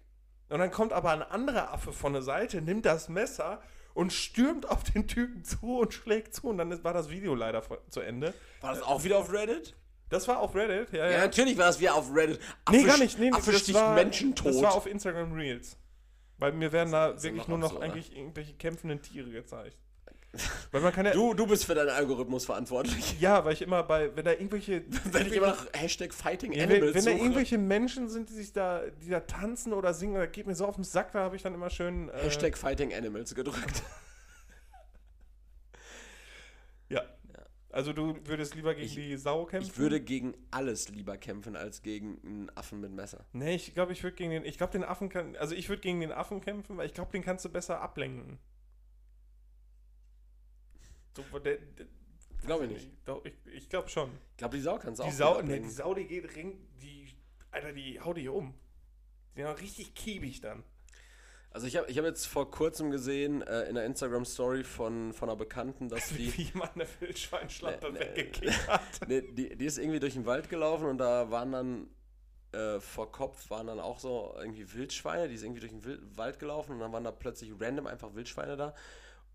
Und 0.50 0.60
dann 0.60 0.72
kommt 0.72 0.94
aber 0.94 1.12
ein 1.12 1.22
anderer 1.24 1.74
Affe 1.74 1.92
von 1.92 2.14
der 2.14 2.22
Seite, 2.22 2.62
nimmt 2.62 2.86
das 2.86 3.10
Messer 3.10 3.62
und 3.98 4.14
stürmt 4.14 4.70
auf 4.70 4.84
den 4.84 5.08
Typen 5.08 5.44
zu 5.44 5.80
und 5.80 5.94
schlägt 5.94 6.34
zu. 6.36 6.48
Und 6.48 6.60
dann 6.60 6.84
war 6.84 6.94
das 6.94 7.10
Video 7.10 7.34
leider 7.34 7.64
zu 7.90 8.00
Ende. 8.00 8.34
War 8.62 8.74
das 8.74 8.84
auch 8.84 9.04
wieder 9.04 9.18
auf 9.18 9.34
Reddit? 9.34 9.76
Das 10.10 10.28
war 10.28 10.40
auf 10.40 10.56
Reddit, 10.56 10.94
ja, 10.94 11.06
Ja, 11.06 11.12
ja. 11.12 11.18
natürlich 11.20 11.58
war 11.58 11.66
das 11.66 11.80
wieder 11.80 11.96
auf 11.96 12.14
Reddit. 12.16 12.40
Nee, 12.40 12.78
Affe 12.78 12.86
gar 12.88 12.96
st- 12.96 13.00
nicht. 13.00 13.20
Nee, 13.20 13.32
Affe 13.32 13.52
das 13.52 13.74
war, 13.74 13.96
Menschen 13.96 14.36
tot. 14.36 14.54
Das 14.54 14.62
war 14.62 14.74
auf 14.76 14.86
Instagram 14.86 15.34
Reels. 15.34 15.78
Weil 16.38 16.52
mir 16.54 16.72
werden 16.72 16.92
da 16.92 17.22
wirklich 17.22 17.48
nur 17.48 17.58
noch 17.58 17.68
absurder. 17.72 17.86
eigentlich 17.86 18.16
irgendwelche 18.16 18.54
kämpfenden 18.54 19.02
Tiere 19.02 19.32
gezeigt. 19.32 19.76
Weil 20.72 20.82
man 20.82 20.94
kann 20.94 21.06
ja. 21.06 21.14
du, 21.14 21.34
du 21.34 21.48
bist 21.48 21.66
für 21.66 21.74
deinen 21.74 21.90
Algorithmus 21.90 22.46
verantwortlich. 22.46 23.20
Ja, 23.20 23.44
weil 23.46 23.54
ich 23.54 23.62
immer 23.62 23.82
bei, 23.84 24.16
wenn 24.16 24.26
da 24.26 24.32
irgendwelche. 24.32 24.84
Wenn 25.12 25.26
ich 25.28 25.34
immer 25.34 25.48
nach 25.48 25.66
Hashtag 25.74 26.14
Fighting 26.14 26.52
ja, 26.52 26.64
wenn, 26.64 26.72
Animals 26.78 26.96
wenn 26.96 27.06
da 27.06 27.12
suche. 27.12 27.22
irgendwelche 27.24 27.58
Menschen 27.58 28.10
sind, 28.10 28.30
die 28.30 28.34
sich 28.34 28.54
da, 28.54 28.82
die 29.02 29.10
da 29.10 29.22
tanzen 29.22 29.74
oder 29.74 29.94
singen, 29.94 30.16
da 30.16 30.26
geht 30.26 30.46
mir 30.46 30.54
so 30.56 30.66
auf 30.66 30.76
den 30.76 30.84
Sack, 30.84 31.12
da 31.14 31.20
habe 31.20 31.36
ich 31.36 31.42
dann 31.42 31.54
immer 31.54 31.70
schön. 31.70 32.10
Äh, 32.10 32.24
Hashtag 32.24 32.58
Fighting 32.58 32.94
Animals 32.94 33.34
gedrückt. 33.34 33.84
Ja. 36.90 37.02
Also 37.70 37.92
du 37.94 38.16
würdest 38.26 38.56
lieber 38.56 38.74
gegen 38.74 38.88
Ich- 38.88 38.96
die 38.96 39.18
Sau 39.18 39.46
kämpfen? 39.46 39.70
Ich 39.70 39.78
würde 39.78 40.00
gegen 40.00 40.34
alles 40.52 40.90
lieber 40.90 41.18
kämpfen 41.18 41.56
als 41.56 41.82
gegen 41.82 42.18
einen 42.26 42.52
Affen 42.56 42.80
mit 42.80 42.92
Messer. 42.92 43.26
Nee, 43.34 43.56
ich 43.56 43.74
glaube, 43.74 43.92
ich 43.92 44.04
würde 44.04 44.16
gegen 44.16 44.32
den. 44.32 44.46
Ich 44.46 44.58
glaube, 44.58 44.72
den 44.72 44.84
Affen 44.84 45.10
kann. 45.10 45.36
Also 45.36 45.54
ich 45.54 45.68
würde 45.70 45.82
gegen 45.82 46.00
den 46.00 46.12
Affen 46.12 46.40
kämpfen, 46.42 46.78
weil 46.78 46.86
ich 46.88 46.94
glaube, 46.94 47.12
den 47.12 47.24
kannst 47.24 47.44
du 47.46 47.50
besser 47.50 47.82
ablenken. 47.82 48.40
So, 51.32 51.40
der, 51.40 51.58
der, 51.58 51.86
Glaube 52.46 52.66
ich 52.66 52.72
nicht. 52.72 52.90
Ich, 53.24 53.54
ich 53.54 53.70
glaube 53.70 53.90
schon. 53.90 54.12
Ich 54.32 54.38
glaube, 54.38 54.56
die 54.56 54.62
Sau 54.62 54.78
kannst 54.78 55.00
du 55.00 55.04
auch 55.04 55.10
Die 55.10 55.16
Sau, 55.16 55.34
ne, 55.34 55.40
ablenken. 55.40 55.68
die 55.70 55.74
Sau, 55.74 55.94
die 55.94 56.06
geht 56.06 56.36
ring, 56.36 56.58
die, 56.82 57.08
Alter, 57.52 57.74
die 57.74 58.00
haut 58.00 58.18
dich 58.18 58.30
um. 58.30 58.54
Die 59.36 59.42
sind 59.42 59.60
richtig 59.62 59.94
kiebig 59.96 60.42
dann. 60.42 60.64
Also 61.50 61.66
ich 61.66 61.76
habe 61.78 61.90
ich 61.90 61.98
hab 61.98 62.06
jetzt 62.06 62.28
vor 62.28 62.52
kurzem 62.52 62.92
gesehen 62.92 63.42
äh, 63.42 63.64
in 63.64 63.76
der 63.76 63.86
Instagram-Story 63.86 64.64
von, 64.64 65.14
von 65.14 65.30
einer 65.30 65.36
Bekannten, 65.38 65.90
dass 65.90 66.10
die, 66.10 66.32
Wie 66.38 66.52
man 66.54 66.70
eine 66.76 66.86
Wildschweinschlappe 67.00 67.92
Nee, 67.92 68.00
nee. 68.00 68.06
weggekickt 68.06 68.68
hat. 68.68 68.82
nee, 69.08 69.22
die, 69.22 69.56
die 69.56 69.66
ist 69.66 69.80
irgendwie 69.80 70.00
durch 70.00 70.14
den 70.14 70.26
Wald 70.26 70.50
gelaufen 70.50 70.86
und 70.86 71.00
da 71.00 71.32
waren 71.32 71.52
dann 71.52 71.90
äh, 72.52 72.80
vor 72.80 73.12
Kopf 73.12 73.50
waren 73.50 73.68
dann 73.68 73.80
auch 73.80 74.00
so 74.00 74.36
irgendwie 74.38 74.72
Wildschweine, 74.74 75.28
die 75.28 75.36
ist 75.36 75.44
irgendwie 75.44 75.62
durch 75.62 75.72
den 75.72 75.84
Wild 75.84 76.02
Wald 76.18 76.40
gelaufen 76.40 76.74
und 76.74 76.80
dann 76.80 76.92
waren 76.94 77.04
da 77.04 77.12
plötzlich 77.12 77.52
random 77.60 77.88
einfach 77.88 78.14
Wildschweine 78.14 78.56
da. 78.56 78.76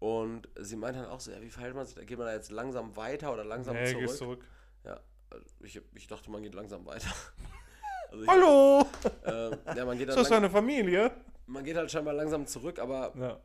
Und 0.03 0.48
sie 0.59 0.74
meinte 0.74 0.98
dann 1.00 1.11
auch 1.11 1.20
so, 1.20 1.30
ja, 1.30 1.40
wie 1.40 1.48
verhält 1.48 1.76
man 1.76 1.86
sich? 1.86 1.94
Geht 2.05 2.18
man 2.18 2.26
da 2.26 2.32
jetzt 2.32 2.50
langsam 2.50 2.96
weiter 2.96 3.32
oder 3.32 3.44
langsam 3.44 3.76
Nee, 3.76 3.84
zurück? 3.92 4.09
zurück. 4.16 4.44
Ja, 4.84 4.98
also 5.30 5.46
ich, 5.61 5.80
ich 5.94 6.09
dachte, 6.09 6.28
man 6.28 6.42
geht 6.42 6.55
langsam 6.55 6.84
weiter. 6.84 7.07
Also 8.11 8.24
ich, 8.24 8.28
Hallo! 8.28 8.84
Äh, 9.24 9.76
ja, 9.76 9.84
man 9.86 9.96
geht, 9.96 10.09
Ist 10.09 10.16
dann 10.16 10.22
das 10.24 10.28
lang, 10.28 10.42
deine 10.42 10.50
Familie? 10.50 11.12
man 11.46 11.64
geht 11.64 11.76
halt 11.76 11.90
scheinbar 11.90 12.12
langsam 12.14 12.46
zurück, 12.46 12.78
aber 12.80 13.14
Ja. 13.16 13.40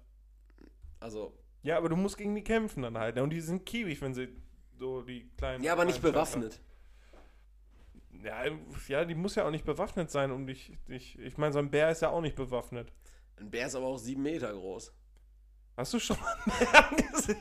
also 1.00 1.38
Ja, 1.64 1.78
aber 1.78 1.88
du 1.90 1.96
musst 1.96 2.18
gegen 2.18 2.34
die 2.36 2.44
kämpfen 2.44 2.82
dann 2.82 2.98
halt. 2.98 3.16
ne? 3.16 3.24
Und 3.24 3.30
die 3.30 3.40
sind 3.40 3.66
kiwig, 3.66 4.02
wenn 4.02 4.14
sie 4.16 4.28
so 4.78 5.04
die 5.04 5.30
kleinen. 5.38 5.64
ja, 5.64 5.72
aber 5.74 5.86
nicht 5.86 6.02
bewaffnet. 6.02 6.60
Ja, 8.24 8.44
ja, 8.88 9.06
die 9.06 9.16
muss 9.16 9.36
ja 9.36 9.46
auch 9.46 9.52
nicht 9.52 9.64
bewaffnet 9.64 10.10
sein, 10.12 10.32
um 10.32 10.48
dich. 10.48 10.76
dich 10.90 11.18
ich 11.20 11.38
meine, 11.38 11.54
so 11.54 11.60
ein 11.60 11.70
Bär 11.70 11.92
ist 11.92 12.02
ja 12.02 12.10
auch 12.10 12.22
nicht 12.22 12.36
bewaffnet. 12.36 12.92
Ein 13.38 13.52
Bär 13.52 13.68
ist 13.68 13.76
aber 13.76 13.86
auch 13.86 13.98
sieben 14.00 14.24
Meter 14.24 14.52
groß. 14.52 14.92
Hast 15.78 15.94
du 15.94 16.00
schon 16.00 16.18
mal 16.20 16.34
einen 16.34 16.58
Bären 16.72 17.12
gesehen? 17.14 17.38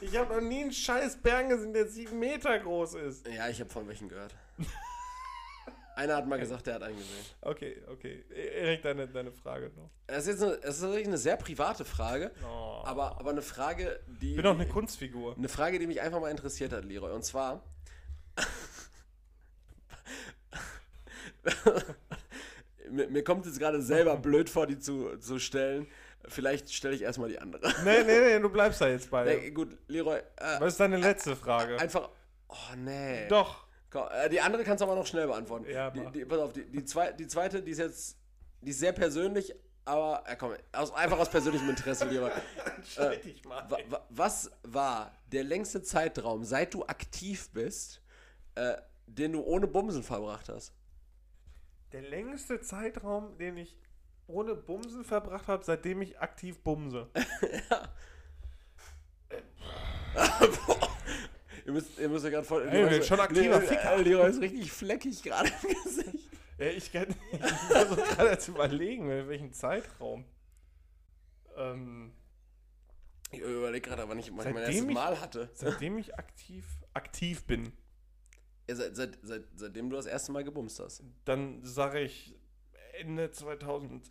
Ich 0.00 0.16
habe 0.16 0.34
noch 0.34 0.40
nie 0.40 0.60
einen 0.62 0.72
scheiß 0.72 1.16
Bären 1.22 1.48
gesehen, 1.48 1.72
der 1.72 1.86
sieben 1.88 2.18
Meter 2.18 2.58
groß 2.58 2.94
ist. 2.94 3.26
Ja, 3.26 3.48
ich 3.48 3.58
habe 3.60 3.70
von 3.70 3.88
welchen 3.88 4.08
gehört. 4.08 4.34
Einer 5.96 6.16
hat 6.16 6.28
mal 6.28 6.38
gesagt, 6.38 6.66
der 6.68 6.74
hat 6.74 6.82
einen 6.84 6.96
gesehen. 6.96 7.24
Okay, 7.40 7.82
okay. 7.90 8.24
Erik, 8.30 8.82
deine, 8.82 9.08
deine 9.08 9.32
Frage 9.32 9.72
noch. 9.74 9.90
Das 10.06 10.18
ist 10.26 10.28
jetzt 10.28 10.42
eine, 10.42 10.58
das 10.58 10.76
ist 10.76 10.82
wirklich 10.82 11.06
eine 11.08 11.18
sehr 11.18 11.36
private 11.36 11.84
Frage, 11.84 12.30
Oh. 12.44 12.82
aber, 12.84 13.18
aber 13.18 13.30
eine 13.30 13.42
Frage, 13.42 13.98
die. 14.06 14.30
ich 14.30 14.36
bin 14.36 14.44
doch 14.44 14.54
eine 14.54 14.68
Kunstfigur. 14.68 15.36
Eine 15.36 15.48
Frage, 15.48 15.78
die 15.80 15.88
mich 15.88 16.00
einfach 16.00 16.20
mal 16.20 16.30
interessiert 16.30 16.72
hat, 16.72 16.84
Leroy. 16.84 17.12
Und 17.12 17.24
zwar. 17.24 17.64
mir, 22.90 23.08
mir 23.08 23.24
kommt 23.24 23.46
es 23.46 23.58
gerade 23.58 23.80
selber 23.82 24.16
blöd 24.16 24.48
vor, 24.50 24.66
die 24.66 24.78
zu, 24.78 25.16
zu 25.18 25.38
stellen. 25.38 25.86
Vielleicht 26.26 26.72
stelle 26.72 26.94
ich 26.94 27.02
erstmal 27.02 27.28
die 27.28 27.38
andere. 27.38 27.66
Nee, 27.84 28.02
nee, 28.04 28.20
nee, 28.20 28.38
du 28.40 28.48
bleibst 28.50 28.80
da 28.80 28.88
jetzt 28.88 29.10
bei. 29.10 29.24
Nee, 29.24 29.50
gut, 29.50 29.76
Leroy. 29.88 30.18
Äh, 30.18 30.60
Was 30.60 30.74
ist 30.74 30.80
deine 30.80 30.96
letzte 30.98 31.36
Frage? 31.36 31.78
einfach. 31.78 32.10
Oh, 32.48 32.54
nee. 32.76 33.28
Doch. 33.28 33.66
Komm, 33.90 34.06
äh, 34.10 34.28
die 34.28 34.40
andere 34.40 34.64
kannst 34.64 34.82
du 34.82 34.86
aber 34.86 34.94
noch 34.96 35.06
schnell 35.06 35.26
beantworten. 35.26 35.66
Ja, 35.70 35.90
die, 35.90 36.04
die, 36.12 36.24
pass 36.24 36.38
auf, 36.38 36.52
die, 36.52 36.64
die, 36.64 36.84
zwei, 36.84 37.12
die 37.12 37.26
zweite, 37.26 37.62
die 37.62 37.70
ist 37.70 37.78
jetzt. 37.78 38.16
Die 38.60 38.70
ist 38.70 38.80
sehr 38.80 38.92
persönlich, 38.92 39.54
aber. 39.84 40.24
Ja, 40.28 40.34
komm, 40.34 40.52
aus, 40.72 40.92
einfach 40.92 41.18
aus 41.18 41.30
persönlichem 41.30 41.70
Interesse, 41.70 42.04
Leroy. 42.06 42.30
Entscheid 42.76 43.24
dich 43.24 43.44
mal. 43.44 43.64
Wa- 43.70 43.78
wa- 43.88 44.04
Was 44.10 44.50
war 44.64 45.12
der 45.32 45.44
längste 45.44 45.82
Zeitraum, 45.82 46.44
seit 46.44 46.74
du 46.74 46.84
aktiv 46.84 47.48
bist, 47.52 48.02
äh, 48.56 48.74
den 49.06 49.32
du 49.32 49.42
ohne 49.42 49.66
Bumsen 49.66 50.02
verbracht 50.02 50.48
hast? 50.50 50.72
Der 51.92 52.02
längste 52.02 52.60
Zeitraum, 52.60 53.36
den 53.38 53.56
ich 53.56 53.76
ohne 54.26 54.54
Bumsen 54.54 55.04
verbracht 55.04 55.48
habe, 55.48 55.64
seitdem 55.64 56.02
ich 56.02 56.20
aktiv 56.20 56.58
bumse. 56.60 57.08
Ihr 61.66 61.72
müsst, 61.72 61.98
ihr 61.98 62.08
müsst 62.08 62.24
ja 62.24 62.30
gerade 62.30 62.46
voll. 62.46 62.66
Ey, 62.66 62.82
Leroy 62.82 63.02
schon 63.02 63.20
aktiver 63.20 63.60
Ficker. 63.60 63.98
Leroy 63.98 64.30
ist 64.30 64.40
richtig 64.40 64.72
fleckig 64.72 65.22
gerade 65.22 65.50
im 65.62 65.82
Gesicht. 65.84 66.28
Ja, 66.56 66.66
ich 66.66 66.90
kann 66.90 67.06
versuche 67.68 68.00
gerade 68.16 68.38
zu 68.38 68.52
überlegen, 68.52 69.10
in 69.10 69.28
welchen 69.28 69.52
Zeitraum. 69.52 70.24
Ähm, 71.56 72.12
Ich 73.30 73.40
überlege 73.40 73.86
gerade, 73.88 74.08
wann 74.08 74.18
ich 74.18 74.30
mein 74.32 74.56
erstes 74.56 74.82
Mal 74.86 75.20
hatte. 75.20 75.50
seitdem 75.52 75.98
ich 75.98 76.18
aktiv, 76.18 76.64
aktiv 76.94 77.44
bin, 77.44 77.64
Ja, 77.64 77.70
seit, 78.68 78.96
seit, 78.96 79.18
seit, 79.22 79.44
seitdem 79.56 79.90
du 79.90 79.96
das 79.96 80.06
erste 80.06 80.32
Mal 80.32 80.44
gebumst 80.44 80.80
hast. 80.80 81.02
dann 81.24 81.64
sage 81.64 82.00
ich 82.00 82.34
Ende 82.98 83.30
2017. 83.30 84.10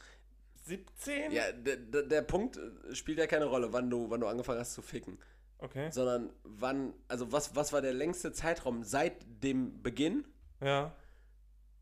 Ja, 1.31 1.51
der, 1.51 1.77
der, 1.77 2.03
der 2.03 2.21
Punkt 2.21 2.57
äh, 2.57 2.95
spielt 2.95 3.19
ja 3.19 3.27
keine 3.27 3.45
Rolle, 3.45 3.73
wann 3.73 3.89
du, 3.89 4.09
wann 4.09 4.19
du 4.21 4.27
angefangen 4.27 4.59
hast 4.59 4.73
zu 4.73 4.81
ficken. 4.81 5.17
Okay. 5.59 5.89
Sondern 5.91 6.31
wann, 6.43 6.93
also 7.07 7.31
was, 7.31 7.55
was 7.55 7.73
war 7.73 7.81
der 7.81 7.93
längste 7.93 8.31
Zeitraum 8.31 8.83
seit 8.83 9.15
dem 9.43 9.81
Beginn, 9.81 10.25
Ja. 10.61 10.93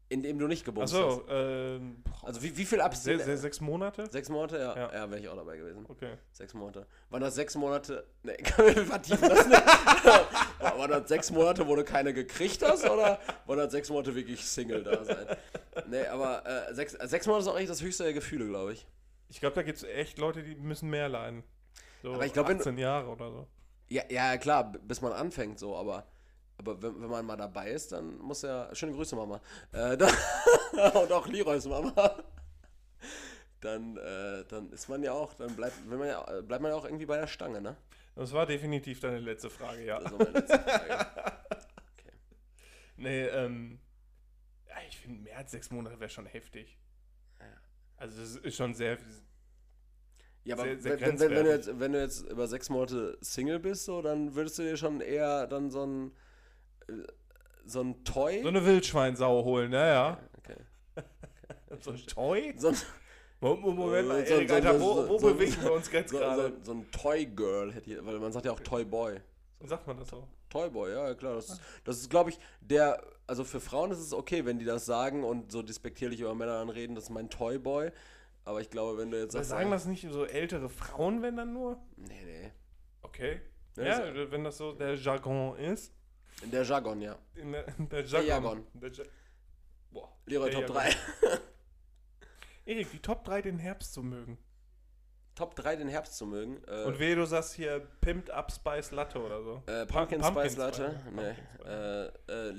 In 0.09 0.21
dem 0.21 0.37
du 0.37 0.47
nicht 0.47 0.63
gebumst 0.65 0.93
hast? 0.93 1.01
Achso, 1.01 1.23
ähm, 1.29 2.03
Also 2.21 2.41
wie, 2.43 2.55
wie 2.55 2.65
viel 2.65 2.79
Abstinenz? 2.81 3.25
sehr, 3.25 3.37
sechs 3.37 3.59
Monate? 3.59 4.07
Sechs 4.11 4.29
Monate? 4.29 4.57
Ja, 4.57 4.75
Ja. 4.75 4.93
ja. 4.93 5.09
wäre 5.09 5.19
ich 5.19 5.27
auch 5.27 5.35
dabei 5.35 5.57
gewesen. 5.57 5.85
Okay. 5.87 6.13
Sechs 6.31 6.53
Monate. 6.53 6.85
Waren 7.09 7.21
das 7.21 7.35
sechs 7.35 7.55
Monate? 7.55 8.05
Ne, 8.23 8.33
können 8.55 8.75
wir 8.75 8.85
vertiefen 8.85 9.29
das 9.29 9.47
nicht? 9.47 9.65
Waren 10.59 10.91
das 10.91 11.07
sechs 11.09 11.31
Monate, 11.31 11.67
wo 11.67 11.75
du 11.75 11.83
keine 11.83 12.13
gekriegt 12.13 12.61
hast? 12.63 12.85
Oder 12.89 13.19
waren 13.45 13.57
das 13.57 13.71
sechs 13.71 13.89
Monate 13.89 14.13
wirklich 14.15 14.43
Single 14.45 14.83
da 14.83 15.03
sein? 15.03 15.25
Nee, 15.87 16.05
aber 16.05 16.45
äh, 16.45 16.73
sechs, 16.73 16.93
äh, 16.93 17.07
sechs 17.07 17.25
Monate 17.27 17.43
ist 17.43 17.47
auch 17.47 17.55
eigentlich 17.55 17.69
das 17.69 17.81
höchste 17.81 18.03
der 18.03 18.13
Gefühle, 18.13 18.47
glaube 18.47 18.73
ich. 18.73 18.85
Ich 19.29 19.39
glaube, 19.39 19.55
da 19.55 19.63
gibt 19.63 19.77
es 19.79 19.83
echt 19.83 20.17
Leute, 20.19 20.43
die 20.43 20.55
müssen 20.55 20.89
mehr 20.89 21.09
leiden. 21.09 21.43
So 22.03 22.13
Aber 22.13 22.25
ich 22.25 22.33
glaub, 22.33 22.47
wenn 22.47 22.57
du- 22.57 22.61
18 22.63 22.77
Jahre 22.77 23.07
oder 23.09 23.31
so. 23.31 23.47
Ja, 23.87 24.03
ja, 24.09 24.37
klar, 24.37 24.71
bis 24.71 25.01
man 25.01 25.13
anfängt 25.13 25.59
so, 25.59 25.75
aber, 25.75 26.05
aber 26.57 26.81
wenn, 26.81 27.01
wenn 27.01 27.09
man 27.09 27.25
mal 27.25 27.35
dabei 27.37 27.71
ist, 27.71 27.91
dann 27.91 28.17
muss 28.19 28.41
ja. 28.41 28.73
Schöne 28.73 28.93
Grüße, 28.93 29.15
Mama. 29.15 29.41
Äh, 29.71 29.97
dann, 29.97 30.13
und 30.93 31.11
auch 31.11 31.27
Leroys 31.27 31.65
Mama. 31.65 32.17
Dann, 33.61 33.97
äh, 33.97 34.45
dann 34.47 34.71
ist 34.71 34.87
man 34.89 35.01
ja 35.03 35.11
auch, 35.13 35.33
dann 35.33 35.55
bleibt, 35.55 35.75
wenn 35.89 35.97
man 35.99 36.07
ja, 36.07 36.21
bleibt 36.41 36.61
man 36.61 36.71
ja 36.71 36.77
auch 36.77 36.85
irgendwie 36.85 37.05
bei 37.05 37.17
der 37.17 37.27
Stange, 37.27 37.61
ne? 37.61 37.75
Das 38.15 38.31
war 38.31 38.45
definitiv 38.45 38.99
deine 38.99 39.19
letzte 39.19 39.49
Frage, 39.49 39.83
ja. 39.83 39.99
Das 39.99 40.11
war 40.11 40.19
meine 40.19 40.31
letzte 40.31 40.59
Frage. 40.59 41.07
Nee, 42.97 43.25
ähm. 43.25 43.79
Ja, 44.69 44.75
ich 44.87 44.97
finde, 44.97 45.21
mehr 45.21 45.37
als 45.37 45.51
sechs 45.51 45.69
Monate 45.69 45.99
wäre 45.99 46.09
schon 46.09 46.25
heftig. 46.25 46.77
Ja. 47.39 47.45
Also, 47.97 48.21
das 48.21 48.35
ist 48.37 48.55
schon 48.55 48.73
sehr. 48.73 48.97
Ja, 50.45 50.55
aber 50.55 50.63
Sehr- 50.63 50.79
sehr 50.79 51.01
wenn, 51.01 51.19
wenn, 51.19 51.29
wenn, 51.31 51.43
du 51.45 51.51
jetzt, 51.51 51.79
wenn 51.79 51.91
du 51.91 51.99
jetzt 51.99 52.21
über 52.21 52.47
sechs 52.47 52.69
Monate 52.69 53.17
Single 53.19 53.59
bist, 53.59 53.85
so, 53.85 54.01
dann 54.01 54.35
würdest 54.35 54.59
du 54.59 54.63
dir 54.63 54.77
schon 54.77 55.01
eher 55.01 55.47
dann 55.47 55.71
so 55.71 55.85
ein 55.85 56.11
so 57.65 57.81
ein 57.81 58.03
Toy. 58.03 58.41
So 58.41 58.47
eine 58.49 58.65
Wildschweinsau 58.65 59.43
holen, 59.43 59.71
ja, 59.73 59.87
ja. 59.87 60.19
okay. 60.37 60.55
So 61.81 61.91
ein 61.91 61.97
Toy? 62.07 62.53
so, 62.57 62.69
ein- 62.69 62.75
Moment 63.41 64.07
mal, 64.07 64.25
So- 64.25 64.27
so- 64.27 64.33
Erik, 64.35 64.49
so- 64.49 64.55
Alter, 64.55 64.79
so- 64.79 64.85
wo, 64.85 65.09
wo 65.09 65.17
so- 65.19 65.27
bewegen 65.33 65.55
wir 65.61 65.73
uns 65.73 65.91
jetzt 65.91 66.11
so, 66.11 66.17
gerade? 66.17 66.53
so, 66.59 66.63
so 66.63 66.71
ein 66.73 66.91
Toy 66.91 67.25
Girl 67.25 67.71
hätte 67.73 67.91
ich, 67.91 68.05
weil 68.05 68.19
man 68.19 68.31
sagt 68.31 68.45
ja 68.45 68.51
auch 68.51 68.59
Toy 68.61 68.85
Boy. 68.85 69.19
Sagt 69.63 69.87
man 69.87 69.97
das 69.97 70.09
so? 70.09 70.27
Toyboy, 70.49 70.91
ja, 70.91 71.07
ja, 71.09 71.15
klar. 71.15 71.35
Das, 71.35 71.49
ist- 71.49 71.61
das 71.83 71.97
ist, 71.97 72.09
glaube 72.09 72.29
ich, 72.29 72.39
der, 72.61 73.01
also 73.27 73.43
für 73.43 73.59
Frauen 73.59 73.91
ist 73.91 73.97
es 73.99 74.13
okay, 74.13 74.45
wenn 74.45 74.57
die 74.59 74.63
das 74.65 74.85
sagen 74.85 75.23
und 75.23 75.51
so 75.51 75.61
despektierlich 75.63 76.21
über 76.21 76.33
Männer 76.35 76.59
anreden, 76.59 76.95
das 76.95 77.05
ist 77.05 77.09
mein 77.09 77.29
Toyboy. 77.29 77.91
Aber 78.45 78.61
ich 78.61 78.69
glaube, 78.69 78.97
wenn 78.99 79.09
du 79.11 79.19
jetzt 79.19 79.33
sagst, 79.33 79.49
sagen 79.49 79.71
das 79.71 79.85
nicht 79.85 80.07
so 80.09 80.23
ältere 80.23 80.69
Frauen, 80.69 81.21
wenn 81.23 81.35
dann 81.35 81.51
nur? 81.51 81.77
nee, 81.97 82.23
nee. 82.25 82.51
Okay. 83.01 83.41
Ja, 83.75 84.05
Ja, 84.05 84.31
wenn 84.31 84.43
das 84.43 84.57
so 84.57 84.71
der 84.73 84.95
Jargon 84.95 85.57
ist. 85.57 85.91
In 86.41 86.51
der 86.51 86.63
Jargon, 86.63 87.01
ja. 87.01 87.17
In 87.35 87.51
der, 87.51 87.63
der 87.63 88.05
Jargon. 88.05 88.27
Jargon. 88.27 88.67
Der 88.73 88.91
Ja- 88.91 89.03
Boah. 89.91 90.17
Leroy 90.25 90.51
Top 90.51 90.61
Jargon. 90.69 90.75
3. 90.77 91.39
Erik, 92.65 92.91
die 92.91 92.99
Top 92.99 93.23
3 93.25 93.41
den 93.41 93.59
Herbst 93.59 93.93
zu 93.93 94.03
mögen. 94.03 94.37
Top 95.35 95.55
3 95.55 95.75
den 95.75 95.87
Herbst 95.89 96.15
zu 96.17 96.25
mögen. 96.25 96.61
Äh, 96.67 96.85
Und 96.85 96.97
wehe, 96.99 97.15
du 97.15 97.25
sagst 97.25 97.53
hier 97.55 97.85
Pimped 98.01 98.31
Up 98.31 98.51
Spice 98.51 98.91
Latte 98.91 99.19
oder 99.19 99.43
so. 99.43 99.63
äh, 99.67 99.85
Pumpkin, 99.85 100.21
Pumpkin 100.21 100.43
Spice 100.43 100.57
Latte. 100.57 100.95
Spice. 101.01 101.13
Nee. 101.13 101.33
Pumpkin 101.57 101.65
Äh, 101.67 102.05
äh, 102.49 102.53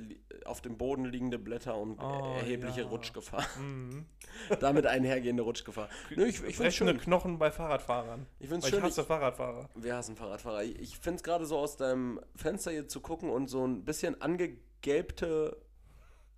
auf 0.45 0.61
dem 0.61 0.77
Boden 0.77 1.05
liegende 1.07 1.39
Blätter 1.39 1.77
und 1.77 1.99
Oh, 1.99 2.35
erhebliche 2.39 2.83
ja. 2.83 2.87
Rutschgefahr. 2.87 3.45
Mhm. 3.59 4.05
Damit 4.61 4.87
einhergehende 4.87 5.43
Rutschgefahr. 5.43 5.89
Nö, 6.15 6.25
ich, 6.25 6.35
ich 6.37 6.41
finde 6.41 6.57
Brechende 6.65 6.93
schön. 6.93 7.01
Knochen 7.01 7.39
bei 7.39 7.51
Fahrradfahrern. 7.51 8.27
Ich 8.39 8.49
finde 8.49 8.63
Weil 8.65 8.71
schön. 8.71 8.79
ich 8.81 8.85
hasse 8.85 9.05
Fahrradfahrer. 9.05 9.69
Wir 9.75 9.97
hassen 9.97 10.15
Fahrradfahrer. 10.17 10.63
Ich, 10.65 10.79
ich 10.79 10.99
finde 10.99 11.17
es 11.17 11.23
gerade 11.23 11.47
so 11.47 11.57
aus 11.59 11.77
deinem 11.77 12.21
Fenster 12.35 12.71
hier 12.73 12.87
zu 12.89 13.01
gucken 13.01 13.31
und 13.31 13.49
so 13.49 13.67
ein 13.67 13.85
bisschen 13.85 14.21
angegelbte 14.21 15.57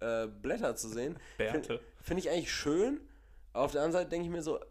äh, 0.00 0.26
Blätter 0.28 0.76
zu 0.76 0.88
sehen. 0.88 1.18
Bärte. 1.36 1.60
Finde 1.62 1.80
find 2.02 2.20
ich 2.20 2.30
eigentlich 2.30 2.52
schön. 2.52 3.00
Aber 3.52 3.64
auf 3.64 3.72
der 3.72 3.82
anderen 3.82 4.02
Seite 4.02 4.10
denke 4.10 4.26
ich 4.26 4.30
mir 4.32 4.42
so, 4.42 4.58
äh, 4.58 4.64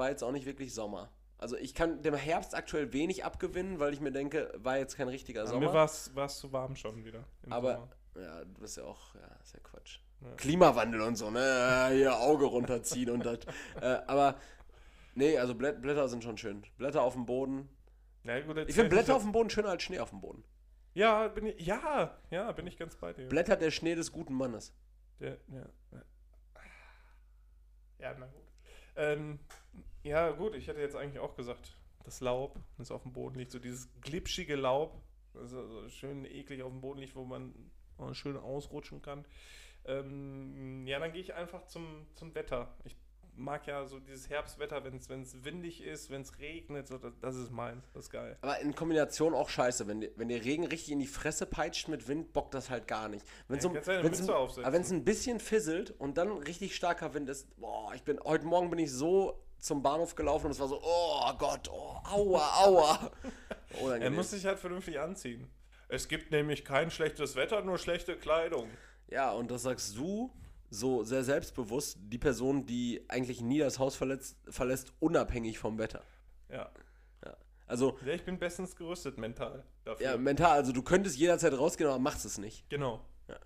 war 0.00 0.10
jetzt 0.10 0.24
auch 0.24 0.32
nicht 0.32 0.46
wirklich 0.46 0.74
Sommer. 0.74 1.12
Also 1.38 1.56
ich 1.56 1.74
kann 1.74 2.02
dem 2.02 2.14
Herbst 2.14 2.54
aktuell 2.54 2.92
wenig 2.92 3.24
abgewinnen, 3.24 3.78
weil 3.78 3.92
ich 3.94 4.00
mir 4.00 4.10
denke, 4.12 4.52
war 4.56 4.78
jetzt 4.78 4.96
kein 4.96 5.08
richtiger 5.08 5.42
Ja, 5.42 5.46
Sommer. 5.46 5.68
mir 5.68 5.72
war 5.72 5.84
es 6.26 6.38
zu 6.38 6.52
warm 6.52 6.74
schon 6.74 7.04
wieder. 7.04 7.24
aber 7.48 7.88
Sommer. 8.14 8.26
ja, 8.26 8.44
du 8.44 8.60
bist 8.60 8.76
ja 8.76 8.84
auch, 8.84 9.14
ja, 9.14 9.26
ist 9.42 9.54
ja 9.54 9.60
Quatsch. 9.60 10.00
Ja. 10.22 10.34
Klimawandel 10.36 11.00
und 11.02 11.16
so, 11.16 11.30
ne? 11.30 11.88
Hier 11.92 12.18
Auge 12.18 12.44
runterziehen 12.46 13.08
und 13.10 13.24
das. 13.24 13.38
Äh, 13.80 14.00
aber 14.06 14.34
nee, 15.14 15.38
also 15.38 15.54
Blät, 15.54 15.80
Blätter 15.80 16.08
sind 16.08 16.22
schon 16.24 16.36
schön. 16.36 16.62
Blätter 16.76 17.02
auf 17.02 17.14
dem 17.14 17.24
Boden. 17.24 17.68
Ja, 18.24 18.38
gut, 18.40 18.58
Ich 18.68 18.74
finde 18.74 18.90
Blätter 18.90 19.16
auf 19.16 19.22
dem 19.22 19.32
Boden 19.32 19.48
schöner 19.48 19.70
als 19.70 19.82
Schnee 19.82 19.98
auf 20.00 20.10
dem 20.10 20.20
Boden. 20.20 20.44
Ja, 20.92 21.28
bin 21.28 21.46
ich, 21.46 21.64
ja, 21.64 22.18
ja, 22.30 22.52
bin 22.52 22.66
ich 22.66 22.76
ganz 22.76 22.96
bei 22.96 23.12
dir. 23.14 23.28
Blätter 23.28 23.56
der 23.56 23.70
Schnee 23.70 23.94
des 23.94 24.12
guten 24.12 24.34
Mannes. 24.34 24.74
Der, 25.20 25.38
ja. 25.48 25.66
Ja, 27.98 28.14
na 28.18 28.26
gut. 28.26 28.42
Ähm, 28.96 29.38
ja, 30.02 30.30
gut, 30.30 30.54
ich 30.54 30.66
hätte 30.68 30.80
jetzt 30.80 30.96
eigentlich 30.96 31.20
auch 31.20 31.34
gesagt, 31.34 31.76
das 32.04 32.20
Laub, 32.20 32.58
das 32.78 32.90
auf 32.90 33.02
dem 33.02 33.12
Boden 33.12 33.38
liegt, 33.38 33.52
so 33.52 33.58
dieses 33.58 33.88
glitschige 34.00 34.56
Laub, 34.56 35.00
das 35.34 35.50
so 35.50 35.88
schön 35.88 36.24
eklig 36.24 36.62
auf 36.62 36.70
dem 36.70 36.80
Boden 36.80 37.00
liegt, 37.00 37.14
wo 37.14 37.24
man 37.24 37.54
schön 38.12 38.36
ausrutschen 38.36 39.02
kann. 39.02 39.24
Ähm, 39.84 40.86
ja, 40.86 40.98
dann 40.98 41.12
gehe 41.12 41.20
ich 41.20 41.34
einfach 41.34 41.66
zum, 41.66 42.06
zum 42.14 42.34
Wetter. 42.34 42.74
Ich 42.84 42.96
mag 43.36 43.66
ja 43.66 43.86
so 43.86 43.98
dieses 43.98 44.28
Herbstwetter, 44.28 44.84
wenn 44.84 44.96
es 44.96 45.44
windig 45.44 45.82
ist, 45.82 46.10
wenn 46.10 46.22
es 46.22 46.38
regnet, 46.38 46.88
so, 46.88 46.98
das, 46.98 47.12
das, 47.20 47.36
ist 47.36 47.50
meins, 47.50 47.90
das 47.92 48.04
ist 48.04 48.10
geil. 48.10 48.36
Aber 48.42 48.58
in 48.60 48.74
Kombination 48.74 49.34
auch 49.34 49.48
scheiße, 49.48 49.86
wenn, 49.86 50.06
wenn 50.16 50.28
der 50.28 50.44
Regen 50.44 50.66
richtig 50.66 50.92
in 50.92 51.00
die 51.00 51.06
Fresse 51.06 51.46
peitscht 51.46 51.88
mit 51.88 52.06
Wind, 52.08 52.32
bockt 52.32 52.54
das 52.54 52.70
halt 52.70 52.86
gar 52.86 53.08
nicht. 53.08 53.24
Wenn 53.48 53.58
es 53.58 53.64
ja, 53.64 53.70
ein, 53.70 54.74
ein 54.74 55.04
bisschen 55.04 55.40
fisselt 55.40 55.92
und 55.98 56.18
dann 56.18 56.30
richtig 56.38 56.76
starker 56.76 57.14
Wind 57.14 57.28
ist, 57.28 57.48
boah, 57.58 57.94
ich 57.94 58.02
bin, 58.02 58.20
heute 58.20 58.46
Morgen 58.46 58.70
bin 58.70 58.78
ich 58.78 58.92
so 58.92 59.42
zum 59.60 59.82
Bahnhof 59.82 60.14
gelaufen 60.14 60.46
und 60.46 60.52
es 60.52 60.60
war 60.60 60.68
so, 60.68 60.80
oh 60.82 61.32
Gott, 61.38 61.68
oh, 61.72 61.96
aua, 62.04 62.64
aua. 62.64 63.10
er 64.00 64.10
muss 64.10 64.30
sich 64.30 64.46
halt 64.46 64.58
vernünftig 64.58 64.98
anziehen. 64.98 65.50
Es 65.88 66.08
gibt 66.08 66.30
nämlich 66.30 66.64
kein 66.64 66.90
schlechtes 66.90 67.36
Wetter, 67.36 67.62
nur 67.62 67.78
schlechte 67.78 68.16
Kleidung. 68.16 68.68
Ja, 69.08 69.32
und 69.32 69.50
das 69.50 69.62
sagst 69.62 69.96
du 69.96 70.32
so 70.70 71.02
sehr 71.02 71.24
selbstbewusst, 71.24 71.98
die 72.00 72.18
Person, 72.18 72.64
die 72.64 73.04
eigentlich 73.08 73.40
nie 73.40 73.58
das 73.58 73.78
Haus 73.78 73.96
verletzt, 73.96 74.38
verlässt, 74.48 74.92
unabhängig 75.00 75.58
vom 75.58 75.78
Wetter. 75.78 76.02
Ja. 76.48 76.70
ja. 77.24 77.36
Also. 77.66 77.98
Ja, 78.06 78.12
ich 78.12 78.24
bin 78.24 78.38
bestens 78.38 78.76
gerüstet 78.76 79.18
mental 79.18 79.64
dafür. 79.84 80.06
Ja, 80.06 80.16
mental. 80.16 80.52
Also 80.52 80.72
du 80.72 80.82
könntest 80.82 81.18
jederzeit 81.18 81.52
rausgehen, 81.52 81.90
aber 81.90 81.98
machst 81.98 82.24
es 82.24 82.38
nicht. 82.38 82.70
Genau. 82.70 83.04
Ja. 83.28 83.36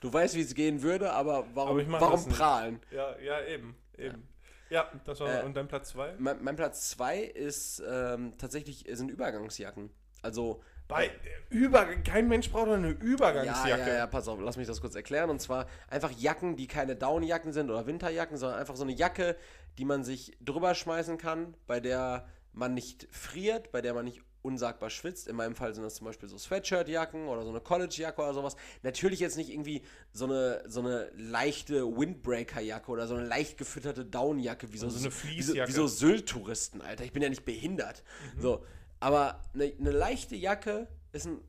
Du 0.00 0.12
weißt, 0.12 0.34
wie 0.34 0.42
es 0.42 0.54
gehen 0.54 0.82
würde, 0.82 1.12
aber 1.12 1.46
warum, 1.54 1.80
aber 1.94 2.00
warum 2.00 2.28
prahlen? 2.28 2.80
Ja, 2.90 3.18
ja, 3.20 3.42
eben. 3.46 3.74
eben. 3.96 4.16
Ja. 4.16 4.35
Ja 4.70 4.90
das 5.04 5.20
war. 5.20 5.42
Äh, 5.42 5.44
und 5.44 5.56
dein 5.56 5.68
Platz 5.68 5.90
2? 5.90 6.14
Mein, 6.18 6.42
mein, 6.42 6.56
Platz 6.56 6.90
2 6.90 7.20
ist 7.20 7.82
ähm, 7.86 8.32
tatsächlich 8.38 8.84
sind 8.88 9.10
Übergangsjacken. 9.10 9.90
Also 10.22 10.62
bei 10.88 11.10
über, 11.50 11.84
kein 11.96 12.28
Mensch 12.28 12.50
braucht 12.50 12.68
eine 12.68 12.90
Übergangsjacke. 12.90 13.68
Ja, 13.82 13.88
ja, 13.88 13.94
ja, 13.94 14.06
pass 14.06 14.28
auf, 14.28 14.38
lass 14.40 14.56
mich 14.56 14.68
das 14.68 14.80
kurz 14.80 14.94
erklären. 14.94 15.30
Und 15.30 15.40
zwar 15.40 15.66
einfach 15.88 16.12
Jacken, 16.12 16.56
die 16.56 16.68
keine 16.68 16.94
Downjacken 16.94 17.52
sind 17.52 17.70
oder 17.70 17.86
Winterjacken, 17.86 18.36
sondern 18.36 18.58
einfach 18.60 18.76
so 18.76 18.84
eine 18.84 18.92
Jacke, 18.92 19.36
die 19.78 19.84
man 19.84 20.04
sich 20.04 20.36
drüber 20.40 20.74
schmeißen 20.74 21.18
kann, 21.18 21.54
bei 21.66 21.80
der 21.80 22.28
man 22.52 22.72
nicht 22.72 23.08
friert, 23.10 23.72
bei 23.72 23.82
der 23.82 23.94
man 23.94 24.04
nicht 24.04 24.22
unsagbar 24.46 24.90
schwitzt. 24.90 25.26
In 25.28 25.36
meinem 25.36 25.54
Fall 25.54 25.74
sind 25.74 25.82
das 25.82 25.96
zum 25.96 26.06
Beispiel 26.06 26.28
so 26.28 26.38
Sweatshirt-Jacken 26.38 27.26
oder 27.26 27.42
so 27.42 27.50
eine 27.50 27.60
College-Jacke 27.60 28.22
oder 28.22 28.32
sowas. 28.32 28.56
Natürlich 28.82 29.20
jetzt 29.20 29.36
nicht 29.36 29.50
irgendwie 29.50 29.82
so 30.12 30.26
eine, 30.26 30.62
so 30.66 30.80
eine 30.80 31.10
leichte 31.16 31.84
Windbreaker-Jacke 31.84 32.90
oder 32.90 33.06
so 33.06 33.14
eine 33.14 33.26
leicht 33.26 33.58
gefütterte 33.58 34.04
Downjacke, 34.04 34.72
wie 34.72 34.78
so, 34.78 34.88
so 34.88 34.98
eine. 34.98 35.12
Wie 35.24 35.42
so, 35.42 35.54
wie 35.54 35.72
so 35.72 35.86
Sylt-Touristen, 35.86 36.80
Alter. 36.80 37.04
Ich 37.04 37.12
bin 37.12 37.22
ja 37.22 37.28
nicht 37.28 37.44
behindert. 37.44 38.02
Mhm. 38.36 38.40
So, 38.40 38.64
aber 39.00 39.42
eine, 39.52 39.72
eine 39.78 39.90
leichte 39.90 40.36
Jacke 40.36 40.88
ist 41.12 41.26
ein 41.26 41.40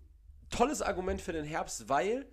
tolles 0.50 0.82
Argument 0.82 1.22
für 1.22 1.34
den 1.34 1.46
Herbst, 1.46 1.88
weil 1.90 2.26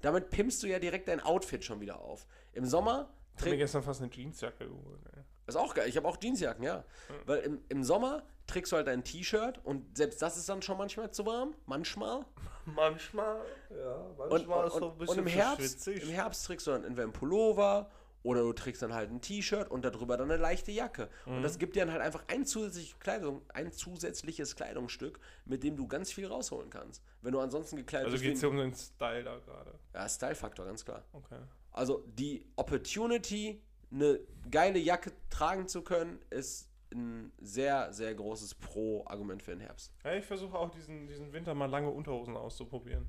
damit 0.00 0.30
pimpst 0.30 0.62
du 0.62 0.66
ja 0.66 0.78
direkt 0.78 1.08
dein 1.08 1.20
Outfit 1.20 1.64
schon 1.64 1.80
wieder 1.80 2.00
auf. 2.00 2.26
Im 2.52 2.64
Sommer. 2.64 3.10
Ich 3.36 3.42
habe 3.42 3.50
mir 3.50 3.58
gestern 3.58 3.82
fast 3.82 4.00
eine 4.00 4.10
Jeansjacke 4.10 4.66
geholt. 4.66 5.00
Ist 5.46 5.56
auch 5.56 5.74
geil. 5.74 5.88
Ich 5.88 5.96
habe 5.96 6.08
auch 6.08 6.18
Jeansjacken, 6.20 6.64
ja. 6.64 6.78
Mhm. 6.78 7.12
Weil 7.26 7.38
im, 7.40 7.60
im 7.68 7.84
Sommer 7.84 8.24
trägst 8.46 8.72
du 8.72 8.76
halt 8.76 8.88
ein 8.88 9.04
T-Shirt 9.04 9.60
und 9.64 9.96
selbst 9.96 10.20
das 10.22 10.36
ist 10.36 10.48
dann 10.48 10.62
schon 10.62 10.78
manchmal 10.78 11.10
zu 11.10 11.26
warm. 11.26 11.54
Manchmal. 11.66 12.24
Manchmal, 12.64 13.40
ja. 13.70 14.06
Manchmal 14.18 14.60
und, 14.60 14.66
ist 14.66 14.78
so 14.78 14.90
ein 14.90 14.98
bisschen 14.98 15.18
und 15.18 15.26
im 15.26 15.26
Herbst, 15.26 15.88
im 15.88 16.08
Herbst 16.08 16.46
trägst 16.46 16.66
du 16.66 16.72
dann 16.72 16.84
entweder 16.84 17.04
einen 17.04 17.12
Pullover 17.12 17.90
oder 18.26 18.40
du 18.40 18.52
trägst 18.52 18.82
dann 18.82 18.92
halt 18.92 19.10
ein 19.10 19.20
T-Shirt 19.20 19.70
und 19.70 19.84
darüber 19.84 20.16
dann 20.16 20.30
eine 20.30 20.42
leichte 20.42 20.72
Jacke. 20.72 21.08
Mhm. 21.26 21.36
Und 21.36 21.42
das 21.42 21.58
gibt 21.58 21.76
dir 21.76 21.84
dann 21.84 21.92
halt 21.92 22.02
einfach 22.02 22.24
ein, 22.26 22.44
zusätzliche 22.44 22.96
Kleidung, 22.98 23.42
ein 23.54 23.70
zusätzliches 23.70 24.56
Kleidungsstück, 24.56 25.20
mit 25.44 25.62
dem 25.62 25.76
du 25.76 25.86
ganz 25.86 26.12
viel 26.12 26.26
rausholen 26.26 26.68
kannst. 26.68 27.04
Wenn 27.22 27.32
du 27.32 27.38
ansonsten 27.38 27.76
gekleidet 27.76 28.10
bist. 28.10 28.14
Also 28.14 28.24
geht 28.24 28.34
es 28.34 28.40
dir 28.40 28.48
um 28.48 28.56
den 28.56 28.74
Style 28.74 29.22
da 29.22 29.38
gerade? 29.38 29.78
Ja, 29.94 30.08
Style-Faktor, 30.08 30.66
ganz 30.66 30.84
klar. 30.84 31.04
Okay. 31.12 31.38
Also 31.70 32.04
die 32.06 32.44
Opportunity, 32.56 33.62
eine 33.90 34.20
geile 34.50 34.78
Jacke 34.78 35.12
tragen 35.30 35.68
zu 35.68 35.82
können, 35.82 36.18
ist 36.30 36.68
ein 36.92 37.32
sehr, 37.38 37.92
sehr 37.92 38.14
großes 38.14 38.54
Pro-Argument 38.54 39.42
für 39.42 39.52
den 39.52 39.60
Herbst. 39.60 39.92
Ja, 40.04 40.14
ich 40.14 40.24
versuche 40.24 40.58
auch 40.58 40.70
diesen, 40.70 41.06
diesen 41.06 41.32
Winter 41.32 41.54
mal 41.54 41.66
lange 41.66 41.90
Unterhosen 41.90 42.36
auszuprobieren. 42.36 43.06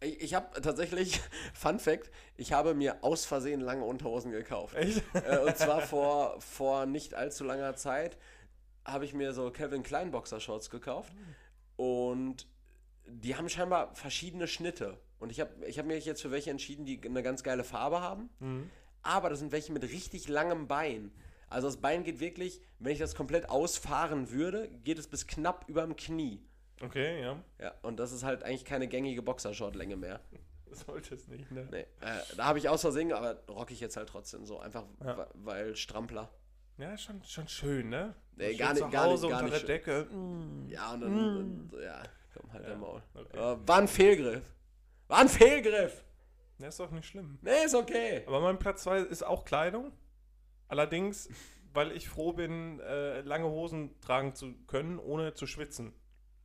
Ich, 0.00 0.20
ich 0.20 0.34
habe 0.34 0.60
tatsächlich, 0.60 1.20
Fun 1.54 1.78
Fact, 1.78 2.10
ich 2.36 2.52
habe 2.52 2.74
mir 2.74 3.02
aus 3.04 3.24
Versehen 3.24 3.60
lange 3.60 3.84
Unterhosen 3.84 4.32
gekauft. 4.32 4.74
Echt? 4.74 5.02
Äh, 5.14 5.38
und 5.38 5.56
zwar 5.56 5.80
vor, 5.80 6.40
vor 6.40 6.86
nicht 6.86 7.14
allzu 7.14 7.44
langer 7.44 7.76
Zeit 7.76 8.18
habe 8.84 9.04
ich 9.04 9.14
mir 9.14 9.32
so 9.32 9.50
Calvin 9.50 9.82
Klein 9.82 10.10
Boxershorts 10.10 10.70
gekauft. 10.70 11.12
Und 11.76 12.46
die 13.06 13.36
haben 13.36 13.48
scheinbar 13.48 13.94
verschiedene 13.94 14.46
Schnitte. 14.46 14.98
Und 15.18 15.30
ich 15.30 15.40
habe 15.40 15.66
ich 15.66 15.78
hab 15.78 15.86
mich 15.86 16.04
jetzt 16.04 16.22
für 16.22 16.30
welche 16.30 16.50
entschieden, 16.50 16.86
die 16.86 17.00
eine 17.04 17.22
ganz 17.22 17.42
geile 17.42 17.64
Farbe 17.64 18.00
haben. 18.00 18.30
Mhm. 18.40 18.70
Aber 19.02 19.30
das 19.30 19.38
sind 19.38 19.52
welche 19.52 19.72
mit 19.72 19.82
richtig 19.82 20.28
langem 20.28 20.68
Bein. 20.68 21.10
Also 21.48 21.66
das 21.66 21.78
Bein 21.78 22.04
geht 22.04 22.20
wirklich, 22.20 22.60
wenn 22.78 22.92
ich 22.92 22.98
das 22.98 23.14
komplett 23.14 23.48
ausfahren 23.48 24.30
würde, 24.30 24.68
geht 24.84 24.98
es 24.98 25.08
bis 25.08 25.26
knapp 25.26 25.64
über 25.68 25.82
dem 25.82 25.96
Knie. 25.96 26.40
Okay, 26.80 27.20
ja. 27.20 27.36
Ja, 27.58 27.74
und 27.82 27.98
das 27.98 28.12
ist 28.12 28.22
halt 28.22 28.42
eigentlich 28.42 28.64
keine 28.64 28.88
gängige 28.88 29.22
Boxershort-Länge 29.22 29.96
mehr. 29.96 30.20
Sollte 30.70 31.14
es 31.16 31.26
nicht, 31.28 31.50
ne? 31.50 31.66
Nee, 31.70 31.86
äh, 32.00 32.20
da 32.36 32.44
habe 32.44 32.58
ich 32.58 32.68
aus 32.68 32.80
Versehen, 32.80 33.12
aber 33.12 33.42
rock 33.48 33.72
ich 33.72 33.80
jetzt 33.80 33.96
halt 33.96 34.08
trotzdem 34.08 34.46
so, 34.46 34.60
einfach 34.60 34.84
ja. 35.04 35.26
weil 35.34 35.74
Strampler. 35.74 36.30
Ja, 36.78 36.96
schon, 36.96 37.22
schon 37.24 37.48
schön, 37.48 37.90
ne? 37.90 38.14
Nee, 38.36 38.54
gar 38.54 38.72
nicht, 38.72 38.90
gar 38.90 39.10
nicht, 39.10 39.28
gar 39.28 39.42
nicht. 39.42 39.52
der 39.52 39.66
Decke. 39.66 40.04
Mm. 40.04 40.68
Ja, 40.68 40.94
und 40.94 41.00
dann, 41.02 41.12
mm. 41.12 41.36
und, 41.36 41.82
ja, 41.82 42.02
komm 42.34 42.52
halt 42.52 42.62
ja, 42.62 42.68
der 42.70 42.78
Maul. 42.78 43.02
Okay. 43.12 43.36
Uh, 43.36 43.68
war 43.68 43.78
ein 43.78 43.88
Fehlgriff. 43.88 44.44
War 45.08 45.18
ein 45.18 45.28
Fehlgriff! 45.28 46.04
Ne, 46.60 46.66
ist 46.66 46.78
doch 46.78 46.90
nicht 46.90 47.06
schlimm. 47.06 47.38
Nee, 47.40 47.64
ist 47.64 47.74
okay. 47.74 48.22
Aber 48.26 48.40
mein 48.40 48.58
Platz 48.58 48.82
2 48.82 48.98
ist 48.98 49.22
auch 49.22 49.46
Kleidung. 49.46 49.92
Allerdings, 50.68 51.30
weil 51.72 51.90
ich 51.92 52.06
froh 52.06 52.34
bin, 52.34 52.80
äh, 52.80 53.22
lange 53.22 53.46
Hosen 53.46 53.98
tragen 54.02 54.34
zu 54.34 54.52
können, 54.66 54.98
ohne 54.98 55.32
zu 55.32 55.46
schwitzen. 55.46 55.94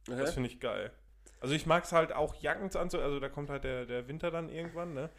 Okay. 0.08 0.18
Das 0.18 0.34
finde 0.34 0.50
ich 0.50 0.62
geil. 0.62 0.94
Also 1.42 1.54
ich 1.54 1.66
mag 1.66 1.84
es 1.84 1.92
halt 1.92 2.14
auch 2.14 2.34
Jacken 2.36 2.74
anzu, 2.78 3.00
also 3.00 3.20
da 3.20 3.28
kommt 3.28 3.50
halt 3.50 3.66
der, 3.66 3.86
der 3.86 4.08
Winter 4.08 4.32
dann 4.32 4.48
irgendwann, 4.48 4.94
ne? 4.94 5.10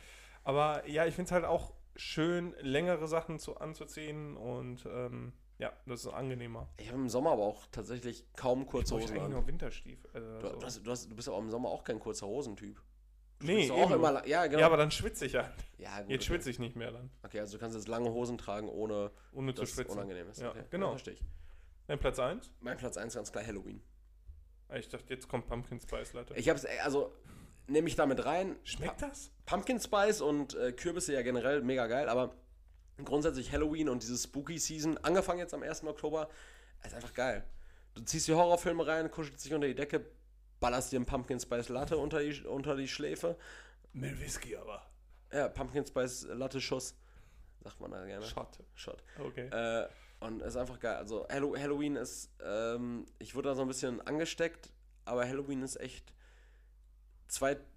Aber 0.45 0.89
ja, 0.89 1.05
ich 1.05 1.15
finde 1.15 1.27
es 1.27 1.33
halt 1.33 1.45
auch 1.45 1.75
schön, 1.95 2.55
längere 2.61 3.07
Sachen 3.07 3.39
zu, 3.39 3.59
anzuziehen 3.59 4.37
und 4.37 4.87
ähm, 4.87 5.35
ja, 5.59 5.73
das 5.85 6.07
ist 6.07 6.09
angenehmer. 6.13 6.71
Ich 6.79 6.89
habe 6.89 6.99
im 6.99 7.11
Sommer 7.11 7.33
aber 7.33 7.43
auch 7.43 7.67
tatsächlich 7.71 8.25
kaum 8.35 8.65
kurze 8.67 8.95
Hosen 8.95 9.19
an. 9.19 9.31
Nur 9.31 9.47
Winterstiefel. 9.47 10.11
Also 10.15 10.39
du, 10.39 10.59
du, 10.59 10.67
hast, 10.67 10.87
du, 10.87 10.91
hast, 10.91 11.11
du 11.11 11.15
bist 11.15 11.29
aber 11.29 11.39
im 11.39 11.51
Sommer 11.51 11.69
auch 11.69 11.85
kein 11.85 12.01
kurzer 12.01 12.27
Hosentyp. 12.27 12.81
Nee, 13.43 13.71
auch 13.71 13.91
immer, 13.91 14.27
ja, 14.27 14.47
genau. 14.47 14.61
ja, 14.61 14.67
aber 14.67 14.79
dann 14.79 14.91
schwitze 14.91 15.27
ich 15.27 15.35
halt. 15.35 15.53
Ja, 15.79 16.01
gut, 16.01 16.11
jetzt 16.11 16.23
okay. 16.23 16.25
schwitze 16.25 16.51
ich 16.51 16.59
nicht 16.59 16.75
mehr 16.75 16.91
dann. 16.91 17.11
Okay, 17.23 17.41
also 17.41 17.57
du 17.57 17.61
kannst 17.61 17.77
jetzt 17.77 17.89
lange 17.89 18.11
Hosen 18.11 18.39
tragen, 18.39 18.69
ohne, 18.69 19.11
ohne 19.33 19.53
dass 19.53 19.69
zu 19.69 19.77
schwitzen. 19.77 19.93
unangenehm 19.93 20.31
ist. 20.31 20.41
Ja, 20.41 20.51
okay. 20.51 20.65
genau. 20.71 20.87
Ja, 20.87 20.91
verstehe 20.93 21.15
ich. 21.15 21.25
Dein 21.87 21.99
Platz 21.99 22.19
1? 22.19 22.51
Mein 22.61 22.77
Platz 22.79 22.97
1 22.97 23.15
ganz 23.15 23.31
klar 23.31 23.47
Halloween. 23.47 23.83
Ah, 24.69 24.77
ich 24.77 24.89
dachte, 24.89 25.13
jetzt 25.13 25.29
kommt 25.29 25.47
Pumpkin 25.47 25.81
Spice 25.81 26.15
Latte. 26.15 26.35
Ich 26.35 26.49
hab's, 26.49 26.67
also 26.83 27.13
nehme 27.69 27.89
ich 27.89 27.95
damit 27.95 28.25
rein. 28.25 28.57
Schmeckt 28.65 29.03
das? 29.03 29.31
Pumpkin 29.45 29.81
Spice 29.81 30.21
und 30.23 30.55
äh, 30.55 30.73
Kürbisse 30.73 31.13
ja 31.13 31.23
generell 31.23 31.63
mega 31.63 31.87
geil, 31.87 32.09
aber 32.09 32.35
grundsätzlich 33.05 33.53
Halloween 33.53 33.89
und 33.89 34.03
diese 34.03 34.17
Spooky 34.17 34.59
Season, 34.59 34.99
angefangen 34.99 35.39
jetzt 35.39 35.55
am 35.55 35.63
1. 35.63 35.85
Oktober, 35.85 36.29
ist 36.85 36.95
einfach 36.95 37.15
geil. 37.15 37.45
Du 37.95 38.03
ziehst 38.03 38.29
die 38.29 38.35
Horrorfilme 38.35 38.87
rein, 38.87 39.11
kuschelst 39.11 39.45
dich 39.45 39.55
unter 39.55 39.67
die 39.67 39.75
Decke, 39.75 40.05
ballerst 40.61 40.93
dir 40.93 40.97
einen 40.97 41.07
Pumpkin 41.07 41.41
Spice 41.41 41.69
Latte 41.69 41.97
unter 41.99 42.21
die, 42.21 42.43
unter 42.43 42.77
die 42.77 42.89
Schläfe. 42.89 43.37
Mit 43.93 44.21
Whisky 44.21 44.57
aber. 44.57 44.87
Ja, 45.33 45.49
Pumpkin 45.49 45.87
Spice 45.87 46.29
Latte 46.31 46.61
Schuss. 46.61 46.97
Sagt 47.63 47.81
man 47.81 47.91
da 47.91 48.05
gerne. 48.05 48.25
Shot. 48.25 48.59
Shot. 48.75 49.03
Okay. 49.19 49.49
Äh, 49.49 49.89
und 50.21 50.41
ist 50.41 50.57
einfach 50.57 50.81
geil. 50.81 50.97
Also 50.97 51.27
Halloween 51.29 51.97
ist, 51.97 52.31
ähm, 52.43 53.07
ich 53.19 53.35
wurde 53.35 53.51
da 53.51 53.55
so 53.55 53.63
ein 53.63 53.69
bisschen 53.69 54.01
angesteckt, 54.07 54.73
aber 55.05 55.27
Halloween 55.27 55.63
ist 55.63 55.79
echt 55.81 56.13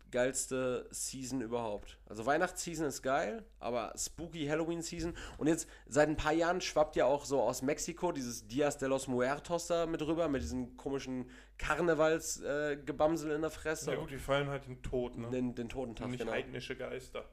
zweitgeilste 0.09 0.87
Season 0.91 1.41
überhaupt. 1.41 1.97
Also 2.05 2.25
Weihnachtsseason 2.25 2.85
ist 2.85 3.01
geil, 3.01 3.45
aber 3.59 3.93
Spooky 3.95 4.45
Halloween 4.47 4.81
Season. 4.81 5.13
Und 5.37 5.47
jetzt 5.47 5.67
seit 5.87 6.09
ein 6.09 6.17
paar 6.17 6.33
Jahren 6.33 6.61
schwappt 6.61 6.95
ja 6.95 7.05
auch 7.05 7.25
so 7.25 7.41
aus 7.41 7.61
Mexiko 7.61 8.11
dieses 8.11 8.47
Dias 8.47 8.77
de 8.77 8.89
los 8.89 9.07
Muertos 9.07 9.67
da 9.67 9.85
mit 9.85 10.01
rüber, 10.01 10.27
mit 10.27 10.41
diesem 10.41 10.75
komischen 10.77 11.29
Karnevalsgebamsel 11.57 13.31
äh, 13.31 13.35
in 13.35 13.41
der 13.41 13.51
Fresse. 13.51 13.91
Ja 13.91 13.97
gut, 13.97 14.11
die 14.11 14.17
fallen 14.17 14.49
halt 14.49 14.65
den 14.65 14.81
Tod, 14.81 15.17
ne? 15.17 15.29
Den, 15.29 15.55
den 15.55 15.69
Totentag, 15.69 16.05
Und 16.05 16.11
nicht 16.11 16.21
genau. 16.21 16.31
heidnische 16.31 16.75
Geister. 16.75 17.25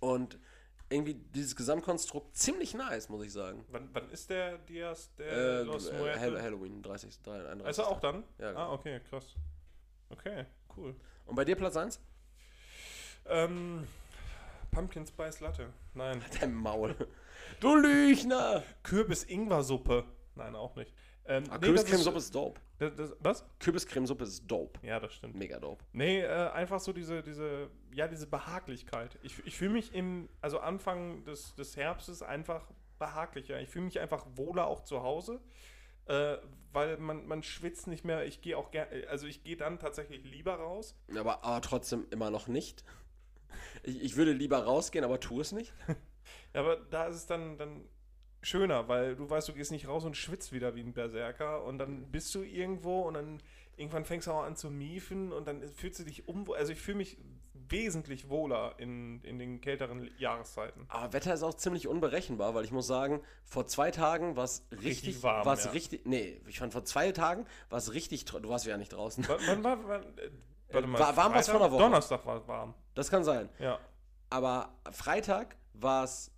Und 0.00 0.38
irgendwie 0.88 1.14
dieses 1.14 1.54
Gesamtkonstrukt 1.54 2.36
ziemlich 2.36 2.74
nice, 2.74 3.08
muss 3.08 3.24
ich 3.24 3.32
sagen. 3.32 3.64
Wann, 3.68 3.90
wann 3.92 4.10
ist 4.10 4.28
der 4.28 4.58
Dias 4.58 5.14
der 5.14 5.30
äh, 5.30 5.62
Los 5.62 5.88
äh, 5.88 6.18
Halloween, 6.18 6.82
30, 6.82 7.20
31. 7.24 7.68
Ist 7.68 7.78
er 7.78 7.88
auch 7.88 8.00
dann? 8.00 8.24
Ja, 8.38 8.48
genau. 8.48 8.60
Ah, 8.60 8.72
okay, 8.72 9.00
krass. 9.08 9.36
Okay, 10.08 10.46
cool. 10.76 10.96
Und 11.26 11.36
bei 11.36 11.44
dir 11.44 11.54
Platz 11.54 11.76
1? 11.76 12.00
Ähm, 13.30 13.86
Pumpkin 14.70 15.06
Spice 15.06 15.40
Latte. 15.40 15.72
Nein. 15.94 16.22
Dein 16.40 16.54
Maul. 16.54 16.94
Du 17.60 17.74
Lüchner! 17.76 18.62
Kürbis-Ingwer-Suppe. 18.82 20.04
Nein, 20.36 20.54
auch 20.54 20.74
nicht. 20.76 20.92
Ähm, 21.26 21.44
Ah, 21.50 21.58
nee, 21.58 21.66
Kürbiscremesuppe 21.66 22.14
das 22.16 22.24
ist 22.24 22.34
dope. 22.34 22.60
ist, 22.78 22.98
das, 22.98 23.10
das, 23.10 23.16
was? 23.20 23.44
Kürbiscremesuppe 23.58 24.24
ist 24.24 24.46
dope. 24.46 24.84
Ja, 24.86 24.98
das 25.00 25.12
stimmt. 25.14 25.36
Mega 25.36 25.58
dope. 25.60 25.84
Nee, 25.92 26.20
äh, 26.22 26.48
einfach 26.50 26.80
so 26.80 26.92
diese, 26.92 27.22
diese, 27.22 27.68
ja, 27.92 28.08
diese 28.08 28.26
Behaglichkeit. 28.26 29.18
Ich, 29.22 29.44
ich 29.44 29.56
fühle 29.56 29.72
mich 29.72 29.94
im, 29.94 30.28
also 30.40 30.58
Anfang 30.60 31.24
des, 31.24 31.54
des 31.54 31.76
Herbstes 31.76 32.22
einfach 32.22 32.66
behaglicher. 32.98 33.60
Ich 33.60 33.68
fühle 33.68 33.84
mich 33.84 34.00
einfach 34.00 34.26
wohler 34.34 34.66
auch 34.66 34.82
zu 34.84 35.02
Hause, 35.02 35.40
äh, 36.06 36.36
weil 36.72 36.96
man, 36.98 37.26
man 37.26 37.42
schwitzt 37.42 37.86
nicht 37.86 38.04
mehr. 38.04 38.24
Ich 38.24 38.40
gehe 38.42 38.56
auch 38.56 38.70
gerne, 38.70 39.06
also 39.08 39.26
ich 39.26 39.44
gehe 39.44 39.56
dann 39.56 39.78
tatsächlich 39.78 40.24
lieber 40.24 40.54
raus. 40.54 40.96
Aber, 41.16 41.44
aber 41.44 41.60
trotzdem 41.60 42.06
immer 42.10 42.30
noch 42.30 42.48
nicht. 42.48 42.84
Ich, 43.82 44.02
ich 44.02 44.16
würde 44.16 44.32
lieber 44.32 44.58
rausgehen, 44.64 45.04
aber 45.04 45.20
tu 45.20 45.40
es 45.40 45.52
nicht. 45.52 45.72
Ja, 46.52 46.60
aber 46.60 46.76
da 46.76 47.06
ist 47.06 47.16
es 47.16 47.26
dann, 47.26 47.58
dann 47.58 47.84
schöner, 48.42 48.88
weil 48.88 49.16
du 49.16 49.28
weißt, 49.28 49.48
du 49.48 49.52
gehst 49.52 49.70
nicht 49.70 49.88
raus 49.88 50.04
und 50.04 50.16
schwitzt 50.16 50.52
wieder 50.52 50.74
wie 50.74 50.80
ein 50.80 50.92
Berserker 50.92 51.64
und 51.64 51.78
dann 51.78 52.10
bist 52.10 52.34
du 52.34 52.42
irgendwo 52.42 53.02
und 53.02 53.14
dann 53.14 53.42
irgendwann 53.76 54.04
fängst 54.04 54.26
du 54.26 54.32
auch 54.32 54.42
an 54.42 54.56
zu 54.56 54.70
miefen 54.70 55.32
und 55.32 55.46
dann 55.46 55.66
fühlst 55.68 56.00
du 56.00 56.04
dich 56.04 56.28
um. 56.28 56.50
Also 56.52 56.72
ich 56.72 56.80
fühle 56.80 56.98
mich 56.98 57.18
wesentlich 57.68 58.28
wohler 58.28 58.74
in, 58.78 59.22
in 59.22 59.38
den 59.38 59.60
kälteren 59.60 60.10
Jahreszeiten. 60.18 60.86
Aber 60.88 61.12
Wetter 61.12 61.32
ist 61.32 61.42
auch 61.42 61.54
ziemlich 61.54 61.86
unberechenbar, 61.86 62.54
weil 62.54 62.64
ich 62.64 62.72
muss 62.72 62.86
sagen, 62.86 63.22
vor 63.44 63.66
zwei 63.66 63.90
Tagen 63.90 64.36
war 64.36 64.44
es 64.44 64.66
richtig, 64.72 64.86
Richtig 64.86 65.22
warm, 65.22 65.46
war's 65.46 65.64
ja. 65.64 65.70
richtig, 65.70 66.04
nee, 66.04 66.40
ich 66.46 66.58
fand 66.58 66.72
vor 66.72 66.84
zwei 66.84 67.12
Tagen 67.12 67.46
war 67.68 67.78
es 67.78 67.92
richtig, 67.94 68.24
du 68.24 68.48
warst 68.48 68.66
ja 68.66 68.76
nicht 68.76 68.92
draußen. 68.92 69.24
Wann, 69.28 69.40
wann 69.46 69.64
war, 69.64 69.88
wann, 69.88 70.04
warte 70.72 70.86
mal, 70.88 70.98
war- 70.98 71.16
warm 71.16 71.34
war's 71.34 71.46
Freitag? 71.46 71.58
vor 71.58 71.66
einer 71.66 71.72
Woche. 71.72 71.82
Donnerstag 71.82 72.26
war 72.26 72.36
es 72.36 72.48
warm. 72.48 72.74
Das 72.94 73.10
kann 73.10 73.24
sein. 73.24 73.48
Ja. 73.58 73.78
Aber 74.30 74.74
Freitag 74.92 75.56
war 75.74 76.04
es 76.04 76.30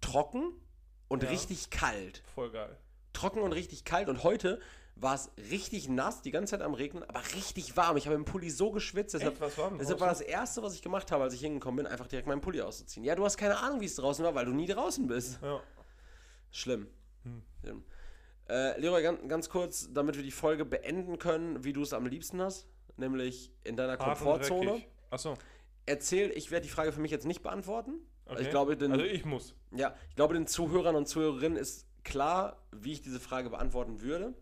trocken 0.00 0.52
und 1.08 1.22
Ja. 1.22 1.28
richtig 1.30 1.70
kalt. 1.70 2.22
Voll 2.34 2.50
geil. 2.50 2.76
Trocken 3.12 3.40
und 3.40 3.52
richtig 3.52 3.84
kalt 3.84 4.08
und 4.08 4.22
heute 4.24 4.60
war 4.96 5.14
es 5.14 5.30
richtig 5.50 5.88
nass, 5.88 6.20
die 6.20 6.30
ganze 6.30 6.50
Zeit 6.52 6.62
am 6.62 6.74
Regnen, 6.74 7.02
aber 7.04 7.20
richtig 7.34 7.76
warm. 7.76 7.96
Ich 7.96 8.06
habe 8.06 8.16
im 8.16 8.24
Pulli 8.26 8.50
so 8.50 8.70
geschwitzt, 8.70 9.14
deshalb, 9.14 9.40
war 9.40 9.48
denn 9.70 9.78
deshalb 9.78 9.98
war 10.00 10.08
das 10.08 10.20
Erste, 10.20 10.62
was 10.62 10.74
ich 10.74 10.82
gemacht 10.82 11.10
habe, 11.10 11.24
als 11.24 11.32
ich 11.34 11.40
hingekommen 11.40 11.84
bin, 11.84 11.86
einfach 11.86 12.06
direkt 12.06 12.28
meinen 12.28 12.42
Pulli 12.42 12.60
auszuziehen. 12.60 13.04
Ja, 13.04 13.14
du 13.14 13.24
hast 13.24 13.38
keine 13.38 13.56
Ahnung, 13.58 13.80
wie 13.80 13.86
es 13.86 13.96
draußen 13.96 14.22
war, 14.24 14.34
weil 14.34 14.44
du 14.44 14.52
nie 14.52 14.66
draußen 14.66 15.06
bist. 15.06 15.38
Ja. 15.42 15.60
Schlimm. 16.50 16.88
Hm. 17.24 17.42
Schlimm. 17.60 17.84
Äh, 18.48 18.78
Leroy, 18.80 19.02
ganz, 19.02 19.20
ganz 19.28 19.48
kurz, 19.48 19.88
damit 19.92 20.16
wir 20.16 20.22
die 20.22 20.30
Folge 20.32 20.64
beenden 20.64 21.18
können, 21.18 21.64
wie 21.64 21.72
du 21.72 21.82
es 21.82 21.92
am 21.92 22.04
liebsten 22.06 22.40
hast, 22.42 22.66
nämlich 22.96 23.52
in 23.64 23.76
deiner 23.76 23.98
Hart 23.98 24.18
Komfortzone. 24.18 24.82
Achso. 25.10 25.34
Erzähl, 25.86 26.30
ich 26.30 26.50
werde 26.50 26.66
die 26.66 26.72
Frage 26.72 26.92
für 26.92 27.00
mich 27.00 27.10
jetzt 27.10 27.26
nicht 27.26 27.42
beantworten. 27.42 27.94
Okay. 28.26 28.42
Ich 28.42 28.50
glaube, 28.50 28.76
den, 28.76 28.92
also 28.92 29.04
ich 29.04 29.24
muss. 29.24 29.54
ja, 29.72 29.94
ich 30.08 30.14
glaube, 30.14 30.34
den 30.34 30.46
Zuhörern 30.46 30.94
und 30.94 31.06
Zuhörerinnen 31.06 31.58
ist 31.58 31.86
klar, 32.04 32.64
wie 32.70 32.92
ich 32.92 33.02
diese 33.02 33.18
Frage 33.18 33.50
beantworten 33.50 34.00
würde. 34.02 34.34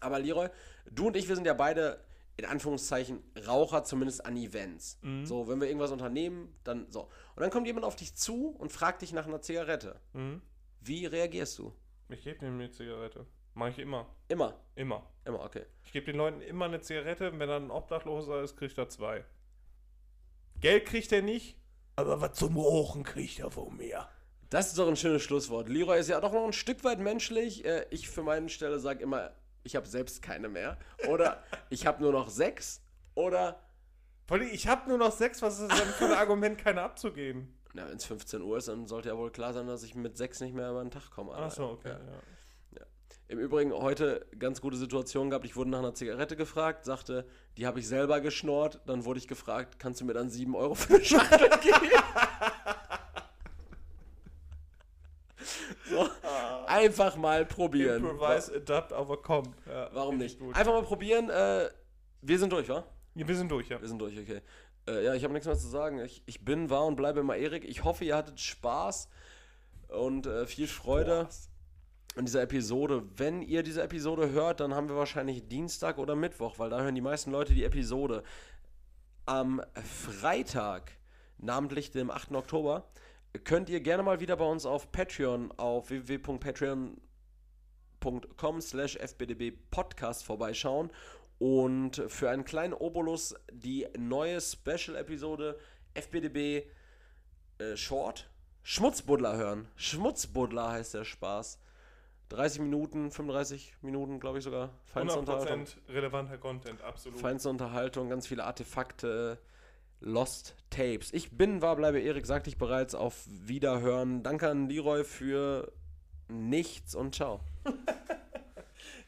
Aber 0.00 0.18
Leroy, 0.18 0.48
du 0.90 1.06
und 1.06 1.16
ich, 1.16 1.28
wir 1.28 1.34
sind 1.34 1.46
ja 1.46 1.54
beide 1.54 2.04
in 2.36 2.44
Anführungszeichen 2.44 3.22
Raucher, 3.46 3.82
zumindest 3.82 4.24
an 4.24 4.36
Events. 4.36 4.98
Mhm. 5.02 5.26
So, 5.26 5.48
wenn 5.48 5.60
wir 5.60 5.66
irgendwas 5.66 5.90
unternehmen, 5.90 6.54
dann 6.62 6.90
so. 6.90 7.08
Und 7.34 7.42
dann 7.42 7.50
kommt 7.50 7.66
jemand 7.66 7.84
auf 7.84 7.96
dich 7.96 8.14
zu 8.14 8.50
und 8.50 8.70
fragt 8.70 9.02
dich 9.02 9.12
nach 9.12 9.26
einer 9.26 9.40
Zigarette. 9.40 10.00
Mhm. 10.12 10.40
Wie 10.80 11.06
reagierst 11.06 11.58
du? 11.58 11.74
Ich 12.10 12.22
gebe 12.22 12.46
ihm 12.46 12.54
eine 12.54 12.70
Zigarette. 12.70 13.26
Mache 13.58 13.70
ich 13.70 13.78
immer. 13.80 14.06
Immer. 14.28 14.54
Immer. 14.76 15.04
Immer, 15.24 15.40
okay. 15.40 15.66
Ich 15.84 15.90
gebe 15.90 16.06
den 16.06 16.16
Leuten 16.16 16.40
immer 16.42 16.66
eine 16.66 16.80
Zigarette. 16.80 17.36
Wenn 17.40 17.48
er 17.48 17.56
ein 17.56 17.72
Obdachloser 17.72 18.40
ist, 18.42 18.56
kriegt 18.56 18.78
er 18.78 18.88
zwei. 18.88 19.24
Geld 20.60 20.86
kriegt 20.86 21.10
er 21.10 21.22
nicht, 21.22 21.56
aber 21.96 22.20
was 22.20 22.34
zum 22.34 22.56
Rauchen 22.56 23.02
kriegt 23.02 23.40
er 23.40 23.50
von 23.50 23.76
mir. 23.76 24.08
Das 24.48 24.68
ist 24.68 24.78
doch 24.78 24.86
ein 24.86 24.94
schönes 24.96 25.22
Schlusswort. 25.22 25.68
Leroy 25.68 25.98
ist 25.98 26.08
ja 26.08 26.20
doch 26.20 26.32
noch 26.32 26.44
ein 26.44 26.52
Stück 26.52 26.84
weit 26.84 27.00
menschlich. 27.00 27.64
Äh, 27.64 27.86
Ich 27.90 28.08
für 28.08 28.22
meine 28.22 28.48
Stelle 28.48 28.78
sage 28.78 29.02
immer, 29.02 29.32
ich 29.64 29.74
habe 29.74 29.86
selbst 29.88 30.22
keine 30.22 30.48
mehr. 30.48 30.78
Oder 31.08 31.42
ich 31.68 31.84
habe 31.84 32.00
nur 32.00 32.12
noch 32.12 32.28
sechs. 32.30 32.80
Oder, 33.16 33.60
ich 34.52 34.68
habe 34.68 34.88
nur 34.88 34.98
noch 34.98 35.10
sechs. 35.10 35.42
Was 35.42 35.58
ist 35.58 35.68
das 35.72 35.80
denn 35.80 35.88
für 35.88 36.04
ein 36.06 36.12
Argument, 36.12 36.58
keine 36.58 36.82
abzugeben? 36.82 37.58
na, 37.74 37.88
wenn 37.88 37.96
es 37.96 38.04
15 38.06 38.40
Uhr 38.40 38.56
ist, 38.56 38.68
dann 38.68 38.86
sollte 38.86 39.08
ja 39.08 39.16
wohl 39.16 39.30
klar 39.30 39.52
sein, 39.52 39.66
dass 39.66 39.82
ich 39.82 39.94
mit 39.96 40.16
sechs 40.16 40.40
nicht 40.40 40.54
mehr 40.54 40.70
über 40.70 40.82
den 40.82 40.90
Tag 40.90 41.10
komme. 41.10 41.32
Achso, 41.34 41.72
okay. 41.72 41.90
Ja. 41.90 41.98
Ja. 41.98 42.20
Im 43.30 43.38
Übrigen 43.38 43.74
heute 43.74 44.24
ganz 44.38 44.62
gute 44.62 44.78
Situation 44.78 45.28
gehabt. 45.28 45.44
Ich 45.44 45.54
wurde 45.54 45.68
nach 45.68 45.80
einer 45.80 45.92
Zigarette 45.92 46.34
gefragt, 46.34 46.86
sagte, 46.86 47.26
die 47.58 47.66
habe 47.66 47.78
ich 47.78 47.86
selber 47.86 48.22
geschnort. 48.22 48.80
Dann 48.86 49.04
wurde 49.04 49.18
ich 49.18 49.28
gefragt, 49.28 49.78
kannst 49.78 50.00
du 50.00 50.06
mir 50.06 50.14
dann 50.14 50.30
7 50.30 50.56
Euro 50.56 50.74
für 50.74 50.94
eine 50.94 51.04
Schachtel 51.04 51.50
geben? 51.60 51.90
so, 55.90 56.08
einfach 56.66 57.16
mal 57.16 57.44
probieren. 57.44 58.02
Improvise, 58.02 58.56
adapt, 58.56 58.94
overcome. 58.94 59.52
Ja, 59.66 59.90
Warum 59.92 60.16
nicht? 60.16 60.36
ich 60.36 60.38
Gut. 60.38 60.56
Einfach 60.56 60.72
mal 60.72 60.84
probieren. 60.84 61.28
Äh, 61.28 61.68
wir 62.22 62.38
sind 62.38 62.50
durch, 62.50 62.70
wa? 62.70 62.82
Ja, 63.14 63.28
wir 63.28 63.36
sind 63.36 63.50
durch, 63.50 63.68
ja. 63.68 63.78
Wir 63.78 63.88
sind 63.88 63.98
durch, 63.98 64.18
okay. 64.18 64.40
Äh, 64.88 65.04
ja, 65.04 65.14
ich 65.14 65.22
habe 65.22 65.34
nichts 65.34 65.46
mehr 65.46 65.58
zu 65.58 65.68
sagen. 65.68 65.98
Ich, 65.98 66.22
ich 66.24 66.46
bin, 66.46 66.70
war 66.70 66.86
und 66.86 66.96
bleibe 66.96 67.20
immer 67.20 67.36
Erik. 67.36 67.66
Ich 67.66 67.84
hoffe, 67.84 68.06
ihr 68.06 68.16
hattet 68.16 68.40
Spaß 68.40 69.10
und 69.88 70.26
äh, 70.26 70.46
viel 70.46 70.66
Freude 70.66 71.24
Spaß. 71.24 71.47
An 72.18 72.24
dieser 72.24 72.42
Episode. 72.42 73.04
Wenn 73.16 73.42
ihr 73.42 73.62
diese 73.62 73.82
Episode 73.82 74.30
hört, 74.30 74.58
dann 74.60 74.74
haben 74.74 74.88
wir 74.88 74.96
wahrscheinlich 74.96 75.46
Dienstag 75.48 75.98
oder 75.98 76.16
Mittwoch, 76.16 76.58
weil 76.58 76.70
da 76.70 76.80
hören 76.80 76.96
die 76.96 77.00
meisten 77.00 77.30
Leute 77.30 77.54
die 77.54 77.64
Episode. 77.64 78.24
Am 79.24 79.62
Freitag, 79.74 80.92
namentlich 81.38 81.92
dem 81.92 82.10
8. 82.10 82.32
Oktober, 82.32 82.90
könnt 83.44 83.70
ihr 83.70 83.80
gerne 83.80 84.02
mal 84.02 84.20
wieder 84.20 84.36
bei 84.36 84.44
uns 84.44 84.66
auf 84.66 84.90
Patreon 84.90 85.52
auf 85.58 85.90
www.patreon.com 85.90 88.60
slash 88.60 88.96
fbdbpodcast 88.96 90.24
vorbeischauen 90.24 90.90
und 91.38 92.02
für 92.08 92.30
einen 92.30 92.44
kleinen 92.44 92.74
Obolus 92.74 93.36
die 93.52 93.86
neue 93.96 94.40
Special-Episode 94.40 95.56
FBDB 95.94 96.66
äh, 97.58 97.76
Short 97.76 98.28
Schmutzbuddler 98.64 99.36
hören. 99.36 99.68
Schmutzbuddler 99.76 100.72
heißt 100.72 100.94
der 100.94 101.04
Spaß. 101.04 101.60
30 102.28 102.60
Minuten, 102.62 103.10
35 103.10 103.76
Minuten, 103.82 104.20
glaube 104.20 104.38
ich 104.38 104.44
sogar. 104.44 104.70
Feinste 104.84 105.18
Unterhaltung. 105.18 105.64
100% 105.64 105.88
relevanter 105.88 106.38
Content, 106.38 106.82
absolut. 106.82 107.18
Feinste 107.18 107.48
Unterhaltung, 107.48 108.08
ganz 108.08 108.26
viele 108.26 108.44
Artefakte, 108.44 109.38
Lost 110.00 110.56
Tapes. 110.70 111.12
Ich 111.12 111.36
bin, 111.36 111.62
war, 111.62 111.76
bleibe 111.76 112.00
Erik, 112.00 112.26
sagte 112.26 112.50
ich 112.50 112.58
bereits, 112.58 112.94
auf 112.94 113.24
Wiederhören. 113.26 114.22
Danke 114.22 114.48
an 114.48 114.68
Leroy 114.68 115.04
für 115.04 115.72
nichts 116.28 116.94
und 116.94 117.14
ciao. 117.14 117.40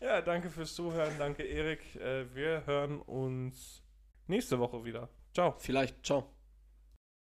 Ja, 0.00 0.22
danke 0.22 0.48
fürs 0.48 0.74
Zuhören. 0.74 1.12
Danke, 1.18 1.42
Erik. 1.42 1.94
Äh, 1.96 2.34
wir 2.34 2.64
hören 2.66 3.00
uns 3.02 3.82
nächste 4.26 4.58
Woche 4.58 4.84
wieder. 4.84 5.08
Ciao. 5.34 5.54
Vielleicht, 5.58 6.04
ciao. 6.04 6.39